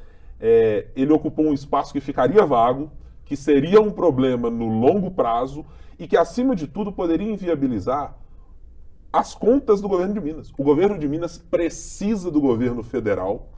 é, 0.40 0.86
ele 0.96 1.12
ocupou 1.12 1.46
um 1.46 1.52
espaço 1.52 1.92
que 1.92 2.00
ficaria 2.00 2.46
vago, 2.46 2.90
que 3.24 3.36
seria 3.36 3.80
um 3.80 3.90
problema 3.90 4.48
no 4.48 4.68
longo 4.68 5.10
prazo 5.10 5.64
e 5.98 6.06
que, 6.06 6.16
acima 6.16 6.54
de 6.56 6.66
tudo, 6.66 6.92
poderia 6.92 7.30
inviabilizar 7.30 8.16
as 9.14 9.32
contas 9.32 9.80
do 9.80 9.88
governo 9.88 10.12
de 10.12 10.20
Minas. 10.20 10.52
O 10.58 10.64
governo 10.64 10.98
de 10.98 11.06
Minas 11.06 11.38
precisa 11.38 12.32
do 12.32 12.40
governo 12.40 12.82
federal 12.82 13.48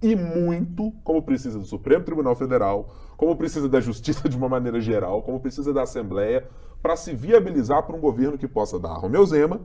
e 0.00 0.16
muito, 0.16 0.90
como 1.04 1.22
precisa 1.22 1.58
do 1.58 1.66
Supremo 1.66 2.02
Tribunal 2.02 2.34
Federal, 2.34 2.88
como 3.14 3.36
precisa 3.36 3.68
da 3.68 3.78
Justiça 3.78 4.26
de 4.26 4.34
uma 4.38 4.48
maneira 4.48 4.80
geral, 4.80 5.20
como 5.20 5.38
precisa 5.38 5.70
da 5.70 5.82
Assembleia, 5.82 6.48
para 6.80 6.96
se 6.96 7.14
viabilizar 7.14 7.82
para 7.82 7.94
um 7.94 8.00
governo 8.00 8.38
que 8.38 8.48
possa 8.48 8.78
dar 8.78 8.92
a 8.92 8.98
Romeu 8.98 9.24
Zema 9.26 9.60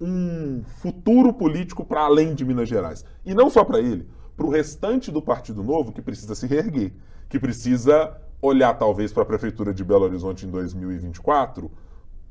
um 0.00 0.62
futuro 0.80 1.32
político 1.32 1.84
para 1.84 2.02
além 2.02 2.32
de 2.32 2.44
Minas 2.44 2.68
Gerais. 2.68 3.04
E 3.26 3.34
não 3.34 3.50
só 3.50 3.64
para 3.64 3.80
ele, 3.80 4.08
para 4.36 4.46
o 4.46 4.50
restante 4.50 5.10
do 5.10 5.20
Partido 5.20 5.64
Novo 5.64 5.90
que 5.90 6.00
precisa 6.00 6.36
se 6.36 6.46
reerguer, 6.46 6.92
que 7.28 7.40
precisa 7.40 8.16
olhar 8.40 8.72
talvez 8.74 9.12
para 9.12 9.24
a 9.24 9.26
Prefeitura 9.26 9.74
de 9.74 9.82
Belo 9.82 10.04
Horizonte 10.04 10.46
em 10.46 10.50
2024 10.50 11.68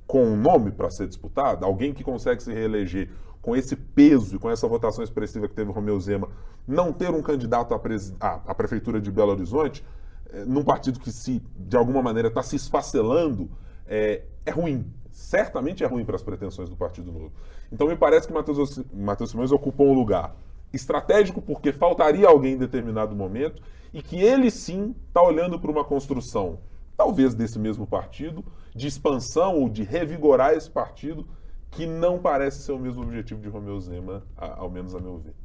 com 0.10 0.24
um 0.24 0.36
nome 0.36 0.72
para 0.72 0.90
ser 0.90 1.08
disputado, 1.08 1.64
alguém 1.64 1.94
que 1.94 2.04
consegue 2.04 2.42
se 2.42 2.52
reeleger 2.52 3.12
com 3.44 3.56
esse 3.56 3.76
peso 3.76 4.36
e 4.36 4.40
com 4.40 4.50
essa 4.50 4.68
votação 4.68 5.04
expressiva 5.04 5.48
que 5.48 5.54
teve 5.54 5.70
o 5.70 5.72
Romeu 5.72 6.00
Zema, 6.00 6.28
não 6.68 6.92
ter 6.92 7.12
um 7.12 7.22
candidato 7.22 7.76
à, 7.76 8.42
à 8.48 8.56
Prefeitura 8.56 9.00
de 9.00 9.12
Belo 9.12 9.34
Horizonte, 9.34 9.86
é, 10.34 10.44
num 10.46 10.64
partido 10.64 11.00
que 11.00 11.12
se, 11.12 11.44
de 11.56 11.78
alguma 11.78 12.02
maneira, 12.02 12.30
está 12.30 12.42
se 12.42 12.56
esfacelando, 12.56 13.52
é, 13.86 14.24
é 14.48 14.50
ruim. 14.50 14.92
Certamente 15.12 15.84
é 15.84 15.88
ruim 15.88 16.04
para 16.04 16.16
as 16.16 16.24
pretensões 16.24 16.72
do 16.72 16.76
Partido 16.76 17.12
Novo. 17.12 17.32
Então 17.72 17.88
me 17.88 17.96
parece 17.96 18.28
que 18.28 18.34
Matheus, 18.34 18.84
Matheus 18.92 19.30
Simões 19.30 19.52
ocupou 19.52 19.90
um 19.90 19.94
lugar 19.94 20.36
estratégico 20.74 21.40
porque 21.40 21.72
faltaria 21.72 22.28
alguém 22.28 22.54
em 22.54 22.58
determinado 22.58 23.16
momento 23.16 23.62
e 23.94 24.02
que 24.02 24.20
ele 24.20 24.50
sim 24.50 24.96
está 25.08 25.22
olhando 25.22 25.60
para 25.60 25.70
uma 25.70 25.86
construção, 25.86 26.58
talvez 26.98 27.36
desse 27.36 27.60
mesmo 27.60 27.86
partido, 27.86 28.44
de 28.76 28.88
expansão 28.88 29.56
ou 29.60 29.70
de 29.70 29.84
revigorar 29.84 30.54
esse 30.54 30.70
partido 30.70 31.28
que 31.72 31.86
não 31.86 32.20
parece 32.20 32.64
ser 32.64 32.72
o 32.72 32.80
mesmo 32.80 33.04
objetivo 33.04 33.42
de 33.42 33.48
Romeu 33.48 33.80
Zema, 33.80 34.24
ao 34.36 34.70
menos 34.70 34.96
a 34.96 35.00
meu 35.00 35.18
ver. 35.18 35.36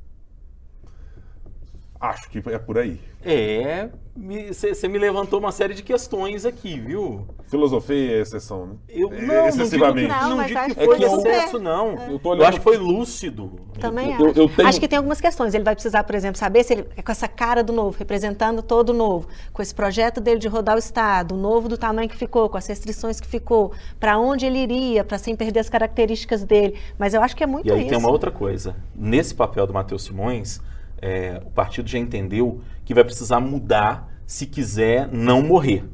Acho 2.11 2.28
que 2.28 2.38
é 2.50 2.59
por 2.59 2.76
aí. 2.78 3.00
É, 3.24 3.88
você 4.52 4.86
me 4.86 4.98
levantou 4.98 5.38
uma 5.40 5.50
série 5.50 5.72
de 5.72 5.82
questões 5.82 6.44
aqui, 6.44 6.78
viu? 6.78 7.26
Filosofia 7.48 8.18
é 8.18 8.20
exceção, 8.20 8.66
né? 8.66 8.74
Eu 8.88 9.11
É, 9.11 9.22
não, 9.22 9.48
excessivamente. 9.48 10.09
não 10.09 10.14
digo 10.14 10.24
que, 10.24 10.28
Não, 10.28 10.36
não 10.36 10.44
digo 10.46 10.61
que 10.61 10.74
que 10.74 10.84
foi 10.84 10.98
tem 10.98 11.09
um- 11.09 11.16
excesso, 11.18 11.59
não. 11.59 11.94
Eu 12.11 12.18
tô 12.18 12.34
Eu 12.34 12.44
acho 12.44 12.59
que 12.59 12.64
foi 12.64 12.76
lúcido. 12.76 13.52
Também 13.80 14.09
Eu- 14.12 14.14
acho. 14.30 14.38
eu 14.40 14.48
tenho- 14.48 14.68
Acho 14.68 14.78
que 14.80 14.86
tem 14.88 14.98
algumas 14.98 15.20
questões. 15.20 15.55
Ele 15.55 15.64
vai 15.64 15.74
precisar, 15.74 16.05
por 16.05 16.14
exemplo, 16.14 16.38
saber 16.38 16.62
se 16.64 16.74
ele 16.74 16.86
é 16.96 17.02
com 17.02 17.11
essa 17.11 17.26
cara 17.26 17.62
do 17.64 17.72
novo, 17.72 17.96
representando 17.98 18.62
todo 18.62 18.90
o 18.90 18.92
novo, 18.94 19.26
com 19.52 19.62
esse 19.62 19.74
projeto 19.74 20.20
dele 20.20 20.38
de 20.38 20.48
rodar 20.48 20.76
o 20.76 20.78
Estado, 20.78 21.34
o 21.34 21.38
novo 21.38 21.66
do 21.68 21.78
tamanho 21.78 22.09
que 22.09 22.16
ficou, 22.16 22.48
com 22.50 22.59
as 22.59 22.66
restrições 22.66 23.18
que 23.20 23.26
ficou, 23.26 23.72
para 23.98 24.18
onde 24.18 24.44
ele 24.44 24.59
iria, 24.59 25.02
para 25.02 25.16
sem 25.16 25.34
perder 25.34 25.61
as 25.61 25.70
características 25.70 26.44
dele. 26.44 26.78
Mas 26.98 27.14
eu 27.14 27.22
acho 27.22 27.34
que 27.34 27.42
é 27.42 27.46
muito 27.46 27.66
E 27.68 27.72
aí 27.72 27.80
isso. 27.80 27.88
tem 27.88 27.98
uma 27.98 28.11
outra 28.11 28.30
coisa. 28.30 28.76
Nesse 28.94 29.34
papel 29.34 29.66
do 29.66 29.72
Matheus 29.72 30.05
Simões, 30.05 30.61
é, 31.01 31.40
o 31.45 31.51
partido 31.51 31.88
já 31.88 31.99
entendeu 31.99 32.61
que 32.84 32.95
vai 32.95 33.05
precisar 33.05 33.40
mudar 33.40 34.12
se 34.26 34.47
quiser 34.47 35.09
não 35.12 35.42
morrer, 35.42 35.84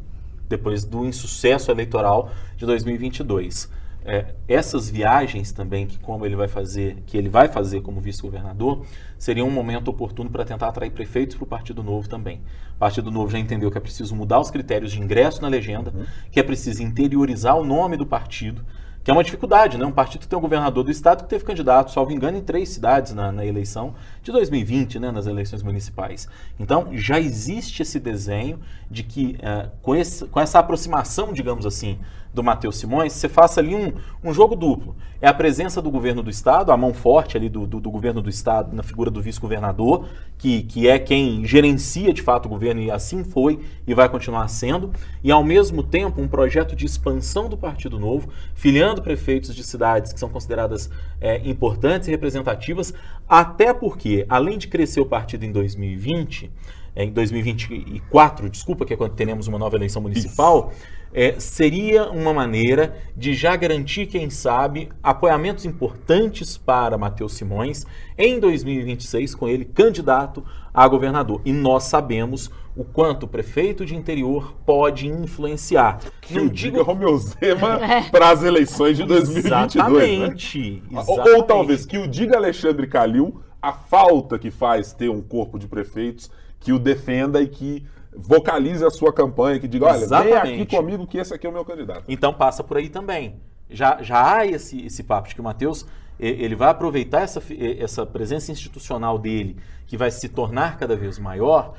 depois 0.48 0.84
do 0.84 1.04
insucesso 1.04 1.70
eleitoral 1.70 2.30
de 2.56 2.66
2022. 2.66 3.70
É, 4.02 4.34
essas 4.48 4.88
viagens 4.88 5.52
também, 5.52 5.86
que 5.86 5.98
como 5.98 6.24
ele 6.24 6.34
vai 6.34 6.48
fazer, 6.48 7.02
que 7.06 7.18
ele 7.18 7.28
vai 7.28 7.48
fazer 7.48 7.82
como 7.82 8.00
vice-governador, 8.00 8.86
seria 9.18 9.44
um 9.44 9.50
momento 9.50 9.88
oportuno 9.88 10.30
para 10.30 10.44
tentar 10.44 10.68
atrair 10.68 10.90
prefeitos 10.90 11.36
para 11.36 11.44
o 11.44 11.46
Partido 11.46 11.82
Novo 11.82 12.08
também. 12.08 12.40
O 12.76 12.78
Partido 12.78 13.10
Novo 13.10 13.30
já 13.30 13.38
entendeu 13.38 13.70
que 13.70 13.76
é 13.76 13.80
preciso 13.80 14.16
mudar 14.16 14.40
os 14.40 14.50
critérios 14.50 14.92
de 14.92 15.00
ingresso 15.00 15.42
na 15.42 15.48
legenda, 15.48 15.92
que 16.30 16.40
é 16.40 16.42
preciso 16.42 16.82
interiorizar 16.82 17.56
o 17.58 17.64
nome 17.64 17.96
do 17.96 18.06
partido, 18.06 18.64
que 19.02 19.10
é 19.10 19.14
uma 19.14 19.24
dificuldade, 19.24 19.78
né? 19.78 19.86
Um 19.86 19.92
partido 19.92 20.26
tem 20.26 20.38
um 20.38 20.42
governador 20.42 20.84
do 20.84 20.90
estado 20.90 21.24
que 21.24 21.30
teve 21.30 21.44
candidato, 21.44 21.90
salvo 21.90 22.12
engano, 22.12 22.36
em 22.36 22.42
três 22.42 22.68
cidades 22.68 23.14
na, 23.14 23.32
na 23.32 23.46
eleição 23.46 23.94
de 24.22 24.30
2020, 24.30 24.98
né? 24.98 25.10
Nas 25.10 25.26
eleições 25.26 25.62
municipais. 25.62 26.28
Então, 26.58 26.88
já 26.92 27.18
existe 27.18 27.82
esse 27.82 27.98
desenho 27.98 28.60
de 28.90 29.02
que, 29.02 29.38
eh, 29.40 29.68
com, 29.80 29.94
esse, 29.94 30.26
com 30.26 30.40
essa 30.40 30.58
aproximação, 30.58 31.32
digamos 31.32 31.64
assim, 31.64 31.98
do 32.32 32.42
Matheus 32.42 32.76
Simões, 32.76 33.12
você 33.12 33.28
faça 33.28 33.60
ali 33.60 33.74
um, 33.74 33.92
um 34.22 34.32
jogo 34.32 34.54
duplo. 34.54 34.96
É 35.20 35.28
a 35.28 35.34
presença 35.34 35.82
do 35.82 35.90
governo 35.90 36.22
do 36.22 36.30
estado, 36.30 36.72
a 36.72 36.76
mão 36.76 36.94
forte 36.94 37.36
ali 37.36 37.48
do, 37.48 37.66
do, 37.66 37.80
do 37.80 37.90
governo 37.90 38.22
do 38.22 38.30
estado 38.30 38.74
na 38.74 38.82
figura 38.82 39.10
do 39.10 39.20
vice-governador, 39.20 40.06
que, 40.38 40.62
que 40.62 40.88
é 40.88 40.98
quem 40.98 41.44
gerencia 41.44 42.12
de 42.12 42.22
fato 42.22 42.46
o 42.46 42.48
governo 42.48 42.80
e 42.80 42.90
assim 42.90 43.22
foi 43.22 43.60
e 43.86 43.92
vai 43.92 44.08
continuar 44.08 44.48
sendo, 44.48 44.90
e 45.22 45.30
ao 45.30 45.44
mesmo 45.44 45.82
tempo 45.82 46.22
um 46.22 46.28
projeto 46.28 46.74
de 46.74 46.86
expansão 46.86 47.48
do 47.48 47.56
Partido 47.56 47.98
Novo, 47.98 48.28
filiando 48.54 49.02
prefeitos 49.02 49.54
de 49.54 49.62
cidades 49.62 50.12
que 50.12 50.20
são 50.20 50.28
consideradas 50.28 50.88
é, 51.20 51.46
importantes 51.46 52.08
e 52.08 52.10
representativas, 52.10 52.94
até 53.28 53.74
porque, 53.74 54.24
além 54.28 54.56
de 54.56 54.68
crescer 54.68 55.00
o 55.00 55.06
partido 55.06 55.44
em 55.44 55.52
2020, 55.52 56.50
é, 56.50 56.50
em 56.94 57.10
2024, 57.10 58.48
desculpa, 58.50 58.84
que 58.84 58.94
é 58.94 58.96
quando 58.96 59.14
teremos 59.14 59.46
uma 59.46 59.58
nova 59.58 59.76
eleição 59.76 60.02
municipal, 60.02 60.72
é, 61.12 61.38
seria 61.40 62.10
uma 62.10 62.32
maneira 62.32 62.96
de 63.16 63.34
já 63.34 63.56
garantir, 63.56 64.06
quem 64.06 64.30
sabe, 64.30 64.88
apoiamentos 65.02 65.64
importantes 65.64 66.56
para 66.56 66.96
Matheus 66.96 67.34
Simões 67.34 67.84
em 68.16 68.38
2026, 68.38 69.34
com 69.34 69.48
ele 69.48 69.64
candidato 69.64 70.44
a 70.72 70.86
governador. 70.86 71.40
E 71.44 71.52
nós 71.52 71.84
sabemos 71.84 72.50
o 72.76 72.84
quanto 72.84 73.24
o 73.24 73.28
prefeito 73.28 73.84
de 73.84 73.96
interior 73.96 74.54
pode 74.64 75.08
influenciar. 75.08 75.98
Que 76.20 76.38
o 76.38 76.48
diga 76.48 76.82
Romeu 76.82 77.18
Zema 77.18 77.80
para 78.12 78.30
as 78.30 78.44
eleições 78.44 78.96
de 78.96 79.04
2022. 79.04 79.74
né? 79.84 80.06
Exatamente. 80.06 80.82
Ou- 80.92 81.00
exatamente. 81.00 81.36
Ou, 81.36 81.42
talvez 81.42 81.84
que 81.84 81.98
o 81.98 82.06
diga 82.06 82.36
Alexandre 82.36 82.86
Calil 82.86 83.42
a 83.60 83.72
falta 83.72 84.38
que 84.38 84.50
faz 84.50 84.92
ter 84.94 85.10
um 85.10 85.20
corpo 85.20 85.58
de 85.58 85.68
prefeitos 85.68 86.30
que 86.60 86.72
o 86.72 86.78
defenda 86.78 87.40
e 87.40 87.48
que 87.48 87.84
vocalize 88.14 88.84
a 88.84 88.90
sua 88.90 89.12
campanha, 89.12 89.58
que 89.58 89.66
diga, 89.66 89.86
olha, 89.86 90.06
vem 90.06 90.06
aqui 90.06 90.26
Exatamente. 90.28 90.76
comigo 90.76 91.06
que 91.06 91.18
esse 91.18 91.34
aqui 91.34 91.46
é 91.46 91.50
o 91.50 91.52
meu 91.52 91.64
candidato. 91.64 92.04
Então 92.06 92.32
passa 92.32 92.62
por 92.62 92.76
aí 92.76 92.88
também. 92.88 93.40
Já, 93.68 94.02
já 94.02 94.36
há 94.36 94.46
esse, 94.46 94.84
esse 94.84 95.02
papo 95.02 95.28
de 95.28 95.34
que 95.34 95.40
o 95.40 95.44
Matheus 95.44 95.86
ele 96.18 96.54
vai 96.54 96.68
aproveitar 96.68 97.22
essa, 97.22 97.42
essa 97.78 98.04
presença 98.04 98.52
institucional 98.52 99.18
dele, 99.18 99.56
que 99.86 99.96
vai 99.96 100.10
se 100.10 100.28
tornar 100.28 100.76
cada 100.76 100.94
vez 100.94 101.18
maior, 101.18 101.74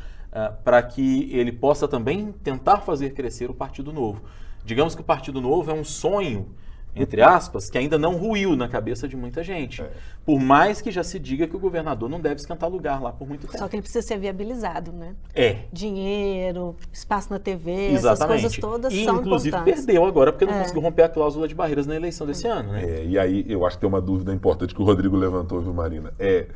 para 0.64 0.82
que 0.82 1.30
ele 1.32 1.52
possa 1.52 1.88
também 1.88 2.32
tentar 2.44 2.78
fazer 2.78 3.12
crescer 3.12 3.52
o 3.52 3.54
Partido 3.54 3.94
Novo. 3.94 4.24
Digamos 4.66 4.96
que 4.96 5.02
o 5.02 5.04
Partido 5.04 5.40
Novo 5.40 5.70
é 5.70 5.74
um 5.74 5.84
sonho, 5.84 6.48
entre 6.96 7.22
aspas, 7.22 7.70
que 7.70 7.78
ainda 7.78 7.98
não 7.98 8.18
ruiu 8.18 8.56
na 8.56 8.68
cabeça 8.68 9.08
de 9.08 9.16
muita 9.16 9.42
gente. 9.44 9.82
É. 9.82 9.92
Por 10.26 10.40
mais 10.40 10.82
que 10.82 10.92
já 10.92 11.04
se 11.04 11.18
diga 11.18 11.48
que 11.48 11.56
o 11.56 11.60
governador 11.60 12.10
não 12.10 12.20
deve 12.20 12.36
esquentar 12.36 12.70
lugar 12.70 13.02
lá 13.02 13.12
por 13.14 13.28
muito 13.28 13.48
tempo. 13.48 13.58
Só 13.58 13.68
que 13.68 13.76
ele 13.76 13.82
precisa 13.82 14.06
ser 14.06 14.18
viabilizado, 14.20 14.92
né? 14.92 15.16
É, 15.34 15.60
Dinheiro, 15.72 16.76
espaço 16.92 17.30
na 17.32 17.40
TV, 17.40 17.72
essas 17.88 18.00
Exatamente. 18.00 18.42
coisas 18.42 18.58
todas 18.58 18.94
e, 18.94 19.06
são 19.06 19.18
inclusive 19.22 19.56
importantes. 19.56 19.86
perdeu 19.86 20.06
agora 20.06 20.32
porque 20.34 20.46
não 20.46 20.54
É. 20.54 20.60
conseguiu 20.60 20.82
romper 20.82 21.04
a 21.04 21.10
cláusula 21.10 21.48
de 21.48 21.56
barreiras 21.56 21.88
na 21.88 21.96
eleição 21.96 22.28
desse 22.28 22.46
ano, 22.48 22.74
né? 22.74 22.84
É, 22.84 23.06
e 23.06 23.18
aí 23.18 23.46
eu 23.48 23.66
acho 23.66 23.78
que 23.78 23.82
tem 23.82 23.90
uma 23.90 24.02
dúvida 24.02 24.34
importante 24.34 24.76
que 24.76 24.82
o 24.82 24.86
Rodrigo 24.86 25.16
levantou, 25.16 25.62
viu, 25.62 25.74
Marina? 25.74 26.14
É, 26.20 26.48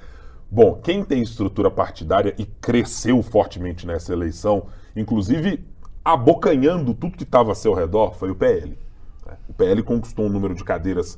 bom, 0.51 0.75
quem 0.83 1.03
tem 1.03 1.21
estrutura 1.23 1.71
partidária 1.71 2.35
e 2.37 2.45
cresceu 2.45 3.23
fortemente 3.23 3.87
nessa 3.87 4.11
eleição, 4.13 4.65
inclusive 4.95 5.65
abocanhando 6.03 6.93
tudo 6.93 7.17
que 7.17 7.23
estava 7.23 7.51
a 7.51 7.55
seu 7.55 7.73
redor, 7.73 8.13
foi 8.15 8.29
o 8.29 8.35
PL. 8.35 8.77
O 9.49 9.53
PL 9.53 9.81
conquistou 9.83 10.25
um 10.25 10.29
número 10.29 10.53
de 10.55 10.63
cadeiras 10.63 11.17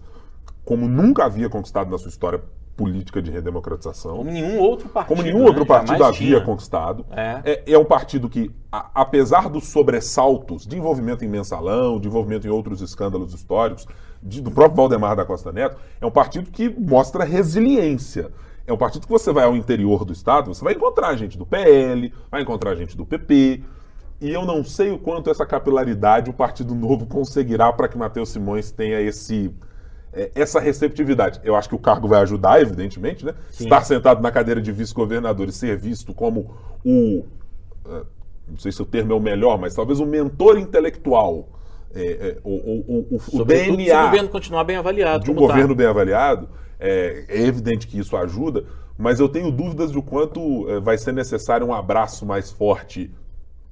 como 0.65 0.87
nunca 0.87 1.25
havia 1.25 1.49
conquistado 1.49 1.89
na 1.89 1.97
sua 1.97 2.09
história 2.09 2.41
política 2.75 3.21
de 3.21 3.31
redemocratização. 3.31 4.17
Como 4.17 4.29
nenhum 4.29 4.59
outro 4.59 4.87
partido. 4.89 5.09
Como 5.15 5.23
nenhum 5.23 5.39
né? 5.39 5.45
outro 5.47 5.65
partido 5.65 5.97
Jamais 5.97 6.15
havia 6.15 6.27
tinha. 6.35 6.41
conquistado. 6.41 7.05
É. 7.09 7.41
É, 7.43 7.73
é 7.73 7.77
um 7.77 7.85
partido 7.85 8.29
que, 8.29 8.51
a- 8.71 8.91
apesar 8.93 9.49
dos 9.49 9.67
sobressaltos 9.69 10.67
de 10.67 10.77
envolvimento 10.77 11.25
em 11.25 11.27
mensalão, 11.27 11.99
de 11.99 12.07
envolvimento 12.07 12.45
em 12.45 12.51
outros 12.51 12.79
escândalos 12.81 13.33
históricos, 13.33 13.87
de- 14.21 14.41
do 14.41 14.51
próprio 14.51 14.75
Valdemar 14.75 15.15
da 15.15 15.25
Costa 15.25 15.51
Neto, 15.51 15.75
é 15.99 16.05
um 16.05 16.11
partido 16.11 16.51
que 16.51 16.69
mostra 16.69 17.23
resiliência. 17.23 18.29
É 18.67 18.73
um 18.73 18.77
partido 18.77 19.07
que 19.07 19.11
você 19.11 19.31
vai 19.31 19.45
ao 19.45 19.55
interior 19.55 20.03
do 20.05 20.13
Estado, 20.13 20.53
você 20.53 20.63
vai 20.63 20.73
encontrar 20.73 21.15
gente 21.15 21.37
do 21.37 21.45
PL, 21.45 22.13
vai 22.29 22.41
encontrar 22.41 22.75
gente 22.75 22.95
do 22.95 23.05
PP. 23.05 23.63
E 24.19 24.31
eu 24.31 24.45
não 24.45 24.63
sei 24.63 24.89
o 24.89 24.97
quanto 24.97 25.29
essa 25.29 25.45
capilaridade 25.45 26.29
o 26.29 26.33
Partido 26.33 26.73
Novo 26.73 27.05
conseguirá 27.05 27.71
para 27.71 27.87
que 27.87 27.97
Matheus 27.97 28.29
Simões 28.29 28.71
tenha 28.71 28.99
esse, 28.99 29.51
é, 30.11 30.31
essa 30.33 30.59
receptividade. 30.59 31.39
Eu 31.43 31.55
acho 31.55 31.69
que 31.69 31.75
o 31.75 31.79
cargo 31.79 32.07
vai 32.07 32.21
ajudar, 32.21 32.59
evidentemente, 32.59 33.23
né? 33.23 33.35
Estar 33.51 33.83
sentado 33.83 34.21
na 34.21 34.31
cadeira 34.31 34.59
de 34.59 34.71
vice-governador 34.71 35.47
e 35.47 35.51
ser 35.51 35.77
visto 35.77 36.13
como 36.15 36.55
o. 36.83 37.23
eh, 37.85 38.03
Não 38.49 38.57
sei 38.57 38.71
se 38.71 38.81
o 38.81 38.85
termo 38.85 39.13
é 39.13 39.15
o 39.15 39.19
melhor, 39.19 39.59
mas 39.59 39.75
talvez 39.75 39.99
o 39.99 40.05
mentor 40.05 40.57
intelectual. 40.57 41.49
é, 41.93 42.01
é, 42.01 42.37
o, 42.43 42.49
o, 42.49 43.07
o, 43.11 43.15
o 43.15 43.19
Sobretudo 43.19 43.65
se 43.65 43.73
o 43.73 43.77
DNA 43.77 44.05
governo 44.05 44.29
continuar 44.29 44.63
bem 44.63 44.77
avaliado. 44.77 45.23
de 45.23 45.31
um 45.31 45.35
tá. 45.35 45.39
governo 45.41 45.75
bem 45.75 45.85
avaliado, 45.85 46.49
é, 46.79 47.25
é 47.27 47.41
evidente 47.45 47.85
que 47.87 47.99
isso 47.99 48.17
ajuda, 48.17 48.65
mas 48.97 49.19
eu 49.19 49.29
tenho 49.29 49.51
dúvidas 49.51 49.91
de 49.91 49.97
o 49.97 50.01
quanto 50.01 50.67
é, 50.69 50.79
vai 50.79 50.97
ser 50.97 51.11
necessário 51.11 51.67
um 51.67 51.73
abraço 51.73 52.25
mais 52.25 52.51
forte 52.51 53.11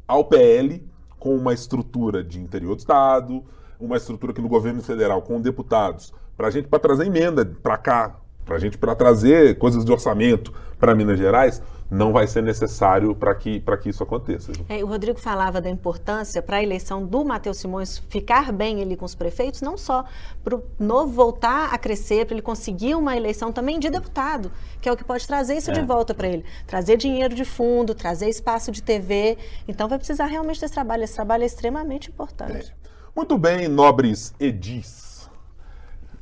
ao 0.08 0.26
PL, 0.26 0.84
com 1.20 1.36
uma 1.36 1.54
estrutura 1.54 2.24
de 2.24 2.40
interior 2.40 2.76
do 2.76 2.80
Estado, 2.80 3.44
uma 3.80 3.98
estrutura 3.98 4.32
aqui 4.32 4.42
no 4.42 4.50
governo 4.50 4.82
federal 4.82 5.22
com 5.22 5.42
deputados, 5.42 6.14
para 6.38 6.50
gente 6.50 6.68
para 6.68 6.80
trazer 6.80 7.08
emenda 7.08 7.46
para 7.46 7.78
cá, 7.78 8.16
para 8.46 8.58
gente 8.60 8.78
para 8.78 8.96
trazer 8.96 9.58
coisas 9.58 9.84
de 9.84 9.92
orçamento 9.92 10.54
para 10.80 10.94
Minas 10.94 11.18
Gerais, 11.18 11.62
não 11.90 12.12
vai 12.12 12.26
ser 12.28 12.42
necessário 12.42 13.16
para 13.16 13.34
que, 13.36 13.60
para 13.60 13.78
que 13.78 13.90
isso 13.90 14.02
aconteça. 14.02 14.52
É, 14.68 14.84
o 14.84 14.88
Rodrigo 14.88 15.20
falava 15.20 15.62
da 15.62 15.70
importância 15.70 16.42
para 16.42 16.58
a 16.58 16.64
eleição 16.64 17.06
do 17.06 17.24
Matheus 17.24 17.58
Simões 17.58 18.00
ficar 18.10 18.52
bem 18.52 18.82
ali 18.82 18.96
com 18.96 19.06
os 19.06 19.14
prefeitos, 19.14 19.62
não 19.62 19.78
só 19.78 20.04
para 20.44 20.56
o 20.56 20.64
novo 20.80 21.12
voltar 21.12 21.74
a 21.74 21.78
crescer, 21.78 22.26
para 22.26 22.36
ele 22.36 22.42
conseguir 22.42 22.96
uma 22.96 23.16
eleição 23.16 23.52
também 23.52 23.80
de 23.80 23.90
deputado, 23.90 24.52
que 24.82 24.90
é 24.90 24.92
o 24.92 24.98
que 24.98 25.04
pode 25.04 25.28
trazer 25.28 25.58
isso 25.58 25.70
É. 25.70 25.74
de 25.74 25.82
volta 25.82 26.14
para 26.14 26.28
ele. 26.28 26.44
Trazer 26.66 26.98
dinheiro 26.98 27.36
de 27.36 27.46
fundo, 27.46 27.94
trazer 27.94 28.30
espaço 28.30 28.72
de 28.72 28.82
TV. 28.82 29.38
Então 29.68 29.88
vai 29.88 29.98
precisar 30.00 30.26
realmente 30.26 30.60
desse 30.60 30.74
trabalho. 30.74 31.04
Esse 31.04 31.16
trabalho 31.16 31.44
é 31.44 31.46
extremamente 31.46 32.10
importante. 32.10 32.74
Muito 33.16 33.38
bem, 33.38 33.68
nobres 33.68 34.34
edis. 34.40 35.05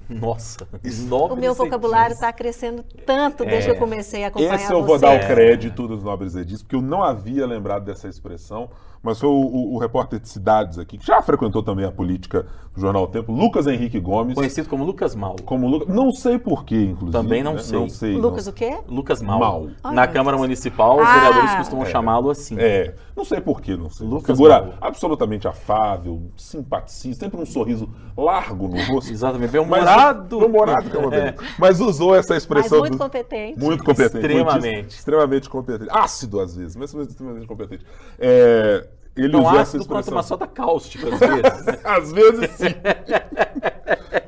Nossa, 0.09 0.67
O 1.31 1.35
meu 1.35 1.53
vocabulário 1.53 2.13
está 2.13 2.31
crescendo 2.31 2.83
tanto 3.05 3.45
desde 3.45 3.69
que 3.69 3.75
eu 3.75 3.79
comecei 3.79 4.23
a 4.23 4.27
acompanhar 4.27 4.55
Esse 4.55 4.71
eu 4.71 4.81
você. 4.81 4.87
vou 4.87 4.99
dar 4.99 5.15
o 5.15 5.27
crédito 5.27 5.87
dos 5.87 6.03
nobres 6.03 6.35
edis, 6.35 6.61
porque 6.61 6.75
eu 6.75 6.81
não 6.81 7.03
havia 7.03 7.45
lembrado 7.45 7.85
dessa 7.85 8.07
expressão, 8.07 8.69
mas 9.03 9.19
foi 9.19 9.27
o, 9.27 9.33
o, 9.33 9.73
o, 9.75 9.77
repórter 9.77 10.17
de 10.17 10.29
cidades 10.29 10.79
aqui, 10.79 10.97
que 10.97 11.05
já 11.05 11.21
frequentou 11.21 11.61
também 11.61 11.85
a 11.85 11.91
política 11.91 12.45
do 12.73 12.79
Jornal 12.79 13.03
o 13.03 13.07
Tempo, 13.07 13.33
Lucas 13.33 13.67
Henrique 13.67 13.99
Gomes. 13.99 14.33
Conhecido 14.33 14.69
como 14.69 14.85
Lucas 14.85 15.13
Mal. 15.13 15.35
Como 15.43 15.67
Lucas. 15.67 15.93
Não 15.93 16.09
sei 16.11 16.39
porquê, 16.39 16.85
inclusive. 16.85 17.11
Também 17.11 17.43
não 17.43 17.55
né? 17.55 17.59
sei. 17.59 17.79
Não 17.79 17.89
sei 17.89 18.15
Lucas 18.15 18.45
não. 18.45 18.53
o 18.53 18.55
quê? 18.55 18.77
Lucas 18.87 19.21
Mal. 19.21 19.39
Mal. 19.39 19.93
Na 19.93 20.07
Câmara 20.07 20.37
Municipal, 20.37 20.95
os 20.95 21.05
ah, 21.05 21.13
vereadores 21.13 21.55
costumam 21.55 21.85
é, 21.85 21.89
chamá-lo 21.89 22.29
assim. 22.29 22.55
É. 22.57 22.95
Não 23.13 23.25
sei 23.25 23.41
porquê, 23.41 23.75
não 23.75 23.89
sei. 23.89 24.07
Lucas 24.07 24.37
Figura 24.37 24.61
Mal. 24.61 24.73
absolutamente 24.79 25.49
afável, 25.49 26.21
simpaticista, 26.37 27.25
sempre 27.25 27.41
um 27.41 27.45
sorriso 27.45 27.89
largo 28.17 28.69
no 28.69 28.81
rosto. 28.85 29.11
Exatamente, 29.11 29.51
bem 29.51 29.61
humorado. 29.61 30.39
Bem 30.39 30.47
humorado, 30.47 31.13
é. 31.13 31.35
Mas 31.59 31.81
usou 31.81 32.15
essa 32.15 32.37
expressão. 32.37 32.79
Mas 32.79 32.89
muito 32.89 32.97
do... 32.97 33.03
competente. 33.03 33.59
Muito 33.59 33.83
competente. 33.83 34.15
Extremamente. 34.15 34.95
Extremamente 34.95 35.49
competente. 35.49 35.89
Ácido 35.91 36.39
às 36.39 36.55
vezes, 36.55 36.77
mas 36.77 36.93
extremamente 36.93 37.45
competente. 37.45 37.85
É, 38.17 38.87
ele 39.15 39.31
Tão 39.31 39.41
usou 39.41 39.59
essa 39.59 39.77
expressão. 39.77 40.03
quanto 40.03 40.11
uma 40.11 40.23
soda 40.23 40.47
cáustica, 40.47 41.07
às 41.13 41.19
vezes. 41.19 41.65
Né? 41.65 41.79
às 41.83 42.11
vezes 42.11 42.51
sim. 42.51 42.65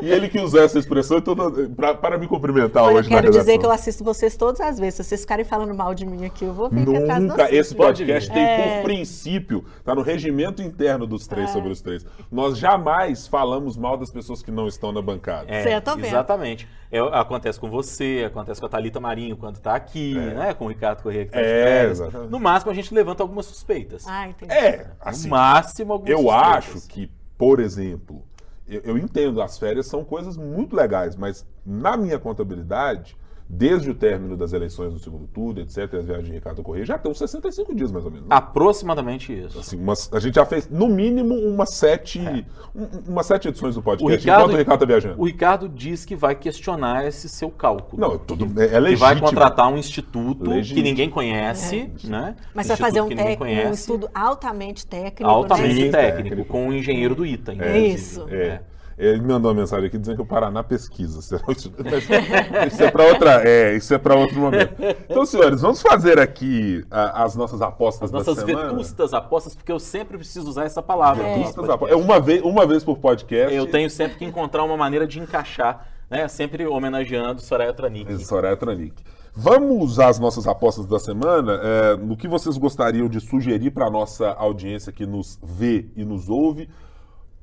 e 0.02 0.12
ele 0.12 0.28
que 0.28 0.40
usou 0.40 0.62
essa 0.62 0.78
expressão 0.78 1.22
toda, 1.22 1.70
pra, 1.70 1.94
para 1.94 2.18
me 2.18 2.28
cumprimentar 2.28 2.84
Olha, 2.84 2.98
hoje 2.98 3.10
eu 3.10 3.16
quero 3.16 3.32
dizer 3.32 3.58
que 3.58 3.66
eu 3.66 3.72
assisto 3.72 4.04
vocês 4.04 4.36
todas 4.36 4.60
as 4.62 4.80
vezes. 4.80 4.96
Se 4.96 5.04
vocês 5.04 5.22
ficarem 5.22 5.46
falando 5.46 5.74
mal 5.74 5.94
de 5.94 6.06
mim 6.06 6.26
aqui, 6.26 6.46
eu 6.46 6.54
vou 6.54 6.70
vir 6.70 6.86
Nunca. 6.86 7.00
atrás 7.00 7.24
Nunca. 7.24 7.56
Esse 7.56 7.76
podcast 7.76 8.32
tem 8.32 8.44
é... 8.44 8.78
por 8.78 8.84
princípio, 8.84 9.66
tá 9.84 9.96
no 9.96 10.02
regimento 10.02 10.62
interno 10.62 11.08
dos 11.08 11.28
três 11.28 11.50
é... 11.50 11.54
sobre 11.54 11.72
os 11.72 11.82
três. 11.82 12.06
Nós 12.32 12.58
jamais 12.58 13.28
falamos 13.28 13.78
mal 13.78 13.98
das 13.98 14.12
pessoas 14.12 14.42
que 14.42 14.52
não 14.52 14.68
estão 14.68 14.92
na 14.92 15.02
bancada. 15.02 15.46
É, 15.48 15.64
certo, 15.64 16.00
exatamente. 16.00 16.68
É, 16.92 17.00
acontece 17.00 17.60
com 17.60 17.70
você, 17.70 18.24
acontece 18.28 18.60
com 18.60 18.68
a 18.68 18.70
Thalita 18.70 19.00
Marinho 19.00 19.36
quando 19.36 19.56
está 19.56 19.76
aqui, 19.76 20.18
é. 20.18 20.34
né? 20.34 20.54
Com 20.54 20.66
o 20.66 20.68
Ricardo 20.68 21.02
Corrêa 21.02 21.26
que 21.26 21.32
tá 21.32 21.40
é, 21.40 21.92
No 22.30 22.40
máximo, 22.40 22.72
a 22.72 22.76
gente 22.76 22.94
levanta 22.94 23.24
algumas 23.24 23.46
suspeitas. 23.46 24.06
Ah, 24.08 24.30
entendi. 24.30 24.54
É, 24.54 24.92
assim, 25.00 25.24
no 25.24 25.32
máximo, 25.32 25.94
algumas 25.94 26.12
Eu 26.12 26.20
suspeitas. 26.20 26.58
acho 26.58 26.88
que, 26.88 27.12
por 27.38 27.60
exemplo, 27.60 28.24
eu, 28.68 28.82
eu 28.84 28.98
entendo, 28.98 29.42
as 29.42 29.58
férias 29.58 29.88
são 29.88 30.04
coisas 30.04 30.38
muito 30.38 30.76
legais, 30.76 31.16
mas 31.16 31.46
na 31.66 31.96
minha 31.96 32.20
contabilidade, 32.20 33.18
desde 33.48 33.92
o 33.92 33.94
término 33.94 34.36
das 34.36 34.54
eleições 34.54 34.92
do 34.92 35.00
segundo 35.00 35.28
turno, 35.28 35.62
etc., 35.62 35.94
as 35.94 36.06
viagens 36.06 36.28
de 36.28 36.34
Ricardo 36.34 36.64
Correia, 36.64 36.86
já 36.86 36.98
tem 36.98 37.12
uns 37.12 37.18
65 37.20 37.76
dias, 37.76 37.92
mais 37.92 38.04
ou 38.04 38.12
menos. 38.12 38.28
Né? 38.28 38.36
Aproximadamente 38.36 39.32
isso. 39.32 39.60
Assim, 39.60 39.80
a 40.12 40.20
gente 40.20 40.36
já 40.36 40.46
fez, 40.46 40.68
no 40.70 40.88
mínimo, 40.88 41.36
umas 41.36 41.70
sete, 41.76 42.20
é. 42.20 42.44
um, 42.76 43.12
umas 43.12 43.26
sete 43.26 43.48
edições 43.48 43.76
do 43.76 43.84
podcast, 43.84 44.16
o 44.16 44.20
Ricardo, 44.20 44.42
enquanto 44.42 44.54
o 44.54 44.58
Ricardo 44.58 44.84
está 44.84 44.86
viajando. 44.86 45.22
O 45.22 45.26
Ricardo 45.26 45.70
diz 45.70 46.06
que 46.06 46.16
vai 46.16 46.36
questionar 46.36 47.06
esse 47.06 47.30
seu 47.30 47.52
cálculo. 47.52 48.02
Não, 48.02 48.18
tudo, 48.18 48.48
que, 48.48 48.60
é, 48.60 48.74
é 48.74 48.80
legítimo. 48.80 49.10
Que 49.10 49.16
vai 49.16 49.20
contratar 49.20 49.72
um 49.72 49.78
instituto 49.78 50.50
legítimo. 50.50 50.78
que 50.78 50.84
ninguém 50.84 51.10
conhece, 51.10 51.92
é. 52.04 52.08
né? 52.08 52.36
Mas 52.54 52.68
vai 52.68 52.78
fazer 52.78 53.02
um, 53.02 53.08
um, 53.08 53.72
estudo 53.72 54.10
altamente 54.14 54.88
técnico. 54.88 55.30
Altamente 55.30 55.86
né? 55.86 55.92
técnico, 55.92 56.46
com 56.46 56.66
o 56.66 56.70
um 56.70 56.74
engenheiro 56.74 57.14
do 57.14 57.26
ITA. 57.26 57.54
É, 57.60 57.78
isso. 57.78 58.28
É. 58.30 58.62
Ele 58.98 59.20
me 59.20 59.28
mandou 59.28 59.52
uma 59.52 59.60
mensagem 59.60 59.88
aqui 59.88 59.98
dizendo 59.98 60.16
que 60.16 60.22
o 60.22 60.26
Paraná 60.26 60.64
pesquisa. 60.64 61.20
Isso 62.68 62.84
é 62.84 62.92
para 62.92 63.04
outra, 63.04 63.48
é, 63.48 63.76
isso 63.76 63.94
é 63.94 63.98
para 63.98 64.16
outro 64.16 64.40
momento. 64.40 64.74
Então, 65.10 65.26
senhores, 65.26 65.62
vamos 65.62 65.82
fazer 65.82 66.18
aqui 66.18 66.86
a, 66.90 67.24
as 67.24 67.36
nossas 67.36 67.62
apostas 67.62 68.04
as 68.04 68.12
nossas 68.12 68.38
semana. 68.38 68.70
vetustas 68.70 69.14
apostas, 69.14 69.54
porque 69.54 69.72
eu 69.72 69.80
sempre 69.80 70.18
preciso 70.18 70.50
usar 70.50 70.64
essa 70.64 70.82
palavra. 70.82 71.24
Vetustas 71.24 71.70
apostas. 71.70 71.98
É 71.98 72.02
uma 72.02 72.20
vez, 72.22 72.42
uma 72.42 72.66
vez 72.66 72.84
por 72.84 72.98
podcast. 72.98 73.54
Eu 73.54 73.68
tenho 73.68 73.90
sempre 73.90 74.18
que 74.18 74.26
encontrar 74.26 74.64
uma 74.64 74.78
maneira 74.78 75.06
de 75.06 75.20
encaixar, 75.20 75.88
né? 76.10 76.28
Sempre 76.30 76.66
homenageando 76.66 77.42
Soraya 77.42 77.74
Tranic. 77.74 78.26
Soraya 78.26 78.56
Tranic. 78.56 78.94
Vamos 79.38 79.92
usar 79.92 80.08
as 80.08 80.18
nossas 80.18 80.48
apostas 80.48 80.86
da 80.86 80.98
semana 80.98 81.60
é, 81.62 81.98
no 81.98 82.16
que 82.16 82.26
vocês 82.26 82.58
gostariam 82.58 83.10
de 83.10 83.20
sugerir 83.20 83.72
para 83.72 83.88
a 83.88 83.90
nossa 83.92 84.30
audiência 84.32 84.94
que 84.94 85.06
nos 85.06 85.38
vê 85.44 85.88
e 85.98 86.06
nos 86.06 86.30
ouve 86.30 86.70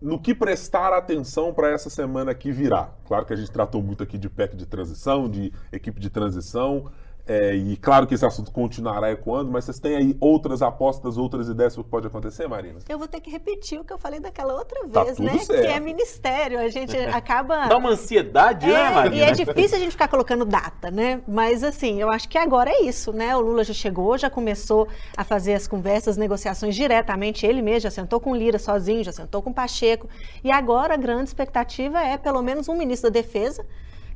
no 0.02 0.18
que 0.18 0.34
prestar 0.34 0.92
atenção 0.92 1.54
para 1.54 1.70
essa 1.70 1.88
semana 1.88 2.34
que 2.34 2.50
virá. 2.50 2.90
Claro 3.06 3.24
que 3.24 3.32
a 3.32 3.36
gente 3.36 3.50
tratou 3.50 3.80
muito 3.80 4.02
aqui 4.02 4.18
de 4.18 4.28
PEC 4.28 4.56
de 4.56 4.66
transição, 4.66 5.28
de 5.30 5.52
equipe 5.70 6.00
de 6.00 6.10
transição, 6.10 6.90
é, 7.32 7.54
e 7.54 7.78
claro 7.78 8.06
que 8.06 8.14
esse 8.14 8.26
assunto 8.26 8.50
continuará 8.50 9.10
ecoando, 9.10 9.50
mas 9.50 9.64
vocês 9.64 9.80
têm 9.80 9.96
aí 9.96 10.16
outras 10.20 10.60
apostas, 10.60 11.16
outras 11.16 11.48
ideias 11.48 11.72
sobre 11.72 11.82
o 11.82 11.84
que 11.84 11.90
pode 11.90 12.06
acontecer, 12.06 12.46
Marina? 12.46 12.80
Eu 12.86 12.98
vou 12.98 13.08
ter 13.08 13.20
que 13.20 13.30
repetir 13.30 13.80
o 13.80 13.84
que 13.84 13.92
eu 13.92 13.96
falei 13.96 14.20
daquela 14.20 14.52
outra 14.52 14.86
tá 14.86 15.04
vez, 15.04 15.18
né? 15.18 15.38
Certo. 15.38 15.62
Que 15.62 15.66
é 15.66 15.80
ministério. 15.80 16.58
A 16.58 16.68
gente 16.68 16.94
acaba. 17.08 17.68
Dá 17.68 17.78
uma 17.78 17.90
ansiedade, 17.90 18.66
né, 18.66 18.72
é, 18.72 18.84
né, 18.84 18.94
Marina? 18.94 19.16
E 19.16 19.20
é 19.22 19.32
difícil 19.32 19.78
a 19.78 19.80
gente 19.80 19.92
ficar 19.92 20.08
colocando 20.08 20.44
data, 20.44 20.90
né? 20.90 21.22
Mas 21.26 21.64
assim, 21.64 21.98
eu 22.02 22.10
acho 22.10 22.28
que 22.28 22.36
agora 22.36 22.68
é 22.68 22.82
isso, 22.82 23.12
né? 23.14 23.34
O 23.34 23.40
Lula 23.40 23.64
já 23.64 23.72
chegou, 23.72 24.18
já 24.18 24.28
começou 24.28 24.86
a 25.16 25.24
fazer 25.24 25.54
as 25.54 25.66
conversas, 25.66 26.08
as 26.08 26.16
negociações 26.18 26.74
diretamente. 26.74 27.46
Ele 27.46 27.62
mesmo 27.62 27.80
já 27.80 27.90
sentou 27.90 28.20
com 28.20 28.36
Lira 28.36 28.58
sozinho, 28.58 29.02
já 29.02 29.12
sentou 29.12 29.40
com 29.40 29.52
Pacheco. 29.52 30.06
E 30.44 30.50
agora 30.50 30.92
a 30.92 30.98
grande 30.98 31.30
expectativa 31.30 31.98
é 31.98 32.18
pelo 32.18 32.42
menos 32.42 32.68
um 32.68 32.76
ministro 32.76 33.10
da 33.10 33.20
Defesa 33.20 33.64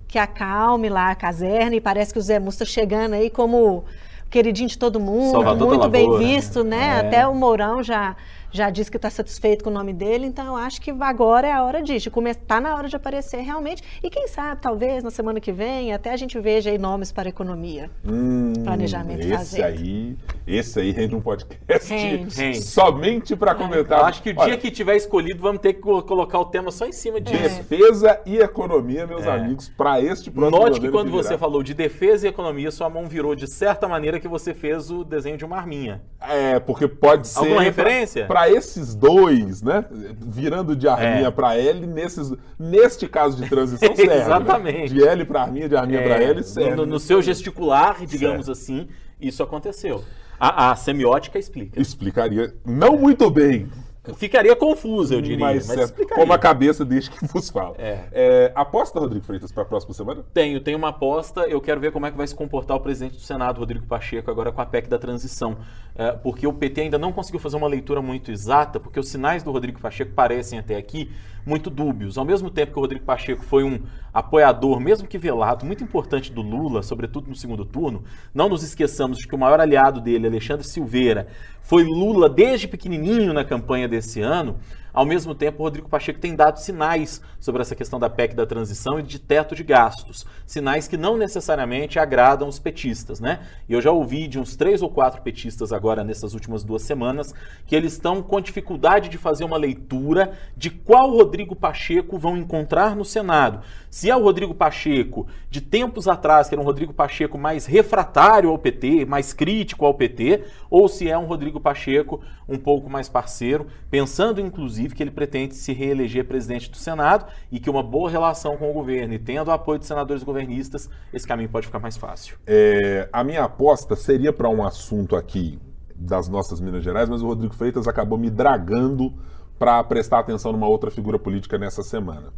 que 0.08 0.18
acalme 0.18 0.88
lá 0.88 1.10
a 1.10 1.14
caserna 1.14 1.76
e 1.76 1.80
parece 1.80 2.12
que 2.12 2.18
o 2.18 2.22
Zé 2.22 2.38
Musta 2.38 2.64
chegando 2.64 3.14
aí 3.14 3.30
como 3.30 3.84
queridinho 4.30 4.68
de 4.68 4.78
todo 4.78 5.00
mundo, 5.00 5.32
Salvador 5.32 5.68
muito 5.68 5.88
bem 5.88 6.10
né? 6.10 6.18
visto, 6.18 6.64
né? 6.64 6.76
né? 6.78 6.86
É. 6.86 7.00
Até 7.00 7.26
o 7.26 7.34
Mourão 7.34 7.82
já 7.82 8.16
já 8.50 8.70
disse 8.70 8.90
que 8.90 8.96
está 8.96 9.10
satisfeito 9.10 9.64
com 9.64 9.70
o 9.70 9.72
nome 9.72 9.92
dele, 9.92 10.26
então 10.26 10.46
eu 10.46 10.56
acho 10.56 10.80
que 10.80 10.90
agora 10.90 11.46
é 11.46 11.52
a 11.52 11.62
hora 11.62 11.82
disso, 11.82 12.10
está 12.26 12.60
na 12.60 12.74
hora 12.74 12.88
de 12.88 12.96
aparecer 12.96 13.40
realmente. 13.40 13.82
E 14.02 14.10
quem 14.10 14.26
sabe, 14.28 14.60
talvez 14.60 15.02
na 15.02 15.10
semana 15.10 15.40
que 15.40 15.52
vem, 15.52 15.92
até 15.92 16.12
a 16.12 16.16
gente 16.16 16.38
veja 16.38 16.70
aí 16.70 16.78
nomes 16.78 17.12
para 17.12 17.28
economia. 17.28 17.90
Hum, 18.04 18.52
planejamento 18.64 19.20
esse 19.20 19.30
fazer. 19.30 19.62
aí, 19.62 20.16
esse 20.46 20.80
aí 20.80 20.90
rende 20.90 21.14
um 21.14 21.20
podcast 21.20 21.92
rende. 21.92 22.36
Rende. 22.36 22.62
somente 22.62 23.36
para 23.36 23.52
é. 23.52 23.54
comentar. 23.54 24.00
Eu 24.00 24.06
acho 24.06 24.22
que 24.22 24.30
o 24.30 24.34
Olha, 24.36 24.50
dia 24.50 24.56
que 24.58 24.70
tiver 24.70 24.96
escolhido, 24.96 25.40
vamos 25.40 25.60
ter 25.60 25.74
que 25.74 25.80
colocar 25.80 26.38
o 26.38 26.46
tema 26.46 26.70
só 26.70 26.86
em 26.86 26.92
cima 26.92 27.20
disso. 27.20 27.62
Defesa 27.62 28.20
e 28.24 28.38
economia, 28.38 29.06
meus 29.06 29.24
é. 29.24 29.30
amigos, 29.30 29.68
para 29.68 30.00
este 30.00 30.30
próximo 30.30 30.58
Note 30.58 30.80
que 30.80 30.90
quando 30.90 31.10
que 31.10 31.16
você 31.16 31.36
falou 31.36 31.62
de 31.62 31.74
defesa 31.74 32.26
e 32.26 32.30
economia, 32.30 32.70
sua 32.70 32.88
mão 32.88 33.06
virou 33.06 33.34
de 33.34 33.46
certa 33.46 33.88
maneira 33.88 34.18
que 34.20 34.28
você 34.28 34.54
fez 34.54 34.90
o 34.90 35.04
desenho 35.04 35.36
de 35.36 35.44
uma 35.44 35.56
arminha. 35.56 36.02
É, 36.20 36.58
porque 36.60 36.88
pode 36.88 37.28
ser. 37.28 37.38
Alguma 37.38 37.62
referência? 37.62 38.26
Para 38.36 38.50
esses 38.50 38.94
dois, 38.94 39.62
né? 39.62 39.82
Virando 40.20 40.76
de 40.76 40.86
arminha 40.86 41.28
é. 41.28 41.30
para 41.30 41.56
L, 41.56 41.86
nesses, 41.86 42.34
neste 42.58 43.08
caso 43.08 43.42
de 43.42 43.48
transição 43.48 43.88
serve. 43.96 44.10
Né? 44.10 44.20
Exatamente. 44.20 44.92
Né? 44.92 45.00
De 45.00 45.08
L 45.08 45.24
para 45.24 45.40
arminha, 45.40 45.66
de 45.70 45.74
arminha 45.74 46.00
é. 46.00 46.02
para 46.06 46.22
L 46.22 46.42
serve. 46.42 46.74
No, 46.74 46.84
no, 46.84 47.00
seu 47.00 47.22
gesticular, 47.22 48.04
digamos 48.04 48.50
assim, 48.50 48.88
isso 49.18 49.42
aconteceu. 49.42 50.04
A, 50.38 50.70
a, 50.70 50.76
semiótica 50.76 51.38
explica. 51.38 51.80
Explicaria. 51.80 52.54
Não 52.62 52.98
muito 52.98 53.30
bem. 53.30 53.70
Ficaria 54.14 54.54
confuso, 54.54 55.14
eu 55.14 55.20
diria. 55.20 55.38
Mas, 55.38 55.66
mas 55.66 55.90
como 56.14 56.32
a 56.32 56.38
cabeça 56.38 56.84
deixa 56.84 57.10
que 57.10 57.26
vos 57.26 57.50
fala. 57.50 57.74
É. 57.78 57.98
É, 58.12 58.52
aposta, 58.54 58.98
Rodrigo 58.98 59.24
Freitas, 59.24 59.50
para 59.50 59.62
a 59.62 59.66
próxima 59.66 59.94
semana? 59.94 60.24
Tenho, 60.32 60.60
tenho 60.60 60.78
uma 60.78 60.88
aposta. 60.88 61.42
Eu 61.42 61.60
quero 61.60 61.80
ver 61.80 61.92
como 61.92 62.06
é 62.06 62.10
que 62.10 62.16
vai 62.16 62.26
se 62.26 62.34
comportar 62.34 62.76
o 62.76 62.80
presidente 62.80 63.14
do 63.14 63.20
Senado, 63.20 63.58
Rodrigo 63.58 63.86
Pacheco, 63.86 64.30
agora 64.30 64.52
com 64.52 64.60
a 64.60 64.66
PEC 64.66 64.88
da 64.88 64.98
transição. 64.98 65.56
É, 65.94 66.12
porque 66.12 66.46
o 66.46 66.52
PT 66.52 66.82
ainda 66.82 66.98
não 66.98 67.12
conseguiu 67.12 67.40
fazer 67.40 67.56
uma 67.56 67.68
leitura 67.68 68.02
muito 68.02 68.30
exata, 68.30 68.78
porque 68.78 69.00
os 69.00 69.08
sinais 69.08 69.42
do 69.42 69.50
Rodrigo 69.50 69.80
Pacheco 69.80 70.12
parecem 70.12 70.58
até 70.58 70.76
aqui 70.76 71.10
muito 71.46 71.70
dúbios. 71.70 72.18
Ao 72.18 72.24
mesmo 72.24 72.50
tempo 72.50 72.72
que 72.72 72.78
o 72.78 72.82
Rodrigo 72.82 73.04
Pacheco 73.04 73.44
foi 73.44 73.62
um 73.62 73.80
apoiador, 74.12 74.80
mesmo 74.80 75.06
que 75.06 75.16
velado, 75.16 75.64
muito 75.64 75.84
importante 75.84 76.32
do 76.32 76.42
Lula, 76.42 76.82
sobretudo 76.82 77.28
no 77.28 77.36
segundo 77.36 77.64
turno, 77.64 78.02
não 78.34 78.48
nos 78.48 78.64
esqueçamos 78.64 79.18
de 79.18 79.28
que 79.28 79.34
o 79.34 79.38
maior 79.38 79.60
aliado 79.60 80.00
dele, 80.00 80.26
Alexandre 80.26 80.66
Silveira, 80.66 81.28
foi 81.62 81.84
Lula 81.84 82.28
desde 82.28 82.66
pequenininho 82.66 83.32
na 83.32 83.44
campanha 83.44 83.86
desse 83.86 84.20
ano. 84.20 84.56
Ao 84.96 85.04
mesmo 85.04 85.34
tempo, 85.34 85.62
Rodrigo 85.62 85.90
Pacheco 85.90 86.18
tem 86.18 86.34
dado 86.34 86.58
sinais 86.58 87.20
sobre 87.38 87.60
essa 87.60 87.74
questão 87.74 88.00
da 88.00 88.08
PEC 88.08 88.34
da 88.34 88.46
transição 88.46 88.98
e 88.98 89.02
de 89.02 89.18
teto 89.18 89.54
de 89.54 89.62
gastos. 89.62 90.24
Sinais 90.46 90.88
que 90.88 90.96
não 90.96 91.18
necessariamente 91.18 91.98
agradam 91.98 92.48
os 92.48 92.58
petistas, 92.58 93.20
né? 93.20 93.40
E 93.68 93.74
eu 93.74 93.82
já 93.82 93.90
ouvi 93.90 94.26
de 94.26 94.38
uns 94.38 94.56
três 94.56 94.80
ou 94.80 94.88
quatro 94.88 95.20
petistas 95.20 95.70
agora 95.70 96.02
nessas 96.02 96.32
últimas 96.32 96.64
duas 96.64 96.80
semanas 96.80 97.34
que 97.66 97.76
eles 97.76 97.92
estão 97.92 98.22
com 98.22 98.40
dificuldade 98.40 99.10
de 99.10 99.18
fazer 99.18 99.44
uma 99.44 99.58
leitura 99.58 100.32
de 100.56 100.70
qual 100.70 101.10
Rodrigo 101.10 101.54
Pacheco 101.54 102.16
vão 102.16 102.34
encontrar 102.34 102.96
no 102.96 103.04
Senado. 103.04 103.60
Se 103.96 104.10
é 104.10 104.14
o 104.14 104.22
Rodrigo 104.22 104.54
Pacheco 104.54 105.26
de 105.48 105.58
tempos 105.58 106.06
atrás, 106.06 106.50
que 106.50 106.54
era 106.54 106.60
um 106.60 106.66
Rodrigo 106.66 106.92
Pacheco 106.92 107.38
mais 107.38 107.64
refratário 107.64 108.50
ao 108.50 108.58
PT, 108.58 109.06
mais 109.06 109.32
crítico 109.32 109.86
ao 109.86 109.94
PT, 109.94 110.44
ou 110.68 110.86
se 110.86 111.08
é 111.08 111.16
um 111.16 111.24
Rodrigo 111.24 111.58
Pacheco 111.58 112.20
um 112.46 112.58
pouco 112.58 112.90
mais 112.90 113.08
parceiro, 113.08 113.68
pensando 113.90 114.38
inclusive 114.38 114.94
que 114.94 115.02
ele 115.02 115.10
pretende 115.10 115.54
se 115.54 115.72
reeleger 115.72 116.26
presidente 116.26 116.70
do 116.70 116.76
Senado 116.76 117.24
e 117.50 117.58
que 117.58 117.70
uma 117.70 117.82
boa 117.82 118.10
relação 118.10 118.58
com 118.58 118.70
o 118.70 118.74
governo 118.74 119.14
e 119.14 119.18
tendo 119.18 119.48
o 119.48 119.50
apoio 119.50 119.78
de 119.78 119.86
senadores 119.86 120.22
governistas, 120.22 120.90
esse 121.10 121.26
caminho 121.26 121.48
pode 121.48 121.64
ficar 121.64 121.78
mais 121.78 121.96
fácil. 121.96 122.36
É, 122.46 123.08
a 123.10 123.24
minha 123.24 123.44
aposta 123.44 123.96
seria 123.96 124.30
para 124.30 124.50
um 124.50 124.62
assunto 124.62 125.16
aqui 125.16 125.58
das 125.94 126.28
nossas 126.28 126.60
Minas 126.60 126.84
Gerais, 126.84 127.08
mas 127.08 127.22
o 127.22 127.28
Rodrigo 127.28 127.54
Freitas 127.54 127.88
acabou 127.88 128.18
me 128.18 128.28
dragando 128.28 129.14
para 129.58 129.82
prestar 129.84 130.18
atenção 130.18 130.52
numa 130.52 130.68
outra 130.68 130.90
figura 130.90 131.18
política 131.18 131.56
nessa 131.56 131.82
semana. 131.82 132.30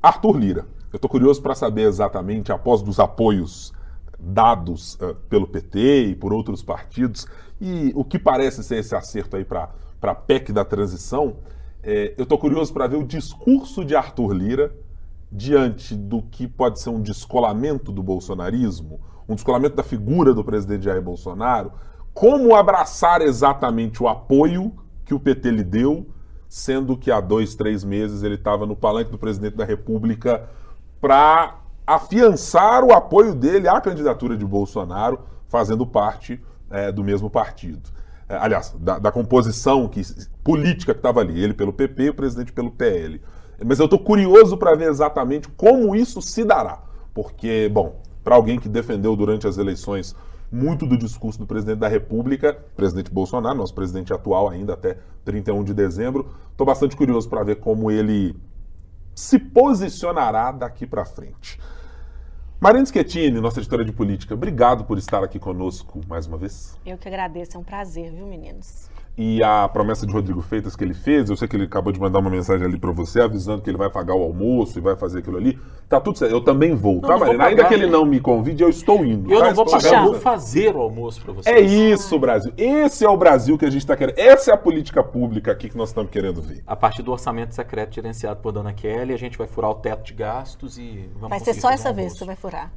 Arthur 0.00 0.38
Lira. 0.38 0.81
Eu 0.92 0.98
estou 0.98 1.08
curioso 1.08 1.40
para 1.40 1.54
saber 1.54 1.88
exatamente, 1.88 2.52
após 2.52 2.82
dos 2.82 3.00
apoios 3.00 3.72
dados 4.18 4.94
uh, 4.96 5.14
pelo 5.28 5.46
PT 5.46 6.04
e 6.08 6.14
por 6.14 6.34
outros 6.34 6.62
partidos, 6.62 7.26
e 7.58 7.92
o 7.94 8.04
que 8.04 8.18
parece 8.18 8.62
ser 8.62 8.76
esse 8.76 8.94
acerto 8.94 9.36
aí 9.36 9.44
para 9.44 9.72
a 10.02 10.14
PEC 10.14 10.52
da 10.52 10.64
transição, 10.64 11.36
é, 11.82 12.14
eu 12.18 12.24
estou 12.24 12.36
curioso 12.36 12.72
para 12.72 12.86
ver 12.86 12.96
o 12.96 13.04
discurso 13.04 13.84
de 13.84 13.96
Arthur 13.96 14.32
Lira 14.32 14.74
diante 15.30 15.94
do 15.94 16.20
que 16.22 16.46
pode 16.46 16.78
ser 16.78 16.90
um 16.90 17.00
descolamento 17.00 17.90
do 17.90 18.02
bolsonarismo, 18.02 19.00
um 19.26 19.34
descolamento 19.34 19.76
da 19.76 19.82
figura 19.82 20.34
do 20.34 20.44
presidente 20.44 20.84
Jair 20.84 21.00
Bolsonaro, 21.00 21.72
como 22.12 22.54
abraçar 22.54 23.22
exatamente 23.22 24.02
o 24.02 24.08
apoio 24.08 24.72
que 25.06 25.14
o 25.14 25.20
PT 25.20 25.50
lhe 25.50 25.64
deu, 25.64 26.06
sendo 26.48 26.98
que 26.98 27.10
há 27.10 27.18
dois, 27.18 27.54
três 27.54 27.82
meses 27.82 28.22
ele 28.22 28.34
estava 28.34 28.66
no 28.66 28.76
palanque 28.76 29.10
do 29.10 29.18
presidente 29.18 29.56
da 29.56 29.64
República 29.64 30.48
para 31.02 31.58
afiançar 31.84 32.84
o 32.84 32.92
apoio 32.92 33.34
dele 33.34 33.66
à 33.66 33.80
candidatura 33.80 34.36
de 34.36 34.46
Bolsonaro, 34.46 35.18
fazendo 35.48 35.84
parte 35.84 36.40
é, 36.70 36.92
do 36.92 37.02
mesmo 37.02 37.28
partido. 37.28 37.90
É, 38.28 38.36
aliás, 38.36 38.72
da, 38.78 39.00
da, 39.00 39.10
composição 39.10 39.88
que, 39.88 40.00
política 40.44 40.94
que 40.94 41.00
estava 41.00 41.18
ali, 41.18 41.42
ele 41.42 41.54
pelo 41.54 41.72
PP 41.72 42.04
e 42.04 42.10
o 42.10 42.14
presidente 42.14 42.52
pelo 42.52 42.70
PL. 42.70 43.20
Mas 43.66 43.80
eu 43.80 43.86
estou 43.86 43.98
curioso 43.98 44.56
para 44.56 44.76
ver 44.76 44.88
exatamente 44.88 45.48
como 45.48 45.96
isso 45.96 46.22
se 46.22 46.44
dará. 46.44 46.80
Porque, 47.12 47.68
bom, 47.68 48.00
para 48.22 48.36
alguém 48.36 48.60
que 48.60 48.68
defendeu 48.68 49.16
durante 49.16 49.48
as 49.48 49.58
eleições 49.58 50.14
muito 50.52 50.86
do 50.86 50.96
discurso 50.96 51.38
do 51.38 51.46
presidente 51.46 51.78
da 51.78 51.88
República, 51.88 52.56
presidente 52.76 53.10
Bolsonaro, 53.10 53.58
nosso 53.58 53.74
presidente 53.74 54.12
atual 54.12 54.48
ainda 54.48 54.74
até 54.74 54.98
31 55.24 55.64
de 55.64 55.74
dezembro, 55.74 56.30
estou 56.52 56.64
bastante 56.66 56.96
curioso 56.96 57.28
para 57.28 57.42
ver 57.42 57.56
como 57.56 57.90
ele 57.90 58.36
se 59.14 59.38
posicionará 59.38 60.50
daqui 60.52 60.86
para 60.86 61.04
frente. 61.04 61.58
Marina 62.60 62.86
Schettini, 62.86 63.40
nossa 63.40 63.58
editora 63.58 63.84
de 63.84 63.92
política, 63.92 64.34
obrigado 64.34 64.84
por 64.84 64.96
estar 64.96 65.24
aqui 65.24 65.38
conosco 65.38 66.00
mais 66.06 66.26
uma 66.26 66.38
vez. 66.38 66.78
Eu 66.86 66.96
que 66.96 67.08
agradeço, 67.08 67.56
é 67.56 67.60
um 67.60 67.64
prazer, 67.64 68.12
viu, 68.12 68.24
meninos? 68.24 68.88
E 69.16 69.42
a 69.42 69.68
promessa 69.68 70.06
de 70.06 70.12
Rodrigo 70.12 70.40
Feitas 70.40 70.74
que 70.74 70.82
ele 70.82 70.94
fez, 70.94 71.28
eu 71.28 71.36
sei 71.36 71.46
que 71.46 71.54
ele 71.54 71.64
acabou 71.64 71.92
de 71.92 72.00
mandar 72.00 72.18
uma 72.18 72.30
mensagem 72.30 72.66
ali 72.66 72.78
para 72.78 72.90
você, 72.92 73.20
avisando 73.20 73.60
que 73.60 73.68
ele 73.68 73.76
vai 73.76 73.90
pagar 73.90 74.14
o 74.14 74.22
almoço 74.22 74.78
e 74.78 74.80
vai 74.80 74.96
fazer 74.96 75.18
aquilo 75.18 75.36
ali. 75.36 75.58
Tá 75.86 76.00
tudo 76.00 76.16
certo. 76.16 76.32
Eu 76.32 76.40
também 76.40 76.74
vou, 76.74 77.00
tá, 77.00 77.18
Marina? 77.18 77.44
Ainda 77.44 77.64
que 77.66 77.74
ele 77.74 77.86
não 77.86 78.06
me 78.06 78.18
convide, 78.20 78.62
eu 78.62 78.70
estou 78.70 79.04
indo. 79.04 79.30
Eu 79.30 79.40
tá? 79.40 79.48
não 79.48 79.54
vou 79.54 79.66
pagar, 79.66 80.06
eu 80.06 80.12
vou 80.12 80.20
fazer 80.20 80.74
o 80.74 80.80
almoço 80.80 81.20
para 81.20 81.32
você. 81.34 81.50
É 81.50 81.60
isso, 81.60 82.18
Brasil. 82.18 82.52
Esse 82.56 83.04
é 83.04 83.08
o 83.08 83.16
Brasil 83.16 83.58
que 83.58 83.66
a 83.66 83.70
gente 83.70 83.82
está 83.82 83.94
querendo. 83.94 84.18
Essa 84.18 84.50
é 84.50 84.54
a 84.54 84.56
política 84.56 85.04
pública 85.04 85.52
aqui 85.52 85.68
que 85.68 85.76
nós 85.76 85.90
estamos 85.90 86.10
querendo 86.10 86.40
ver. 86.40 86.62
A 86.66 86.74
partir 86.74 87.02
do 87.02 87.12
orçamento 87.12 87.54
secreto 87.54 87.94
gerenciado 87.94 88.40
por 88.40 88.52
Dona 88.52 88.72
Kelly, 88.72 89.12
a 89.12 89.18
gente 89.18 89.36
vai 89.36 89.46
furar 89.46 89.70
o 89.70 89.74
teto 89.74 90.02
de 90.04 90.14
gastos 90.14 90.78
e 90.78 91.10
vamos 91.14 91.28
Vai 91.28 91.40
ser 91.40 91.52
só 91.52 91.70
essa 91.70 91.92
vez 91.92 92.14
que 92.14 92.20
você 92.20 92.24
vai 92.24 92.36
furar. 92.36 92.72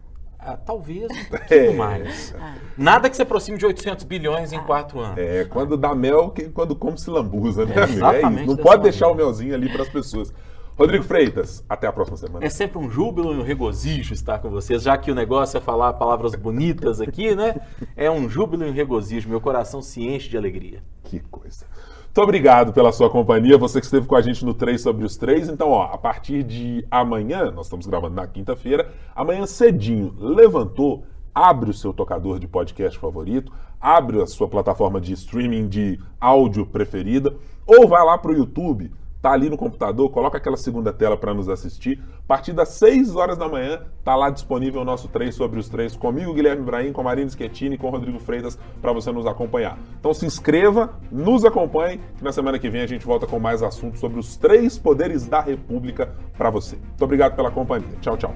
Ah, 0.46 0.58
talvez 0.58 1.10
um 1.12 1.26
pouquinho 1.26 1.72
é. 1.72 1.74
mais. 1.74 2.36
Ah. 2.40 2.54
Nada 2.78 3.10
que 3.10 3.16
se 3.16 3.22
aproxime 3.22 3.58
de 3.58 3.66
800 3.66 4.06
bilhões 4.06 4.54
em 4.54 4.60
quatro 4.60 5.00
anos. 5.00 5.18
É, 5.18 5.46
quando 5.46 5.76
dá 5.76 5.96
mel, 5.96 6.34
quando 6.54 6.76
come 6.76 6.98
se 6.98 7.10
lambuza, 7.10 7.66
né? 7.66 7.74
É, 7.76 7.84
exatamente 7.84 8.44
é 8.44 8.46
Não 8.46 8.56
pode 8.58 8.84
deixar 8.84 9.08
maneira. 9.08 9.26
o 9.26 9.28
melzinho 9.28 9.56
ali 9.56 9.70
para 9.70 9.82
as 9.82 9.90
pessoas. 9.90 10.32
Rodrigo 10.78 11.06
Freitas, 11.06 11.64
até 11.70 11.88
a 11.88 11.92
próxima 11.92 12.18
semana. 12.18 12.46
É 12.46 12.50
sempre 12.50 12.78
um 12.78 12.90
júbilo 12.92 13.34
e 13.34 13.38
um 13.38 13.44
regozijo 13.44 14.14
estar 14.14 14.40
com 14.40 14.50
vocês, 14.50 14.84
já 14.84 14.98
que 14.98 15.10
o 15.10 15.16
negócio 15.16 15.58
é 15.58 15.62
falar 15.62 15.94
palavras 15.94 16.36
bonitas 16.36 17.00
aqui, 17.00 17.34
né? 17.34 17.56
É 17.96 18.12
um 18.12 18.28
júbilo 18.30 18.66
e 18.66 18.70
um 18.70 18.74
regozijo. 18.74 19.30
Meu 19.30 19.40
coração 19.40 19.82
se 19.82 20.06
enche 20.06 20.28
de 20.30 20.38
alegria. 20.38 20.84
Que 21.06 21.22
coisa. 21.32 21.66
Muito 22.16 22.24
obrigado 22.24 22.72
pela 22.72 22.94
sua 22.94 23.10
companhia, 23.10 23.58
você 23.58 23.78
que 23.78 23.86
esteve 23.86 24.08
com 24.08 24.16
a 24.16 24.22
gente 24.22 24.46
no 24.46 24.54
3 24.54 24.82
sobre 24.82 25.04
os 25.04 25.18
3. 25.18 25.50
Então, 25.50 25.72
ó, 25.72 25.84
a 25.84 25.98
partir 25.98 26.44
de 26.44 26.88
amanhã, 26.90 27.52
nós 27.52 27.66
estamos 27.66 27.86
gravando 27.86 28.16
na 28.16 28.26
quinta-feira, 28.26 28.90
amanhã 29.14 29.46
cedinho, 29.46 30.16
levantou, 30.18 31.04
abre 31.34 31.72
o 31.72 31.74
seu 31.74 31.92
tocador 31.92 32.40
de 32.40 32.48
podcast 32.48 32.98
favorito, 32.98 33.52
abre 33.82 34.22
a 34.22 34.28
sua 34.28 34.48
plataforma 34.48 35.02
de 35.02 35.12
streaming 35.12 35.68
de 35.68 36.00
áudio 36.18 36.66
preferida, 36.66 37.36
ou 37.68 37.86
vai 37.86 38.06
lá 38.06 38.18
para 38.18 38.32
o 38.32 38.36
YouTube 38.36 38.94
tá 39.26 39.32
ali 39.32 39.50
no 39.50 39.58
computador, 39.58 40.08
coloca 40.12 40.38
aquela 40.38 40.56
segunda 40.56 40.94
tela 40.94 41.18
para 41.18 41.34
nos 41.34 41.50
assistir. 41.50 42.00
A 42.20 42.28
partir 42.28 42.54
das 42.54 42.70
6 42.70 43.16
horas 43.16 43.36
da 43.36 43.50
manhã, 43.50 43.82
tá 44.04 44.16
lá 44.16 44.30
disponível 44.30 44.82
o 44.82 44.86
nosso 44.86 45.08
3 45.08 45.34
sobre 45.34 45.60
os 45.60 45.68
3 45.68 45.96
comigo, 45.96 46.32
Guilherme 46.32 46.62
Ibrahim, 46.62 46.94
com 46.94 47.02
a 47.02 47.06
Marina 47.06 47.28
Schettini 47.28 47.76
com 47.76 47.88
o 47.88 47.90
Rodrigo 47.90 48.20
Freitas 48.20 48.56
para 48.80 48.94
você 48.94 49.12
nos 49.12 49.26
acompanhar. 49.26 49.80
Então 50.00 50.14
se 50.14 50.28
inscreva, 50.28 50.94
nos 51.12 51.44
acompanhe, 51.44 52.00
que 52.16 52.24
na 52.24 52.32
semana 52.32 52.60
que 52.60 52.70
vem 52.70 52.82
a 52.82 52.88
gente 52.88 53.04
volta 53.04 53.26
com 53.26 53.40
mais 53.40 53.64
assuntos 53.64 54.00
sobre 54.00 54.20
os 54.20 54.38
três 54.38 54.78
poderes 54.78 55.26
da 55.26 55.42
República 55.42 56.14
para 56.38 56.52
você. 56.52 56.76
Muito 56.76 57.04
obrigado 57.04 57.36
pela 57.36 57.50
companhia. 57.50 57.98
Tchau, 58.02 58.16
tchau. 58.18 58.36